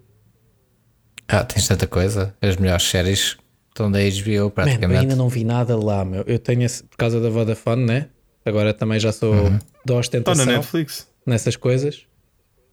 Ah, 1.29 1.45
tens 1.45 1.67
tanta 1.69 1.87
coisa. 1.87 2.35
As 2.41 2.57
melhores 2.57 2.83
séries 2.85 3.37
estão 3.69 3.91
da 3.91 3.99
HBO 4.01 4.27
Man, 4.29 4.35
eu 4.35 4.51
praticamente. 4.51 5.01
ainda 5.01 5.17
não 5.17 5.29
vi 5.29 5.45
nada 5.45 5.77
lá, 5.77 6.05
meu. 6.05 6.23
Eu 6.27 6.39
tenho 6.39 6.63
esse, 6.63 6.83
por 6.85 6.97
causa 6.97 7.21
da 7.21 7.29
Vodafone, 7.31 7.85
né? 7.85 8.09
Agora 8.45 8.75
também 8.75 8.99
já 8.99 9.13
sou 9.13 9.33
Uhum. 9.35 9.51
da 9.51 9.59
Está 9.85 9.95
ostentação 9.95 10.45
Tá 10.47 10.51
na 10.53 10.59
Netflix. 10.59 11.09
nessas 11.27 11.55
coisas. 11.57 12.03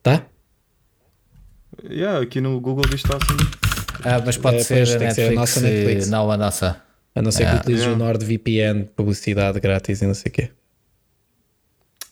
Tá? 0.02 0.26
Yeah, 1.84 2.20
aqui 2.22 2.42
no 2.42 2.60
Google 2.60 2.84
diz 2.90 3.02
que 3.04 3.08
está 3.14 3.18
assim. 3.18 3.50
Ah, 4.04 4.22
mas 4.26 4.38
pode 4.38 4.58
É, 4.58 4.64
ser 4.64 4.76
pois, 4.76 4.90
a 4.90 4.98
que 4.98 4.98
ser 5.00 5.04
a 5.04 5.08
Netflix, 5.08 5.36
nossa 5.36 5.62
Netflix. 5.62 6.10
não 6.10 6.32
a 6.32 6.38
nossa. 6.38 6.82
A 7.16 7.22
não 7.22 7.32
ser 7.32 7.44
Yeah. 7.44 7.60
que 7.60 7.66
utilize 7.66 7.84
Yeah. 7.88 8.04
o 8.04 8.06
NordVPN, 8.08 8.84
publicidade 8.96 9.60
grátis 9.60 10.02
e 10.02 10.08
não 10.08 10.14
sei 10.14 10.30
o 10.30 10.34
quê. 10.34 10.52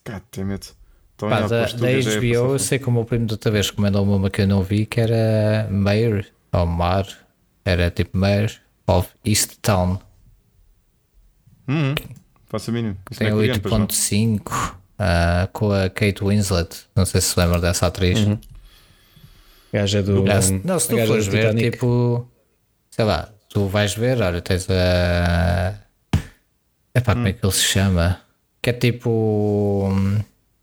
God 0.06 0.22
damn 0.36 0.52
it. 0.52 0.74
Então, 1.16 1.30
Pá, 1.30 1.42
da, 1.42 1.66
da 1.66 1.68
HBO, 1.68 2.26
eu 2.26 2.48
passar 2.54 2.60
sei 2.60 2.80
que 2.80 2.88
o 2.88 2.92
meu 2.92 3.04
primo 3.04 3.26
de 3.26 3.34
outra 3.34 3.50
vez 3.52 3.70
recomendou-me 3.70 4.12
uma 4.14 4.30
que 4.30 4.42
eu 4.42 4.48
não 4.48 4.62
vi, 4.64 4.86
que 4.86 5.02
era 5.02 5.68
Mayor, 5.72 6.26
ou 6.52 6.66
Mar, 6.68 7.08
era 7.66 7.90
tipo 7.90 8.16
Mayor 8.18 8.52
of 8.86 9.10
East 9.26 9.56
Town. 9.62 10.00
Hum, 11.68 11.96
faço 12.46 12.72
a. 12.72 12.96
Isso 13.10 13.20
Tem 13.20 13.32
não 13.32 13.42
é? 13.42 13.48
8.5 13.48 14.76
ah, 15.00 15.50
com 15.52 15.72
a 15.72 15.90
Kate 15.90 16.24
Winslet. 16.24 16.86
Não 16.96 17.06
sei 17.06 17.20
se 17.20 17.28
se 17.34 17.40
lembra 17.40 17.60
dessa 17.60 17.88
atriz. 17.88 18.20
Uhum. 18.20 18.38
Gaja 19.80 20.02
do. 20.04 20.26
Já 20.26 20.42
se- 20.42 20.62
não, 20.64 20.80
se 20.80 20.88
tu 20.90 20.96
gaja 20.96 21.08
fores 21.08 21.28
ver, 21.28 21.56
tipo, 21.56 22.28
sei 22.90 23.06
lá, 23.06 23.30
tu 23.50 23.66
vais 23.68 23.94
ver, 23.94 24.22
olha, 24.22 24.42
tens 24.42 24.68
a. 24.70 25.76
Epá, 26.96 27.14
como 27.14 27.28
é 27.28 27.34
que 27.34 27.46
ele 27.46 27.54
se 27.54 27.64
chama? 27.64 28.20
Que 28.62 28.70
é 28.72 28.74
tipo. 28.74 29.90
hum, 29.92 30.20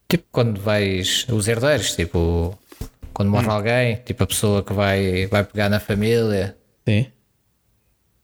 Tipo 0.09 0.25
quando 0.33 0.61
vais. 0.61 1.27
Os 1.31 1.49
herdeiros, 1.49 1.95
tipo. 1.97 2.59
Quando 3.12 3.31
morre 3.31 3.49
alguém, 3.49 3.97
tipo 4.05 4.25
a 4.25 4.27
pessoa 4.27 4.62
que 4.62 4.73
vai, 4.73 5.27
vai 5.29 5.45
pegar 5.45 5.69
na 5.69 5.79
família. 5.79 6.57
Sim. 6.87 7.07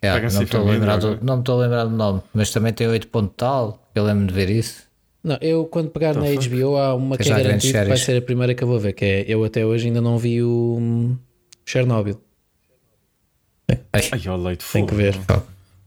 Pega-se 0.00 0.34
não, 0.34 0.40
me 0.40 0.44
estou 0.46 0.60
a 0.68 0.70
lembrar 0.72 0.96
do, 0.96 1.18
não 1.22 1.36
me 1.36 1.42
estou 1.42 1.58
a 1.60 1.62
lembrar 1.62 1.84
do 1.84 1.90
nome, 1.90 2.22
mas 2.34 2.50
também 2.50 2.72
tem 2.72 2.88
8 2.88 3.06
ponto 3.08 3.32
tal. 3.36 3.88
Eu 3.94 4.04
lembro 4.04 4.26
de 4.26 4.32
ver 4.34 4.50
isso. 4.50 4.82
Não, 5.22 5.36
eu 5.40 5.66
quando 5.66 5.90
pegar 5.90 6.14
na 6.14 6.22
HBO 6.22 6.76
há 6.76 6.94
uma 6.94 7.16
que 7.16 7.22
é 7.22 7.26
já 7.26 7.38
grandes 7.38 7.70
garantida 7.70 7.82
que 7.82 7.88
vai 7.88 7.96
ser 7.98 8.16
a 8.16 8.22
primeira 8.22 8.54
que 8.54 8.64
eu 8.64 8.68
vou 8.68 8.78
ver, 8.78 8.94
que 8.94 9.04
é 9.04 9.24
eu 9.28 9.44
até 9.44 9.64
hoje 9.66 9.88
ainda 9.88 10.00
não 10.00 10.16
vi 10.18 10.42
o 10.42 10.78
hum, 10.80 11.16
Chernobyl. 11.64 12.18
Ai, 13.92 14.08
Ai, 14.12 14.22
ó, 14.28 14.36
leite 14.36 14.64
Tem 14.72 14.86
que 14.86 14.94
ver. 14.94 15.18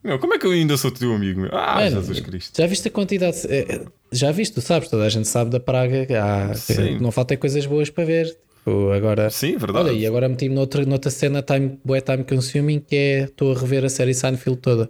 Meu, 0.03 0.19
como 0.19 0.33
é 0.33 0.37
que 0.37 0.45
eu 0.45 0.51
ainda 0.51 0.75
sou 0.77 0.91
teu 0.91 1.13
amigo? 1.13 1.41
Meu? 1.41 1.49
Ah, 1.53 1.75
Mano, 1.75 2.01
Jesus 2.01 2.19
Cristo. 2.19 2.57
Já 2.61 2.67
viste 2.67 2.87
a 2.87 2.91
quantidade? 2.91 3.37
é, 3.49 3.85
Já 4.11 4.31
viste, 4.31 4.53
tu 4.53 4.61
sabes, 4.61 4.89
toda 4.89 5.03
a 5.05 5.09
gente 5.09 5.27
sabe 5.27 5.49
da 5.49 5.59
praga. 5.59 6.05
Há, 6.21 6.53
Sim. 6.53 6.99
não 6.99 7.11
faltam 7.11 7.37
coisas 7.37 7.65
boas 7.65 7.89
para 7.89 8.03
ver. 8.03 8.25
Tipo, 8.63 8.91
agora, 8.91 9.29
Sim, 9.29 9.57
verdade. 9.57 9.89
olha, 9.89 9.95
e 9.97 10.05
agora 10.05 10.29
meti-me 10.29 10.55
noutra, 10.55 10.85
noutra 10.85 11.09
cena 11.09 11.41
time, 11.41 11.79
bué 11.83 11.99
time 12.01 12.23
consuming 12.23 12.79
que 12.79 12.95
é 12.95 13.23
estou 13.23 13.53
a 13.53 13.59
rever 13.59 13.83
a 13.83 13.89
série 13.89 14.13
Seinfeld 14.13 14.59
toda. 14.59 14.89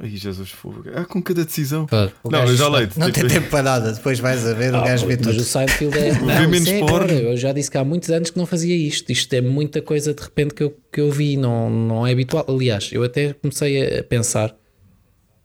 Ai, 0.00 0.08
Jesus 0.10 0.50
fogo. 0.50 0.84
Ah, 0.94 1.04
com 1.04 1.22
cada 1.22 1.44
decisão. 1.44 1.86
Não, 2.24 2.30
gajo 2.30 2.52
eu 2.52 2.56
já 2.56 2.68
leite. 2.68 2.98
Não 2.98 3.10
tipo, 3.10 3.26
tem 3.28 3.38
tempo 3.38 3.50
para 3.50 3.62
nada, 3.62 3.92
depois 3.92 4.18
vais 4.18 4.46
a 4.46 4.54
ver, 4.54 4.74
o 4.74 4.80
gajo 4.82 5.06
vê 5.06 5.14
Ah, 5.14 5.16
Mas 5.18 5.26
tudo. 5.34 5.40
o 5.40 5.44
Seinfeld 5.44 5.98
é. 5.98 6.12
Não, 6.20 6.48
menos 6.48 6.68
é 6.68 6.78
agora. 6.82 7.12
Eu 7.12 7.36
já 7.36 7.52
disse 7.52 7.70
que 7.70 7.78
há 7.78 7.84
muitos 7.84 8.10
anos 8.10 8.30
que 8.30 8.38
não 8.38 8.46
fazia 8.46 8.74
isto. 8.76 9.10
Isto 9.12 9.32
é 9.34 9.40
muita 9.40 9.80
coisa 9.82 10.14
de 10.14 10.22
repente 10.22 10.54
que 10.54 10.62
eu, 10.62 10.76
que 10.92 11.00
eu 11.00 11.10
vi, 11.10 11.36
não, 11.36 11.68
não 11.70 12.06
é 12.06 12.12
habitual. 12.12 12.44
Aliás, 12.48 12.90
eu 12.92 13.02
até 13.04 13.32
comecei 13.34 13.98
a 13.98 14.04
pensar, 14.04 14.54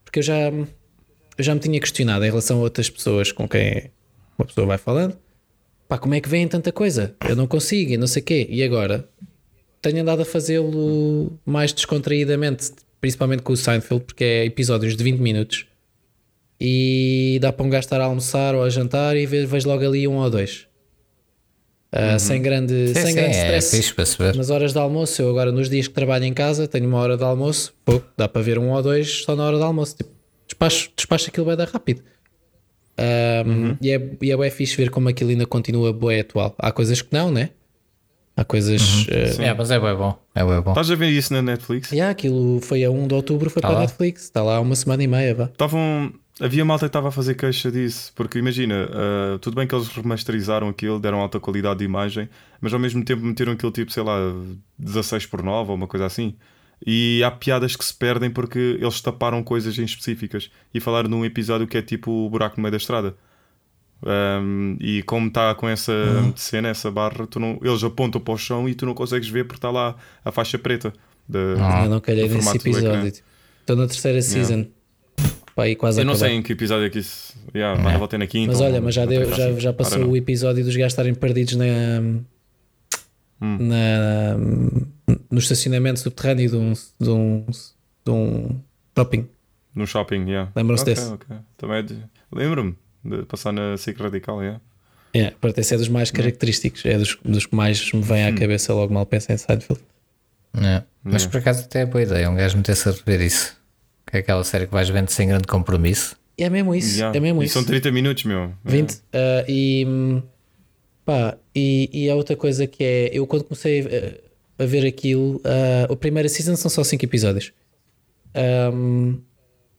porque 0.03 0.19
eu 0.19 0.23
já, 0.23 0.49
eu 0.49 1.43
já 1.43 1.53
me 1.53 1.59
tinha 1.59 1.79
questionado 1.79 2.23
em 2.23 2.29
relação 2.29 2.57
a 2.59 2.61
outras 2.61 2.89
pessoas 2.89 3.31
com 3.31 3.47
quem 3.47 3.91
uma 4.37 4.45
pessoa 4.45 4.65
vai 4.67 4.77
falando. 4.77 5.17
Pá, 5.87 5.97
como 5.97 6.13
é 6.15 6.19
que 6.21 6.27
vem 6.29 6.47
tanta 6.47 6.71
coisa? 6.71 7.15
Eu 7.27 7.35
não 7.35 7.47
consigo 7.47 7.91
e 7.93 7.97
não 7.97 8.07
sei 8.07 8.21
o 8.21 8.25
quê. 8.25 8.47
E 8.49 8.61
agora 8.63 9.07
tenho 9.81 10.01
andado 10.01 10.21
a 10.21 10.25
fazê-lo 10.25 11.39
mais 11.45 11.71
descontraídamente, 11.71 12.71
principalmente 13.01 13.41
com 13.43 13.53
o 13.53 13.57
Seinfeld, 13.57 14.03
porque 14.05 14.23
é 14.23 14.45
episódios 14.45 14.95
de 14.95 15.03
20 15.03 15.19
minutos 15.19 15.65
e 16.59 17.37
dá 17.41 17.51
para 17.53 17.65
um 17.65 17.69
gajo 17.69 17.85
estar 17.85 18.01
a 18.01 18.05
almoçar 18.05 18.55
ou 18.55 18.63
a 18.63 18.69
jantar 18.69 19.15
e 19.15 19.25
vejo 19.25 19.67
logo 19.67 19.85
ali 19.85 20.07
um 20.07 20.15
ou 20.15 20.29
dois. 20.29 20.67
Ah, 21.91 22.19
Sem 22.19 22.41
grande, 22.41 22.73
Uhum. 22.73 22.87
Sim, 22.87 22.93
sem 22.93 23.05
sim, 23.07 23.13
grande 23.15 23.35
é 23.37 23.57
stress. 23.57 24.17
ver. 24.17 24.35
Nas 24.35 24.49
horas 24.49 24.73
de 24.73 24.79
almoço, 24.79 25.21
eu 25.21 25.29
agora 25.29 25.51
nos 25.51 25.69
dias 25.69 25.87
que 25.87 25.93
trabalho 25.93 26.25
em 26.25 26.33
casa, 26.33 26.67
tenho 26.67 26.87
uma 26.87 26.97
hora 26.99 27.15
de 27.15 27.23
almoço, 27.23 27.73
pô, 27.85 28.01
dá 28.17 28.27
para 28.27 28.41
ver 28.41 28.59
um 28.59 28.71
ou 28.71 28.83
dois 28.83 29.23
só 29.23 29.35
na 29.35 29.43
hora 29.45 29.57
de 29.57 29.63
almoço. 29.63 29.95
Tipo, 29.95 30.09
despacho, 30.47 30.89
despacho 30.95 31.29
aquilo 31.29 31.45
vai 31.45 31.55
dar 31.55 31.67
rápido. 31.67 32.01
Um, 32.99 33.49
Uhum. 33.51 33.77
E 33.79 33.91
é, 33.91 34.09
e 34.21 34.31
é 34.31 34.35
bué 34.35 34.49
fixe 34.49 34.75
ver 34.75 34.89
como 34.89 35.07
aquilo 35.07 35.29
ainda 35.29 35.45
continua 35.45 35.93
bué 35.93 36.19
atual. 36.21 36.55
Há 36.57 36.71
coisas 36.71 37.01
que 37.01 37.13
não, 37.13 37.31
né? 37.31 37.51
Há 38.37 38.45
coisas. 38.45 38.81
Uhum. 38.81 39.05
eh, 39.09 39.35
É, 39.47 39.53
mas 39.53 39.71
é 39.71 39.79
bem 39.79 39.95
bom. 39.95 40.17
É 40.35 40.45
bem 40.45 40.61
bom. 40.61 40.69
Estás 40.71 40.91
a 40.91 40.95
ver 40.95 41.09
isso 41.09 41.33
na 41.33 41.41
Netflix? 41.41 41.91
yeah, 41.91 42.11
aquilo 42.11 42.61
foi 42.61 42.83
a 42.83 42.91
1 42.91 43.07
de 43.07 43.15
outubro, 43.15 43.49
foi 43.49 43.61
Tá 43.61 43.69
para 43.69 43.77
a. 43.77 43.81
Netflix. 43.81 44.23
Está 44.25 44.43
lá 44.43 44.57
há 44.57 44.59
uma 44.59 44.75
semana 44.75 45.03
e 45.03 45.07
meia, 45.07 45.33
vá. 45.33 45.45
Estavam. 45.45 46.13
Havia 46.39 46.63
malta 46.63 46.85
que 46.85 46.89
estava 46.89 47.07
a 47.07 47.11
fazer 47.11 47.33
queixa 47.33 47.71
disso, 47.71 48.11
porque 48.15 48.37
imagina, 48.37 48.87
ah, 48.91 49.39
tudo 49.41 49.55
bem 49.55 49.65
que 49.65 49.73
eles 49.73 49.87
remasterizaram 49.87 50.69
aquilo, 50.69 50.99
deram 50.99 51.19
alta 51.19 51.39
qualidade 51.39 51.79
de 51.79 51.85
imagem, 51.85 52.29
mas 52.61 52.71
ao 52.71 52.79
mesmo 52.79 53.03
tempo 53.03 53.25
meteram 53.25 53.53
aquilo 53.53 53.71
tipo, 53.71 53.91
sei 53.91 54.03
lá, 54.03 54.15
16 54.77 55.25
por 55.25 55.41
9 55.41 55.71
ou 55.71 55.75
uma 55.75 55.87
coisa 55.87 56.05
assim. 56.05 56.35
E 56.85 57.23
há 57.25 57.31
piadas 57.31 57.75
que 57.75 57.83
se 57.83 57.91
perdem 57.91 58.29
porque 58.29 58.77
eles 58.79 59.01
taparam 59.01 59.41
coisas 59.41 59.79
em 59.79 59.83
específicas 59.83 60.51
e 60.71 60.79
falaram 60.79 61.09
num 61.09 61.25
episódio 61.25 61.65
que 61.65 61.75
é 61.75 61.81
tipo 61.81 62.11
o 62.11 62.29
buraco 62.29 62.57
no 62.57 62.61
meio 62.61 62.71
da 62.71 62.77
estrada. 62.77 63.15
Um, 64.03 64.77
e 64.79 65.01
como 65.03 65.27
está 65.27 65.55
com 65.55 65.67
essa 65.67 65.91
cena, 66.35 66.69
essa 66.69 66.91
barra, 66.91 67.25
tu 67.25 67.39
não, 67.39 67.59
eles 67.63 67.83
apontam 67.83 68.21
para 68.21 68.33
o 68.33 68.37
chão 68.37 68.69
e 68.69 68.75
tu 68.75 68.85
não 68.85 68.93
consegues 68.93 69.27
ver 69.27 69.45
porque 69.45 69.57
está 69.57 69.71
lá 69.71 69.95
a 70.23 70.31
faixa 70.31 70.57
preta. 70.59 70.93
da- 71.27 71.39
Ah. 71.59 71.77
Ainda 71.79 71.89
não 71.89 71.99
calhei 71.99 72.27
nesse 72.29 72.55
episódio. 72.57 73.11
Estou 73.61 73.75
na 73.75 73.87
terceira 73.87 74.21
season. 74.21 74.65
Pá, 75.55 75.63
aí 75.63 75.75
quase 75.75 75.99
Eu 75.99 76.05
não 76.05 76.13
acabar. 76.13 76.27
sei 76.29 76.37
em 76.37 76.41
que 76.43 76.53
episódio 76.53 76.85
é 76.85 76.89
que 76.89 76.99
isso. 76.99 77.35
Yeah, 77.55 77.81
vai 77.81 77.97
voltar 77.97 78.17
na 78.19 78.27
quinta. 78.27 78.51
Mas 78.51 78.61
olha, 78.61 78.79
mas 78.79 78.93
já, 78.93 79.05
deu, 79.05 79.25
já, 79.33 79.47
assim. 79.49 79.59
já 79.59 79.69
I 79.71 79.73
passou 79.73 80.05
o 80.09 80.15
episódio 80.15 80.63
dos 80.63 80.75
gajos 80.75 80.93
estarem 80.93 81.13
perdidos 81.15 81.55
na, 81.55 81.65
Hum. 83.41 83.57
na, 83.59 84.37
no 85.29 85.39
estacionamento 85.39 85.99
subterrâneo 85.99 86.49
de 86.49 86.55
um, 86.57 86.73
de 86.99 87.09
um, 87.09 87.45
de 88.05 88.11
um 88.11 88.61
shopping. 88.97 89.27
No 89.75 89.85
shopping, 89.85 90.25
yeah. 90.29 90.51
Lembram-se 90.55 90.83
Ok, 90.83 90.93
desse? 90.95 91.11
ok. 91.11 91.37
Também 91.57 91.77
é 91.77 91.81
de... 91.83 91.97
Lembro-me 92.31 92.75
de 93.03 93.23
passar 93.23 93.51
na 93.51 93.77
SIC 93.77 93.99
Radical, 93.99 94.41
yeah. 94.41 94.61
É, 95.13 95.31
para 95.31 95.49
é 95.51 95.77
dos 95.77 95.87
mais 95.89 96.11
característicos, 96.11 96.85
é 96.85 96.97
dos, 96.97 97.17
dos 97.23 97.45
que 97.45 97.55
mais 97.55 97.91
me 97.91 98.01
vem 98.01 98.25
à 98.25 98.29
Hum. 98.29 98.35
cabeça 98.35 98.73
logo 98.73 98.93
mal 98.93 99.05
penso 99.05 99.31
em 99.31 99.37
Seinfeld. 99.37 99.81
É. 100.61 100.83
Mas 101.03 101.25
por 101.25 101.37
acaso 101.37 101.63
até 101.63 101.81
é 101.81 101.85
boa 101.85 102.01
ideia 102.01 102.29
um 102.29 102.35
gajo 102.35 102.57
meter-se 102.57 102.89
a 102.89 102.91
rever 102.91 103.21
isso. 103.21 103.55
Que 104.05 104.17
é 104.17 104.19
aquela 104.19 104.43
série 104.43 104.65
que 104.67 104.73
vais 104.73 104.89
vendo 104.89 105.09
sem 105.09 105.27
grande 105.27 105.47
compromisso. 105.47 106.15
E 106.37 106.43
é 106.43 106.49
mesmo 106.49 106.73
isso, 106.75 106.97
Yeah. 106.97 107.17
é 107.17 107.19
mesmo 107.19 107.41
e 107.41 107.45
isso. 107.45 107.53
são 107.55 107.63
30 107.63 107.91
minutos, 107.91 108.23
meu. 108.25 108.53
20. 108.63 109.01
ah, 109.13 109.43
e, 109.47 109.85
hum, 109.87 110.21
pá, 111.05 111.35
e, 111.55 111.89
e 111.91 112.09
a 112.09 112.15
outra 112.15 112.35
coisa 112.35 112.67
que 112.67 112.83
é, 112.83 113.09
eu 113.11 113.25
quando 113.25 113.43
comecei 113.43 114.21
a, 114.59 114.63
a 114.63 114.65
ver 114.65 114.85
aquilo, 114.85 115.41
ah, 115.43 115.91
a 115.91 115.95
primeira 115.95 116.29
season 116.29 116.55
são 116.55 116.69
só 116.69 116.83
5 116.83 117.03
episódios. 117.03 117.51
Ahm, 118.35 119.15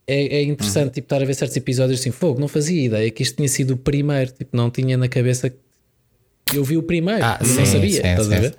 é, 0.08 0.36
é 0.38 0.42
interessante 0.42 0.94
tipo, 0.94 1.04
estar 1.04 1.22
a 1.22 1.24
ver 1.24 1.34
certos 1.34 1.56
episódios 1.56 2.00
assim, 2.00 2.10
fogo, 2.10 2.40
não 2.40 2.48
fazia 2.48 2.82
ideia 2.86 3.10
que 3.10 3.22
isto 3.22 3.36
tinha 3.36 3.48
sido 3.48 3.74
o 3.74 3.76
primeiro, 3.76 4.32
tipo, 4.32 4.56
não 4.56 4.70
tinha 4.70 4.96
na 4.96 5.08
cabeça. 5.08 5.52
Eu 6.54 6.64
vi 6.64 6.78
o 6.78 6.82
primeiro, 6.82 7.22
Ah, 7.22 7.38
não 7.40 7.46
sim, 7.46 7.66
sabia, 7.66 7.90
sim, 7.90 8.08
estás 8.08 8.32
a 8.32 8.34
sim. 8.34 8.40
ver? 8.40 8.56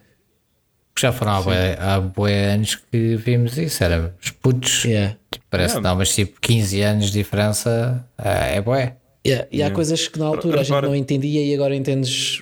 Porque 0.94 1.08
já 1.08 1.12
foram 1.12 1.32
há 1.32 1.42
bué, 1.42 1.78
há 1.80 2.00
bué 2.00 2.54
anos 2.54 2.76
que 2.76 3.16
vimos 3.16 3.58
isso. 3.58 3.84
Era 3.84 4.14
os 4.22 4.30
putos. 4.32 4.86
Yeah. 4.86 5.18
Tipo, 5.32 5.46
parece 5.50 5.76
que 5.76 5.82
não, 5.82 5.96
mas 5.96 6.14
tipo 6.14 6.40
15 6.40 6.82
anos 6.82 7.06
de 7.08 7.14
diferença 7.14 8.06
ah, 8.18 8.46
é 8.46 8.62
bué. 8.62 8.96
Yeah, 9.26 9.48
E 9.52 9.64
há 9.64 9.72
coisas 9.72 10.08
que 10.08 10.18
na 10.20 10.26
altura 10.26 10.62
a 10.62 10.64
gente 10.64 10.82
não 10.82 10.96
entendia 10.96 11.44
e 11.44 11.54
agora 11.54 11.76
entendes 11.76 12.42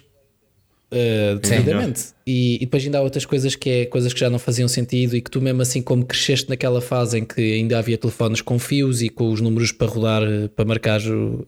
uh, 0.92 1.40
devidamente. 1.40 2.08
E, 2.26 2.56
e, 2.56 2.60
depois 2.60 2.84
ainda 2.84 2.98
há 3.00 3.02
outras 3.02 3.26
coisas 3.26 3.56
que 3.56 3.70
é 3.70 3.86
coisas 3.86 4.14
que 4.14 4.20
já 4.20 4.30
não 4.30 4.40
faziam 4.40 4.68
sentido 4.68 5.16
e 5.16 5.22
que 5.22 5.30
tu 5.30 5.42
mesmo 5.42 5.62
assim 5.62 5.82
como 5.82 6.06
cresceste 6.06 6.50
naquela 6.50 6.82
fase 6.82 7.20
em 7.20 7.26
que 7.26 7.42
ainda 7.54 7.78
havia 7.78 7.98
telefones 7.98 8.42
com 8.42 8.60
fios 8.60 9.02
e 9.02 9.10
com 9.10 9.32
os 9.32 9.42
números 9.42 9.72
para 9.72 9.88
rodar, 9.88 10.24
para 10.56 10.66
marcar, 10.66 11.02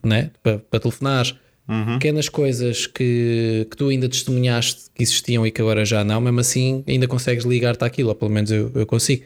né? 0.03 0.31
para, 0.41 0.59
para 0.59 0.79
telefonar. 0.79 1.27
Uhum. 1.67 1.99
Pequenas 1.99 2.27
coisas 2.27 2.87
que, 2.87 3.67
que 3.69 3.77
tu 3.77 3.89
ainda 3.89 4.09
testemunhaste 4.09 4.89
que 4.93 5.03
existiam 5.03 5.45
e 5.45 5.51
que 5.51 5.61
agora 5.61 5.85
já 5.85 6.03
não, 6.03 6.19
mesmo 6.19 6.39
assim 6.39 6.83
ainda 6.87 7.07
consegues 7.07 7.45
ligar-te 7.45 7.83
àquilo, 7.83 8.09
ou 8.09 8.15
pelo 8.15 8.31
menos 8.31 8.49
eu, 8.49 8.71
eu 8.73 8.87
consigo. 8.87 9.23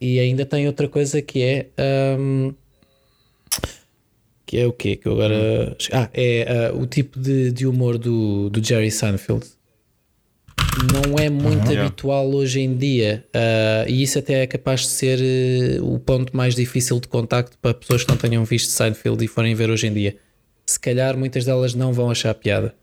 E 0.00 0.18
ainda 0.18 0.46
tem 0.46 0.66
outra 0.66 0.88
coisa 0.88 1.20
que 1.20 1.42
é. 1.42 1.66
Um, 2.18 2.54
que 4.50 4.58
é 4.58 4.66
o 4.66 4.72
quê? 4.72 4.96
Que 4.96 5.08
agora. 5.08 5.76
Ah, 5.92 6.10
é 6.12 6.72
uh, 6.72 6.82
o 6.82 6.84
tipo 6.84 7.20
de, 7.20 7.52
de 7.52 7.68
humor 7.68 7.96
do, 7.96 8.50
do 8.50 8.60
Jerry 8.60 8.90
Seinfeld. 8.90 9.46
Não 10.92 11.16
é 11.24 11.30
muito 11.30 11.70
uhum. 11.70 11.80
habitual 11.80 12.28
hoje 12.34 12.58
em 12.58 12.76
dia. 12.76 13.24
Uh, 13.28 13.88
e 13.88 14.02
isso 14.02 14.18
até 14.18 14.42
é 14.42 14.48
capaz 14.48 14.80
de 14.80 14.88
ser 14.88 15.20
uh, 15.78 15.94
o 15.94 16.00
ponto 16.00 16.36
mais 16.36 16.56
difícil 16.56 16.98
de 16.98 17.06
contacto 17.06 17.56
para 17.58 17.74
pessoas 17.74 18.02
que 18.02 18.10
não 18.10 18.16
tenham 18.16 18.44
visto 18.44 18.70
Seinfeld 18.70 19.24
e 19.24 19.28
forem 19.28 19.54
ver 19.54 19.70
hoje 19.70 19.86
em 19.86 19.92
dia. 19.92 20.16
Se 20.66 20.80
calhar 20.80 21.16
muitas 21.16 21.44
delas 21.44 21.72
não 21.72 21.92
vão 21.92 22.10
achar 22.10 22.34
piada. 22.34 22.74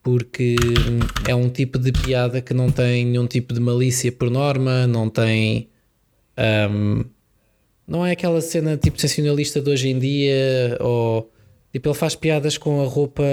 Porque 0.00 0.54
hum, 0.62 1.00
é 1.26 1.34
um 1.34 1.48
tipo 1.48 1.76
de 1.76 1.90
piada 1.90 2.40
que 2.40 2.54
não 2.54 2.70
tem 2.70 3.04
nenhum 3.04 3.26
tipo 3.26 3.52
de 3.52 3.58
malícia 3.58 4.12
por 4.12 4.30
norma, 4.30 4.86
não 4.86 5.10
tem 5.10 5.70
um, 6.70 7.04
não 7.88 8.04
é 8.04 8.12
aquela 8.12 8.40
cena 8.42 8.76
tipo 8.76 9.00
sensacionalista 9.00 9.60
de 9.62 9.70
hoje 9.70 9.88
em 9.88 9.98
dia, 9.98 10.76
ou 10.78 11.32
tipo, 11.72 11.88
ele 11.88 11.96
faz 11.96 12.14
piadas 12.14 12.58
com 12.58 12.82
a 12.82 12.84
roupa 12.84 13.24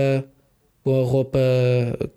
com 0.81 1.01
a 1.01 1.03
roupa 1.03 1.39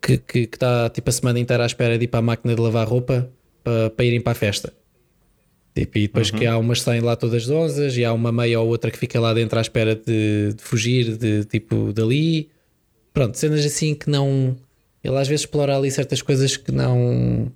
que, 0.00 0.18
que, 0.18 0.46
que 0.46 0.56
está 0.56 0.88
tipo 0.90 1.08
a 1.08 1.12
semana 1.12 1.40
inteira 1.40 1.64
à 1.64 1.66
espera 1.66 1.98
de 1.98 2.04
ir 2.04 2.08
para 2.08 2.20
a 2.20 2.22
máquina 2.22 2.54
de 2.54 2.60
lavar 2.60 2.86
roupa 2.86 3.28
para, 3.64 3.90
para 3.90 4.04
irem 4.04 4.20
para 4.20 4.32
a 4.32 4.34
festa. 4.34 4.72
Tipo, 5.74 5.98
e 5.98 6.02
depois 6.02 6.30
uhum. 6.30 6.38
que 6.38 6.46
há 6.46 6.58
umas 6.58 6.82
saem 6.82 7.00
lá 7.00 7.16
todas 7.16 7.48
onzas 7.48 7.96
e 7.96 8.04
há 8.04 8.12
uma 8.12 8.30
meia 8.30 8.60
ou 8.60 8.68
outra 8.68 8.90
que 8.90 8.98
fica 8.98 9.18
lá 9.18 9.32
dentro 9.32 9.58
à 9.58 9.62
espera 9.62 9.94
de, 9.94 10.52
de 10.54 10.62
fugir 10.62 11.16
de 11.16 11.44
tipo 11.44 11.92
dali. 11.92 12.50
Pronto, 13.12 13.38
cenas 13.38 13.64
assim 13.64 13.94
que 13.94 14.10
não. 14.10 14.56
Ele 15.02 15.16
às 15.16 15.28
vezes 15.28 15.42
explora 15.42 15.76
ali 15.76 15.90
certas 15.90 16.20
coisas 16.20 16.56
que 16.56 16.70
não 16.70 17.50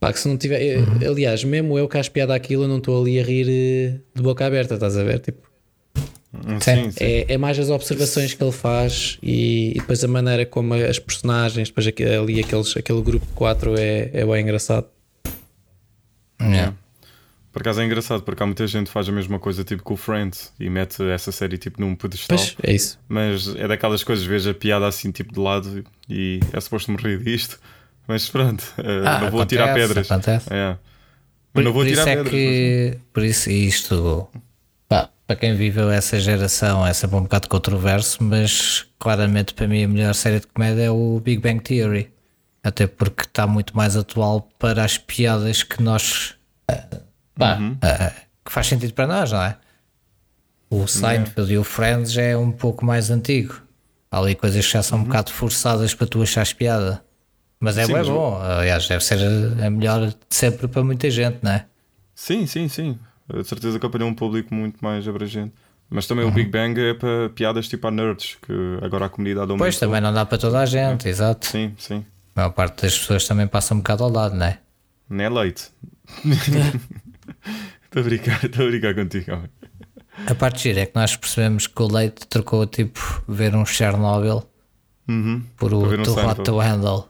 Pá, 0.00 0.14
que 0.14 0.18
se 0.18 0.26
não 0.26 0.38
tiver. 0.38 0.78
Uhum. 0.78 1.10
Aliás, 1.10 1.44
mesmo 1.44 1.78
eu 1.78 1.86
que 1.86 1.98
acho 1.98 2.10
piada 2.10 2.34
aquilo, 2.34 2.64
eu 2.64 2.68
não 2.68 2.78
estou 2.78 3.02
ali 3.02 3.20
a 3.20 3.22
rir 3.22 3.46
eh, 3.48 4.00
de 4.14 4.22
boca 4.22 4.46
aberta, 4.46 4.74
estás 4.74 4.96
a 4.96 5.04
ver? 5.04 5.20
Tipo, 5.20 5.46
hum, 6.34 6.58
sim, 6.58 6.90
sim. 6.90 7.04
É, 7.04 7.34
é, 7.34 7.36
mais 7.36 7.58
as 7.58 7.68
observações 7.68 8.32
que 8.32 8.42
ele 8.42 8.50
faz 8.50 9.18
e, 9.22 9.72
e, 9.72 9.74
depois 9.74 10.02
a 10.02 10.08
maneira 10.08 10.46
como 10.46 10.72
as 10.72 10.98
personagens, 10.98 11.68
depois 11.68 11.86
ali 11.86 12.40
aqueles, 12.40 12.74
aquele 12.78 13.02
grupo 13.02 13.26
de 13.26 13.32
quatro 13.32 13.78
é, 13.78 14.10
é 14.14 14.24
bem 14.24 14.42
engraçado. 14.42 14.86
Yeah. 16.40 16.74
Por 17.52 17.60
acaso 17.60 17.82
é 17.82 17.84
engraçado, 17.84 18.22
porque 18.22 18.42
há 18.42 18.46
muita 18.46 18.66
gente 18.66 18.86
que 18.86 18.92
faz 18.92 19.06
a 19.06 19.12
mesma 19.12 19.38
coisa 19.38 19.64
tipo 19.64 19.82
com 19.82 19.92
o 19.92 19.96
Friends 19.98 20.50
e 20.58 20.70
mete 20.70 21.02
essa 21.10 21.30
série 21.30 21.58
tipo 21.58 21.78
num 21.78 21.94
pedestal. 21.94 22.38
Pois, 22.38 22.56
é 22.62 22.72
isso. 22.72 22.98
Mas 23.06 23.54
é 23.56 23.68
daquelas 23.68 24.02
coisas, 24.02 24.24
vejo 24.24 24.48
a 24.48 24.54
piada 24.54 24.86
assim 24.86 25.10
tipo 25.10 25.34
de 25.34 25.40
lado 25.40 25.84
e 26.08 26.40
é 26.54 26.60
suposto 26.60 26.90
morrer 26.90 27.18
disto. 27.18 27.60
Mas 28.10 28.28
pronto, 28.28 28.60
uh, 28.76 29.06
ah, 29.06 29.20
não 29.20 29.30
vou 29.30 29.40
acontece, 29.40 29.46
tirar 29.46 29.72
pedras. 29.72 30.10
Acontece. 30.10 30.52
É. 30.52 30.76
Mas 31.54 31.64
não 31.64 31.72
vou 31.72 31.84
tirar 31.84 32.08
é 32.08 32.16
pedras. 32.16 32.30
Que, 32.32 32.98
por 33.12 33.24
isso 33.24 33.48
isto, 33.48 34.28
pá, 34.88 35.08
para 35.28 35.36
quem 35.36 35.54
viveu 35.54 35.88
essa 35.88 36.18
geração, 36.18 36.84
é 36.84 36.92
sempre 36.92 37.16
um 37.16 37.22
bocado 37.22 37.48
controverso, 37.48 38.20
mas 38.20 38.84
claramente 38.98 39.54
para 39.54 39.68
mim 39.68 39.84
a 39.84 39.88
melhor 39.88 40.12
série 40.12 40.40
de 40.40 40.48
comédia 40.48 40.82
é 40.82 40.90
o 40.90 41.20
Big 41.20 41.40
Bang 41.40 41.62
Theory. 41.62 42.12
Até 42.64 42.88
porque 42.88 43.22
está 43.22 43.46
muito 43.46 43.76
mais 43.76 43.96
atual 43.96 44.48
para 44.58 44.84
as 44.84 44.98
piadas 44.98 45.62
que 45.62 45.80
nós. 45.80 46.34
Pá, 47.36 47.58
uhum. 47.58 47.74
uh, 47.74 48.12
que 48.44 48.50
faz 48.50 48.66
sentido 48.66 48.92
para 48.92 49.06
nós, 49.06 49.30
não 49.30 49.40
é? 49.40 49.56
O 50.68 50.86
Seinfeld 50.88 51.42
yeah. 51.42 51.54
e 51.54 51.58
o 51.58 51.64
Friends 51.64 52.10
já 52.10 52.22
é 52.22 52.36
um 52.36 52.50
pouco 52.50 52.84
mais 52.84 53.08
antigo. 53.08 53.62
Há 54.10 54.18
ali 54.18 54.34
coisas 54.34 54.66
que 54.66 54.72
já 54.72 54.82
são 54.82 54.98
uhum. 54.98 55.04
um 55.04 55.06
bocado 55.06 55.30
forçadas 55.30 55.94
para 55.94 56.08
tu 56.08 56.20
achares 56.20 56.52
piada. 56.52 57.02
Mas 57.60 57.76
é 57.76 57.84
sim, 57.84 57.92
bem 57.92 58.04
bom, 58.04 58.40
aliás, 58.40 58.88
deve 58.88 59.04
ser 59.04 59.18
a 59.62 59.70
melhor 59.70 60.06
de 60.06 60.16
sempre 60.30 60.66
para 60.66 60.82
muita 60.82 61.10
gente, 61.10 61.38
não 61.42 61.52
é? 61.52 61.66
Sim, 62.14 62.46
sim, 62.46 62.68
sim. 62.68 62.98
De 63.32 63.44
certeza 63.44 63.78
que 63.78 63.84
apanhou 63.84 64.08
um 64.08 64.14
público 64.14 64.54
muito 64.54 64.82
mais 64.82 65.06
abrangente. 65.06 65.52
Mas 65.90 66.06
também 66.06 66.24
uhum. 66.24 66.30
o 66.30 66.34
Big 66.34 66.48
Bang 66.48 66.80
é 66.80 66.94
para 66.94 67.28
piadas 67.30 67.68
tipo 67.68 67.86
a 67.86 67.90
nerds, 67.90 68.38
que 68.40 68.52
agora 68.80 69.06
a 69.06 69.08
comunidade 69.08 69.50
aumentou. 69.50 69.66
Pois, 69.66 69.78
também 69.78 70.00
não 70.00 70.12
dá 70.12 70.24
para 70.24 70.38
toda 70.38 70.60
a 70.60 70.66
gente, 70.66 71.06
é. 71.06 71.10
exato. 71.10 71.46
Sim, 71.46 71.74
sim. 71.78 72.04
A 72.34 72.40
maior 72.40 72.50
parte 72.50 72.82
das 72.82 72.96
pessoas 72.96 73.26
também 73.26 73.46
passa 73.46 73.74
um 73.74 73.78
bocado 73.78 74.04
ao 74.04 74.10
lado, 74.10 74.36
não 74.36 74.46
é? 74.46 74.58
Nem 75.08 75.26
é 75.26 75.28
leite. 75.28 75.68
Estou 77.84 78.02
a 78.02 78.04
brincar, 78.04 78.44
estou 78.44 78.66
a 78.66 78.68
brincar 78.70 78.94
contigo. 78.94 79.32
Homem. 79.32 79.50
A 80.28 80.34
parte 80.36 80.62
gira 80.62 80.80
é 80.82 80.86
que 80.86 80.94
nós 80.94 81.16
percebemos 81.16 81.66
que 81.66 81.82
o 81.82 81.92
leite 81.92 82.24
trocou 82.28 82.64
tipo 82.64 83.00
ver 83.26 83.52
um 83.56 83.66
Chernobyl 83.66 84.44
uhum. 85.08 85.42
por 85.56 85.74
o 85.74 85.84
um 85.84 86.02
Too 86.02 86.14
Hot 86.24 86.42
to 86.44 86.58
Handle. 86.60 87.09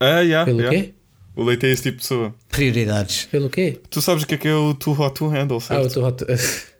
Ah, 0.00 0.20
yeah, 0.20 0.44
Pelo 0.44 0.60
yeah. 0.60 0.78
quê? 0.78 0.94
O 1.34 1.44
leite 1.44 1.66
é 1.66 1.70
esse 1.70 1.82
tipo 1.82 1.98
de 1.98 2.02
pessoa. 2.02 2.34
Prioridades. 2.48 3.26
Pelo 3.26 3.50
quê? 3.50 3.80
Tu 3.90 4.00
sabes 4.00 4.22
o 4.22 4.26
que 4.26 4.34
é 4.34 4.38
que 4.38 4.48
é 4.48 4.54
o 4.54 4.74
Too 4.74 4.98
Hot 4.98 5.14
to 5.14 5.28
Handle, 5.28 5.60
certo? 5.60 5.82
Ah, 5.82 5.86
o 5.86 5.90
Too 5.90 6.04
Hot 6.04 6.24
to... 6.24 6.32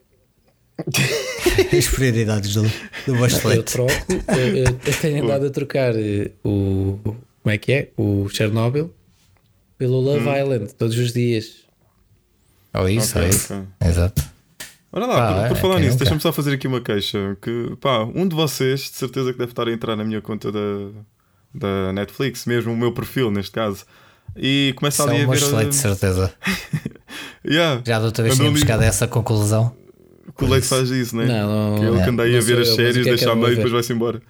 As 1.76 1.88
prioridades 1.88 2.54
do, 2.54 2.62
do 3.06 3.20
leite. 3.20 3.44
Eu 3.44 3.62
troco, 3.62 3.92
eu, 4.36 4.64
eu 4.64 5.00
tenho 5.00 5.24
andado 5.24 5.46
a 5.46 5.50
trocar 5.50 5.94
eh, 5.96 6.30
o. 6.44 6.98
Como 7.02 7.54
é 7.54 7.56
que 7.56 7.72
é? 7.72 7.88
O 7.96 8.28
Chernobyl 8.28 8.92
pelo 9.78 10.00
Love 10.00 10.28
hum. 10.28 10.36
Island 10.36 10.74
todos 10.74 10.98
os 10.98 11.12
dias. 11.12 11.64
Ou 12.74 12.88
isso, 12.88 13.18
okay, 13.18 13.30
isso. 13.30 13.54
Okay. 13.54 13.88
Exato. 13.88 14.22
Olha 14.92 15.06
lá, 15.06 15.32
por, 15.32 15.48
por 15.48 15.56
é, 15.56 15.60
falar 15.60 15.80
nisso, 15.80 15.98
deixa-me 15.98 16.20
só 16.20 16.32
fazer 16.32 16.54
aqui 16.54 16.66
uma 16.66 16.80
queixa. 16.80 17.36
Que 17.40 17.76
pá, 17.80 18.04
um 18.04 18.26
de 18.26 18.34
vocês, 18.34 18.80
de 18.80 18.96
certeza 18.96 19.32
que 19.32 19.38
deve 19.38 19.52
estar 19.52 19.68
a 19.68 19.72
entrar 19.72 19.96
na 19.96 20.04
minha 20.04 20.20
conta 20.20 20.52
da, 20.52 20.90
da 21.56 21.92
Netflix, 21.92 22.44
mesmo 22.44 22.72
o 22.72 22.76
meu 22.76 22.92
perfil 22.92 23.30
neste 23.30 23.52
caso. 23.52 23.84
E 24.36 24.74
começa 24.76 25.02
ali 25.04 25.18
é 25.18 25.24
a 25.24 25.26
ver. 25.26 25.36
Excelente, 25.36 25.68
de 25.70 25.76
certeza. 25.76 26.34
yeah. 27.44 27.82
Já 27.84 27.98
da 27.98 28.06
outra 28.06 28.22
vez 28.22 28.36
tínhamos 28.36 28.60
chegado 28.60 28.82
a 28.82 28.84
essa 28.84 29.06
conclusão. 29.06 29.74
Que 30.36 30.44
o 30.44 30.48
Leite 30.48 30.66
faz 30.66 30.90
isso, 30.90 31.16
né? 31.16 31.24
Não, 31.24 31.70
não, 31.70 31.78
que 31.78 31.86
ele 31.86 31.98
é, 31.98 32.04
que 32.04 32.10
anda 32.10 32.22
aí 32.24 32.36
a 32.36 32.40
ver 32.40 32.60
as 32.60 32.68
séries, 32.68 33.06
é 33.06 33.10
deixa 33.10 33.32
a 33.32 33.34
meio 33.34 33.52
e 33.52 33.56
depois 33.56 33.72
vai-se 33.72 33.92
embora. 33.92 34.20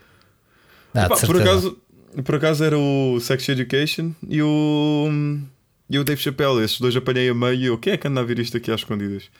Ah, 0.94 1.06
Epá, 1.06 1.16
por, 1.16 1.40
acaso, 1.42 1.78
por 2.24 2.34
acaso 2.36 2.64
era 2.64 2.78
o 2.78 3.18
Sex 3.20 3.48
Education 3.48 4.12
e 4.28 4.40
o. 4.40 5.08
E 5.88 5.98
o 5.98 6.04
Dave 6.04 6.20
Chappelle, 6.20 6.64
esses 6.64 6.80
dois 6.80 6.96
apanhei 6.96 7.28
a 7.28 7.34
meio 7.34 7.54
e 7.54 7.66
eu, 7.66 7.78
quem 7.78 7.92
é 7.92 7.96
que 7.96 8.08
anda 8.08 8.20
a 8.20 8.24
ver 8.24 8.38
isto 8.38 8.56
aqui 8.56 8.70
às 8.72 8.80
escondidas? 8.80 9.30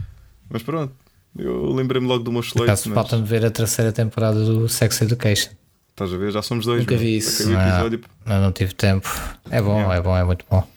Mas 0.49 0.63
pronto, 0.63 0.93
eu 1.37 1.73
lembrei-me 1.73 2.07
logo 2.07 2.23
do 2.23 2.33
meu 2.33 2.41
excelente. 2.41 2.69
Mas... 2.69 2.85
Falta-me 2.85 3.25
ver 3.25 3.45
a 3.45 3.51
terceira 3.51 3.93
temporada 3.93 4.45
do 4.45 4.69
Sex 4.69 5.01
Education. 5.03 5.51
Estás 5.97 6.13
a 6.13 6.17
ver? 6.19 6.31
Já 6.31 6.43
somos 6.43 6.67
dois. 6.67 6.81
Nunca 6.81 6.95
vi 6.95 7.17
isso. 7.17 7.49
Não, 7.49 7.91
não, 8.27 8.43
não, 8.43 8.53
tive 8.53 8.75
tempo. 8.75 9.09
É 9.51 9.63
bom, 9.63 9.79
yeah. 9.79 9.97
é 9.97 10.01
bom, 10.03 10.15
é 10.15 10.25
muito 10.25 10.45
bom. 10.51 10.69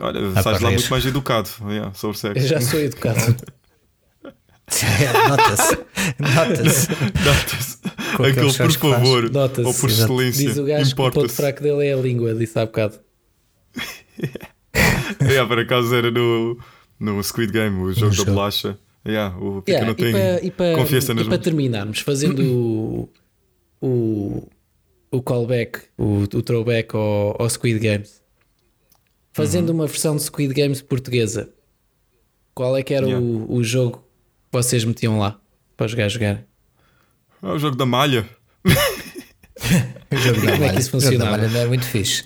Olha, 0.00 0.42
sais 0.42 0.60
lá 0.60 0.70
muito 0.72 0.90
mais 0.90 1.06
educado 1.06 1.48
yeah, 1.68 1.94
sobre 1.94 2.18
sexo. 2.18 2.42
Eu 2.42 2.48
já 2.48 2.60
sou 2.60 2.80
educado. 2.80 3.20
Nota-se. 5.28 5.78
Nota-se. 6.18 6.88
Nota-se. 6.90 7.78
Aquele 8.14 8.52
por 8.52 8.72
favor. 8.72 9.30
Ou 9.64 9.74
por 9.74 9.88
excelência. 9.88 10.48
Diz 10.48 10.58
o 10.58 10.64
gajo 10.64 10.96
que 10.96 11.00
o 11.00 11.10
ponto 11.12 11.28
fraco 11.28 11.62
dele 11.62 11.86
é 11.86 11.92
a 11.92 11.96
língua, 11.96 12.34
disse 12.34 12.58
há 12.58 12.66
bocado. 12.66 12.98
yeah, 15.22 15.46
por 15.46 15.60
acaso 15.60 15.94
era 15.94 16.10
no, 16.10 16.58
no 16.98 17.22
Squid 17.22 17.52
Game, 17.52 17.80
o 17.80 17.92
jogo 17.92 18.16
da 18.16 18.24
bolacha. 18.24 18.76
Yeah, 19.06 19.36
o 19.38 19.62
que, 19.62 19.70
yeah, 19.70 19.86
não 19.86 19.94
tem 19.94 20.12
e 20.42 20.50
para, 20.50 20.74
confiança 20.74 21.14
nas 21.14 21.24
E 21.24 21.28
para 21.28 21.38
terminarmos, 21.38 22.00
fazendo 22.00 23.08
o, 23.80 24.48
o 25.10 25.22
callback, 25.22 25.80
o, 25.96 26.22
o 26.22 26.42
throwback 26.42 26.94
ao, 26.94 27.40
ao 27.40 27.48
Squid 27.48 27.78
Games. 27.78 28.20
Fazendo 29.32 29.70
uhum. 29.70 29.76
uma 29.76 29.86
versão 29.86 30.16
de 30.16 30.22
Squid 30.22 30.52
Games 30.52 30.82
portuguesa, 30.82 31.50
qual 32.54 32.76
é 32.76 32.82
que 32.82 32.92
era 32.92 33.06
yeah. 33.06 33.24
o, 33.24 33.54
o 33.54 33.64
jogo 33.64 33.98
que 33.98 34.04
vocês 34.52 34.84
metiam 34.84 35.18
lá 35.18 35.40
para 35.76 35.86
os 35.86 35.94
gajos 35.94 36.14
jogarem? 36.14 36.44
É 37.42 37.46
o 37.46 37.58
jogo 37.58 37.76
da 37.76 37.86
malha. 37.86 38.28
o 38.64 40.16
jogo 40.16 40.40
da 40.44 40.52
como 40.52 40.64
é 40.64 40.72
que 40.72 40.80
isso 40.80 40.90
funcionava? 40.90 41.30
malha 41.30 41.48
não 41.48 41.60
é 41.60 41.66
muito 41.66 41.86
fixe. 41.86 42.24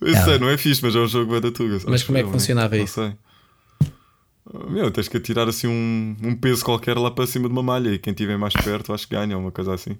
Eu 0.00 0.12
não. 0.12 0.24
sei, 0.24 0.38
não 0.38 0.50
é 0.50 0.58
fixe, 0.58 0.82
mas 0.84 0.94
é 0.94 0.98
um 0.98 1.08
jogo 1.08 1.40
da 1.40 1.50
tuga. 1.50 1.78
Mas 1.86 2.02
como 2.02 2.18
é 2.18 2.22
que 2.22 2.30
funcionava 2.30 2.76
não 2.76 2.84
isso? 2.84 3.00
Não 3.00 3.08
sei. 3.08 3.16
Meu, 4.68 4.90
tens 4.90 5.08
que 5.08 5.16
atirar 5.16 5.48
assim 5.48 5.66
um, 5.66 6.16
um 6.22 6.34
peso 6.34 6.64
qualquer 6.64 6.98
lá 6.98 7.10
para 7.10 7.26
cima 7.26 7.48
de 7.48 7.52
uma 7.52 7.62
malha 7.62 7.90
e 7.90 7.98
quem 7.98 8.12
estiver 8.12 8.36
mais 8.36 8.52
perto 8.52 8.92
acho 8.92 9.08
que 9.08 9.14
ganha, 9.14 9.38
uma 9.38 9.50
coisa 9.50 9.72
assim. 9.72 9.96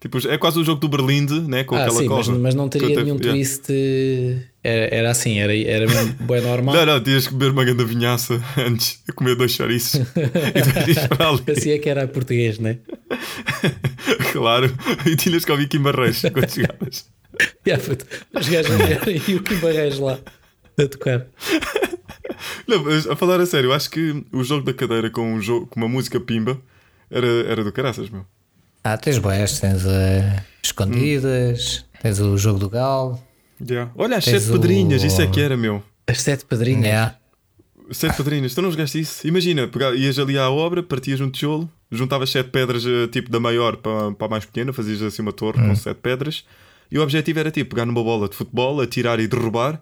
Tipo, 0.00 0.18
é 0.28 0.38
quase 0.38 0.60
o 0.60 0.64
jogo 0.64 0.80
do 0.80 0.88
Berlinde, 0.88 1.40
né? 1.40 1.64
Com 1.64 1.74
ah, 1.74 1.82
aquela 1.82 1.98
sim, 1.98 2.08
mas, 2.08 2.28
mas, 2.28 2.54
não 2.54 2.68
teria 2.68 3.02
nenhum 3.02 3.16
yeah. 3.16 3.32
twist. 3.32 3.64
Era, 4.62 4.94
era 4.94 5.10
assim, 5.10 5.40
era, 5.40 5.56
era 5.56 5.86
bem 6.20 6.40
normal. 6.40 6.74
não, 6.76 6.86
não, 6.86 7.02
tinhas 7.02 7.26
que 7.26 7.34
beber 7.34 7.50
uma 7.50 7.64
grande 7.64 7.84
vinhaça 7.84 8.40
antes 8.56 9.02
de 9.04 9.12
comer 9.12 9.34
dois 9.34 9.50
chouriços 9.50 10.00
e 10.14 10.62
depois 10.62 10.96
ir 10.96 11.08
para 11.08 11.28
ali. 11.28 11.42
Parecia 11.42 11.78
que 11.80 11.88
era 11.88 12.06
português, 12.06 12.60
né? 12.60 12.78
claro, 14.32 14.72
e 15.04 15.16
tinhas 15.16 15.44
que 15.44 15.50
ouvir 15.50 15.68
Barreiros 15.78 16.20
quando 16.20 16.48
chegavas. 16.48 17.06
Yeah, 17.66 17.84
puto. 17.84 18.06
Os 18.38 18.48
gajos 18.48 18.72
e 19.28 19.34
o 19.34 19.60
Barreiros 19.60 19.98
lá 19.98 20.20
a 20.78 20.86
tocar. 20.86 21.26
Não, 22.68 22.84
mas 22.84 23.06
a 23.08 23.16
falar 23.16 23.40
a 23.40 23.46
sério, 23.46 23.72
acho 23.72 23.90
que 23.90 24.24
o 24.32 24.44
jogo 24.44 24.64
da 24.64 24.72
cadeira 24.72 25.10
com, 25.10 25.34
um 25.34 25.42
jogo, 25.42 25.66
com 25.66 25.80
uma 25.80 25.88
música 25.88 26.20
pimba 26.20 26.60
era, 27.10 27.26
era 27.26 27.64
do 27.64 27.72
caraças, 27.72 28.08
meu. 28.10 28.24
Ah, 28.84 28.96
tens 28.96 29.18
boés, 29.18 29.60
tens 29.60 29.84
uh, 29.84 30.40
escondidas, 30.62 31.84
tens 32.02 32.18
o 32.20 32.36
jogo 32.36 32.58
do 32.58 32.70
galo. 32.70 33.20
Yeah. 33.60 33.90
Olha, 33.96 34.16
as 34.18 34.24
Tens 34.24 34.42
sete 34.42 34.52
pedrinhas, 34.52 35.02
o- 35.02 35.06
isso 35.06 35.20
é 35.20 35.26
que 35.26 35.40
era, 35.40 35.56
meu. 35.56 35.82
As 36.06 36.20
sete 36.22 36.44
padrinhas. 36.44 36.84
Yeah. 36.86 37.16
Sete 37.90 38.16
pedrinhas, 38.16 38.54
tu 38.54 38.62
não 38.62 38.70
jogaste 38.70 39.00
isso? 39.00 39.26
Imagina, 39.26 39.66
pega- 39.66 39.94
ias 39.94 40.18
ali 40.18 40.38
à 40.38 40.48
obra, 40.50 40.82
partias 40.82 41.20
um 41.20 41.30
tijolo, 41.30 41.68
juntavas 41.90 42.30
sete 42.30 42.50
pedras, 42.50 42.84
eh, 42.86 43.06
tipo 43.08 43.30
da 43.30 43.40
maior 43.40 43.76
para, 43.78 44.12
para 44.12 44.26
a 44.26 44.30
mais 44.30 44.44
pequena, 44.44 44.72
fazias 44.72 45.02
assim 45.02 45.22
uma 45.22 45.32
torre 45.32 45.58
com 45.66 45.74
sete 45.74 45.98
pedras, 45.98 46.44
e 46.90 46.98
o 46.98 47.02
objetivo 47.02 47.38
era 47.40 47.50
tipo 47.50 47.70
pegar 47.70 47.86
numa 47.86 48.02
bola 48.04 48.28
de 48.28 48.36
futebol, 48.36 48.80
atirar 48.80 49.18
e 49.20 49.26
derrubar, 49.26 49.80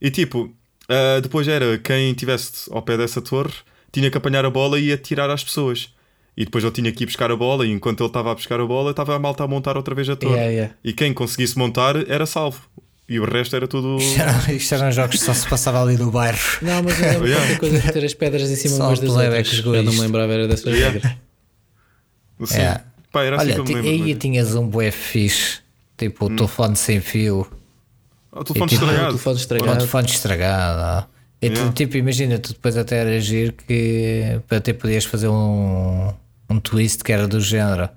e 0.00 0.10
tipo, 0.10 0.50
ah, 0.88 1.20
depois 1.20 1.46
era 1.46 1.78
quem 1.78 2.10
estivesse 2.10 2.68
ao 2.72 2.82
pé 2.82 2.96
dessa 2.96 3.20
torre 3.22 3.52
tinha 3.92 4.10
que 4.10 4.16
apanhar 4.18 4.44
a 4.44 4.50
bola 4.50 4.78
e 4.80 4.90
atirar 4.92 5.30
às 5.30 5.44
pessoas. 5.44 5.94
E 6.36 6.44
depois 6.44 6.64
ele 6.64 6.72
tinha 6.72 6.90
que 6.90 7.04
ir 7.04 7.06
buscar 7.06 7.30
a 7.30 7.36
bola, 7.36 7.64
e 7.66 7.70
enquanto 7.70 8.00
ele 8.02 8.08
estava 8.08 8.32
a 8.32 8.34
buscar 8.34 8.58
a 8.60 8.66
bola, 8.66 8.90
estava 8.90 9.14
a 9.14 9.18
malta 9.18 9.44
a 9.44 9.46
montar 9.46 9.76
outra 9.76 9.94
vez 9.94 10.08
a 10.08 10.16
torre. 10.16 10.34
Yeah, 10.34 10.50
yeah. 10.52 10.74
E 10.82 10.92
quem 10.92 11.12
conseguisse 11.14 11.56
montar 11.56 11.94
era 12.10 12.26
salvo. 12.26 12.60
E 13.08 13.20
o 13.20 13.24
resto 13.24 13.54
era 13.54 13.68
tudo. 13.68 13.98
Isto, 13.98 14.20
eram, 14.20 14.56
isto 14.56 14.74
eram 14.74 14.90
jogos 14.90 15.16
que 15.18 15.24
só 15.24 15.34
se 15.34 15.46
passava 15.46 15.82
ali 15.82 15.96
no 15.96 16.10
bairro. 16.10 16.38
Não, 16.62 16.82
mas 16.82 16.98
eu 17.00 17.08
lembro 17.10 17.28
Yeah. 17.28 17.56
coisa 17.58 17.78
de 17.78 17.92
ter 17.92 18.04
as 18.04 18.14
pedras 18.14 18.50
em 18.50 18.56
cima 18.56 18.76
umas 18.86 18.98
das 18.98 19.10
o 19.10 19.12
outras. 19.18 19.48
que 19.48 19.56
jogou 19.56 19.74
Já 19.76 19.82
não 19.82 19.92
me 19.92 20.00
lembrava 20.00 20.32
era 20.32 20.48
dessas 20.48 20.72
Yeah. 20.74 20.90
regras. 20.94 21.16
Sim. 22.46 22.56
Yeah. 22.58 22.84
Pá, 23.12 23.22
era 23.24 23.36
assim 23.36 23.44
Olha, 23.46 23.54
que 23.54 23.60
eu 23.60 23.64
me 23.64 23.74
lembro. 23.90 24.06
aí 24.06 24.14
tinhas 24.16 24.54
um 24.54 24.66
bué 24.66 24.90
fixe, 24.90 25.60
tipo 25.96 26.26
o 26.26 26.30
telefone 26.34 26.74
sem 26.76 27.00
fio, 27.00 27.46
Ah, 28.32 28.40
O 28.40 28.44
telefone 28.44 28.72
E 28.72 28.74
tipo, 28.74 28.84
Ah, 28.84 28.88
o 28.88 28.90
estragado. 28.90 29.06
telefone 29.12 29.36
o 29.36 29.38
estragado. 29.38 29.76
telefone 29.78 30.08
estragado. 30.08 31.06
E 31.42 31.50
tu, 31.50 31.52
Yeah. 31.56 31.72
tipo, 31.74 31.96
imagina, 31.98 32.38
tu 32.38 32.52
depois 32.54 32.76
até 32.76 32.96
era 32.96 33.10
agir 33.16 33.52
que 33.52 34.40
até 34.50 34.72
podias 34.72 35.04
fazer 35.04 35.28
um, 35.28 36.12
um 36.54 36.60
twist 36.60 37.02
que 37.02 37.12
era 37.12 37.26
do 37.26 37.40
género. 37.40 37.88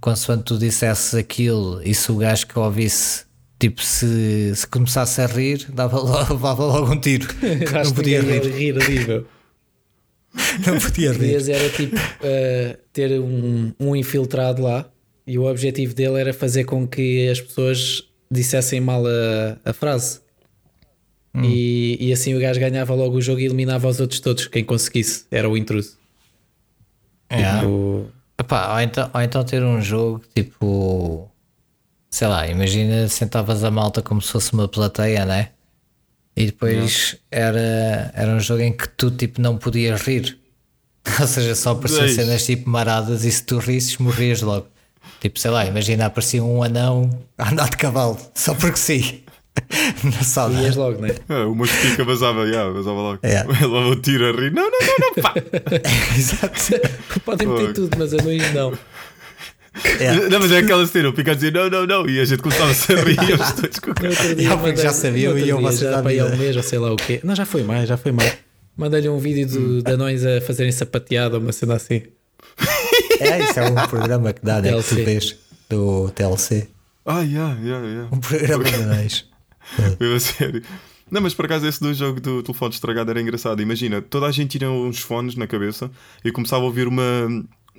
Consoante 0.00 0.44
tu 0.44 0.58
dissesses 0.58 1.14
aquilo 1.14 1.80
e 1.84 1.94
se 1.94 2.10
o 2.10 2.16
gajo 2.16 2.46
que 2.46 2.58
ouvisse, 2.58 3.24
tipo, 3.58 3.82
se, 3.82 4.54
se 4.54 4.66
começasse 4.66 5.20
a 5.20 5.26
rir, 5.26 5.66
dava 5.72 5.98
logo, 5.98 6.32
levava 6.34 6.64
logo 6.64 6.92
um 6.92 7.00
tiro. 7.00 7.28
Não 7.84 7.92
podia 7.92 8.20
rir. 8.20 8.42
rir 8.46 8.82
ali, 8.82 9.06
meu. 9.06 9.26
Não 10.66 10.78
podia 10.78 11.12
rir. 11.12 11.18
Podias 11.18 11.48
era 11.48 11.68
tipo 11.70 11.96
uh, 11.96 12.78
ter 12.92 13.20
um, 13.20 13.72
um 13.80 13.96
infiltrado 13.96 14.62
lá 14.62 14.88
e 15.26 15.38
o 15.38 15.44
objetivo 15.44 15.94
dele 15.94 16.20
era 16.20 16.32
fazer 16.32 16.64
com 16.64 16.86
que 16.86 17.28
as 17.28 17.40
pessoas 17.40 18.04
dissessem 18.30 18.80
mal 18.80 19.04
a, 19.06 19.70
a 19.70 19.72
frase. 19.72 20.20
E, 21.42 21.98
e 22.00 22.12
assim 22.14 22.34
o 22.34 22.40
gajo 22.40 22.58
ganhava 22.58 22.94
logo 22.94 23.16
o 23.16 23.20
jogo 23.20 23.40
e 23.40 23.44
eliminava 23.44 23.86
os 23.88 24.00
outros 24.00 24.20
todos. 24.20 24.46
Quem 24.46 24.64
conseguisse 24.64 25.26
era 25.30 25.46
o 25.46 25.54
intruso. 25.54 25.98
Yeah. 27.32 27.66
O- 27.66 28.08
Epá, 28.38 28.74
ou, 28.74 28.80
então, 28.80 29.10
ou 29.14 29.20
então 29.22 29.44
ter 29.44 29.62
um 29.62 29.80
jogo 29.80 30.22
tipo. 30.34 31.28
Sei 32.10 32.26
lá, 32.28 32.46
imagina 32.46 33.08
sentavas 33.08 33.64
a 33.64 33.70
malta 33.70 34.00
como 34.02 34.20
se 34.22 34.30
fosse 34.30 34.52
uma 34.52 34.68
plateia, 34.68 35.24
né? 35.24 35.50
E 36.36 36.46
depois 36.46 37.16
era, 37.30 38.10
era 38.14 38.30
um 38.30 38.40
jogo 38.40 38.60
em 38.62 38.72
que 38.72 38.88
tu 38.90 39.10
tipo 39.10 39.40
não 39.40 39.56
podias 39.56 40.00
rir. 40.02 40.38
Ou 41.20 41.26
seja, 41.26 41.54
só 41.54 41.70
apareciam 41.72 42.04
Eis. 42.04 42.14
cenas 42.14 42.44
tipo 42.44 42.68
maradas 42.68 43.24
e 43.24 43.30
se 43.32 43.42
tu 43.42 43.58
risses 43.58 43.96
morrias 43.98 44.42
logo. 44.42 44.66
Tipo, 45.20 45.38
sei 45.38 45.50
lá, 45.50 45.64
imagina 45.64 46.06
aparecia 46.06 46.44
um 46.44 46.62
anão 46.62 47.08
a 47.38 47.50
andar 47.50 47.70
de 47.70 47.76
cavalo, 47.78 48.18
só 48.34 48.54
porque 48.54 48.76
sim. 48.76 49.22
Na. 50.04 50.62
Ias 50.62 50.76
logo, 50.76 51.00
né? 51.00 51.14
Ah, 51.28 51.46
o 51.46 51.54
meu 51.54 51.66
pica 51.66 52.04
vazava, 52.04 52.44
yeah, 52.46 52.70
vazava 52.70 52.96
logo. 52.96 53.20
Yeah. 53.24 53.50
Ele 53.50 53.66
levava 53.66 53.88
o 53.88 53.96
tiro 53.96 54.26
a 54.26 54.32
rir. 54.32 54.52
Não, 54.52 54.70
não, 54.70 54.78
não, 54.80 54.96
não, 55.00 55.22
pá. 55.22 55.34
Exato. 56.16 57.20
Podem 57.24 57.48
meter 57.48 57.72
tudo, 57.72 57.96
mas 57.98 58.12
anões 58.12 58.52
não. 58.54 58.72
Yeah. 60.00 60.28
Não, 60.28 60.40
mas 60.40 60.52
é 60.52 60.58
aquela 60.58 60.86
cena, 60.86 61.08
o 61.08 61.12
pica 61.12 61.32
a 61.32 61.34
dizer 61.34 61.52
não, 61.52 61.68
não, 61.68 61.86
não. 61.86 62.08
E 62.08 62.18
a 62.20 62.24
gente 62.24 62.42
começava-se 62.42 62.92
a 62.92 63.02
rir. 63.02 63.18
os 63.18 63.52
dois 63.52 63.78
com 63.78 63.90
o 63.90 64.76
já 64.76 64.92
sabiam 64.92 65.36
e 65.36 65.44
iam 65.44 65.58
dia, 65.58 65.70
vocês 65.70 65.90
já 65.90 66.02
para 66.02 66.24
um 66.24 66.36
mês 66.36 66.56
ou 66.56 66.62
sei 66.62 66.78
lá 66.78 66.92
o 66.92 66.96
quê. 66.96 67.20
Não, 67.22 67.34
já 67.34 67.44
foi 67.44 67.62
mais, 67.62 67.88
já 67.88 67.96
foi 67.96 68.12
mais. 68.12 68.38
Mandei-lhe 68.76 69.08
um 69.08 69.18
vídeo 69.18 69.46
do, 69.46 69.82
de 69.82 69.92
anões 69.92 70.24
a 70.24 70.40
fazerem 70.40 70.72
sapateada, 70.72 71.38
uma 71.38 71.52
cena 71.52 71.74
assim. 71.74 72.02
É, 73.20 73.42
isso 73.42 73.58
é 73.58 73.64
um 73.64 73.74
programa 73.86 74.32
que 74.32 74.44
dá, 74.44 74.60
né? 74.60 74.76
Que 74.76 74.82
tu 74.82 74.94
vês 74.96 75.36
do 75.68 76.10
TLC. 76.10 76.68
Ah, 77.04 77.20
yeah, 77.20 77.56
yeah, 77.62 77.86
yeah. 77.86 78.08
Um 78.12 78.18
programa 78.18 78.64
de 78.64 78.74
anões. 78.74 79.35
Mesmo 79.98 80.16
a 80.16 80.20
sério. 80.20 80.62
Não, 81.10 81.20
mas 81.20 81.34
por 81.34 81.44
acaso 81.44 81.66
esse 81.66 81.80
do 81.80 81.94
jogo 81.94 82.20
do 82.20 82.42
telefone 82.42 82.74
estragado 82.74 83.10
era 83.10 83.20
engraçado. 83.20 83.62
Imagina, 83.62 84.02
toda 84.02 84.26
a 84.26 84.32
gente 84.32 84.58
tinha 84.58 84.70
uns 84.70 84.98
fones 84.98 85.36
na 85.36 85.46
cabeça 85.46 85.90
e 86.24 86.32
começava 86.32 86.62
a 86.62 86.66
ouvir 86.66 86.88
uma, 86.88 87.28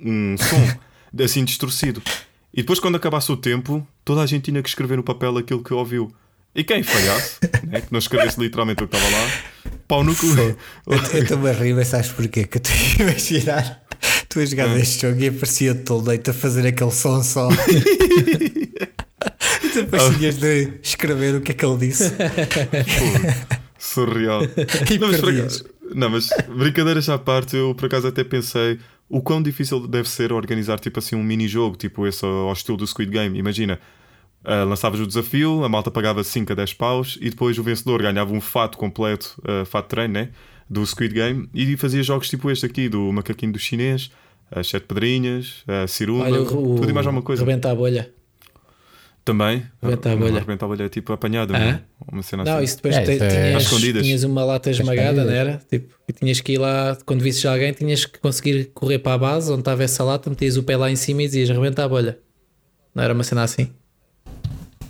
um 0.02 0.36
som 0.38 0.78
assim 1.22 1.44
distorcido. 1.44 2.02
E 2.52 2.62
depois, 2.62 2.80
quando 2.80 2.96
acabasse 2.96 3.30
o 3.30 3.36
tempo, 3.36 3.86
toda 4.04 4.22
a 4.22 4.26
gente 4.26 4.44
tinha 4.44 4.62
que 4.62 4.68
escrever 4.68 4.96
no 4.96 5.02
papel 5.02 5.36
aquilo 5.36 5.62
que 5.62 5.74
ouviu. 5.74 6.10
E 6.54 6.64
quem 6.64 6.82
falhasse, 6.82 7.38
né, 7.68 7.82
que 7.82 7.92
não 7.92 7.98
escrevesse 7.98 8.40
literalmente 8.40 8.82
o 8.82 8.88
que 8.88 8.96
estava 8.96 9.16
lá, 9.16 9.30
pau 9.86 10.02
no 10.02 10.14
cu. 10.16 10.26
Eu 10.88 11.22
estou-me 11.22 11.50
a 11.50 11.52
rir, 11.52 11.74
mas 11.74 11.88
sabes 11.88 12.10
porquê? 12.10 12.44
Que 12.44 12.56
eu 12.56 12.62
tenho 12.62 13.08
a 13.08 13.10
imaginar 13.10 13.82
tu 14.28 14.40
a 14.40 14.44
jogar 14.44 14.68
neste 14.68 15.02
jogo 15.02 15.20
e 15.22 15.28
aparecia 15.28 15.84
o 15.88 16.00
leite 16.00 16.30
a 16.30 16.32
fazer 16.32 16.66
aquele 16.66 16.90
som 16.90 17.22
só. 17.22 17.48
E 19.62 19.68
depois 19.68 20.16
tinhas 20.16 20.36
de 20.36 20.78
escrever 20.82 21.36
o 21.36 21.40
que 21.40 21.52
é 21.52 21.54
que 21.54 21.64
ele 21.64 21.78
disse. 21.78 22.12
Surreal. 23.78 24.42
E 24.44 24.98
Não 24.98 25.08
mas, 25.08 25.64
não, 25.94 26.10
mas 26.10 26.28
brincadeiras 26.48 27.08
à 27.08 27.18
parte, 27.18 27.56
eu 27.56 27.74
por 27.74 27.86
acaso 27.86 28.08
até 28.08 28.24
pensei 28.24 28.78
o 29.08 29.22
quão 29.22 29.42
difícil 29.42 29.86
deve 29.86 30.08
ser 30.08 30.32
organizar 30.32 30.78
tipo 30.78 30.98
assim 30.98 31.16
um 31.16 31.22
mini-jogo, 31.22 31.76
tipo 31.76 32.06
esse 32.06 32.24
ao 32.24 32.52
estilo 32.52 32.76
do 32.76 32.86
Squid 32.86 33.10
Game. 33.10 33.38
Imagina, 33.38 33.80
ah, 34.44 34.64
lançavas 34.64 35.00
o 35.00 35.06
desafio, 35.06 35.64
a 35.64 35.68
malta 35.68 35.90
pagava 35.90 36.22
5 36.22 36.52
a 36.52 36.54
10 36.56 36.74
paus 36.74 37.18
e 37.20 37.30
depois 37.30 37.58
o 37.58 37.62
vencedor 37.62 38.02
ganhava 38.02 38.32
um 38.32 38.40
fato 38.40 38.76
completo, 38.76 39.40
ah, 39.44 39.64
fato 39.64 39.84
de 39.84 39.90
treino, 39.90 40.14
né? 40.14 40.30
Do 40.68 40.84
Squid 40.84 41.14
Game 41.14 41.48
e 41.54 41.76
fazia 41.78 42.02
jogos 42.02 42.28
tipo 42.28 42.50
este 42.50 42.66
aqui, 42.66 42.88
do 42.88 43.10
macaquinho 43.10 43.52
do 43.52 43.58
chinês, 43.58 44.10
as 44.50 44.68
sete 44.68 44.84
pedrinhas, 44.86 45.64
a 45.66 45.86
ciruma, 45.86 46.24
Olha, 46.24 46.42
o, 46.42 46.76
tudo 46.76 46.90
e 46.90 46.92
mais 46.92 47.06
alguma 47.06 47.22
coisa. 47.22 47.42
Rebenta 47.42 47.70
a 47.70 47.74
bolha. 47.74 48.12
Também. 49.32 49.62
Rebenta 49.82 50.08
a 50.08 50.12
Não, 50.12 50.18
bolha. 50.20 50.38
Rebenta 50.40 50.64
a 50.64 50.68
bolha 50.68 50.84
é 50.84 50.88
tipo 50.88 51.12
apanhada, 51.12 51.54
Ah? 51.54 51.58
não? 51.72 51.80
uma 52.12 52.22
cena 52.22 52.44
Não, 52.44 52.54
assim. 52.56 52.64
isso 52.64 52.76
depois 52.76 52.96
É, 52.96 53.02
te- 53.02 53.12
isso 53.12 53.24
é- 53.24 53.50
tinhas, 53.58 54.02
tinhas 54.04 54.24
uma 54.24 54.42
lata 54.44 54.70
esmagada, 54.70 55.22
não 55.24 55.32
era? 55.32 55.60
Tipo, 55.70 55.94
e 56.08 56.12
tinhas 56.14 56.40
que 56.40 56.52
ir 56.52 56.58
lá, 56.58 56.96
quando 57.04 57.20
visses 57.20 57.44
alguém, 57.44 57.72
tinhas 57.74 58.06
que 58.06 58.18
conseguir 58.18 58.70
correr 58.72 58.98
para 59.00 59.12
a 59.12 59.18
base 59.18 59.50
onde 59.52 59.60
estava 59.60 59.82
essa 59.84 60.02
lata, 60.02 60.30
metias 60.30 60.56
o 60.56 60.62
pé 60.62 60.76
lá 60.78 60.90
em 60.90 60.96
cima 60.96 61.22
e 61.22 61.26
dizias 61.26 61.50
rebenta 61.50 61.84
a 61.84 61.88
bolha. 61.88 62.18
Não 62.94 63.04
era 63.04 63.12
uma 63.12 63.22
cena 63.22 63.42
assim? 63.42 63.70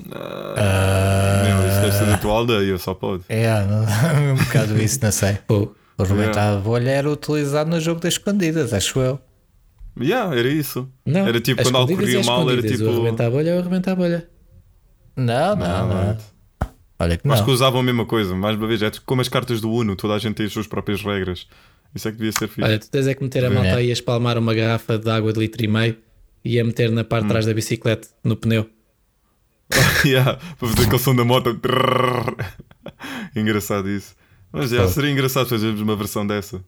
Não, 0.06 1.68
isso 1.68 1.80
deve 1.80 1.92
ser 1.92 2.06
da 2.06 2.16
tua 2.18 2.32
aldeia, 2.32 2.78
só 2.78 2.94
pode. 2.94 3.24
É, 3.28 3.48
não- 3.64 3.84
um 4.32 4.36
bocado 4.36 4.80
isso, 4.80 4.98
não 5.02 5.12
sei. 5.12 5.38
Pô, 5.46 5.74
O 5.98 6.02
rebentar 6.04 6.54
a 6.54 6.56
bolha 6.56 6.90
era 6.90 7.10
utilizado 7.10 7.68
no 7.70 7.80
jogo 7.80 8.00
das 8.00 8.14
escondidas, 8.14 8.72
acho 8.72 9.00
eu. 9.00 9.18
Yeah, 10.00 10.34
era 10.36 10.48
isso. 10.48 10.88
não. 11.04 11.26
Era 11.26 11.40
tipo 11.40 11.62
quando 11.62 11.76
algo 11.76 11.94
corria 11.96 12.22
mal, 12.24 12.50
era 12.50 12.62
tipo. 12.62 12.84
O 12.84 13.02
rebenta 13.02 13.26
a 13.26 13.30
bolha 13.30 13.50
é 13.50 13.58
o 13.58 13.62
rebenta 13.62 13.92
a 13.92 13.96
bolha. 13.96 14.28
Não, 15.16 15.56
não, 15.56 15.88
não. 15.88 16.18
Olha 17.00 17.16
que 17.16 17.26
não. 17.26 17.34
Acho 17.34 17.44
que 17.44 17.50
usavam 17.50 17.80
a 17.80 17.82
mesma 17.82 18.04
coisa, 18.06 18.34
mais 18.34 18.56
uma 18.56 18.66
vez, 18.66 18.82
é 18.82 18.90
como 19.04 19.20
as 19.20 19.28
cartas 19.28 19.60
do 19.60 19.70
Uno, 19.70 19.94
toda 19.96 20.14
a 20.14 20.18
gente 20.18 20.34
tem 20.36 20.46
as 20.46 20.52
suas 20.52 20.66
próprias 20.66 21.02
regras. 21.02 21.46
Isso 21.94 22.08
é 22.08 22.10
que 22.12 22.18
devia 22.18 22.32
ser 22.32 22.48
fixe. 22.48 22.62
Olha, 22.62 22.78
tu 22.78 22.90
tens 22.90 23.06
é 23.06 23.14
que 23.14 23.22
meter 23.22 23.44
a 23.44 23.50
malta 23.50 23.76
aí 23.76 23.90
a 23.90 23.92
espalmar 23.92 24.36
uma 24.36 24.52
garrafa 24.54 24.98
de 24.98 25.08
água 25.10 25.32
de 25.32 25.40
litro 25.40 25.64
e 25.64 25.68
meio 25.68 25.96
e 26.44 26.58
a 26.60 26.64
meter 26.64 26.90
na 26.90 27.00
Hum. 27.02 27.04
parte 27.04 27.24
de 27.24 27.28
trás 27.30 27.46
da 27.46 27.54
bicicleta, 27.54 28.08
no 28.22 28.36
pneu. 28.36 28.68
yeah, 30.04 30.38
para 30.58 30.68
fazer 30.68 30.82
aquele 30.86 30.98
som 30.98 31.14
da 31.14 31.24
moto. 31.24 31.58
Engraçado 33.36 33.88
isso. 33.88 34.14
Mas 34.52 34.70
já, 34.70 34.86
seria 34.88 35.10
engraçado 35.10 35.48
fazermos 35.48 35.80
uma 35.80 35.94
versão 35.94 36.26
dessa. 36.26 36.64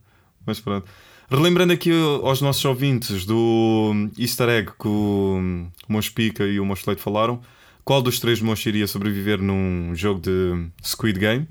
Mas 0.47 0.61
pronto. 0.61 0.87
Relembrando 1.31 1.73
aqui 1.73 1.91
aos 2.23 2.41
nossos 2.41 2.65
ouvintes 2.65 3.25
do 3.25 3.93
Easter 4.19 4.49
Egg 4.49 4.71
que 4.81 4.89
o 4.89 5.67
Monspica 5.89 6.45
e 6.45 6.59
o 6.59 6.65
Monsteleito 6.67 7.01
falaram, 7.01 7.41
qual 7.85 8.03
dos 8.03 8.19
três 8.19 8.41
monstros 8.41 8.67
iria 8.75 8.87
sobreviver 8.87 9.41
num 9.41 9.95
jogo 9.95 10.21
de 10.21 10.67
Squid 10.85 11.19
Game? 11.21 11.47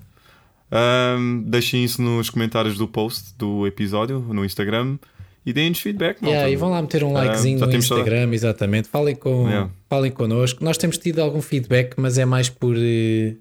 Ahm, 0.72 1.44
deixem 1.48 1.84
isso 1.84 2.02
nos 2.02 2.30
comentários 2.30 2.78
do 2.78 2.88
post 2.88 3.34
do 3.38 3.66
episódio 3.66 4.20
no 4.20 4.44
Instagram 4.44 4.98
e 5.46 5.54
deem-nos 5.54 5.80
feedback. 5.80 6.22
malta. 6.22 6.36
Yeah, 6.36 6.52
e 6.52 6.56
vão 6.58 6.70
lá 6.72 6.82
meter 6.82 7.04
um 7.04 7.14
likezinho 7.14 7.60
no 7.60 7.68
temos 7.70 7.86
só- 7.86 7.96
Instagram, 7.98 8.34
exatamente. 8.34 8.90
Falem, 8.90 9.16
com, 9.16 9.48
Yeah. 9.48 9.70
falem 9.90 10.12
connosco. 10.12 10.64
Nós 10.64 10.78
temos 10.78 10.98
tido 10.98 11.20
algum 11.22 11.42
feedback, 11.42 11.94
mas 11.98 12.18
é 12.18 12.26
mais 12.26 12.50
por, 12.50 12.76
eh, 12.78 13.36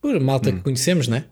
por 0.00 0.18
malta 0.20 0.50
Hum. 0.50 0.56
que 0.56 0.60
conhecemos, 0.62 1.08
né? 1.08 1.24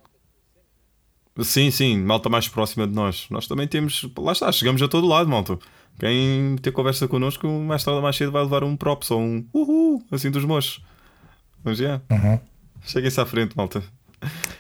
Sim, 1.41 1.71
sim, 1.71 1.99
malta 1.99 2.29
mais 2.29 2.47
próxima 2.49 2.87
de 2.87 2.95
nós. 2.95 3.27
Nós 3.31 3.47
também 3.47 3.67
temos. 3.67 4.07
Lá 4.19 4.33
está, 4.33 4.53
chegamos 4.53 4.83
a 4.83 4.89
todo 4.89 5.07
lado, 5.07 5.29
malta. 5.29 5.59
Quem 5.99 6.57
ter 6.61 6.73
conversa 6.73 7.09
connosco, 7.09 7.47
mais 7.47 7.85
tarde 7.85 7.97
ou 7.97 8.03
mais 8.03 8.17
cedo 8.17 8.33
vai 8.33 8.43
levar 8.43 8.65
um 8.65 8.77
props 8.77 9.11
ou 9.11 9.21
um 9.21 9.47
uhul, 9.53 10.03
assim 10.11 10.31
dos 10.31 10.45
moços. 10.45 10.83
Mas 11.65 11.79
já. 11.79 12.01
Uhum. 12.11 12.39
Cheguem-se 12.83 13.21
à 13.21 13.27
frente, 13.27 13.57
malta. 13.57 13.83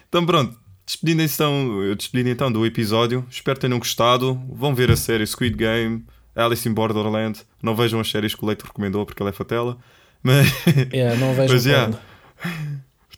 Então 0.09 0.25
pronto. 0.25 0.61
Despedindo 0.85 1.23
então, 1.23 1.95
despedindo 1.97 2.29
então 2.31 2.51
do 2.51 2.67
episódio. 2.67 3.25
Espero 3.31 3.57
que 3.57 3.67
tenham 3.67 3.79
gostado. 3.79 4.35
Vão 4.49 4.75
ver 4.75 4.91
a 4.91 4.97
série 4.97 5.27
Squid 5.27 5.57
Game, 5.57 6.05
Alice 6.35 6.69
in 6.69 6.73
Borderland. 6.73 7.41
Não 7.63 7.75
vejam 7.75 8.01
as 8.01 8.11
séries 8.11 8.35
que 8.35 8.45
o 8.45 8.47
Leito 8.47 8.67
recomendou 8.67 9.07
porque 9.07 9.23
ele 9.23 9.31
é 9.31 9.33
fatela. 9.33 9.79
Mas, 10.23 10.47
Yeah, 10.93 11.19
não 11.19 11.35
vejo 11.35 11.55
Mas, 11.55 11.67
yeah. 11.67 11.99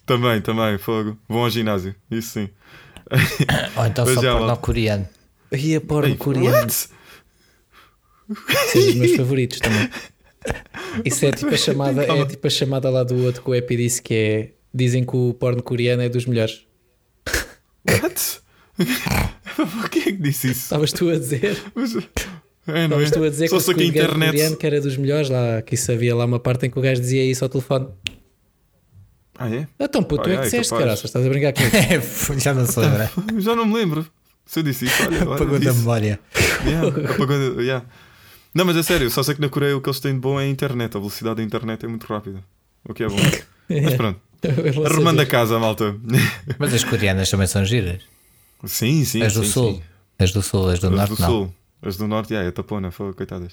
também, 0.06 0.40
também, 0.40 0.78
fogo. 0.78 1.18
Vão 1.28 1.42
ao 1.42 1.50
ginásio. 1.50 1.94
Isso 2.10 2.30
sim. 2.30 2.48
Ou 3.76 3.86
então 3.86 4.06
só 4.06 4.22
é, 4.22 4.32
porno 4.32 4.56
coreano. 4.58 5.08
E 5.52 5.74
a 5.76 5.80
porno 5.80 6.08
Ei, 6.08 6.16
coreano. 6.16 6.50
what? 6.56 6.72
São 8.72 8.80
os 8.88 8.94
meus 8.94 9.16
favoritos 9.16 9.60
também. 9.60 9.88
Isso 11.04 11.24
é 11.26 11.32
tipo 11.32 11.54
a 11.54 11.56
chamada, 11.56 12.04
é 12.04 12.26
tipo 12.26 12.46
a 12.46 12.50
chamada 12.50 12.90
lá 12.90 13.02
do 13.02 13.16
outro 13.24 13.42
que 13.42 13.50
o 13.50 13.54
Epi 13.54 13.76
disse 13.76 14.00
que 14.02 14.14
é. 14.14 14.50
Dizem 14.72 15.04
que 15.04 15.14
o 15.16 15.32
porno 15.34 15.62
coreano 15.62 16.02
é 16.02 16.08
dos 16.08 16.26
melhores. 16.26 16.62
What? 17.88 18.40
Por 19.56 19.88
que 19.88 19.98
é 20.00 20.02
que 20.04 20.12
disse 20.12 20.50
isso? 20.50 20.62
Estavas 20.62 20.92
tu 20.92 21.08
a 21.10 21.14
dizer? 21.16 21.62
Mas- 21.74 21.94
É, 22.66 22.88
não 22.88 22.98
é? 22.98 23.04
Estavas 23.04 23.10
tu 23.12 23.22
a 23.24 23.28
dizer 23.28 23.48
Só 23.48 23.60
que 23.60 23.70
o 23.70 23.74
que 23.76 23.82
a 23.82 23.86
internet. 23.86 24.30
coreano 24.32 24.56
que 24.56 24.66
era 24.66 24.80
dos 24.80 24.96
melhores 24.96 25.28
lá, 25.30 25.62
que 25.62 25.74
isso 25.76 25.92
havia 25.92 26.14
lá 26.16 26.24
uma 26.24 26.40
parte 26.40 26.66
em 26.66 26.70
que 26.70 26.78
o 26.78 26.82
gajo 26.82 27.00
dizia 27.00 27.24
isso 27.24 27.44
ao 27.44 27.48
telefone. 27.48 27.86
Ah, 29.38 29.48
é? 29.50 29.66
Então, 29.80 30.02
puto, 30.02 30.22
tu 30.24 30.28
é 30.30 30.32
Ai, 30.32 30.36
que 30.38 30.44
ai, 30.44 30.50
disseste, 30.50 30.74
caraças, 30.74 31.04
estás 31.06 31.26
a 31.26 31.28
brincar 31.28 31.52
comigo. 31.52 31.74
Já 32.40 32.54
não 32.54 32.66
se 32.66 32.78
lembra. 32.78 33.10
Já 33.38 33.56
não 33.56 33.66
me 33.66 33.74
lembro. 33.74 34.06
Se 34.46 34.60
eu 34.60 34.62
disse 34.62 34.84
isso, 34.86 35.02
olha, 35.02 35.22
olha 35.26 35.34
Apagou 35.34 35.58
da 35.58 35.72
memória. 35.72 36.20
Yeah, 36.64 36.88
apagou- 37.14 37.60
yeah. 37.60 37.84
Não, 38.54 38.64
mas 38.64 38.76
é 38.76 38.82
sério, 38.82 39.10
só 39.10 39.22
sei 39.22 39.34
que 39.34 39.40
na 39.40 39.48
Coreia 39.48 39.76
o 39.76 39.80
que 39.80 39.88
eles 39.88 39.98
têm 39.98 40.12
de 40.14 40.20
bom 40.20 40.38
é 40.38 40.44
a 40.44 40.48
internet. 40.48 40.96
A 40.96 41.00
velocidade 41.00 41.36
da 41.36 41.42
internet 41.42 41.84
é 41.84 41.88
muito 41.88 42.06
rápida. 42.06 42.40
O 42.88 42.94
que 42.94 43.02
é 43.02 43.08
bom. 43.08 43.16
Mas 43.68 43.94
pronto, 43.94 44.20
vou 44.74 44.86
arrumando 44.86 45.20
a 45.20 45.26
casa, 45.26 45.58
malta. 45.58 45.96
Mas 46.58 46.72
as 46.74 46.84
coreanas 46.84 47.28
também 47.30 47.46
são 47.48 47.64
giras. 47.64 48.02
Sim, 48.64 49.04
sim. 49.04 49.22
As 49.22 49.34
do 49.34 49.42
sim, 49.44 49.50
sul. 49.50 49.72
sim. 49.74 49.82
As 50.18 50.30
do 50.32 50.42
sul, 50.42 50.68
as 50.68 50.78
do 50.78 50.86
As 50.88 50.92
norte 50.92 51.14
do 51.16 51.20
não. 51.20 51.28
sul. 51.28 51.54
As 51.82 51.96
do 51.96 52.06
norte, 52.06 52.32
yeah, 52.32 52.48
é 52.48 52.52
tapona, 52.52 52.90
foi, 52.90 53.12
coitadas. 53.12 53.50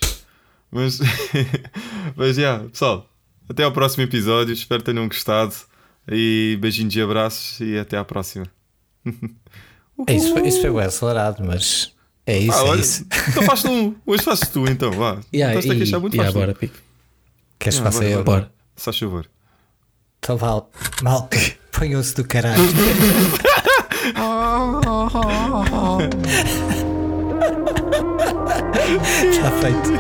Mas, 0.72 0.99
mas 2.16 2.38
yeah, 2.38 2.64
pessoal, 2.70 3.10
até 3.49 3.64
ao 3.64 3.72
próximo 3.72 4.03
episódio. 4.03 4.53
Espero 4.53 4.84
que 4.84 4.91
tenham 4.91 5.08
gostado. 5.08 5.53
E 6.10 6.57
beijinhos 6.61 6.95
e 6.95 7.02
abraços. 7.02 7.60
E 7.60 7.78
até 7.78 7.98
à 7.98 8.03
próxima. 8.06 8.45
É, 10.07 10.15
Isso 10.15 10.34
foi, 10.34 10.48
isso 10.48 10.61
foi 10.61 10.72
bem 10.72 10.82
acelerado, 10.82 11.44
mas 11.45 11.94
é 12.26 12.36
isso, 12.40 12.57
ah, 12.57 12.61
é 12.61 12.69
olha, 12.69 12.82
isso. 12.82 13.06
então 13.30 13.44
faz 13.44 13.61
tu. 13.61 13.95
Hoje 14.03 14.23
fazes 14.23 14.48
tu, 14.49 14.65
então. 14.68 14.91
Vá. 14.91 15.19
Yeah, 15.32 15.53
Estás-te 15.53 15.72
a 15.72 15.76
e- 15.76 15.78
queixar 15.78 15.99
muito, 15.99 16.15
yeah, 16.15 16.32
tu. 16.34 16.40
bora, 16.40 16.56
Pico. 16.56 16.76
Queres 17.60 17.76
que 17.80 17.82
Ah, 17.82 17.91
faça 17.91 17.99
bora, 17.99 18.10
eu? 18.11 18.23
bora. 18.23 18.52
Faz 18.76 18.98
favor. 18.98 19.30
Então 20.18 20.38
vale. 20.38 20.64
Mal, 21.03 21.30
ponham-se 21.72 22.15
do 22.15 22.23
caralho. 22.26 22.64
Está 29.32 29.52
feito. 29.61 29.91